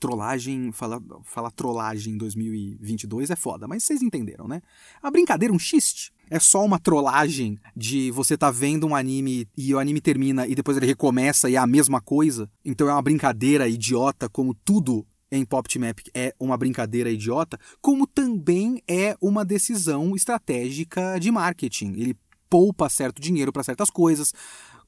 trollagem, 0.03 0.73
falar 0.73 1.01
fala 1.23 1.49
trollagem 1.49 2.15
em 2.15 2.17
2022 2.17 3.31
é 3.31 3.37
foda, 3.37 3.69
mas 3.69 3.85
vocês 3.85 4.03
entenderam, 4.03 4.49
né? 4.49 4.61
A 5.01 5.13
brincadeira, 5.13 5.55
um 5.55 5.59
xiste, 5.61 6.13
é 6.29 6.41
só 6.41 6.65
uma 6.65 6.81
trollagem 6.81 7.57
de 7.77 8.11
você 8.11 8.37
tá 8.37 8.51
vendo 8.51 8.85
um 8.85 8.97
anime 8.97 9.47
e 9.57 9.73
o 9.73 9.79
anime 9.79 10.01
termina 10.01 10.45
e 10.45 10.57
depois 10.57 10.77
ele 10.77 10.87
recomeça 10.87 11.49
e 11.49 11.55
é 11.55 11.59
a 11.59 11.69
mesma 11.69 12.01
coisa. 12.01 12.51
Então 12.65 12.89
é 12.89 12.93
uma 12.93 13.01
brincadeira 13.01 13.69
idiota, 13.69 14.29
como 14.29 14.55
tudo 14.65 15.07
em 15.31 15.45
Pop 15.45 15.69
Epic 15.79 16.09
é 16.13 16.35
uma 16.39 16.57
brincadeira 16.57 17.09
idiota, 17.09 17.57
como 17.81 18.05
também 18.05 18.83
é 18.89 19.17
uma 19.21 19.45
decisão 19.45 20.17
estratégica 20.17 21.17
de 21.21 21.31
marketing. 21.31 21.93
Ele 21.93 22.17
poupa 22.51 22.89
certo 22.91 23.23
dinheiro 23.23 23.53
para 23.53 23.63
certas 23.63 23.89
coisas, 23.89 24.35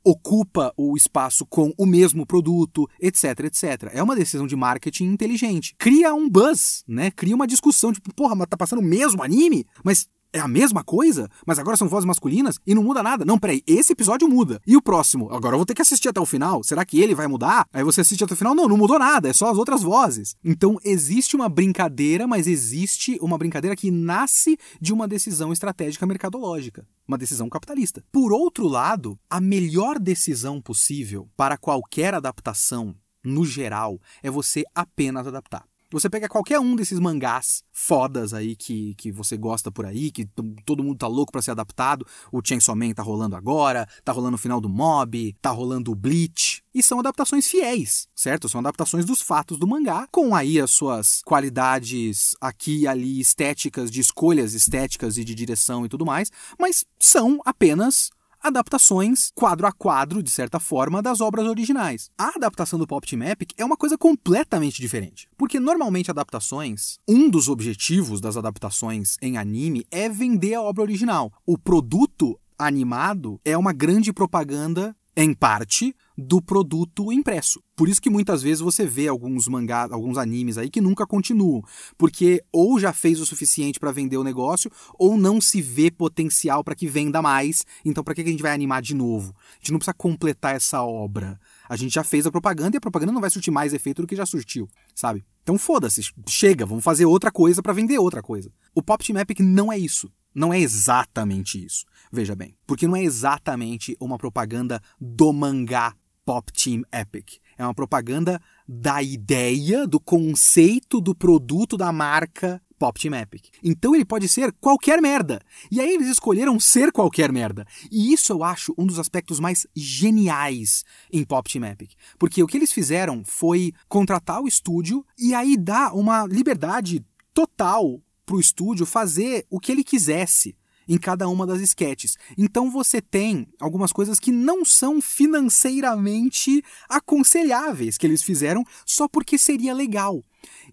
ocupa 0.05 0.73
o 0.77 0.97
espaço 0.97 1.47
com 1.47 1.73
o 1.79 1.87
mesmo 1.87 2.27
produto, 2.27 2.89
etc, 3.01 3.41
etc. 3.41 3.91
É 3.93 4.03
uma 4.03 4.15
decisão 4.15 4.47
de 4.47 4.55
marketing 4.55 5.07
inteligente. 5.07 5.75
Cria 5.79 6.15
um 6.15 6.29
buzz, 6.29 6.85
né? 6.87 7.11
Cria 7.11 7.35
uma 7.35 7.47
discussão, 7.47 7.93
tipo, 7.93 8.15
porra, 8.15 8.35
mas 8.35 8.49
tá 8.49 8.57
passando 8.57 8.81
o 8.81 8.85
mesmo 8.85 9.23
anime? 9.23 9.67
Mas 9.83 10.07
é 10.35 10.41
a 10.41 10.49
mesma 10.49 10.83
coisa, 10.83 11.31
mas 11.47 11.61
agora 11.61 11.77
são 11.77 11.89
vozes 11.89 12.05
masculinas 12.05 12.59
e 12.67 12.75
não 12.75 12.83
muda 12.83 13.05
nada. 13.05 13.25
Não, 13.25 13.39
peraí, 13.39 13.63
esse 13.69 13.93
episódio 13.93 14.29
muda. 14.29 14.61
E 14.67 14.77
o 14.77 14.83
próximo? 14.83 15.33
Agora 15.33 15.55
eu 15.55 15.59
vou 15.59 15.65
ter 15.65 15.75
que 15.75 15.83
assistir 15.83 16.09
até 16.09 16.21
o 16.21 16.27
final. 16.27 16.65
Será 16.65 16.85
que 16.85 17.01
ele 17.01 17.15
vai 17.15 17.29
mudar? 17.29 17.67
Aí 17.73 17.85
você 17.85 18.01
assiste 18.01 18.25
até 18.25 18.35
o 18.35 18.37
final? 18.37 18.53
Não, 18.53 18.69
não 18.69 18.77
mudou 18.77 18.99
nada, 18.99 19.29
é 19.29 19.33
só 19.33 19.49
as 19.49 19.57
outras 19.57 19.83
vozes. 19.83 20.35
Então 20.45 20.77
existe 20.85 21.37
uma 21.37 21.49
brincadeira, 21.49 22.27
mas 22.27 22.49
existe 22.49 23.17
uma 23.21 23.39
brincadeira 23.39 23.77
que 23.77 23.93
nasce 23.93 24.59
de 24.81 24.93
uma 24.93 25.07
decisão 25.07 25.53
estratégica 25.53 26.05
mercadológica. 26.05 26.85
Uma 27.07 27.17
decisão 27.17 27.49
capitalista. 27.49 28.05
Por 28.11 28.33
outro 28.33 28.67
lado, 28.67 29.17
a 29.31 29.41
melhor 29.41 30.01
decisão 30.01 30.61
possível 30.61 31.29
para 31.37 31.57
qualquer 31.57 32.13
adaptação, 32.13 32.97
no 33.23 33.45
geral, 33.45 34.01
é 34.21 34.31
você 34.31 34.65
apenas 34.75 35.29
adaptar. 35.29 35.65
Você 35.95 36.11
pega 36.11 36.29
qualquer 36.29 36.59
um 36.59 36.75
desses 36.75 36.99
mangás 36.99 37.63
fodas 37.73 38.35
aí 38.35 38.57
que, 38.57 38.97
que 38.97 39.13
você 39.13 39.37
gosta 39.37 39.71
por 39.71 39.87
aí, 39.87 40.11
que 40.11 40.29
todo 40.67 40.83
mundo 40.83 40.99
tá 40.99 41.07
louco 41.07 41.31
para 41.31 41.41
ser 41.41 41.53
adaptado. 41.53 42.05
O 42.33 42.41
Chainsaw 42.45 42.75
Man 42.75 42.93
tá 42.93 43.01
rolando 43.01 43.37
agora, 43.37 43.87
tá 44.05 44.11
rolando 44.11 44.35
o 44.35 44.39
final 44.39 44.61
do 44.61 44.69
Mob, 44.69 45.33
tá 45.41 45.51
rolando 45.51 45.93
o 45.93 45.95
Bleach. 45.95 46.65
E 46.75 46.83
são 46.83 46.99
adaptações 46.99 47.47
fiéis, 47.47 48.09
certo? 48.13 48.49
São 48.49 48.59
adaptações 48.59 49.05
dos 49.05 49.23
fatos 49.23 49.57
do 49.57 49.69
mangá, 49.69 50.09
com 50.11 50.35
aí 50.35 50.61
as 50.61 50.73
suas 50.73 51.23
qualidades 51.25 52.35
aqui 52.41 52.81
e 52.81 52.89
ali 52.89 53.21
estéticas, 53.21 53.89
de 53.89 54.01
escolhas 54.01 54.53
estéticas 54.53 55.17
e 55.17 55.25
de 55.25 55.33
direção 55.33 55.87
e 55.87 55.89
tudo 55.89 56.05
mais, 56.05 56.29
mas 56.59 56.85
são 56.99 57.41
apenas 57.45 58.11
adaptações 58.45 59.31
quadro 59.35 59.67
a 59.67 59.73
quadro, 59.73 60.23
de 60.23 60.31
certa 60.31 60.61
forma, 60.61 61.01
das 61.01 61.23
obras 61.23 61.47
originais. 61.47 62.11
A 62.19 62.29
adaptação 62.37 62.79
do 62.79 62.87
Pop 62.87 63.09
Team 63.09 63.23
Epic 63.23 63.53
é 63.57 63.65
uma 63.65 63.77
coisa 63.77 63.97
completamente 63.97 64.81
diferente. 64.81 65.27
Porque 65.39 65.59
normalmente 65.59 66.11
adaptações, 66.11 66.99
um 67.09 67.31
dos 67.31 67.49
objetivos 67.49 68.21
das 68.21 68.37
adaptações 68.37 69.17
em 69.23 69.39
anime 69.39 69.87
é 69.91 70.11
vender 70.11 70.55
a 70.55 70.63
obra 70.63 70.83
original. 70.83 71.33
O 71.47 71.57
produto 71.57 72.39
animado 72.59 73.41
é 73.45 73.57
uma 73.57 73.73
grande 73.73 74.13
propaganda 74.13 74.95
em 75.17 75.33
parte, 75.33 75.95
do 76.17 76.41
produto 76.41 77.13
impresso. 77.13 77.63
Por 77.77 77.89
isso 77.89 78.01
que 78.01 78.11
muitas 78.11 78.43
vezes 78.43 78.61
você 78.61 78.87
vê 78.87 79.09
alguns 79.09 79.49
mangás, 79.49 79.91
alguns 79.91 80.17
animes 80.17 80.59
aí 80.59 80.71
que 80.71 80.81
nunca 80.81 81.07
continuam, 81.07 81.63
porque 81.99 82.43
ou 82.53 82.79
já 82.79 82.93
fez 82.93 83.21
o 83.21 83.27
suficiente 83.27 83.81
para 83.81 83.93
vender 83.93 84.17
o 84.17 84.25
negócio, 84.25 84.71
ou 84.99 85.17
não 85.17 85.41
se 85.41 85.61
vê 85.61 85.91
potencial 85.91 86.63
para 86.63 86.75
que 86.75 86.87
venda 86.87 87.21
mais. 87.21 87.65
Então, 87.85 88.03
para 88.03 88.15
que 88.15 88.21
a 88.23 88.25
gente 88.25 88.43
vai 88.43 88.53
animar 88.53 88.83
de 88.83 88.95
novo? 88.95 89.35
A 89.37 89.57
gente 89.59 89.73
não 89.73 89.79
precisa 89.79 89.95
completar 89.95 90.55
essa 90.55 90.83
obra. 90.83 91.39
A 91.69 91.77
gente 91.77 91.95
já 91.95 92.05
fez 92.05 92.27
a 92.27 92.31
propaganda 92.31 92.77
e 92.77 92.79
a 92.79 92.81
propaganda 92.81 93.13
não 93.13 93.21
vai 93.21 93.31
surtir 93.31 93.51
mais 93.51 93.73
efeito 93.73 94.03
do 94.03 94.09
que 94.09 94.17
já 94.17 94.27
surtiu, 94.27 94.69
sabe? 94.95 95.25
Então 95.43 95.59
foda-se, 95.59 96.01
chega, 96.29 96.65
vamos 96.65 96.85
fazer 96.85 97.07
outra 97.07 97.31
coisa 97.31 97.63
para 97.63 97.73
vender 97.73 97.99
outra 97.99 98.23
coisa. 98.23 98.51
O 98.75 98.83
Pop 98.83 99.05
Team 99.05 99.19
Epic 99.19 99.41
não 99.41 99.73
é 99.73 99.79
isso. 99.79 100.11
Não 100.35 100.53
é 100.53 100.59
exatamente 100.59 101.65
isso. 101.65 101.85
Veja 102.15 102.37
bem, 102.37 102.57
porque 102.65 102.87
não 102.87 102.95
é 102.95 103.03
exatamente 103.03 103.97
uma 103.99 104.17
propaganda 104.17 104.81
do 105.01 105.33
mangá 105.33 105.93
Pop 106.25 106.53
Team 106.53 106.83
Epic. 106.93 107.41
É 107.59 107.65
uma 107.65 107.75
propaganda 107.75 108.41
da 108.69 109.03
ideia, 109.03 109.85
do 109.85 109.99
conceito 109.99 111.01
do 111.01 111.13
produto 111.13 111.77
da 111.77 111.91
marca 111.91 112.63
Pop 112.79 113.01
Team 113.01 113.17
Epic. 113.17 113.47
Então 113.65 113.97
ele 113.97 114.05
pode 114.05 114.29
ser 114.29 114.53
qualquer 114.61 115.03
merda. 115.03 115.41
E 115.73 115.81
aí 115.81 115.93
eles 115.93 116.07
escolheram 116.07 116.61
ser 116.61 116.93
qualquer 116.93 117.33
merda. 117.33 117.67
E 117.91 118.13
isso 118.13 118.33
eu 118.33 118.45
acho 118.45 118.73
um 118.79 118.87
dos 118.87 119.01
aspectos 119.01 119.41
mais 119.41 119.67
geniais 119.75 120.85
em 121.13 121.25
Pop 121.25 121.53
Team 121.53 121.65
Epic. 121.65 121.95
Porque 122.17 122.41
o 122.45 122.47
que 122.47 122.57
eles 122.57 122.71
fizeram 122.71 123.25
foi 123.25 123.73
contratar 123.89 124.41
o 124.41 124.47
estúdio 124.47 125.05
e 125.19 125.35
aí 125.35 125.57
dar 125.57 125.93
uma 125.93 126.27
liberdade 126.27 127.05
total 127.35 128.01
para 128.25 128.37
o 128.37 128.41
estúdio 128.41 128.87
fazer 128.87 129.45
o 129.51 129.59
que 129.59 129.73
ele 129.73 129.83
quisesse 129.83 130.55
em 130.89 130.99
cada 130.99 131.29
uma 131.29 131.47
das 131.47 131.61
sketches. 131.61 132.17
Então 132.37 132.71
você 132.71 133.01
tem 133.01 133.47
algumas 133.61 133.93
coisas 133.93 134.19
que 134.19 134.33
não 134.33 134.65
são 134.65 135.01
financeiramente 135.01 136.63
aconselháveis 136.89 137.97
que 137.99 138.07
eles 138.07 138.23
fizeram 138.23 138.65
só 138.85 139.09
porque 139.09 139.39
seria 139.39 139.75
legal. 139.75 140.25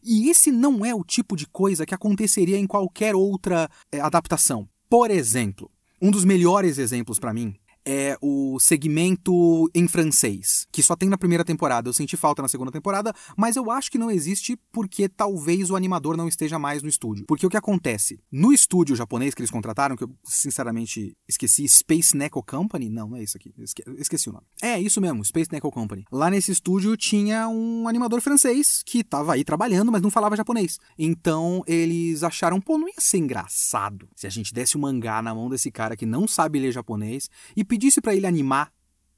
E 0.04 0.30
esse 0.30 0.52
não 0.52 0.86
é 0.86 0.94
o 0.94 1.04
tipo 1.04 1.36
de 1.36 1.48
coisa 1.48 1.86
que 1.86 1.96
aconteceria 1.96 2.58
em 2.58 2.68
qualquer 2.68 3.16
outra 3.16 3.70
é, 3.92 4.00
adaptação. 4.00 4.68
Por 4.90 5.10
exemplo, 5.10 5.72
um 6.02 6.12
dos 6.12 6.26
melhores 6.26 6.78
exemplos 6.78 7.20
para 7.20 7.34
mim 7.34 7.56
é 7.86 8.18
o 8.22 8.60
segmento 8.60 9.70
em 9.74 9.88
francês, 9.88 10.68
que 10.72 10.84
só 10.84 10.96
tem 10.96 11.10
na 11.10 11.18
primeira 11.18 11.44
temporada. 11.44 11.90
Eu 11.90 11.94
senti 11.94 12.16
falta 12.16 12.42
na 12.42 12.48
segunda 12.48 12.72
temporada, 12.72 13.14
mas 13.36 13.56
eu 13.56 13.70
acho 13.72 13.92
que 13.92 13.98
não 13.98 14.12
existe 14.12 14.58
porque 14.72 15.10
talvez 15.10 15.70
o 15.70 15.76
animador 15.76 16.16
não 16.16 16.28
esteja 16.28 16.60
mais 16.60 16.84
no 16.84 16.90
estúdio. 16.90 17.26
Porque 17.28 17.46
o 17.46 17.50
que 17.50 17.58
acontece? 17.58 18.20
No 18.32 18.54
estúdio 18.54 18.96
japonês 18.96 19.34
que 19.34 19.42
eles 19.42 19.52
contrataram, 19.52 19.96
que 19.96 20.04
eu 20.04 20.12
sinceramente 20.24 21.16
esqueci, 21.28 21.68
Space 21.68 22.16
Neko 22.16 22.44
Company? 22.44 22.90
Não, 22.90 23.10
não 23.10 23.18
é 23.18 23.24
isso 23.24 23.38
aqui. 23.38 23.54
Esque 23.58 23.84
esqueci 23.98 24.30
o 24.30 24.34
nome. 24.34 24.46
É, 24.62 24.80
isso 24.80 25.02
mesmo, 25.02 25.24
Space 25.26 25.52
Neko 25.52 25.72
Company. 25.72 26.06
Lá 26.12 26.30
nesse 26.30 26.52
estúdio 26.52 26.96
tinha 26.96 27.48
um 27.48 27.88
animador 27.88 28.22
francês 28.22 28.84
que 28.86 29.04
tava 29.04 29.34
aí 29.34 29.44
trabalhando, 29.44 29.92
mas 29.92 30.02
não 30.02 30.10
falava 30.10 30.36
japonês. 30.36 30.80
Então 30.98 31.64
eles 31.68 32.24
acharam, 32.24 32.60
pô, 32.62 32.78
não 32.78 32.88
ia 32.88 32.94
ser 32.98 33.18
engraçado 33.18 34.08
se 34.16 34.28
a 34.28 34.30
gente 34.30 34.54
desse 34.54 34.76
o 34.76 34.80
um 34.80 34.82
mangá 34.82 35.22
na 35.22 35.34
mão 35.34 35.50
desse 35.50 35.72
cara 35.72 35.96
que 35.96 36.06
não 36.06 36.28
sabe 36.28 36.60
ler 36.60 36.72
japonês 36.72 37.30
e 37.56 37.64
pedisse 37.72 38.02
para 38.02 38.14
ele 38.14 38.28
animar 38.28 38.70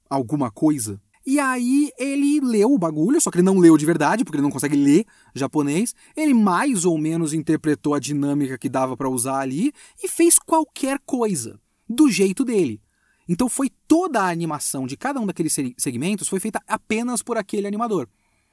alguma 0.08 0.52
coisa. 0.52 1.02
E 1.26 1.40
aí 1.40 1.90
ele 1.98 2.40
leu 2.40 2.72
o 2.72 2.78
bagulho, 2.78 3.20
só 3.20 3.32
que 3.32 3.38
ele 3.38 3.46
não 3.46 3.58
leu 3.58 3.76
de 3.76 3.84
verdade, 3.84 4.24
porque 4.24 4.36
ele 4.36 4.44
não 4.44 4.52
consegue 4.52 4.76
ler 4.76 5.06
japonês. 5.34 5.96
Ele 6.16 6.36
mais 6.36 6.86
ou 6.86 6.96
menos 6.96 7.34
interpretou 7.34 7.96
a 7.96 8.00
dinâmica 8.00 8.56
que 8.56 8.70
dava 8.70 8.96
para 8.96 9.10
usar 9.10 9.40
ali 9.40 9.74
e 10.04 10.08
fez 10.08 10.38
qualquer 10.38 11.00
coisa 11.04 11.60
do 11.90 12.12
jeito 12.12 12.46
dele. 12.46 12.80
Então 13.28 13.50
foi 13.50 13.72
toda 13.88 14.22
a 14.22 14.30
animação 14.30 14.86
de 14.86 14.96
cada 14.96 15.20
um 15.20 15.26
daqueles 15.26 15.56
segmentos 15.76 16.28
foi 16.28 16.40
feita 16.40 16.62
apenas 16.68 17.24
por 17.24 17.38
aquele 17.38 17.66
animador. 17.66 18.08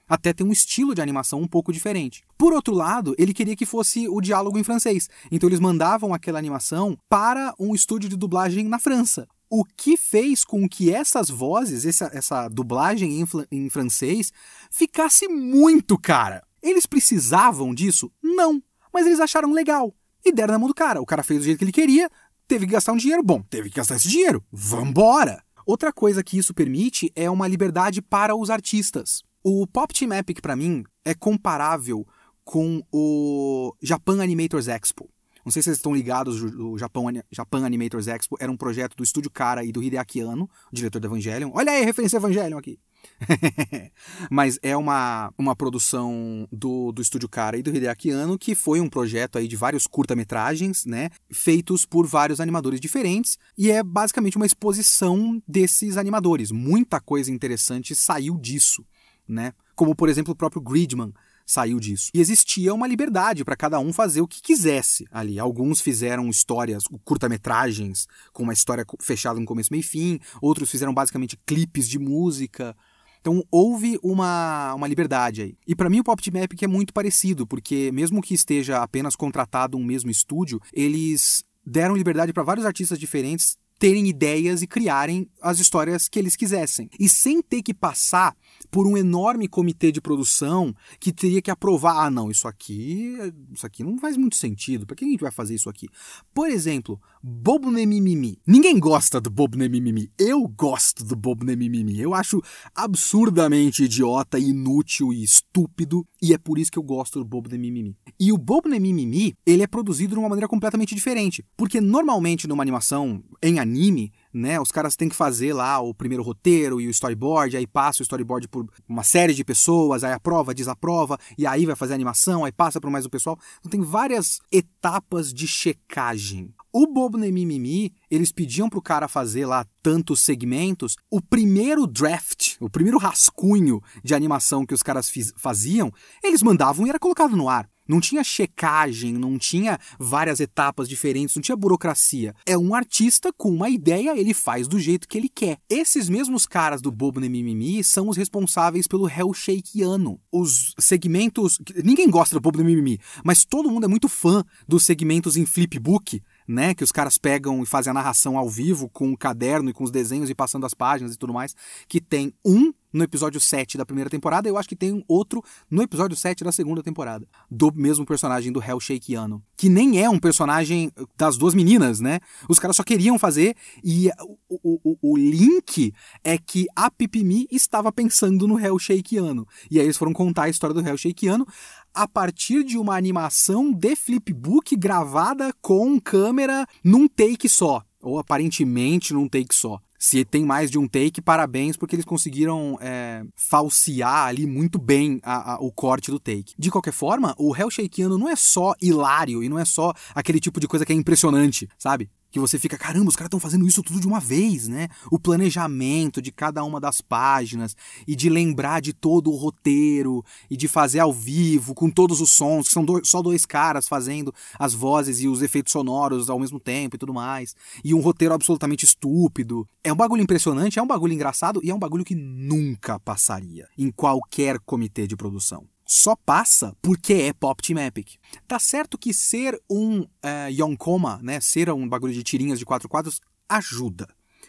Até 0.09 0.33
tem 0.33 0.47
um 0.47 0.53
estilo 0.53 0.95
de 0.95 1.03
animação 1.03 1.43
um 1.43 1.47
pouco 1.47 1.73
diferente. 1.73 2.25
Por 2.39 2.55
outro 2.55 2.75
lado, 2.75 3.15
ele 3.19 3.35
queria 3.35 3.55
que 3.55 3.67
fosse 3.67 4.09
o 4.09 4.19
diálogo 4.19 4.59
em 4.59 4.65
francês. 4.65 5.11
Então 5.31 5.47
eles 5.47 5.61
mandavam 5.61 6.15
aquela 6.15 6.39
animação 6.39 6.97
para 7.07 7.53
um 7.59 7.75
estúdio 7.75 8.09
de 8.09 8.17
dublagem 8.17 8.67
na 8.67 8.79
França. 8.79 9.29
O 9.51 9.65
que 9.65 9.97
fez 9.97 10.45
com 10.45 10.69
que 10.69 10.93
essas 10.93 11.29
vozes, 11.29 11.85
essa, 11.85 12.09
essa 12.15 12.49
dublagem 12.49 13.21
em, 13.21 13.27
em 13.51 13.69
francês, 13.69 14.33
ficasse 14.71 15.27
muito 15.27 15.99
cara. 15.99 16.43
Eles 16.63 16.87
precisavam 16.87 17.75
disso? 17.75 18.13
Não. 18.23 18.63
Mas 18.93 19.07
eles 19.07 19.19
acharam 19.19 19.51
legal. 19.53 19.93
E 20.25 20.33
deram 20.33 20.53
na 20.53 20.59
mão 20.59 20.69
do 20.69 20.75
cara. 20.75 21.01
O 21.01 21.07
cara 21.07 21.25
fez 21.25 21.41
do 21.41 21.45
jeito 21.45 21.59
que 21.59 21.65
ele 21.65 21.73
queria, 21.73 22.09
teve 22.47 22.67
que 22.67 22.73
gastar 22.73 22.93
um 22.93 22.97
dinheiro. 22.97 23.23
Bom, 23.23 23.43
teve 23.43 23.69
que 23.69 23.77
gastar 23.77 23.97
esse 23.97 24.09
dinheiro. 24.09 24.45
Vambora! 24.53 25.43
Outra 25.67 25.93
coisa 25.93 26.23
que 26.23 26.39
isso 26.39 26.55
permite 26.55 27.13
é 27.15 27.31
uma 27.31 27.49
liberdade 27.49 28.01
para 28.01 28.37
os 28.37 28.51
artistas. 28.51 29.23
O 29.43 29.67
Pop 29.67 29.93
Team 29.93 30.13
Epic, 30.13 30.41
para 30.41 30.57
mim, 30.57 30.85
é 31.05 31.15
comparável 31.15 32.07
com 32.45 32.83
o 32.93 33.75
Japan 33.81 34.23
Animators 34.23 34.69
Expo. 34.69 35.09
Não 35.45 35.53
sei 35.53 35.63
se 35.63 35.67
vocês 35.67 35.77
estão 35.79 35.95
ligados, 35.95 36.43
o 36.43 36.77
Japão, 36.79 37.07
Japan 37.31 37.65
Animators 37.65 38.07
Expo 38.07 38.37
era 38.41 38.51
um 38.51 38.57
projeto 38.57 38.97
do 38.97 39.05
Estúdio 39.05 39.31
Cara 39.31 39.65
e 39.65 39.73
do 39.73 39.83
Hideaki 39.83 40.21
Anno, 40.21 40.49
diretor 40.73 41.01
do 41.01 41.07
Evangelion. 41.07 41.51
Olha 41.55 41.73
aí, 41.73 41.85
referência 41.85 42.17
Evangelion 42.17 42.59
aqui. 42.59 42.79
Mas 44.31 44.59
é 44.63 44.77
uma, 44.77 45.33
uma 45.39 45.57
produção 45.57 46.47
do, 46.51 46.93
do 46.93 47.03
Estúdio 47.03 47.29
Cara 47.29 47.57
e 47.57 47.63
do 47.63 47.75
Hideaki 47.75 48.11
Anno, 48.11 48.39
que 48.39 48.55
foi 48.55 48.81
um 48.81 48.89
projeto 48.89 49.39
aí 49.39 49.49
de 49.49 49.57
vários 49.57 49.87
curta-metragens, 49.87 50.85
né? 50.85 51.11
Feitos 51.31 51.85
por 51.85 52.07
vários 52.07 52.41
animadores 52.41 52.81
diferentes. 52.81 53.39
E 53.57 53.71
é 53.71 53.83
basicamente 53.83 54.37
uma 54.37 54.47
exposição 54.47 55.43
desses 55.47 55.97
animadores. 55.97 56.51
Muita 56.51 57.01
coisa 57.01 57.31
interessante 57.31 57.95
saiu 57.95 58.37
disso, 58.39 58.85
né? 59.27 59.53
Como, 59.75 59.95
por 59.95 60.09
exemplo, 60.09 60.33
o 60.33 60.37
próprio 60.37 60.61
Gridman 60.61 61.13
saiu 61.51 61.81
disso. 61.81 62.11
E 62.15 62.21
existia 62.21 62.73
uma 62.73 62.87
liberdade 62.87 63.45
para 63.45 63.57
cada 63.57 63.81
um 63.81 63.93
fazer 63.93 64.21
o 64.21 64.29
que 64.29 64.41
quisesse 64.41 65.05
ali. 65.11 65.39
Alguns 65.39 65.81
fizeram 65.81 66.29
histórias, 66.29 66.85
curta-metragens, 67.05 68.07
com 68.33 68.45
uma 68.45 68.53
história 68.53 68.85
fechada 69.01 69.41
no 69.41 69.47
começo, 69.47 69.73
meio 69.73 69.81
e 69.81 69.85
fim. 69.85 70.21
Outros 70.41 70.71
fizeram 70.71 70.95
basicamente 70.95 71.37
clipes 71.45 71.89
de 71.89 71.99
música. 71.99 72.77
Então 73.21 73.45
houve 73.51 73.99
uma, 74.03 74.75
uma 74.75 74.87
liberdade 74.87 75.43
aí. 75.43 75.59
E 75.67 75.75
para 75.75 75.91
mim 75.91 76.01
o 76.01 76.05
Pop 76.05 76.23
Epic 76.25 76.63
é 76.63 76.67
muito 76.69 76.93
parecido, 76.93 77.47
porque 77.47 77.91
mesmo 77.93 78.23
que 78.23 78.33
esteja 78.33 78.83
apenas 78.83 79.17
contratado 79.17 79.77
um 79.77 79.85
mesmo 79.85 80.11
estúdio, 80.11 80.61
eles 80.73 81.45
deram 81.67 81.97
liberdade 81.97 82.33
para 82.33 82.43
vários 82.43 82.65
artistas 82.65 82.99
diferentes 82.99 83.57
terem 83.81 84.07
ideias 84.07 84.61
e 84.61 84.67
criarem 84.67 85.27
as 85.41 85.59
histórias 85.59 86.07
que 86.07 86.19
eles 86.19 86.37
quisessem. 86.37 86.91
E 87.01 87.09
sem 87.09 87.41
ter 87.41 87.63
que 87.63 87.73
passar 87.73 88.37
por 88.71 88.87
um 88.87 88.95
enorme 88.95 89.49
comitê 89.49 89.91
de 89.91 90.03
produção 90.03 90.75
que 91.01 91.11
teria 91.11 91.41
que 91.41 91.51
aprovar, 91.51 92.05
ah, 92.05 92.11
não, 92.11 92.31
isso 92.31 92.47
aqui, 92.47 93.17
isso 93.51 93.67
aqui 93.67 93.83
não 93.83 93.97
faz 93.97 94.19
muito 94.19 94.37
sentido. 94.37 94.87
Para 94.87 94.95
que 94.95 95.05
a 95.07 95.09
gente 95.09 95.23
vai 95.23 95.33
fazer 95.33 95.55
isso 95.55 95.71
aqui? 95.71 95.89
Por 96.35 96.51
exemplo, 96.51 97.01
Bobo 97.23 97.71
Nemimimi. 97.71 98.39
Ninguém 98.47 98.79
gosta 98.79 99.19
do 99.19 99.31
Bobo 99.31 99.57
Nemimimi. 99.57 100.13
Eu 100.19 100.47
gosto 100.47 101.03
do 101.03 101.17
Bobo 101.17 101.43
Nemimimi. 101.43 101.99
Eu 101.99 102.13
acho 102.13 102.43
absurdamente 102.75 103.85
idiota, 103.85 104.39
inútil 104.39 105.11
e 105.11 105.25
estúpido, 105.25 106.07
e 106.21 106.35
é 106.35 106.39
por 106.39 106.59
isso 106.59 106.71
que 106.71 106.79
eu 106.79 106.83
gosto 106.83 107.19
do 107.19 107.25
Bobo 107.25 107.49
Nemimimi. 107.49 107.97
E 108.19 108.31
o 108.31 108.37
Bobo 108.37 108.69
Nemimimi, 108.69 109.35
ele 109.47 109.63
é 109.63 109.67
produzido 109.67 110.13
de 110.13 110.19
uma 110.19 110.29
maneira 110.29 110.47
completamente 110.47 110.95
diferente, 110.95 111.43
porque 111.57 111.81
normalmente 111.81 112.47
numa 112.47 112.63
animação 112.63 113.25
em 113.43 113.59
anime 113.59 113.70
anime, 113.71 114.13
né? 114.33 114.61
Os 114.61 114.71
caras 114.71 114.97
têm 114.97 115.09
que 115.09 115.17
fazer 115.17 115.53
lá 115.53 115.81
o 115.81 115.95
primeiro 115.95 116.23
roteiro 116.23 116.81
e 116.81 116.87
o 116.87 116.91
storyboard, 116.91 117.57
aí 117.57 117.67
passa 117.67 118.03
o 118.03 118.05
storyboard 118.05 118.49
por 118.49 118.67
uma 118.89 119.05
série 119.05 119.33
de 119.33 119.45
pessoas, 119.45 120.05
aí 120.05 120.13
aprova, 120.13 120.55
desaprova, 120.55 121.19
e 121.39 121.47
aí 121.47 121.65
vai 121.65 121.77
fazer 121.77 121.93
a 121.93 121.97
animação, 121.97 122.45
aí 122.45 122.53
passa 122.53 122.81
por 122.81 122.91
mais 122.91 123.07
um 123.07 123.11
pessoal. 123.11 123.39
Então 123.61 123.71
tem 123.71 123.81
várias 123.81 124.41
etapas 124.53 125.33
de 125.33 125.47
checagem. 125.47 126.53
O 126.73 126.87
Bobo 126.87 127.19
Nemimimi, 127.19 127.93
eles 128.09 128.31
pediam 128.31 128.69
pro 128.69 128.81
cara 128.81 129.09
fazer 129.09 129.45
lá 129.45 129.67
tantos 129.83 130.21
segmentos. 130.21 130.95
O 131.11 131.21
primeiro 131.21 131.85
draft, 131.85 132.55
o 132.61 132.71
primeiro 132.71 132.97
rascunho 132.97 133.83
de 134.05 134.15
animação 134.15 134.65
que 134.65 134.75
os 134.75 134.83
caras 134.83 135.11
faziam, 135.37 135.93
eles 136.23 136.43
mandavam 136.43 136.87
e 136.87 136.91
era 136.91 136.99
colocado 136.99 137.37
no 137.37 137.49
ar. 137.49 137.69
Não 137.91 138.01
tinha 138.01 138.23
checagem, 138.23 139.15
não 139.15 139.37
tinha 139.37 139.77
várias 139.99 140.39
etapas 140.39 140.89
diferentes, 140.89 141.35
não 141.35 141.43
tinha 141.43 141.57
burocracia. 141.57 142.33
É 142.47 142.57
um 142.57 142.73
artista 142.73 143.33
com 143.33 143.51
uma 143.51 143.69
ideia, 143.69 144.17
ele 144.17 144.33
faz 144.33 144.69
do 144.69 144.79
jeito 144.79 145.09
que 145.09 145.19
ele 145.19 145.29
quer. 145.29 145.59
Esses 145.69 146.09
mesmos 146.09 146.47
caras 146.47 146.81
do 146.81 146.93
Bobo 146.93 147.21
Mimimi 147.21 147.83
são 147.83 148.09
os 148.09 148.17
responsáveis 148.17 148.87
pelo 148.87 149.11
Hell 149.11 149.35
Shakeano. 149.35 150.21
Os 150.31 150.73
segmentos. 150.79 151.59
Ninguém 151.83 152.09
gosta 152.09 152.37
do 152.37 152.41
Bobo 152.41 152.63
Mimimi, 152.63 153.01
mas 153.25 153.45
todo 153.45 153.69
mundo 153.69 153.87
é 153.87 153.89
muito 153.89 154.09
fã 154.09 154.45
dos 154.69 154.85
segmentos 154.85 155.37
em 155.37 155.45
flipbook 155.45 156.23
né? 156.51 156.75
Que 156.75 156.83
os 156.83 156.91
caras 156.91 157.17
pegam 157.17 157.63
e 157.63 157.67
fazem 157.67 157.93
a 157.93 157.95
narração 157.95 158.37
ao 158.37 158.49
vivo 158.49 158.89
com 158.89 159.09
o 159.09 159.13
um 159.13 159.17
caderno 159.17 159.71
e 159.71 159.73
com 159.73 159.85
os 159.85 159.91
desenhos 159.91 160.29
e 160.29 160.35
passando 160.35 160.67
as 160.67 160.75
páginas 160.75 161.15
e 161.15 161.17
tudo 161.17 161.33
mais. 161.33 161.55
Que 161.89 162.01
tem 162.01 162.35
um 162.45 162.73
no 162.93 163.05
episódio 163.05 163.41
7 163.41 163.79
da 163.79 163.87
primeira 163.87 164.11
temporada, 164.11 164.49
eu 164.49 164.59
acho 164.59 164.69
que 164.69 164.77
tem 164.77 165.05
outro 165.07 165.43
no 165.71 165.83
episódio 165.83 166.17
7 166.17 166.43
da 166.43 166.51
segunda 166.51 166.83
temporada, 166.83 167.27
do 167.51 167.73
mesmo 167.73 168.05
personagem 168.05 168.53
do 168.53 168.63
Hell 168.63 168.81
Shakeano, 168.81 169.43
que 169.57 169.69
nem 169.69 170.03
é 170.03 170.11
um 170.11 170.19
personagem 170.19 170.91
das 171.17 171.37
duas 171.37 171.55
meninas, 171.55 172.01
né? 172.01 172.19
Os 172.49 172.59
caras 172.59 172.77
só 172.77 172.83
queriam 172.83 173.19
fazer 173.19 173.55
e 173.85 174.11
o, 174.49 174.81
o, 174.83 174.99
o 175.01 175.17
link 175.17 175.93
é 176.25 176.37
que 176.37 176.67
a 176.75 176.91
Pipimi 176.91 177.47
estava 177.51 177.93
pensando 177.93 178.49
no 178.49 178.59
Hell 178.59 178.79
Shakeano. 178.79 179.47
E 179.71 179.79
aí 179.79 179.87
eles 179.87 179.97
foram 179.97 180.13
contar 180.13 180.45
a 180.45 180.49
história 180.49 180.75
do 180.75 180.87
Hell 180.87 180.99
Shakeano 180.99 181.47
a 181.95 182.07
partir 182.07 182.65
de 182.65 182.79
uma 182.79 182.97
animação 182.97 183.73
de 183.73 183.97
flipbook 183.97 184.77
gravada 184.77 185.53
com 185.61 186.01
câmera 186.01 186.67
num 186.85 187.09
take 187.09 187.49
só. 187.49 187.83
Ou 188.03 188.19
aparentemente 188.19 189.13
num 189.13 189.29
take 189.29 189.55
só. 189.55 189.79
Se 189.99 190.25
tem 190.25 190.47
mais 190.47 190.71
de 190.71 190.79
um 190.79 190.89
take, 190.89 191.21
parabéns, 191.21 191.77
porque 191.77 191.95
eles 191.95 192.07
conseguiram 192.07 192.79
é, 192.81 193.23
falsear 193.37 194.29
ali 194.29 194.47
muito 194.47 194.79
bem 194.79 195.21
a, 195.23 195.53
a, 195.53 195.61
o 195.61 195.71
corte 195.71 196.11
do 196.11 196.19
take. 196.19 196.55
De 196.59 196.71
qualquer 196.71 196.95
forma, 196.95 197.35
o 197.37 197.55
Hell 197.55 197.71
Shakeano 197.71 198.17
não 198.17 198.27
é 198.27 198.35
só 198.35 198.73
hilário 198.81 199.43
e 199.45 199.49
não 199.51 199.59
é 199.59 199.65
só 199.67 199.93
aquele 200.15 200.41
tipo 200.41 200.59
de 200.59 200.67
coisa 200.67 200.87
que 200.87 200.93
é 200.95 200.97
impressionante, 200.97 201.69
sabe? 201.79 202.11
Que 202.31 202.39
você 202.39 202.59
fica, 202.59 202.79
caramba, 202.79 203.09
os 203.09 203.17
caras 203.17 203.27
estão 203.29 203.41
fazendo 203.41 203.67
isso 203.67 203.83
tudo 203.83 204.01
de 204.01 204.07
uma 204.07 204.21
vez, 204.21 204.69
né? 204.69 204.89
O 205.11 205.19
planejamento 205.19 206.23
de 206.23 206.31
cada 206.31 206.63
uma 206.65 206.81
das 206.81 207.01
páginas 207.01 207.77
e 208.07 208.15
de 208.15 208.29
lembrar 208.29 208.81
de 208.81 208.93
todo 208.93 209.31
o 209.31 209.37
roteiro 209.37 210.25
e 210.51 210.57
de 210.57 210.69
fazer 210.69 211.01
ao 211.01 211.13
vivo 211.13 211.75
com 211.75 211.91
todos 211.91 212.21
os 212.21 212.31
sons, 212.31 212.69
que 212.69 212.75
são 212.75 212.85
dois, 212.85 213.09
só 213.09 213.21
dois 213.21 213.45
caras 213.45 213.89
fazendo 213.89 214.33
as 214.59 214.75
vozes 214.75 215.21
e 215.21 215.29
os 215.29 215.43
efeitos 215.43 215.73
sonoros 215.73 216.31
ao 216.31 216.39
mesmo 216.39 216.61
tempo 216.61 216.97
e 216.97 216.99
tudo 216.99 217.13
mais. 217.13 217.55
E 217.85 217.93
um 217.93 218.01
roteiro 218.01 218.35
absolutamente 218.35 218.85
estúpido. 218.85 219.67
É 219.83 219.93
um 219.93 219.97
bagulho 219.97 220.23
impressionante, 220.23 220.79
é 220.79 220.83
um 220.83 220.87
bagulho 220.87 221.13
engraçado 221.13 221.61
e 221.65 221.71
é 221.71 221.75
um 221.75 221.79
bagulho 221.79 222.05
que 222.05 222.15
nunca 222.15 222.99
passaria 223.01 223.67
em 223.77 223.91
qualquer 223.91 224.59
comitê 224.61 225.07
de 225.07 225.17
produção 225.17 225.67
só 225.91 226.15
passa 226.15 226.73
porque 226.81 227.15
é 227.15 227.33
Pop 227.33 227.61
Team 227.61 227.85
Epic. 227.85 228.15
Tá 228.47 228.61
certo 228.61 228.97
que 228.97 229.13
ser 229.13 229.61
um 229.69 230.03
uh, 230.03 230.09
Yonkoma, 230.49 231.19
né, 231.21 231.41
ser 231.41 231.69
um 231.71 231.89
bagulho 231.89 232.13
de 232.13 232.23
tirinhas 232.23 232.61
de 232.61 232.65
quatro 232.65 232.89
quadros, 232.89 233.21
ajuda. 233.49 234.07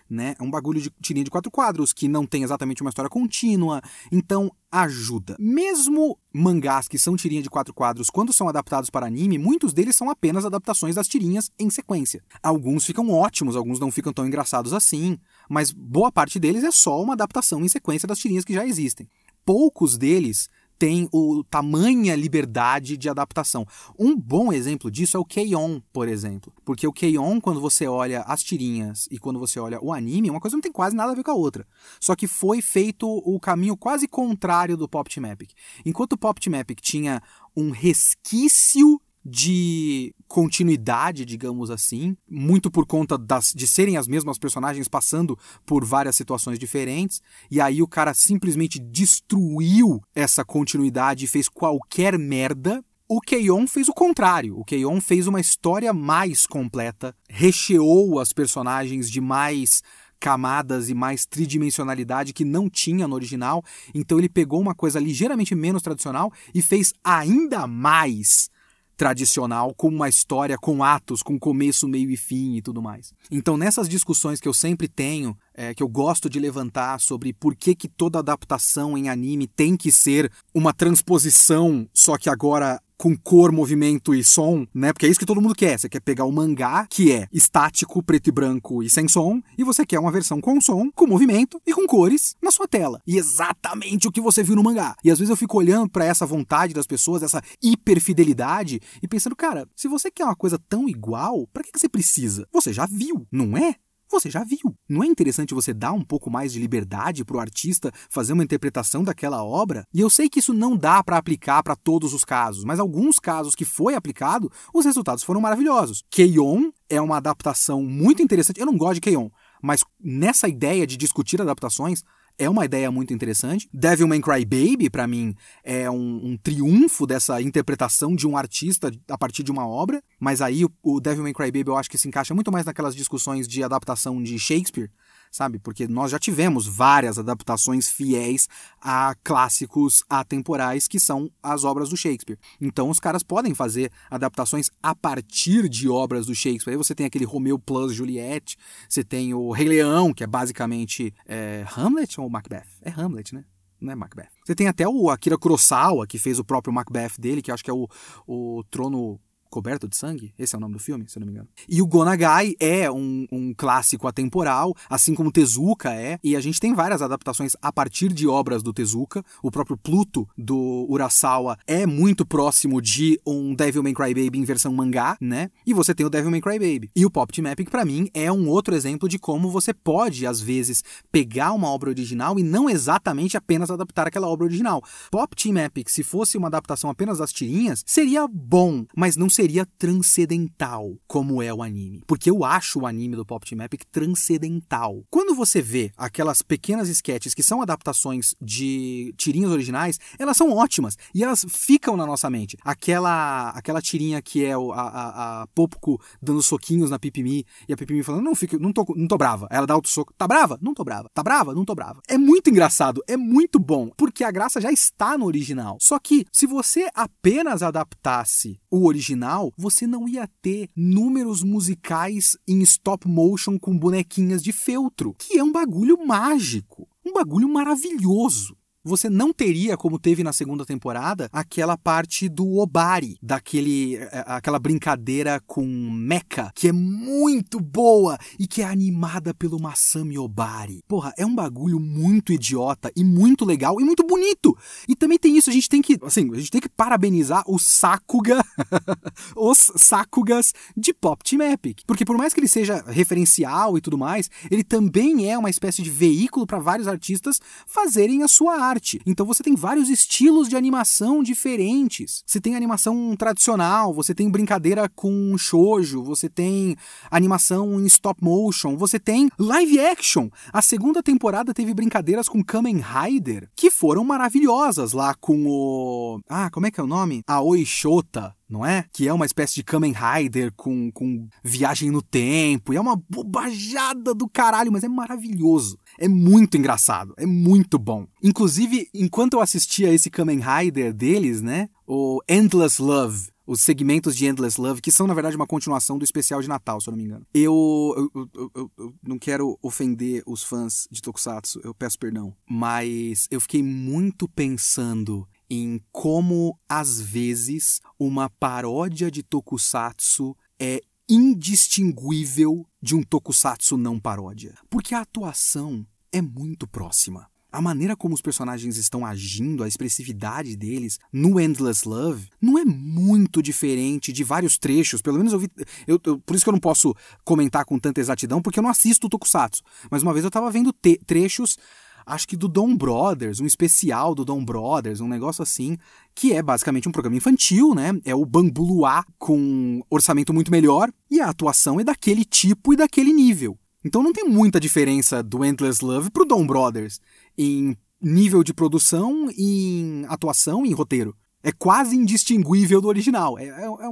Né? 0.08 0.36
É 0.38 0.44
um 0.44 0.52
bagulho 0.52 0.80
de 0.80 0.92
tirinha 1.02 1.24
de 1.24 1.32
quatro 1.32 1.50
quadros 1.50 1.94
que 1.94 2.08
não 2.08 2.28
tem 2.28 2.44
exatamente 2.44 2.82
uma 2.82 2.90
história 2.90 3.10
contínua, 3.10 3.82
então 4.12 4.52
ajuda. 4.72 5.36
Mesmo 5.40 6.16
mangás 6.32 6.88
que 6.88 7.00
são 7.00 7.16
tirinha 7.16 7.42
de 7.42 7.50
quatro 7.50 7.74
quadros, 7.74 8.12
quando 8.12 8.32
são 8.32 8.48
adaptados 8.48 8.92
para 8.92 9.08
anime, 9.08 9.40
muitos 9.40 9.74
deles 9.74 9.96
são 9.96 10.12
apenas 10.12 10.46
adaptações 10.46 10.94
das 10.94 11.08
tirinhas 11.08 11.50
em 11.58 11.72
sequência. 11.72 12.22
Alguns 12.44 12.86
ficam 12.86 13.10
ótimos, 13.10 13.56
alguns 13.56 13.80
não 13.80 13.90
ficam 13.92 14.14
tão 14.14 14.28
engraçados 14.28 14.74
assim, 14.74 15.18
mas 15.50 15.72
boa 15.72 16.12
parte 16.12 16.38
deles 16.40 16.64
é 16.64 16.72
só 16.72 17.02
uma 17.02 17.14
adaptação 17.14 17.64
em 17.64 17.70
sequência 17.70 18.08
das 18.08 18.20
tirinhas 18.20 18.46
que 18.46 18.54
já 18.54 18.64
existem. 18.64 19.10
Poucos 19.44 19.98
deles 19.98 20.48
tem 20.82 21.08
o 21.12 21.44
tamanha 21.44 22.16
liberdade 22.16 22.98
de 22.98 23.08
adaptação. 23.08 23.68
Um 24.00 24.18
bom 24.18 24.52
exemplo 24.52 24.90
disso 24.90 25.16
é 25.16 25.20
o 25.20 25.24
K-On, 25.24 25.80
por 25.94 26.08
exemplo. 26.08 26.52
Porque 26.66 26.88
o 26.88 26.92
K-On, 26.92 27.40
quando 27.40 27.62
você 27.62 27.86
olha 27.86 28.22
as 28.22 28.42
tirinhas 28.42 29.08
e 29.12 29.20
quando 29.20 29.38
você 29.38 29.60
olha 29.60 29.80
o 29.80 29.94
anime, 29.94 30.32
uma 30.32 30.40
coisa 30.40 30.58
não 30.58 30.62
tem 30.62 30.72
quase 30.72 30.96
nada 30.96 31.12
a 31.12 31.16
ver 31.16 31.22
com 31.22 31.30
a 31.30 31.36
outra. 31.36 31.68
Só 32.00 32.16
que 32.16 32.26
foi 32.26 32.64
feito 32.64 33.08
o 33.08 33.40
caminho 33.40 33.78
quase 33.78 34.08
contrário 34.08 34.76
do 34.76 34.90
Pop 34.90 35.08
Team 35.08 35.32
Epic. 35.32 35.52
Enquanto 35.86 36.14
o 36.14 36.18
Pop 36.18 36.42
Team 36.42 36.60
Epic 36.60 36.80
tinha 36.82 37.22
um 37.56 37.70
resquício 37.70 39.00
de 39.24 40.14
continuidade, 40.28 41.26
digamos 41.26 41.70
assim, 41.70 42.16
muito 42.30 42.72
por 42.72 42.86
conta 42.86 43.18
das, 43.18 43.54
de 43.56 43.68
serem 43.68 43.98
as 43.98 44.08
mesmas 44.08 44.38
personagens 44.38 44.88
passando 44.88 45.38
por 45.66 45.86
várias 45.86 46.16
situações 46.16 46.58
diferentes, 46.58 47.22
e 47.50 47.62
aí 47.62 47.82
o 47.82 47.88
cara 47.88 48.14
simplesmente 48.14 48.80
destruiu 48.80 50.02
essa 50.16 50.44
continuidade 50.44 51.26
e 51.26 51.28
fez 51.28 51.48
qualquer 51.48 52.18
merda. 52.18 52.84
O 53.08 53.20
Keion 53.20 53.68
fez 53.68 53.90
o 53.90 53.94
contrário. 53.94 54.58
O 54.58 54.64
Keion 54.64 55.02
fez 55.02 55.28
uma 55.28 55.42
história 55.42 55.94
mais 55.94 56.46
completa, 56.46 57.14
recheou 57.30 58.20
as 58.20 58.32
personagens 58.32 59.12
de 59.12 59.20
mais 59.20 59.84
camadas 60.22 60.88
e 60.88 60.94
mais 60.94 61.26
tridimensionalidade 61.26 62.32
que 62.32 62.46
não 62.46 62.70
tinha 62.70 63.08
no 63.08 63.16
original. 63.16 63.64
Então 63.94 64.18
ele 64.18 64.30
pegou 64.30 64.62
uma 64.62 64.76
coisa 64.76 65.00
ligeiramente 65.00 65.54
menos 65.56 65.82
tradicional 65.82 66.32
e 66.54 66.62
fez 66.62 66.94
ainda 67.04 67.68
mais 67.68 68.50
tradicional 68.96 69.74
com 69.74 69.88
uma 69.88 70.10
história 70.10 70.58
com 70.58 70.84
atos, 70.84 71.22
com 71.22 71.40
começo, 71.40 71.88
meio 71.88 72.10
e 72.10 72.18
fim 72.18 72.56
e 72.56 72.62
tudo 72.62 72.82
mais. 72.82 73.14
Então, 73.30 73.58
nessas 73.58 73.90
discussões 73.90 74.40
que 74.40 74.48
eu 74.48 74.54
sempre 74.54 74.88
tenho, 74.88 75.38
é, 75.54 75.74
que 75.74 75.84
eu 75.84 75.88
gosto 75.88 76.30
de 76.30 76.40
levantar 76.40 77.00
sobre 77.00 77.34
por 77.34 77.56
que, 77.56 77.76
que 77.76 77.88
toda 77.88 78.20
adaptação 78.20 78.98
em 78.98 79.10
anime 79.10 79.48
tem 79.48 79.76
que 79.76 79.92
ser 79.92 80.32
uma 80.54 80.74
transposição, 80.74 81.88
só 81.94 82.18
que 82.18 82.30
agora 82.30 82.80
com 83.02 83.18
cor, 83.18 83.52
movimento 83.52 84.14
e 84.14 84.24
som, 84.24 84.64
né? 84.72 84.94
Porque 84.94 85.08
é 85.08 85.10
isso 85.10 85.20
que 85.20 85.26
todo 85.26 85.42
mundo 85.42 85.56
quer. 85.56 85.80
Você 85.80 85.90
quer 85.90 86.00
pegar 86.00 86.24
o 86.24 86.32
mangá, 86.32 86.86
que 86.88 87.12
é 87.12 87.28
estático, 87.34 88.04
preto 88.04 88.28
e 88.28 88.32
branco 88.32 88.84
e 88.84 88.92
sem 88.92 89.08
som, 89.08 89.42
e 89.58 89.64
você 89.64 89.84
quer 89.84 89.98
uma 89.98 90.12
versão 90.12 90.40
com 90.40 90.62
som, 90.62 90.92
com 90.92 91.08
movimento 91.08 91.60
e 91.66 91.74
com 91.74 91.88
cores 91.88 92.36
na 92.40 92.52
sua 92.52 92.68
tela. 92.68 93.02
E 93.08 93.18
exatamente 93.18 94.08
o 94.08 94.12
que 94.12 94.22
você 94.22 94.44
viu 94.44 94.56
no 94.56 94.62
mangá. 94.62 94.96
E 95.04 95.10
às 95.10 95.18
vezes 95.18 95.32
eu 95.32 95.36
fico 95.36 95.58
olhando 95.58 95.90
para 95.90 96.06
essa 96.06 96.28
vontade 96.28 96.76
das 96.76 96.86
pessoas, 96.86 97.24
essa 97.24 97.42
hiperfidelidade, 97.60 98.80
e 99.02 99.08
pensando, 99.08 99.36
cara, 99.36 99.68
se 99.76 99.88
você 99.88 100.12
quer 100.12 100.26
uma 100.26 100.36
coisa 100.36 100.60
tão 100.70 100.88
igual, 100.88 101.48
para 101.48 101.64
que, 101.64 101.72
que 101.72 101.80
você 101.80 101.90
precisa? 101.90 102.48
Você 102.54 102.72
já 102.72 102.86
viu, 102.86 103.26
não 103.32 103.58
é? 103.58 103.78
Você 104.12 104.30
já 104.30 104.44
viu. 104.44 104.76
Não 104.88 105.04
é 105.04 105.08
interessante 105.08 105.54
você 105.54 105.74
dar 105.74 105.94
um 105.94 106.04
pouco 106.04 106.30
mais 106.30 106.52
de 106.54 106.60
liberdade 106.60 107.26
para 107.26 107.38
o 107.38 107.40
artista 107.40 107.92
fazer 108.10 108.34
uma 108.34 108.44
interpretação 108.44 109.04
daquela 109.04 109.44
obra? 109.44 109.86
E 109.94 110.02
eu 110.02 110.10
sei 110.10 110.30
que 110.30 110.40
isso 110.40 110.54
não 110.54 110.76
dá 110.78 111.04
para 111.04 111.18
aplicar 111.18 111.64
para 111.64 111.76
todos 111.76 112.14
os 112.14 112.24
casos, 112.24 112.64
mas 112.64 112.80
alguns 112.80 113.18
casos 113.18 113.56
que 113.56 113.66
foi 113.66 113.96
aplicado, 113.96 114.52
os 114.74 114.86
resultados 114.86 115.24
foram 115.24 115.42
maravilhosos. 115.42 116.04
Keion 116.12 116.70
é 116.90 117.02
uma 117.02 117.18
adaptação 117.18 117.82
muito 117.82 118.22
interessante. 118.22 118.60
Eu 118.60 118.66
não 118.66 118.78
gosto 118.78 118.96
de 118.96 119.02
Keion, 119.02 119.30
mas 119.62 119.84
nessa 120.00 120.48
ideia 120.48 120.86
de 120.86 120.98
discutir 120.98 121.42
adaptações, 121.42 122.04
é 122.42 122.50
uma 122.50 122.66
ideia 122.66 122.92
muito 122.92 123.14
interessante. 123.14 123.70
Devilman 123.72 124.20
Crybaby, 124.20 124.90
para 124.90 125.08
mim, 125.08 125.36
é 125.64 125.90
um, 125.92 126.32
um, 126.32 126.38
triunfo 126.38 127.06
dessa 127.06 127.40
interpretação 127.40 128.16
de 128.16 128.28
um 128.28 128.36
artista 128.36 128.92
a 129.08 129.16
partir 129.16 129.44
de 129.44 129.52
uma 129.52 129.68
obra. 129.68 130.02
Mas 130.20 130.42
aí 130.42 130.66
o, 130.66 130.72
o 130.82 131.00
Devilman 131.00 131.34
Crybaby 131.34 131.70
eu 131.70 131.78
acho 131.78 131.90
que 131.90 132.00
se 132.00 132.08
encaixa 132.08 132.34
muito 132.34 132.52
mais 132.52 132.66
naquelas 132.66 132.96
discussões 132.96 133.48
de 133.48 133.64
adaptação 133.64 134.22
de 134.24 134.40
Shakespeare, 134.40 134.90
sabe? 135.32 135.58
Porque 135.58 135.88
nós 135.88 136.12
já 136.12 136.20
tivemos 136.20 136.68
várias 136.68 137.18
adaptações 137.18 137.90
fiéis 137.90 138.48
a 138.82 139.16
clássicos 139.24 140.04
atemporais 140.10 140.88
que 140.88 141.00
são 141.00 141.32
as 141.42 141.64
obras 141.64 141.90
do 141.90 141.98
Shakespeare. 141.98 142.38
Então 142.60 142.90
os 142.90 143.00
caras 143.00 143.24
podem 143.24 143.56
fazer 143.56 143.92
adaptações 144.10 144.70
a 144.84 144.94
partir 144.94 145.70
de 145.70 145.88
obras 145.88 146.26
do 146.26 146.36
Shakespeare. 146.36 146.74
Aí 146.74 146.78
você 146.78 146.94
tem 146.94 147.06
aquele 147.06 147.26
Romeu 147.26 147.58
plus 147.58 147.94
Juliette, 147.94 148.58
você 148.90 149.04
tem 149.04 149.34
o 149.34 149.52
Rei 149.52 149.70
Leão, 149.70 150.14
que 150.14 150.24
é 150.24 150.28
basicamente 150.28 151.14
é, 151.26 151.66
Hamlet 151.76 152.20
ou 152.20 152.30
Macbeth? 152.30 152.68
É 152.82 152.92
Hamlet, 152.92 153.34
né? 153.34 153.46
Não 153.80 153.92
é 153.92 153.96
Macbeth. 153.96 154.30
Você 154.46 154.54
tem 154.54 154.68
até 154.68 154.88
o 154.88 155.10
Akira 155.10 155.38
Kurosawa, 155.38 156.06
que 156.06 156.20
fez 156.20 156.38
o 156.38 156.44
próprio 156.44 156.72
Macbeth 156.72 157.14
dele, 157.18 157.42
que 157.42 157.52
acho 157.52 157.64
que 157.64 157.72
é 157.72 157.74
o, 157.74 157.88
o 158.28 158.64
Trono 158.70 159.20
Coberto 159.52 159.88
de 159.88 159.98
Sangue? 159.98 160.34
Esse 160.40 160.56
é 160.56 160.58
o 160.58 160.62
nome 160.62 160.74
do 160.74 160.80
filme, 160.80 161.04
se 161.08 161.18
eu 161.18 161.20
não 161.20 161.28
me 161.28 161.34
engano. 161.34 161.50
E 161.68 161.82
o 161.82 161.86
Gonagai 161.86 162.56
é 162.58 162.90
um, 162.90 163.28
um 163.30 163.54
clássico 163.54 164.08
atemporal, 164.08 164.74
assim 164.90 165.14
como 165.14 165.32
Tezuka 165.32 165.94
é, 165.94 166.18
e 166.24 166.38
a 166.38 166.40
gente 166.40 166.60
tem 166.60 166.74
várias 166.74 167.02
adaptações 167.02 167.56
a 167.62 167.72
partir 167.72 168.14
de 168.14 168.28
obras 168.28 168.64
do 168.64 168.72
Tezuka. 168.74 169.24
O 169.44 169.52
próprio 169.52 169.76
Pluto, 169.76 170.28
do 170.38 170.88
Urasawa, 170.90 171.58
é 171.68 171.86
muito 171.86 172.26
próximo 172.26 172.82
de 172.82 173.20
um 173.28 173.54
Devilman 173.54 173.94
Crybaby 173.94 174.40
em 174.40 174.46
versão 174.46 174.74
mangá, 174.74 175.18
né? 175.20 175.52
E 175.68 175.74
você 175.74 175.94
tem 175.94 176.06
o 176.06 176.10
Devilman 176.10 176.40
Crybaby. 176.40 176.90
E 176.96 177.06
o 177.06 177.12
Pop 177.12 177.32
Team 177.34 177.52
Epic, 177.52 177.70
pra 177.70 177.84
mim, 177.84 178.10
é 178.14 178.32
um 178.32 178.48
outro 178.48 178.74
exemplo 178.74 179.10
de 179.10 179.20
como 179.20 179.52
você 179.52 179.74
pode, 179.74 180.26
às 180.26 180.40
vezes, 180.40 180.82
pegar 181.12 181.52
uma 181.52 181.68
obra 181.68 181.90
original 181.90 182.40
e 182.40 182.44
não 182.44 182.70
exatamente 182.70 183.36
apenas 183.36 183.70
adaptar 183.70 184.08
aquela 184.08 184.30
obra 184.30 184.46
original. 184.46 184.82
Pop 185.12 185.36
Team 185.36 185.58
Epic, 185.58 185.90
se 185.90 186.04
fosse 186.04 186.38
uma 186.38 186.48
adaptação 186.48 186.90
apenas 186.90 187.18
das 187.18 187.34
tirinhas, 187.34 187.84
seria 187.86 188.26
bom, 188.28 188.86
mas 188.96 189.18
não 189.18 189.30
seria 189.30 189.41
seria 189.42 189.66
transcendental, 189.66 190.96
como 191.08 191.42
é 191.42 191.52
o 191.52 191.64
anime. 191.64 192.04
Porque 192.06 192.30
eu 192.30 192.46
acho 192.46 192.82
o 192.82 192.86
anime 192.86 193.16
do 193.16 193.26
Pop 193.26 193.44
Team 193.44 193.64
Epic 193.64 193.82
transcendental. 193.92 195.04
Quando 195.10 195.34
você 195.34 195.60
vê 195.60 195.92
aquelas 195.98 196.44
pequenas 196.44 196.88
sketches 196.90 197.34
que 197.34 197.42
são 197.42 197.60
adaptações 197.60 198.36
de 198.40 199.12
tirinhas 199.18 199.50
originais, 199.50 199.98
elas 200.20 200.38
são 200.38 200.52
ótimas 200.52 200.96
e 201.16 201.24
elas 201.24 201.44
ficam 201.50 201.98
na 201.98 202.06
nossa 202.06 202.30
mente. 202.30 202.56
Aquela 202.64 203.50
aquela 203.50 203.82
tirinha 203.82 204.22
que 204.22 204.46
é 204.46 204.54
a, 204.54 204.58
a, 204.58 205.42
a 205.42 205.48
Popco 205.48 206.00
dando 206.22 206.44
soquinhos 206.44 206.92
na 206.92 207.00
Pipimi 207.00 207.44
e 207.68 207.74
a 207.74 207.78
Pipimi 207.78 208.04
falando: 208.04 208.24
Não, 208.24 208.36
fico, 208.36 208.60
não, 208.60 208.72
tô, 208.72 208.86
não 208.96 209.08
tô 209.08 209.18
brava. 209.18 209.48
Ela 209.50 209.66
dá 209.66 209.74
outro 209.74 209.90
soco: 209.90 210.14
Tá 210.16 210.28
brava? 210.28 210.60
Não 210.62 210.76
tô 210.76 210.84
brava. 210.84 211.10
Tá 211.16 211.24
brava? 211.24 211.56
Não 211.56 211.66
tô 211.66 211.74
brava. 211.74 212.00
É 212.08 212.18
muito 212.18 212.52
engraçado, 212.52 213.04
é 213.08 213.18
muito 213.18 213.58
bom, 213.60 213.90
porque 213.98 214.24
a 214.24 214.30
graça 214.30 214.62
já 214.62 214.72
está 214.72 215.18
no 215.18 215.26
original. 215.26 215.78
Só 215.82 215.98
que 215.98 216.28
se 216.32 216.46
você 216.46 216.88
apenas 216.94 217.64
adaptasse 217.64 218.60
o 218.70 218.86
original, 218.86 219.31
original, 219.32 219.54
você 219.58 219.88
não 219.88 220.08
ia 220.08 220.28
ter 220.42 220.70
números 220.76 221.44
musicais 221.44 222.38
em 222.48 222.62
stop 222.62 223.08
motion 223.08 223.58
com 223.58 223.78
bonequinhas 223.78 224.44
de 224.44 224.52
feltro, 224.52 225.16
que 225.18 225.38
é 225.38 225.44
um 225.44 225.52
bagulho 225.52 225.98
mágico, 226.06 226.88
um 227.06 227.14
bagulho 227.14 227.48
maravilhoso 227.48 228.58
você 228.84 229.10
não 229.10 229.32
teria, 229.32 229.78
como 229.78 230.00
teve 230.00 230.24
na 230.24 230.34
segunda 230.34 230.66
temporada, 230.66 231.30
aquela 231.32 231.78
parte 231.78 232.28
do 232.28 232.58
Obari, 232.58 233.18
daquele 233.22 233.96
é, 233.96 234.24
aquela 234.26 234.58
brincadeira 234.58 235.40
com 235.46 235.66
Mecha, 235.66 236.52
que 236.56 236.68
é 236.68 236.72
muito 236.72 237.60
boa 237.60 238.18
e 238.40 238.48
que 238.48 238.62
é 238.62 238.66
animada 238.66 239.34
pelo 239.34 239.62
Masami 239.62 240.18
Obari. 240.18 240.84
Porra, 240.88 241.14
é 241.18 241.26
um 241.26 241.36
bagulho 241.36 241.80
muito 241.80 242.34
idiota 242.34 242.92
e 242.96 243.04
muito 243.04 243.46
legal 243.46 243.80
e 243.80 243.84
muito 243.84 244.04
bonito. 244.04 244.58
E 244.88 244.96
também 244.96 245.20
tem 245.20 245.38
isso, 245.38 245.50
a 245.50 245.54
gente 245.54 245.70
tem 245.70 245.82
que, 245.82 245.98
assim, 246.02 246.30
a 246.32 246.38
gente 246.38 246.52
tem 246.52 246.62
que 246.62 246.70
parabenizar 246.70 247.44
o 247.46 247.60
Sakuga, 247.60 248.44
os 249.38 249.72
Sakugas 249.76 250.54
de 250.76 250.94
Pop 250.94 251.24
Team 251.24 251.42
Epic, 251.52 251.82
porque 251.86 252.06
por 252.06 252.18
mais 252.18 252.34
que 252.34 252.40
ele 252.40 252.48
seja 252.48 252.84
referencial 252.88 253.78
e 253.78 253.82
tudo 253.82 253.98
mais, 253.98 254.30
ele 254.50 254.64
também 254.64 255.30
é 255.30 255.38
uma 255.38 255.50
espécie 255.50 255.84
de 255.84 255.90
veículo 255.90 256.48
para 256.48 256.60
vários 256.60 256.88
artistas 256.88 257.40
fazerem 257.68 258.24
a 258.24 258.28
sua 258.28 258.60
arte 258.60 258.71
arte. 258.72 259.02
Então 259.06 259.26
você 259.26 259.44
tem 259.44 259.56
vários 259.56 259.90
estilos 259.90 260.48
de 260.48 260.56
animação 260.56 261.22
diferentes. 261.22 262.24
Você 262.26 262.40
tem 262.40 262.56
animação 262.56 263.16
tradicional, 263.18 263.94
você 263.94 264.16
tem 264.16 264.30
brincadeira 264.30 264.90
com 264.90 265.38
shoujo, 265.38 266.04
você 266.04 266.30
tem 266.30 266.76
animação 267.10 267.80
em 267.80 267.86
stop 267.86 268.24
motion, 268.24 268.78
você 268.78 269.00
tem 269.00 269.30
live 269.38 269.80
action. 269.80 270.30
A 270.52 270.62
segunda 270.62 271.04
temporada 271.04 271.54
teve 271.54 271.74
brincadeiras 271.74 272.28
com 272.28 272.44
Kamen 272.44 272.82
Rider 272.82 273.50
que 273.56 273.70
foram 273.70 274.04
maravilhosas 274.04 274.94
lá 274.94 275.14
com 275.16 275.46
o 275.46 276.20
Ah, 276.30 276.50
como 276.50 276.68
é 276.68 276.72
que 276.72 276.80
é 276.80 276.84
o 276.84 276.88
nome? 276.88 277.22
A 277.28 277.42
Oishota 277.42 278.36
não 278.52 278.66
é? 278.66 278.86
Que 278.92 279.08
é 279.08 279.14
uma 279.14 279.26
espécie 279.26 279.56
de 279.56 279.64
Kamen 279.64 279.94
Rider 279.94 280.52
com, 280.58 280.92
com 280.92 281.28
viagem 281.42 281.90
no 281.90 282.02
tempo. 282.02 282.74
E 282.74 282.76
é 282.76 282.82
uma 282.82 283.02
bobajada 283.10 284.14
do 284.14 284.28
caralho, 284.28 284.72
mas 284.72 284.84
é 284.84 284.90
maravilhoso. 284.90 285.80
É 286.02 286.08
muito 286.08 286.58
engraçado, 286.58 287.14
é 287.16 287.28
muito 287.28 287.78
bom. 287.78 288.08
Inclusive, 288.24 288.90
enquanto 288.92 289.34
eu 289.34 289.40
assistia 289.40 289.94
esse 289.94 290.10
Kamen 290.10 290.40
Rider 290.42 290.92
deles, 290.92 291.44
né? 291.44 291.70
O 291.86 292.20
Endless 292.28 292.82
Love, 292.82 293.30
os 293.46 293.62
segmentos 293.62 294.16
de 294.16 294.26
Endless 294.26 294.60
Love, 294.60 294.82
que 294.82 294.92
são, 294.92 295.06
na 295.06 295.14
verdade, 295.14 295.36
uma 295.36 295.46
continuação 295.46 296.00
do 296.00 296.04
especial 296.04 296.42
de 296.42 296.48
Natal, 296.48 296.82
se 296.82 296.90
eu 296.90 296.92
não 296.94 296.98
me 296.98 297.04
engano. 297.04 297.28
Eu, 297.36 298.10
eu, 298.16 298.30
eu, 298.34 298.72
eu, 298.80 298.94
não 299.06 299.20
quero 299.20 299.60
ofender 299.62 300.24
os 300.26 300.42
fãs 300.42 300.88
de 300.90 301.04
Tokusatsu, 301.04 301.62
eu 301.64 301.72
peço 301.76 302.00
perdão, 302.00 302.36
mas 302.50 303.28
eu 303.30 303.40
fiquei 303.40 303.62
muito 303.62 304.28
pensando 304.28 305.28
em 305.52 305.80
como, 305.92 306.58
às 306.68 307.00
vezes, 307.00 307.80
uma 308.00 308.28
paródia 308.28 309.12
de 309.12 309.22
tokusatsu 309.22 310.36
é 310.58 310.82
indistinguível 311.10 312.66
de 312.82 312.96
um 312.96 313.04
tokusatsu 313.04 313.76
não 313.76 314.00
paródia. 314.00 314.58
Porque 314.70 314.96
a 314.96 315.02
atuação 315.02 315.86
é 316.12 316.22
muito 316.22 316.68
próxima. 316.68 317.28
A 317.52 317.62
maneira 317.62 317.98
como 317.98 318.16
os 318.16 318.22
personagens 318.22 318.78
estão 318.78 319.06
agindo, 319.06 319.64
a 319.64 319.68
expressividade 319.68 320.56
deles 320.56 320.98
no 321.12 321.38
Endless 321.38 321.88
Love 321.88 322.30
não 322.42 322.58
é 322.58 322.64
muito 322.64 323.42
diferente 323.42 324.14
de 324.14 324.24
vários 324.24 324.58
trechos. 324.58 325.02
Pelo 325.02 325.18
menos 325.18 325.34
eu 325.34 325.40
vi. 325.40 325.50
Eu, 325.86 326.00
eu, 326.06 326.18
por 326.20 326.34
isso 326.34 326.46
que 326.46 326.50
eu 326.50 326.54
não 326.54 326.60
posso 326.60 326.96
comentar 327.26 327.66
com 327.66 327.78
tanta 327.78 328.00
exatidão, 328.00 328.42
porque 328.42 328.58
eu 328.58 328.64
não 328.64 328.70
assisto 328.70 329.08
o 329.08 329.10
Tokusatsu. 329.10 329.64
Mas 329.90 330.02
uma 330.02 330.14
vez 330.14 330.24
eu 330.24 330.30
estava 330.30 330.50
vendo 330.50 330.74
trechos 331.06 331.58
acho 332.06 332.28
que 332.28 332.38
do 332.38 332.48
Dom 332.48 332.76
Brothers, 332.76 333.40
um 333.40 333.46
especial 333.46 334.16
do 334.16 334.26
Dom 334.26 334.44
Brothers, 334.44 335.02
um 335.02 335.08
negócio 335.08 335.44
assim, 335.44 335.78
que 336.16 336.34
é 336.34 336.42
basicamente 336.42 336.88
um 336.88 336.92
programa 336.92 337.18
infantil, 337.18 337.76
né? 337.76 337.92
É 338.06 338.16
o 338.16 338.26
Bambu 338.26 338.64
Luar 338.64 339.06
com 339.18 339.82
orçamento 339.90 340.34
muito 340.34 340.52
melhor 340.52 340.92
e 341.10 341.20
a 341.20 341.30
atuação 341.30 341.80
é 341.80 341.84
daquele 341.84 342.26
tipo 342.26 342.74
e 342.74 342.78
daquele 342.78 343.14
nível. 343.14 343.58
Então 343.84 344.04
não 344.04 344.14
tem 344.14 344.24
muita 344.24 344.60
diferença 344.60 345.24
do 345.24 345.44
Endless 345.44 345.84
Love 345.84 346.12
pro 346.12 346.26
Dom 346.26 346.46
Brothers 346.46 347.00
em 347.38 347.76
nível 348.02 348.44
de 348.44 348.54
produção, 348.54 349.30
em 349.38 350.06
atuação 350.08 350.66
em 350.66 350.74
roteiro. 350.74 351.16
É 351.44 351.52
quase 351.52 351.96
indistinguível 351.96 352.82
do 352.82 352.88
original. 352.88 353.38
É, 353.38 353.46
é, 353.46 353.66
é 353.66 353.90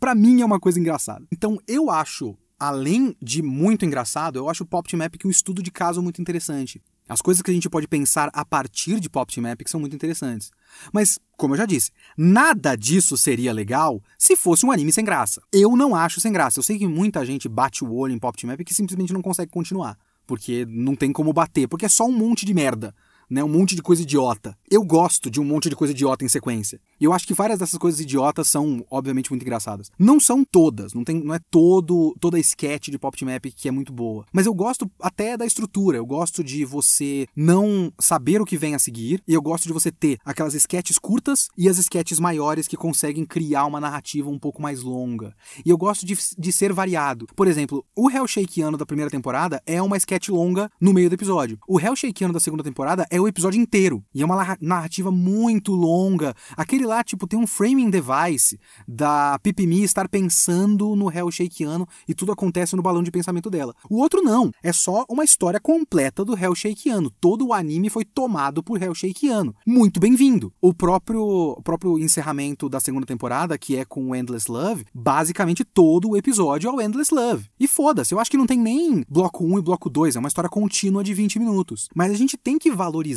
para 0.00 0.14
mim 0.14 0.40
é 0.40 0.44
uma 0.44 0.60
coisa 0.60 0.78
engraçada. 0.78 1.26
Então 1.32 1.58
eu 1.66 1.90
acho, 1.90 2.36
além 2.58 3.16
de 3.20 3.42
muito 3.42 3.84
engraçado, 3.84 4.38
eu 4.38 4.48
acho 4.48 4.64
o 4.64 4.66
Pop 4.66 4.88
Epic 4.94 5.24
um 5.24 5.30
estudo 5.30 5.62
de 5.62 5.70
caso 5.70 6.02
muito 6.02 6.20
interessante. 6.20 6.82
As 7.08 7.22
coisas 7.22 7.42
que 7.42 7.50
a 7.50 7.54
gente 7.54 7.70
pode 7.70 7.88
pensar 7.88 8.28
a 8.32 8.44
partir 8.44 9.00
de 9.00 9.08
Pop 9.08 9.32
Team 9.32 9.46
Epic 9.48 9.68
são 9.68 9.80
muito 9.80 9.96
interessantes. 9.96 10.50
Mas, 10.92 11.18
como 11.36 11.54
eu 11.54 11.58
já 11.58 11.64
disse, 11.64 11.90
nada 12.16 12.76
disso 12.76 13.16
seria 13.16 13.52
legal 13.52 14.02
se 14.18 14.36
fosse 14.36 14.66
um 14.66 14.70
anime 14.70 14.92
sem 14.92 15.04
graça. 15.04 15.40
Eu 15.52 15.76
não 15.76 15.94
acho 15.94 16.20
sem 16.20 16.32
graça. 16.32 16.58
Eu 16.58 16.62
sei 16.62 16.78
que 16.78 16.86
muita 16.86 17.24
gente 17.24 17.48
bate 17.48 17.82
o 17.82 17.92
olho 17.92 18.12
em 18.12 18.18
Pop 18.18 18.38
Epic 18.46 18.70
e 18.70 18.74
simplesmente 18.74 19.12
não 19.12 19.22
consegue 19.22 19.50
continuar. 19.50 19.96
Porque 20.26 20.66
não 20.68 20.94
tem 20.94 21.10
como 21.10 21.32
bater, 21.32 21.66
porque 21.66 21.86
é 21.86 21.88
só 21.88 22.04
um 22.04 22.12
monte 22.12 22.44
de 22.44 22.52
merda. 22.52 22.94
Né, 23.30 23.44
um 23.44 23.48
monte 23.48 23.74
de 23.74 23.82
coisa 23.82 24.02
idiota. 24.02 24.56
eu 24.70 24.82
gosto 24.82 25.30
de 25.30 25.40
um 25.40 25.44
monte 25.44 25.68
de 25.68 25.76
coisa 25.76 25.92
idiota 25.92 26.24
em 26.24 26.28
sequência. 26.28 26.80
E 27.00 27.04
eu 27.04 27.12
acho 27.12 27.26
que 27.26 27.34
várias 27.34 27.58
dessas 27.58 27.78
coisas 27.78 28.00
idiotas 28.00 28.48
são, 28.48 28.84
obviamente, 28.90 29.30
muito 29.30 29.42
engraçadas. 29.42 29.90
Não 29.98 30.18
são 30.18 30.44
todas, 30.44 30.94
não, 30.94 31.04
tem, 31.04 31.22
não 31.22 31.34
é 31.34 31.40
todo 31.50 32.14
toda 32.18 32.36
a 32.36 32.40
sketch 32.40 32.88
de 32.88 32.98
Pop 32.98 33.16
Epic 33.24 33.54
que 33.56 33.68
é 33.68 33.70
muito 33.70 33.92
boa. 33.92 34.24
Mas 34.32 34.46
eu 34.46 34.54
gosto 34.54 34.90
até 35.00 35.36
da 35.36 35.46
estrutura. 35.46 35.98
Eu 35.98 36.06
gosto 36.06 36.42
de 36.42 36.64
você 36.64 37.26
não 37.34 37.92
saber 37.98 38.40
o 38.40 38.44
que 38.44 38.56
vem 38.56 38.74
a 38.74 38.78
seguir. 38.78 39.22
E 39.26 39.34
eu 39.34 39.42
gosto 39.42 39.66
de 39.66 39.72
você 39.72 39.90
ter 39.90 40.18
aquelas 40.24 40.54
sketches 40.54 40.98
curtas 40.98 41.48
e 41.56 41.68
as 41.68 41.78
sketches 41.78 42.20
maiores 42.20 42.68
que 42.68 42.76
conseguem 42.76 43.24
criar 43.24 43.66
uma 43.66 43.80
narrativa 43.80 44.30
um 44.30 44.38
pouco 44.38 44.60
mais 44.62 44.82
longa. 44.82 45.34
E 45.64 45.70
eu 45.70 45.78
gosto 45.78 46.04
de, 46.04 46.16
de 46.38 46.52
ser 46.52 46.72
variado. 46.72 47.26
Por 47.34 47.46
exemplo, 47.46 47.84
o 47.96 48.10
Hell 48.10 48.26
Shakeano 48.26 48.76
da 48.76 48.86
primeira 48.86 49.10
temporada 49.10 49.62
é 49.66 49.80
uma 49.82 49.96
sketch 49.96 50.28
longa 50.28 50.70
no 50.80 50.92
meio 50.92 51.08
do 51.08 51.14
episódio. 51.14 51.58
O 51.66 51.80
Hell 51.80 51.96
Shakeano 51.96 52.34
da 52.34 52.40
segunda 52.40 52.62
temporada 52.62 53.06
é 53.10 53.17
o 53.20 53.28
episódio 53.28 53.60
inteiro. 53.60 54.04
E 54.14 54.22
é 54.22 54.24
uma 54.24 54.56
narrativa 54.60 55.10
muito 55.10 55.72
longa. 55.72 56.34
Aquele 56.56 56.86
lá, 56.86 57.02
tipo, 57.02 57.26
tem 57.26 57.38
um 57.38 57.46
framing 57.46 57.90
device 57.90 58.58
da 58.86 59.38
Pipimi 59.42 59.82
estar 59.82 60.08
pensando 60.08 60.94
no 60.94 61.10
Hell 61.10 61.30
Shakeano 61.30 61.86
e 62.06 62.14
tudo 62.14 62.32
acontece 62.32 62.76
no 62.76 62.82
balão 62.82 63.02
de 63.02 63.10
pensamento 63.10 63.50
dela. 63.50 63.74
O 63.88 63.98
outro 63.98 64.22
não. 64.22 64.50
É 64.62 64.72
só 64.72 65.04
uma 65.08 65.24
história 65.24 65.60
completa 65.60 66.24
do 66.24 66.38
Hell 66.38 66.54
Shakeano. 66.54 67.10
Todo 67.20 67.46
o 67.46 67.52
anime 67.52 67.90
foi 67.90 68.04
tomado 68.04 68.62
por 68.62 68.82
Hell 68.82 68.94
Shakeano. 68.94 69.54
Muito 69.66 70.00
bem-vindo. 70.00 70.52
O 70.60 70.72
próprio, 70.72 71.22
o 71.22 71.62
próprio 71.62 71.98
encerramento 71.98 72.68
da 72.68 72.80
segunda 72.80 73.06
temporada, 73.06 73.58
que 73.58 73.76
é 73.76 73.84
com 73.84 74.10
o 74.10 74.14
Endless 74.14 74.50
Love, 74.50 74.84
basicamente 74.94 75.64
todo 75.64 76.10
o 76.10 76.16
episódio 76.16 76.68
é 76.68 76.72
o 76.72 76.80
Endless 76.80 77.14
Love. 77.14 77.48
E 77.58 77.66
foda-se, 77.66 78.14
eu 78.14 78.20
acho 78.20 78.30
que 78.30 78.36
não 78.36 78.46
tem 78.46 78.58
nem 78.58 79.04
bloco 79.08 79.44
1 79.44 79.58
e 79.58 79.62
bloco 79.62 79.90
2, 79.90 80.16
é 80.16 80.18
uma 80.18 80.28
história 80.28 80.50
contínua 80.50 81.02
de 81.02 81.14
20 81.14 81.38
minutos. 81.38 81.88
Mas 81.94 82.12
a 82.12 82.14
gente 82.14 82.36
tem 82.36 82.58
que 82.58 82.70
valorizar 82.70 83.07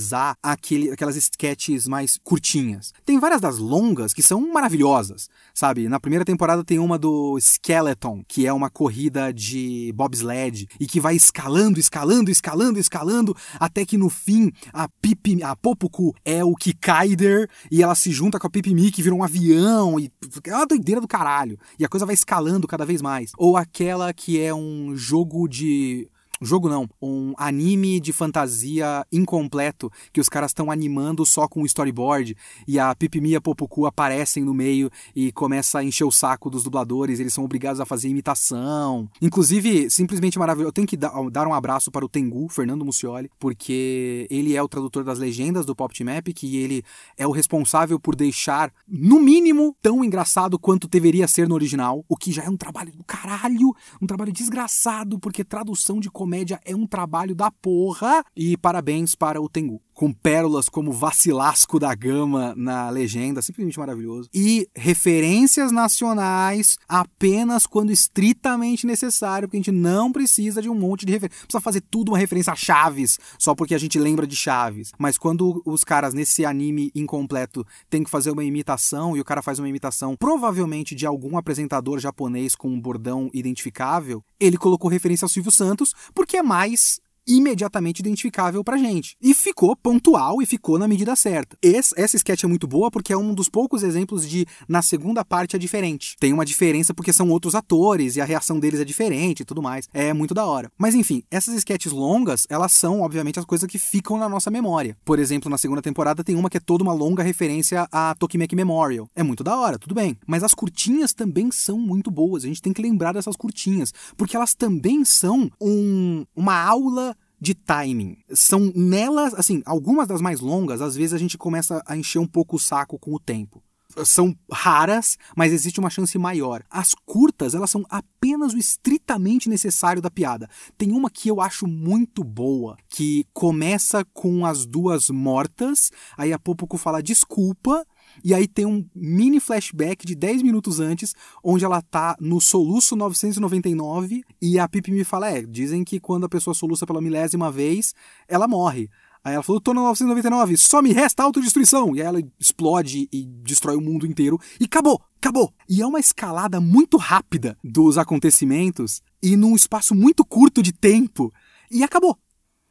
aquele, 0.41 0.91
aquelas 0.91 1.15
sketches 1.15 1.87
mais 1.87 2.17
curtinhas. 2.23 2.93
Tem 3.05 3.19
várias 3.19 3.41
das 3.41 3.57
longas 3.57 4.13
que 4.13 4.23
são 4.23 4.51
maravilhosas, 4.51 5.29
sabe? 5.53 5.87
Na 5.87 5.99
primeira 5.99 6.25
temporada 6.25 6.63
tem 6.63 6.79
uma 6.79 6.97
do 6.97 7.37
Skeleton, 7.39 8.23
que 8.27 8.45
é 8.45 8.53
uma 8.53 8.69
corrida 8.69 9.33
de 9.33 9.91
bobsled 9.95 10.67
e 10.79 10.87
que 10.87 10.99
vai 10.99 11.15
escalando, 11.15 11.79
escalando, 11.79 12.31
escalando, 12.31 12.79
escalando, 12.79 13.35
até 13.59 13.85
que 13.85 13.97
no 13.97 14.09
fim 14.09 14.51
a 14.73 14.87
Pipi, 14.87 15.43
a 15.43 15.55
Popuku 15.55 16.13
é 16.23 16.43
o 16.43 16.55
Kikaider 16.55 17.49
e 17.71 17.81
ela 17.81 17.95
se 17.95 18.11
junta 18.11 18.39
com 18.39 18.47
a 18.47 18.49
Pipimi 18.49 18.91
que 18.91 19.01
vira 19.01 19.15
um 19.15 19.23
avião 19.23 19.99
e 19.99 20.11
é 20.45 20.55
uma 20.55 20.65
doideira 20.65 21.01
do 21.01 21.07
caralho. 21.07 21.57
E 21.79 21.85
a 21.85 21.89
coisa 21.89 22.05
vai 22.05 22.15
escalando 22.15 22.67
cada 22.67 22.85
vez 22.85 23.01
mais. 23.01 23.31
Ou 23.37 23.57
aquela 23.57 24.13
que 24.13 24.39
é 24.39 24.53
um 24.53 24.95
jogo 24.95 25.47
de 25.47 26.09
jogo 26.41 26.67
não, 26.67 26.89
um 27.01 27.33
anime 27.37 27.99
de 27.99 28.11
fantasia 28.11 29.05
incompleto 29.11 29.91
que 30.11 30.19
os 30.19 30.27
caras 30.27 30.49
estão 30.49 30.71
animando 30.71 31.25
só 31.25 31.47
com 31.47 31.61
o 31.61 31.65
storyboard 31.65 32.35
e 32.67 32.79
a 32.79 32.95
Pipimi 32.95 33.31
e 33.31 33.35
a 33.35 33.41
Popuku 33.41 33.85
aparecem 33.85 34.43
no 34.43 34.53
meio 34.53 34.89
e 35.15 35.31
começa 35.31 35.79
a 35.79 35.83
encher 35.83 36.03
o 36.03 36.11
saco 36.11 36.49
dos 36.49 36.63
dubladores, 36.63 37.19
eles 37.19 37.33
são 37.33 37.43
obrigados 37.43 37.79
a 37.79 37.85
fazer 37.85 38.09
imitação. 38.09 39.07
Inclusive, 39.21 39.89
simplesmente 39.89 40.39
maravilhoso. 40.39 40.69
Eu 40.69 40.73
tenho 40.73 40.87
que 40.87 40.97
dar 40.97 41.47
um 41.47 41.53
abraço 41.53 41.91
para 41.91 42.03
o 42.03 42.09
Tengu, 42.09 42.49
Fernando 42.49 42.83
Mucioli, 42.83 43.29
porque 43.39 44.27
ele 44.29 44.55
é 44.55 44.63
o 44.63 44.67
tradutor 44.67 45.03
das 45.03 45.19
legendas 45.19 45.65
do 45.65 45.75
Pop 45.75 45.93
Team 45.95 46.09
Epic 46.09 46.43
e 46.43 46.57
ele 46.57 46.83
é 47.17 47.27
o 47.27 47.31
responsável 47.31 47.99
por 47.99 48.15
deixar, 48.15 48.73
no 48.87 49.19
mínimo, 49.19 49.75
tão 49.81 50.03
engraçado 50.03 50.57
quanto 50.57 50.87
deveria 50.87 51.27
ser 51.27 51.47
no 51.47 51.55
original, 51.55 52.03
o 52.09 52.17
que 52.17 52.31
já 52.31 52.43
é 52.43 52.49
um 52.49 52.57
trabalho 52.57 52.91
do 52.91 53.03
caralho, 53.03 53.75
um 54.01 54.07
trabalho 54.07 54.31
desgraçado, 54.31 55.19
porque 55.19 55.43
tradução 55.43 55.99
de 55.99 56.09
comédia 56.09 56.30
comédia 56.31 56.61
é 56.63 56.73
um 56.73 56.87
trabalho 56.87 57.35
da 57.35 57.51
porra. 57.51 58.23
E 58.33 58.55
parabéns 58.55 59.15
para 59.15 59.41
o 59.41 59.49
Tengu 59.49 59.81
com 59.93 60.11
pérolas 60.11 60.69
como 60.69 60.91
Vacilasco 60.91 61.79
da 61.79 61.93
Gama 61.93 62.53
na 62.55 62.89
legenda, 62.89 63.41
simplesmente 63.41 63.79
maravilhoso. 63.79 64.29
E 64.33 64.67
referências 64.75 65.71
nacionais 65.71 66.77
apenas 66.87 67.65
quando 67.65 67.91
estritamente 67.91 68.87
necessário, 68.87 69.47
porque 69.47 69.57
a 69.57 69.59
gente 69.59 69.71
não 69.71 70.11
precisa 70.11 70.61
de 70.61 70.69
um 70.69 70.75
monte 70.75 71.05
de 71.05 71.11
referência. 71.11 71.45
Precisa 71.45 71.61
fazer 71.61 71.81
tudo 71.81 72.09
uma 72.09 72.17
referência 72.17 72.53
a 72.53 72.55
Chaves, 72.55 73.19
só 73.37 73.53
porque 73.53 73.75
a 73.75 73.77
gente 73.77 73.99
lembra 73.99 74.25
de 74.25 74.35
Chaves. 74.35 74.91
Mas 74.97 75.17
quando 75.17 75.61
os 75.65 75.83
caras 75.83 76.13
nesse 76.13 76.45
anime 76.45 76.91
incompleto 76.95 77.65
têm 77.89 78.03
que 78.03 78.09
fazer 78.09 78.31
uma 78.31 78.43
imitação 78.43 79.15
e 79.15 79.21
o 79.21 79.25
cara 79.25 79.41
faz 79.41 79.59
uma 79.59 79.69
imitação 79.69 80.15
provavelmente 80.17 80.95
de 80.95 81.05
algum 81.05 81.37
apresentador 81.37 81.99
japonês 81.99 82.55
com 82.55 82.69
um 82.69 82.79
bordão 82.79 83.29
identificável, 83.33 84.23
ele 84.39 84.57
colocou 84.57 84.89
referência 84.89 85.25
ao 85.25 85.29
Silvio 85.29 85.51
Santos 85.51 85.93
porque 86.13 86.37
é 86.37 86.43
mais 86.43 86.99
imediatamente 87.27 87.99
identificável 87.99 88.63
pra 88.63 88.77
gente. 88.77 89.15
E 89.21 89.33
ficou 89.33 89.75
pontual 89.75 90.41
e 90.41 90.45
ficou 90.45 90.77
na 90.77 90.87
medida 90.87 91.15
certa. 91.15 91.57
Esse, 91.61 91.93
essa 91.99 92.15
sketch 92.15 92.43
é 92.43 92.47
muito 92.47 92.67
boa 92.67 92.89
porque 92.89 93.13
é 93.13 93.17
um 93.17 93.33
dos 93.33 93.49
poucos 93.49 93.83
exemplos 93.83 94.27
de 94.27 94.45
na 94.67 94.81
segunda 94.81 95.23
parte 95.23 95.55
é 95.55 95.59
diferente. 95.59 96.15
Tem 96.19 96.33
uma 96.33 96.45
diferença 96.45 96.93
porque 96.93 97.13
são 97.13 97.29
outros 97.29 97.55
atores 97.55 98.15
e 98.15 98.21
a 98.21 98.25
reação 98.25 98.59
deles 98.59 98.79
é 98.79 98.85
diferente 98.85 99.41
e 99.41 99.45
tudo 99.45 99.61
mais. 99.61 99.87
É 99.93 100.13
muito 100.13 100.33
da 100.33 100.45
hora. 100.45 100.71
Mas 100.77 100.95
enfim, 100.95 101.23
essas 101.29 101.55
sketches 101.55 101.91
longas, 101.91 102.45
elas 102.49 102.71
são, 102.73 103.01
obviamente, 103.01 103.39
as 103.39 103.45
coisas 103.45 103.69
que 103.69 103.79
ficam 103.79 104.17
na 104.17 104.27
nossa 104.27 104.49
memória. 104.49 104.97
Por 105.05 105.19
exemplo, 105.19 105.49
na 105.49 105.57
segunda 105.57 105.81
temporada 105.81 106.23
tem 106.23 106.35
uma 106.35 106.49
que 106.49 106.57
é 106.57 106.59
toda 106.59 106.83
uma 106.83 106.93
longa 106.93 107.23
referência 107.23 107.87
a 107.91 108.15
Tokimeki 108.15 108.55
Memorial. 108.55 109.07
É 109.15 109.23
muito 109.23 109.43
da 109.43 109.57
hora, 109.57 109.77
tudo 109.79 109.95
bem. 109.95 110.17
Mas 110.25 110.43
as 110.43 110.53
curtinhas 110.53 111.13
também 111.13 111.51
são 111.51 111.77
muito 111.77 112.09
boas. 112.09 112.43
A 112.43 112.47
gente 112.47 112.61
tem 112.61 112.73
que 112.73 112.81
lembrar 112.81 113.13
dessas 113.13 113.35
curtinhas, 113.35 113.93
porque 114.17 114.35
elas 114.35 114.53
também 114.53 115.03
são 115.05 115.49
um, 115.59 116.25
uma 116.35 116.59
aula 116.61 117.15
de 117.41 117.55
timing. 117.55 118.17
São 118.33 118.71
nelas, 118.75 119.33
assim, 119.33 119.63
algumas 119.65 120.07
das 120.07 120.21
mais 120.21 120.39
longas, 120.39 120.79
às 120.79 120.95
vezes 120.95 121.13
a 121.13 121.17
gente 121.17 121.37
começa 121.37 121.81
a 121.87 121.97
encher 121.97 122.19
um 122.19 122.27
pouco 122.27 122.55
o 122.55 122.59
saco 122.59 122.99
com 122.99 123.15
o 123.15 123.19
tempo. 123.19 123.61
São 124.05 124.33
raras, 124.49 125.17
mas 125.35 125.51
existe 125.51 125.79
uma 125.79 125.89
chance 125.89 126.17
maior. 126.17 126.63
As 126.69 126.93
curtas, 127.05 127.53
elas 127.53 127.69
são 127.69 127.85
apenas 127.89 128.53
o 128.53 128.57
estritamente 128.57 129.49
necessário 129.49 130.01
da 130.01 130.09
piada. 130.09 130.49
Tem 130.77 130.93
uma 130.93 131.09
que 131.09 131.29
eu 131.29 131.41
acho 131.41 131.67
muito 131.67 132.23
boa, 132.23 132.77
que 132.87 133.25
começa 133.33 134.05
com 134.13 134.45
as 134.45 134.65
duas 134.65 135.09
mortas, 135.09 135.91
aí 136.17 136.31
a 136.31 136.39
Popoco 136.39 136.77
fala 136.77 137.03
desculpa, 137.03 137.85
e 138.23 138.33
aí 138.33 138.47
tem 138.47 138.65
um 138.65 138.85
mini 138.95 139.39
flashback 139.39 140.05
de 140.05 140.15
10 140.15 140.41
minutos 140.41 140.79
antes, 140.79 141.13
onde 141.43 141.65
ela 141.65 141.81
tá 141.81 142.15
no 142.19 142.39
soluço 142.39 142.95
999 142.95 144.23
e 144.41 144.59
a 144.59 144.67
Pipi 144.67 144.91
me 144.91 145.03
fala: 145.03 145.29
é, 145.29 145.41
dizem 145.41 145.83
que 145.83 145.99
quando 145.99 146.25
a 146.25 146.29
pessoa 146.29 146.53
soluça 146.53 146.85
pela 146.85 147.01
milésima 147.01 147.51
vez, 147.51 147.93
ela 148.27 148.47
morre. 148.47 148.89
Aí 149.23 149.35
ela 149.35 149.43
falou, 149.43 149.61
tô 149.61 149.71
no 149.71 149.83
999, 149.83 150.57
só 150.57 150.81
me 150.81 150.91
resta 150.91 151.21
autodestruição. 151.21 151.95
E 151.95 152.01
aí 152.01 152.07
ela 152.07 152.21
explode 152.39 153.07
e 153.11 153.25
destrói 153.25 153.75
o 153.75 153.81
mundo 153.81 154.07
inteiro. 154.07 154.39
E 154.59 154.65
acabou, 154.65 154.99
acabou. 155.17 155.53
E 155.69 155.81
é 155.81 155.85
uma 155.85 155.99
escalada 155.99 156.59
muito 156.59 156.97
rápida 156.97 157.55
dos 157.63 157.99
acontecimentos 157.99 158.99
e 159.21 159.37
num 159.37 159.55
espaço 159.55 159.93
muito 159.93 160.25
curto 160.25 160.63
de 160.63 160.73
tempo. 160.73 161.31
E 161.69 161.83
acabou. 161.83 162.17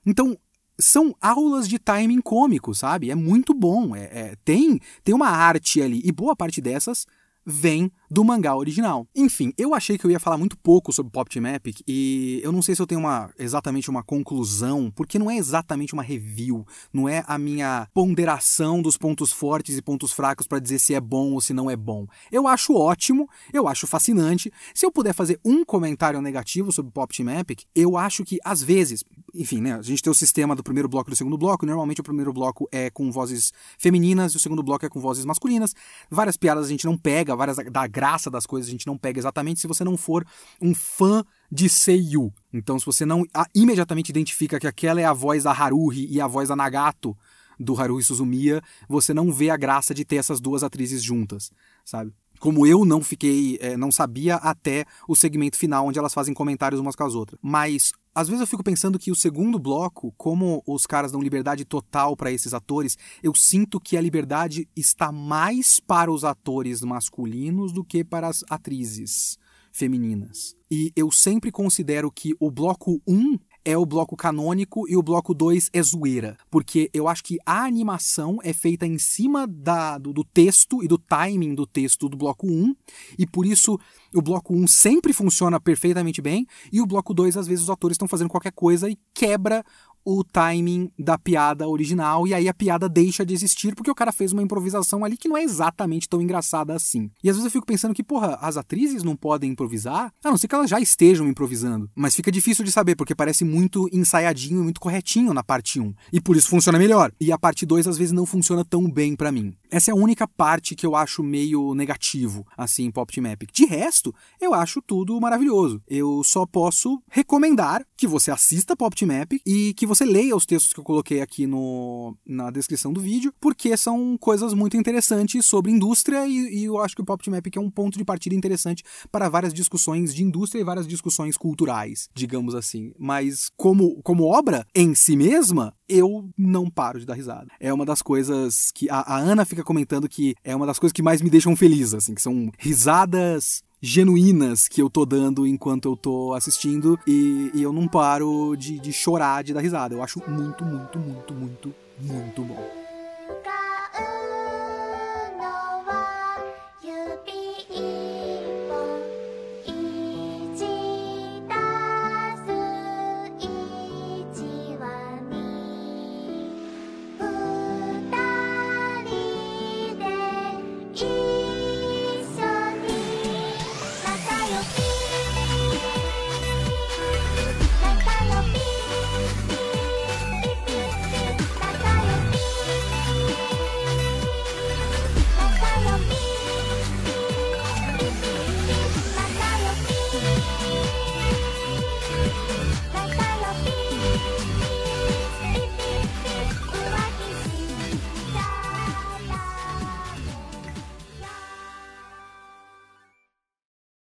Então, 0.05 0.37
são 0.81 1.15
aulas 1.21 1.69
de 1.69 1.79
timing 1.79 2.21
cômico, 2.21 2.75
sabe? 2.75 3.11
É 3.11 3.15
muito 3.15 3.55
bom. 3.55 3.95
É, 3.95 4.03
é, 4.03 4.35
tem, 4.45 4.81
tem 5.05 5.15
uma 5.15 5.29
arte 5.29 5.81
ali, 5.81 6.01
e 6.05 6.13
boa 6.13 6.35
parte 6.35 6.61
dessas 6.61 7.07
vem 7.45 7.91
do 8.11 8.25
mangá 8.25 8.57
original. 8.57 9.07
Enfim, 9.15 9.53
eu 9.57 9.73
achei 9.73 9.97
que 9.97 10.05
eu 10.05 10.11
ia 10.11 10.19
falar 10.19 10.37
muito 10.37 10.59
pouco 10.59 10.93
sobre 10.93 11.13
Pop 11.13 11.31
Team 11.31 11.47
Epic 11.47 11.81
e 11.87 12.41
eu 12.43 12.51
não 12.51 12.61
sei 12.61 12.75
se 12.75 12.83
eu 12.83 12.87
tenho 12.87 13.01
uma, 13.01 13.31
exatamente 13.39 13.89
uma 13.89 14.03
conclusão, 14.03 14.91
porque 14.91 15.19
não 15.19 15.31
é 15.31 15.37
exatamente 15.37 15.93
uma 15.95 16.03
review, 16.03 16.67
não 16.93 17.09
é 17.09 17.23
a 17.27 17.39
minha 17.39 17.87
ponderação 17.95 18.83
dos 18.83 18.97
pontos 18.97 19.31
fortes 19.31 19.77
e 19.77 19.83
pontos 19.83 20.11
fracos 20.11 20.47
para 20.49 20.59
dizer 20.59 20.81
se 20.81 20.93
é 20.93 21.01
bom 21.01 21.33
ou 21.33 21.41
se 21.41 21.53
não 21.53 21.71
é 21.71 21.77
bom. 21.77 22.07
Eu 22.33 22.49
acho 22.49 22.75
ótimo, 22.75 23.29
eu 23.53 23.69
acho 23.69 23.87
fascinante. 23.87 24.53
Se 24.75 24.85
eu 24.85 24.91
puder 24.91 25.15
fazer 25.15 25.39
um 25.45 25.65
comentário 25.65 26.21
negativo 26.21 26.73
sobre 26.73 26.91
Pop 26.91 27.17
Team 27.17 27.31
Epic, 27.39 27.63
eu 27.75 27.97
acho 27.97 28.25
que 28.25 28.39
às 28.45 28.61
vezes, 28.61 29.05
enfim, 29.33 29.61
né, 29.61 29.75
a 29.75 29.83
gente 29.83 30.03
tem 30.03 30.11
o 30.11 30.15
sistema 30.15 30.57
do 30.57 30.65
primeiro 30.65 30.89
bloco 30.89 31.11
e 31.11 31.13
do 31.13 31.17
segundo 31.17 31.39
bloco, 31.39 31.65
normalmente 31.65 32.01
o 32.01 32.05
primeiro 32.05 32.33
bloco 32.33 32.69
é 32.73 32.91
com 32.91 33.13
vozes 33.13 33.53
femininas 33.79 34.33
e 34.33 34.37
o 34.37 34.41
segundo 34.41 34.65
bloco 34.65 34.85
é 34.85 34.89
com 34.89 34.99
vozes 34.99 35.25
masculinas. 35.25 35.75
Várias 36.11 36.37
piadas 36.37 36.67
a 36.67 36.69
gente 36.69 36.85
não 36.85 36.99
pega, 36.99 37.37
várias 37.37 37.57
da 37.71 37.87
graça 38.01 38.31
das 38.31 38.47
coisas 38.47 38.69
a 38.69 38.73
gente 38.73 38.87
não 38.87 38.97
pega 38.97 39.19
exatamente 39.19 39.61
se 39.61 39.67
você 39.67 39.85
não 39.85 39.95
for 39.95 40.25
um 40.61 40.75
fã 40.75 41.23
de 41.53 41.69
Seiyu. 41.69 42.33
Então, 42.51 42.79
se 42.79 42.87
você 42.87 43.05
não 43.05 43.27
imediatamente 43.55 44.09
identifica 44.09 44.59
que 44.59 44.67
aquela 44.67 45.01
é 45.01 45.05
a 45.05 45.13
voz 45.13 45.45
da 45.45 45.53
Haruhi 45.53 46.07
e 46.11 46.19
a 46.19 46.27
voz 46.27 46.49
da 46.49 46.57
Nagato 46.57 47.15
do 47.59 47.79
Haruhi 47.79 48.03
Suzumiya, 48.03 48.63
você 48.89 49.13
não 49.13 49.31
vê 49.31 49.51
a 49.51 49.57
graça 49.57 49.93
de 49.93 50.03
ter 50.03 50.17
essas 50.17 50.41
duas 50.41 50.63
atrizes 50.63 51.03
juntas, 51.03 51.53
sabe? 51.85 52.11
Como 52.39 52.67
eu 52.67 52.87
não 52.87 53.03
fiquei, 53.03 53.59
é, 53.61 53.77
não 53.77 53.93
sabia 53.93 54.37
até 54.37 54.87
o 55.07 55.15
segmento 55.15 55.59
final, 55.59 55.87
onde 55.87 55.99
elas 55.99 56.15
fazem 56.15 56.33
comentários 56.33 56.81
umas 56.81 56.97
com 56.97 57.05
as 57.05 57.15
outras. 57.15 57.39
Mas 57.43 57.93
às 58.15 58.29
vezes 58.29 58.41
eu 58.41 58.47
fico 58.47 58.65
pensando 58.65 58.99
que 58.99 59.11
o 59.11 59.17
segundo 59.17 59.59
bloco, 59.59 60.13
como 60.17 60.63
os 60.67 60.87
caras 60.87 61.13
dão 61.13 61.21
liberdade 61.21 61.65
total 61.65 62.17
para 62.17 62.33
esses 62.33 62.53
atores, 62.53 62.99
eu 63.23 63.35
sinto 63.35 63.81
que 63.81 63.97
a 63.97 64.01
liberdade 64.01 64.69
está 64.77 65.13
mais 65.13 65.79
para 65.81 66.11
os 66.11 66.25
atores 66.25 66.83
masculinos 66.83 67.73
do 67.73 67.85
que 67.85 68.05
para 68.05 68.29
as 68.29 68.45
atrizes 68.51 69.39
femininas. 69.73 70.57
E 70.71 70.93
eu 70.97 71.11
sempre 71.11 71.53
considero 71.53 72.11
que 72.11 72.35
o 72.41 72.51
bloco 72.51 73.01
1 73.07 73.39
é 73.65 73.77
o 73.77 73.85
bloco 73.85 74.17
canônico 74.17 74.89
e 74.89 74.97
o 74.97 75.03
bloco 75.03 75.35
2 75.35 75.71
é 75.73 75.83
zoeira. 75.83 76.37
Porque 76.51 76.91
eu 76.93 77.09
acho 77.09 77.23
que 77.23 77.39
a 77.45 77.65
animação 77.65 78.39
é 78.43 78.53
feita 78.53 78.87
em 78.87 78.99
cima 78.99 79.47
da, 79.47 79.99
do, 79.99 80.13
do 80.13 80.25
texto 80.25 80.83
e 80.83 80.89
do 80.89 80.99
timing 80.99 81.55
do 81.55 81.67
texto 81.67 82.09
do 82.09 82.17
bloco 82.17 82.47
1, 82.47 82.75
e 83.19 83.27
por 83.27 83.47
isso 83.47 83.79
o 84.15 84.23
bloco 84.23 84.55
1 84.55 84.67
sempre 84.67 85.13
funciona 85.13 85.61
perfeitamente 85.61 86.21
bem, 86.21 86.47
e 86.73 86.81
o 86.81 86.87
bloco 86.87 87.15
2, 87.15 87.37
às 87.37 87.47
vezes, 87.47 87.65
os 87.65 87.71
atores 87.71 87.95
estão 87.95 88.09
fazendo 88.09 88.29
qualquer 88.29 88.53
coisa 88.53 88.89
e 88.89 88.99
quebra 89.15 89.65
o 90.05 90.25
timing 90.25 90.91
da 90.99 91.19
piada 91.19 91.69
original 91.69 92.27
e 92.27 92.35
aí 92.35 92.49
a 92.49 92.55
piada 92.55 92.89
deixa 92.89 93.25
de 93.25 93.35
existir 93.35 93.75
porque 93.75 93.91
o 93.91 93.95
cara 93.95 94.13
fez 94.13 94.33
uma 94.33 94.43
improvisação 94.43 95.05
ali 95.05 95.17
que 95.17 95.29
não 95.29 95.37
é 95.37 95.43
exatamente 95.43 96.09
tão 96.09 96.21
engraçada 96.21 96.75
assim. 96.75 97.11
E 97.23 97.29
às 97.29 97.37
vezes 97.37 97.45
eu 97.45 97.51
fico 97.51 97.67
pensando 97.67 97.95
que, 97.95 98.03
porra, 98.03 98.39
as 98.41 98.57
atrizes 98.57 99.03
não 99.03 99.17
podem 99.17 99.51
improvisar, 99.51 100.13
a 100.25 100.31
não 100.31 100.39
ser 100.39 100.49
que 100.49 100.55
elas 100.55 100.71
já 100.71 100.81
estejam 100.81 101.27
improvisando. 101.29 101.91
Mas 101.95 102.15
fica 102.15 102.33
difícil 102.33 102.65
de 102.65 102.73
saber 102.73 102.97
porque 102.97 103.15
parece 103.15 103.45
muito 103.45 103.89
ensaiadinho 103.93 104.61
e 104.61 104.65
muito 104.65 104.81
corretinho 104.81 105.35
na 105.35 105.43
parte 105.43 105.81
1. 105.81 105.95
E 106.13 106.21
por 106.21 106.37
isso 106.37 106.49
funciona 106.49 106.79
melhor. 106.79 107.13
E 107.21 107.33
a 107.33 107.39
parte 107.39 107.67
2 107.67 107.87
às 107.87 107.99
vezes 107.99 108.13
não 108.13 108.27
funciona 108.27 108.65
tão 108.65 108.91
bem 108.91 109.15
para 109.15 109.33
mim. 109.33 109.55
Essa 109.71 109.91
é 109.91 109.93
a 109.93 109.97
única 109.97 110.27
parte 110.27 110.75
que 110.75 110.85
eu 110.85 110.97
acho 110.97 111.23
meio 111.23 111.75
negativo, 111.75 112.47
assim, 112.57 112.85
em 112.85 112.91
Pop 112.91 113.13
Team 113.13 113.31
Epic. 113.31 113.51
De 113.53 113.65
resto, 113.65 114.13
eu 114.41 114.53
acho 114.53 114.83
tudo 114.83 115.21
maravilhoso. 115.21 115.81
Eu 115.87 116.23
só 116.25 116.45
posso 116.45 117.01
recomendar 117.09 117.87
que 117.97 118.07
você 118.07 118.31
assista 118.31 118.77
Pop 118.77 118.97
Team 118.97 119.13
Epic 119.23 119.43
e 119.47 119.73
que 119.75 119.87
você 119.87 120.05
leia 120.05 120.35
os 120.35 120.45
textos 120.45 120.73
que 120.73 120.81
eu 120.81 120.85
coloquei 120.85 121.21
aqui 121.21 121.47
no, 121.47 122.17
na 122.27 122.51
descrição 122.51 122.93
do 122.93 123.01
vídeo, 123.01 123.33
porque 123.41 123.77
são 123.77 124.17
coisas 124.19 124.55
muito 124.55 124.77
interessantes 124.77 125.47
sobre 125.47 125.71
indústria 125.71 126.27
e, 126.27 126.63
e 126.63 126.65
eu 126.65 126.79
acho 126.79 126.97
que 126.97 127.03
o 127.03 127.05
Pop 127.05 127.23
Team 127.23 127.37
Epic 127.37 127.57
é 127.57 127.61
um 127.61 127.71
ponto 127.71 127.97
de 127.97 128.05
partida 128.05 128.35
interessante 128.35 128.83
para 129.13 129.29
várias 129.29 129.55
discussões 129.55 130.13
de 130.13 130.25
indústria 130.25 130.61
e 130.61 130.65
várias 130.65 130.87
discussões 130.87 131.37
culturais, 131.37 132.09
digamos 132.13 132.55
assim. 132.55 132.93
Mas 132.99 133.51
como, 133.57 134.03
como 134.03 134.25
obra 134.25 134.67
em 134.75 134.95
si 134.95 135.17
mesma, 135.17 135.73
eu 135.91 136.29
não 136.39 136.71
paro 136.71 137.01
de 137.01 137.07
dar 137.07 137.15
risada. 137.15 137.49
É 137.59 137.73
uma 137.73 137.85
das 137.85 138.01
coisas 138.01 138.71
que 138.73 138.89
a, 138.89 139.01
a 139.01 139.19
Ana 139.19 139.45
fica 139.45 139.65
comentando 139.65 140.09
que 140.09 140.35
é 140.45 140.55
uma 140.55 140.67
das 140.67 140.79
coisas 140.79 140.93
que 140.93 141.03
mais 141.03 141.21
me 141.21 141.29
deixam 141.29 141.57
feliz, 141.57 141.93
assim, 141.93 142.15
que 142.15 142.23
são 142.23 142.51
risadas 142.59 143.63
genuínas 143.83 144.69
que 144.69 144.83
eu 144.83 144.91
tô 144.91 145.07
dando 145.07 145.47
enquanto 145.47 145.89
eu 145.89 145.97
tô 145.97 146.35
assistindo 146.35 146.99
e, 147.07 147.51
e 147.55 147.63
eu 147.63 147.73
não 147.73 147.89
paro 147.89 148.55
de, 148.57 148.79
de 148.79 148.93
chorar, 148.93 149.43
de 149.43 149.55
dar 149.55 149.61
risada. 149.61 149.95
Eu 149.95 150.03
acho 150.03 150.23
muito, 150.31 150.65
muito, 150.65 150.99
muito, 150.99 151.35
muito, 151.35 151.75
muito 152.01 152.43
bom. 152.43 152.80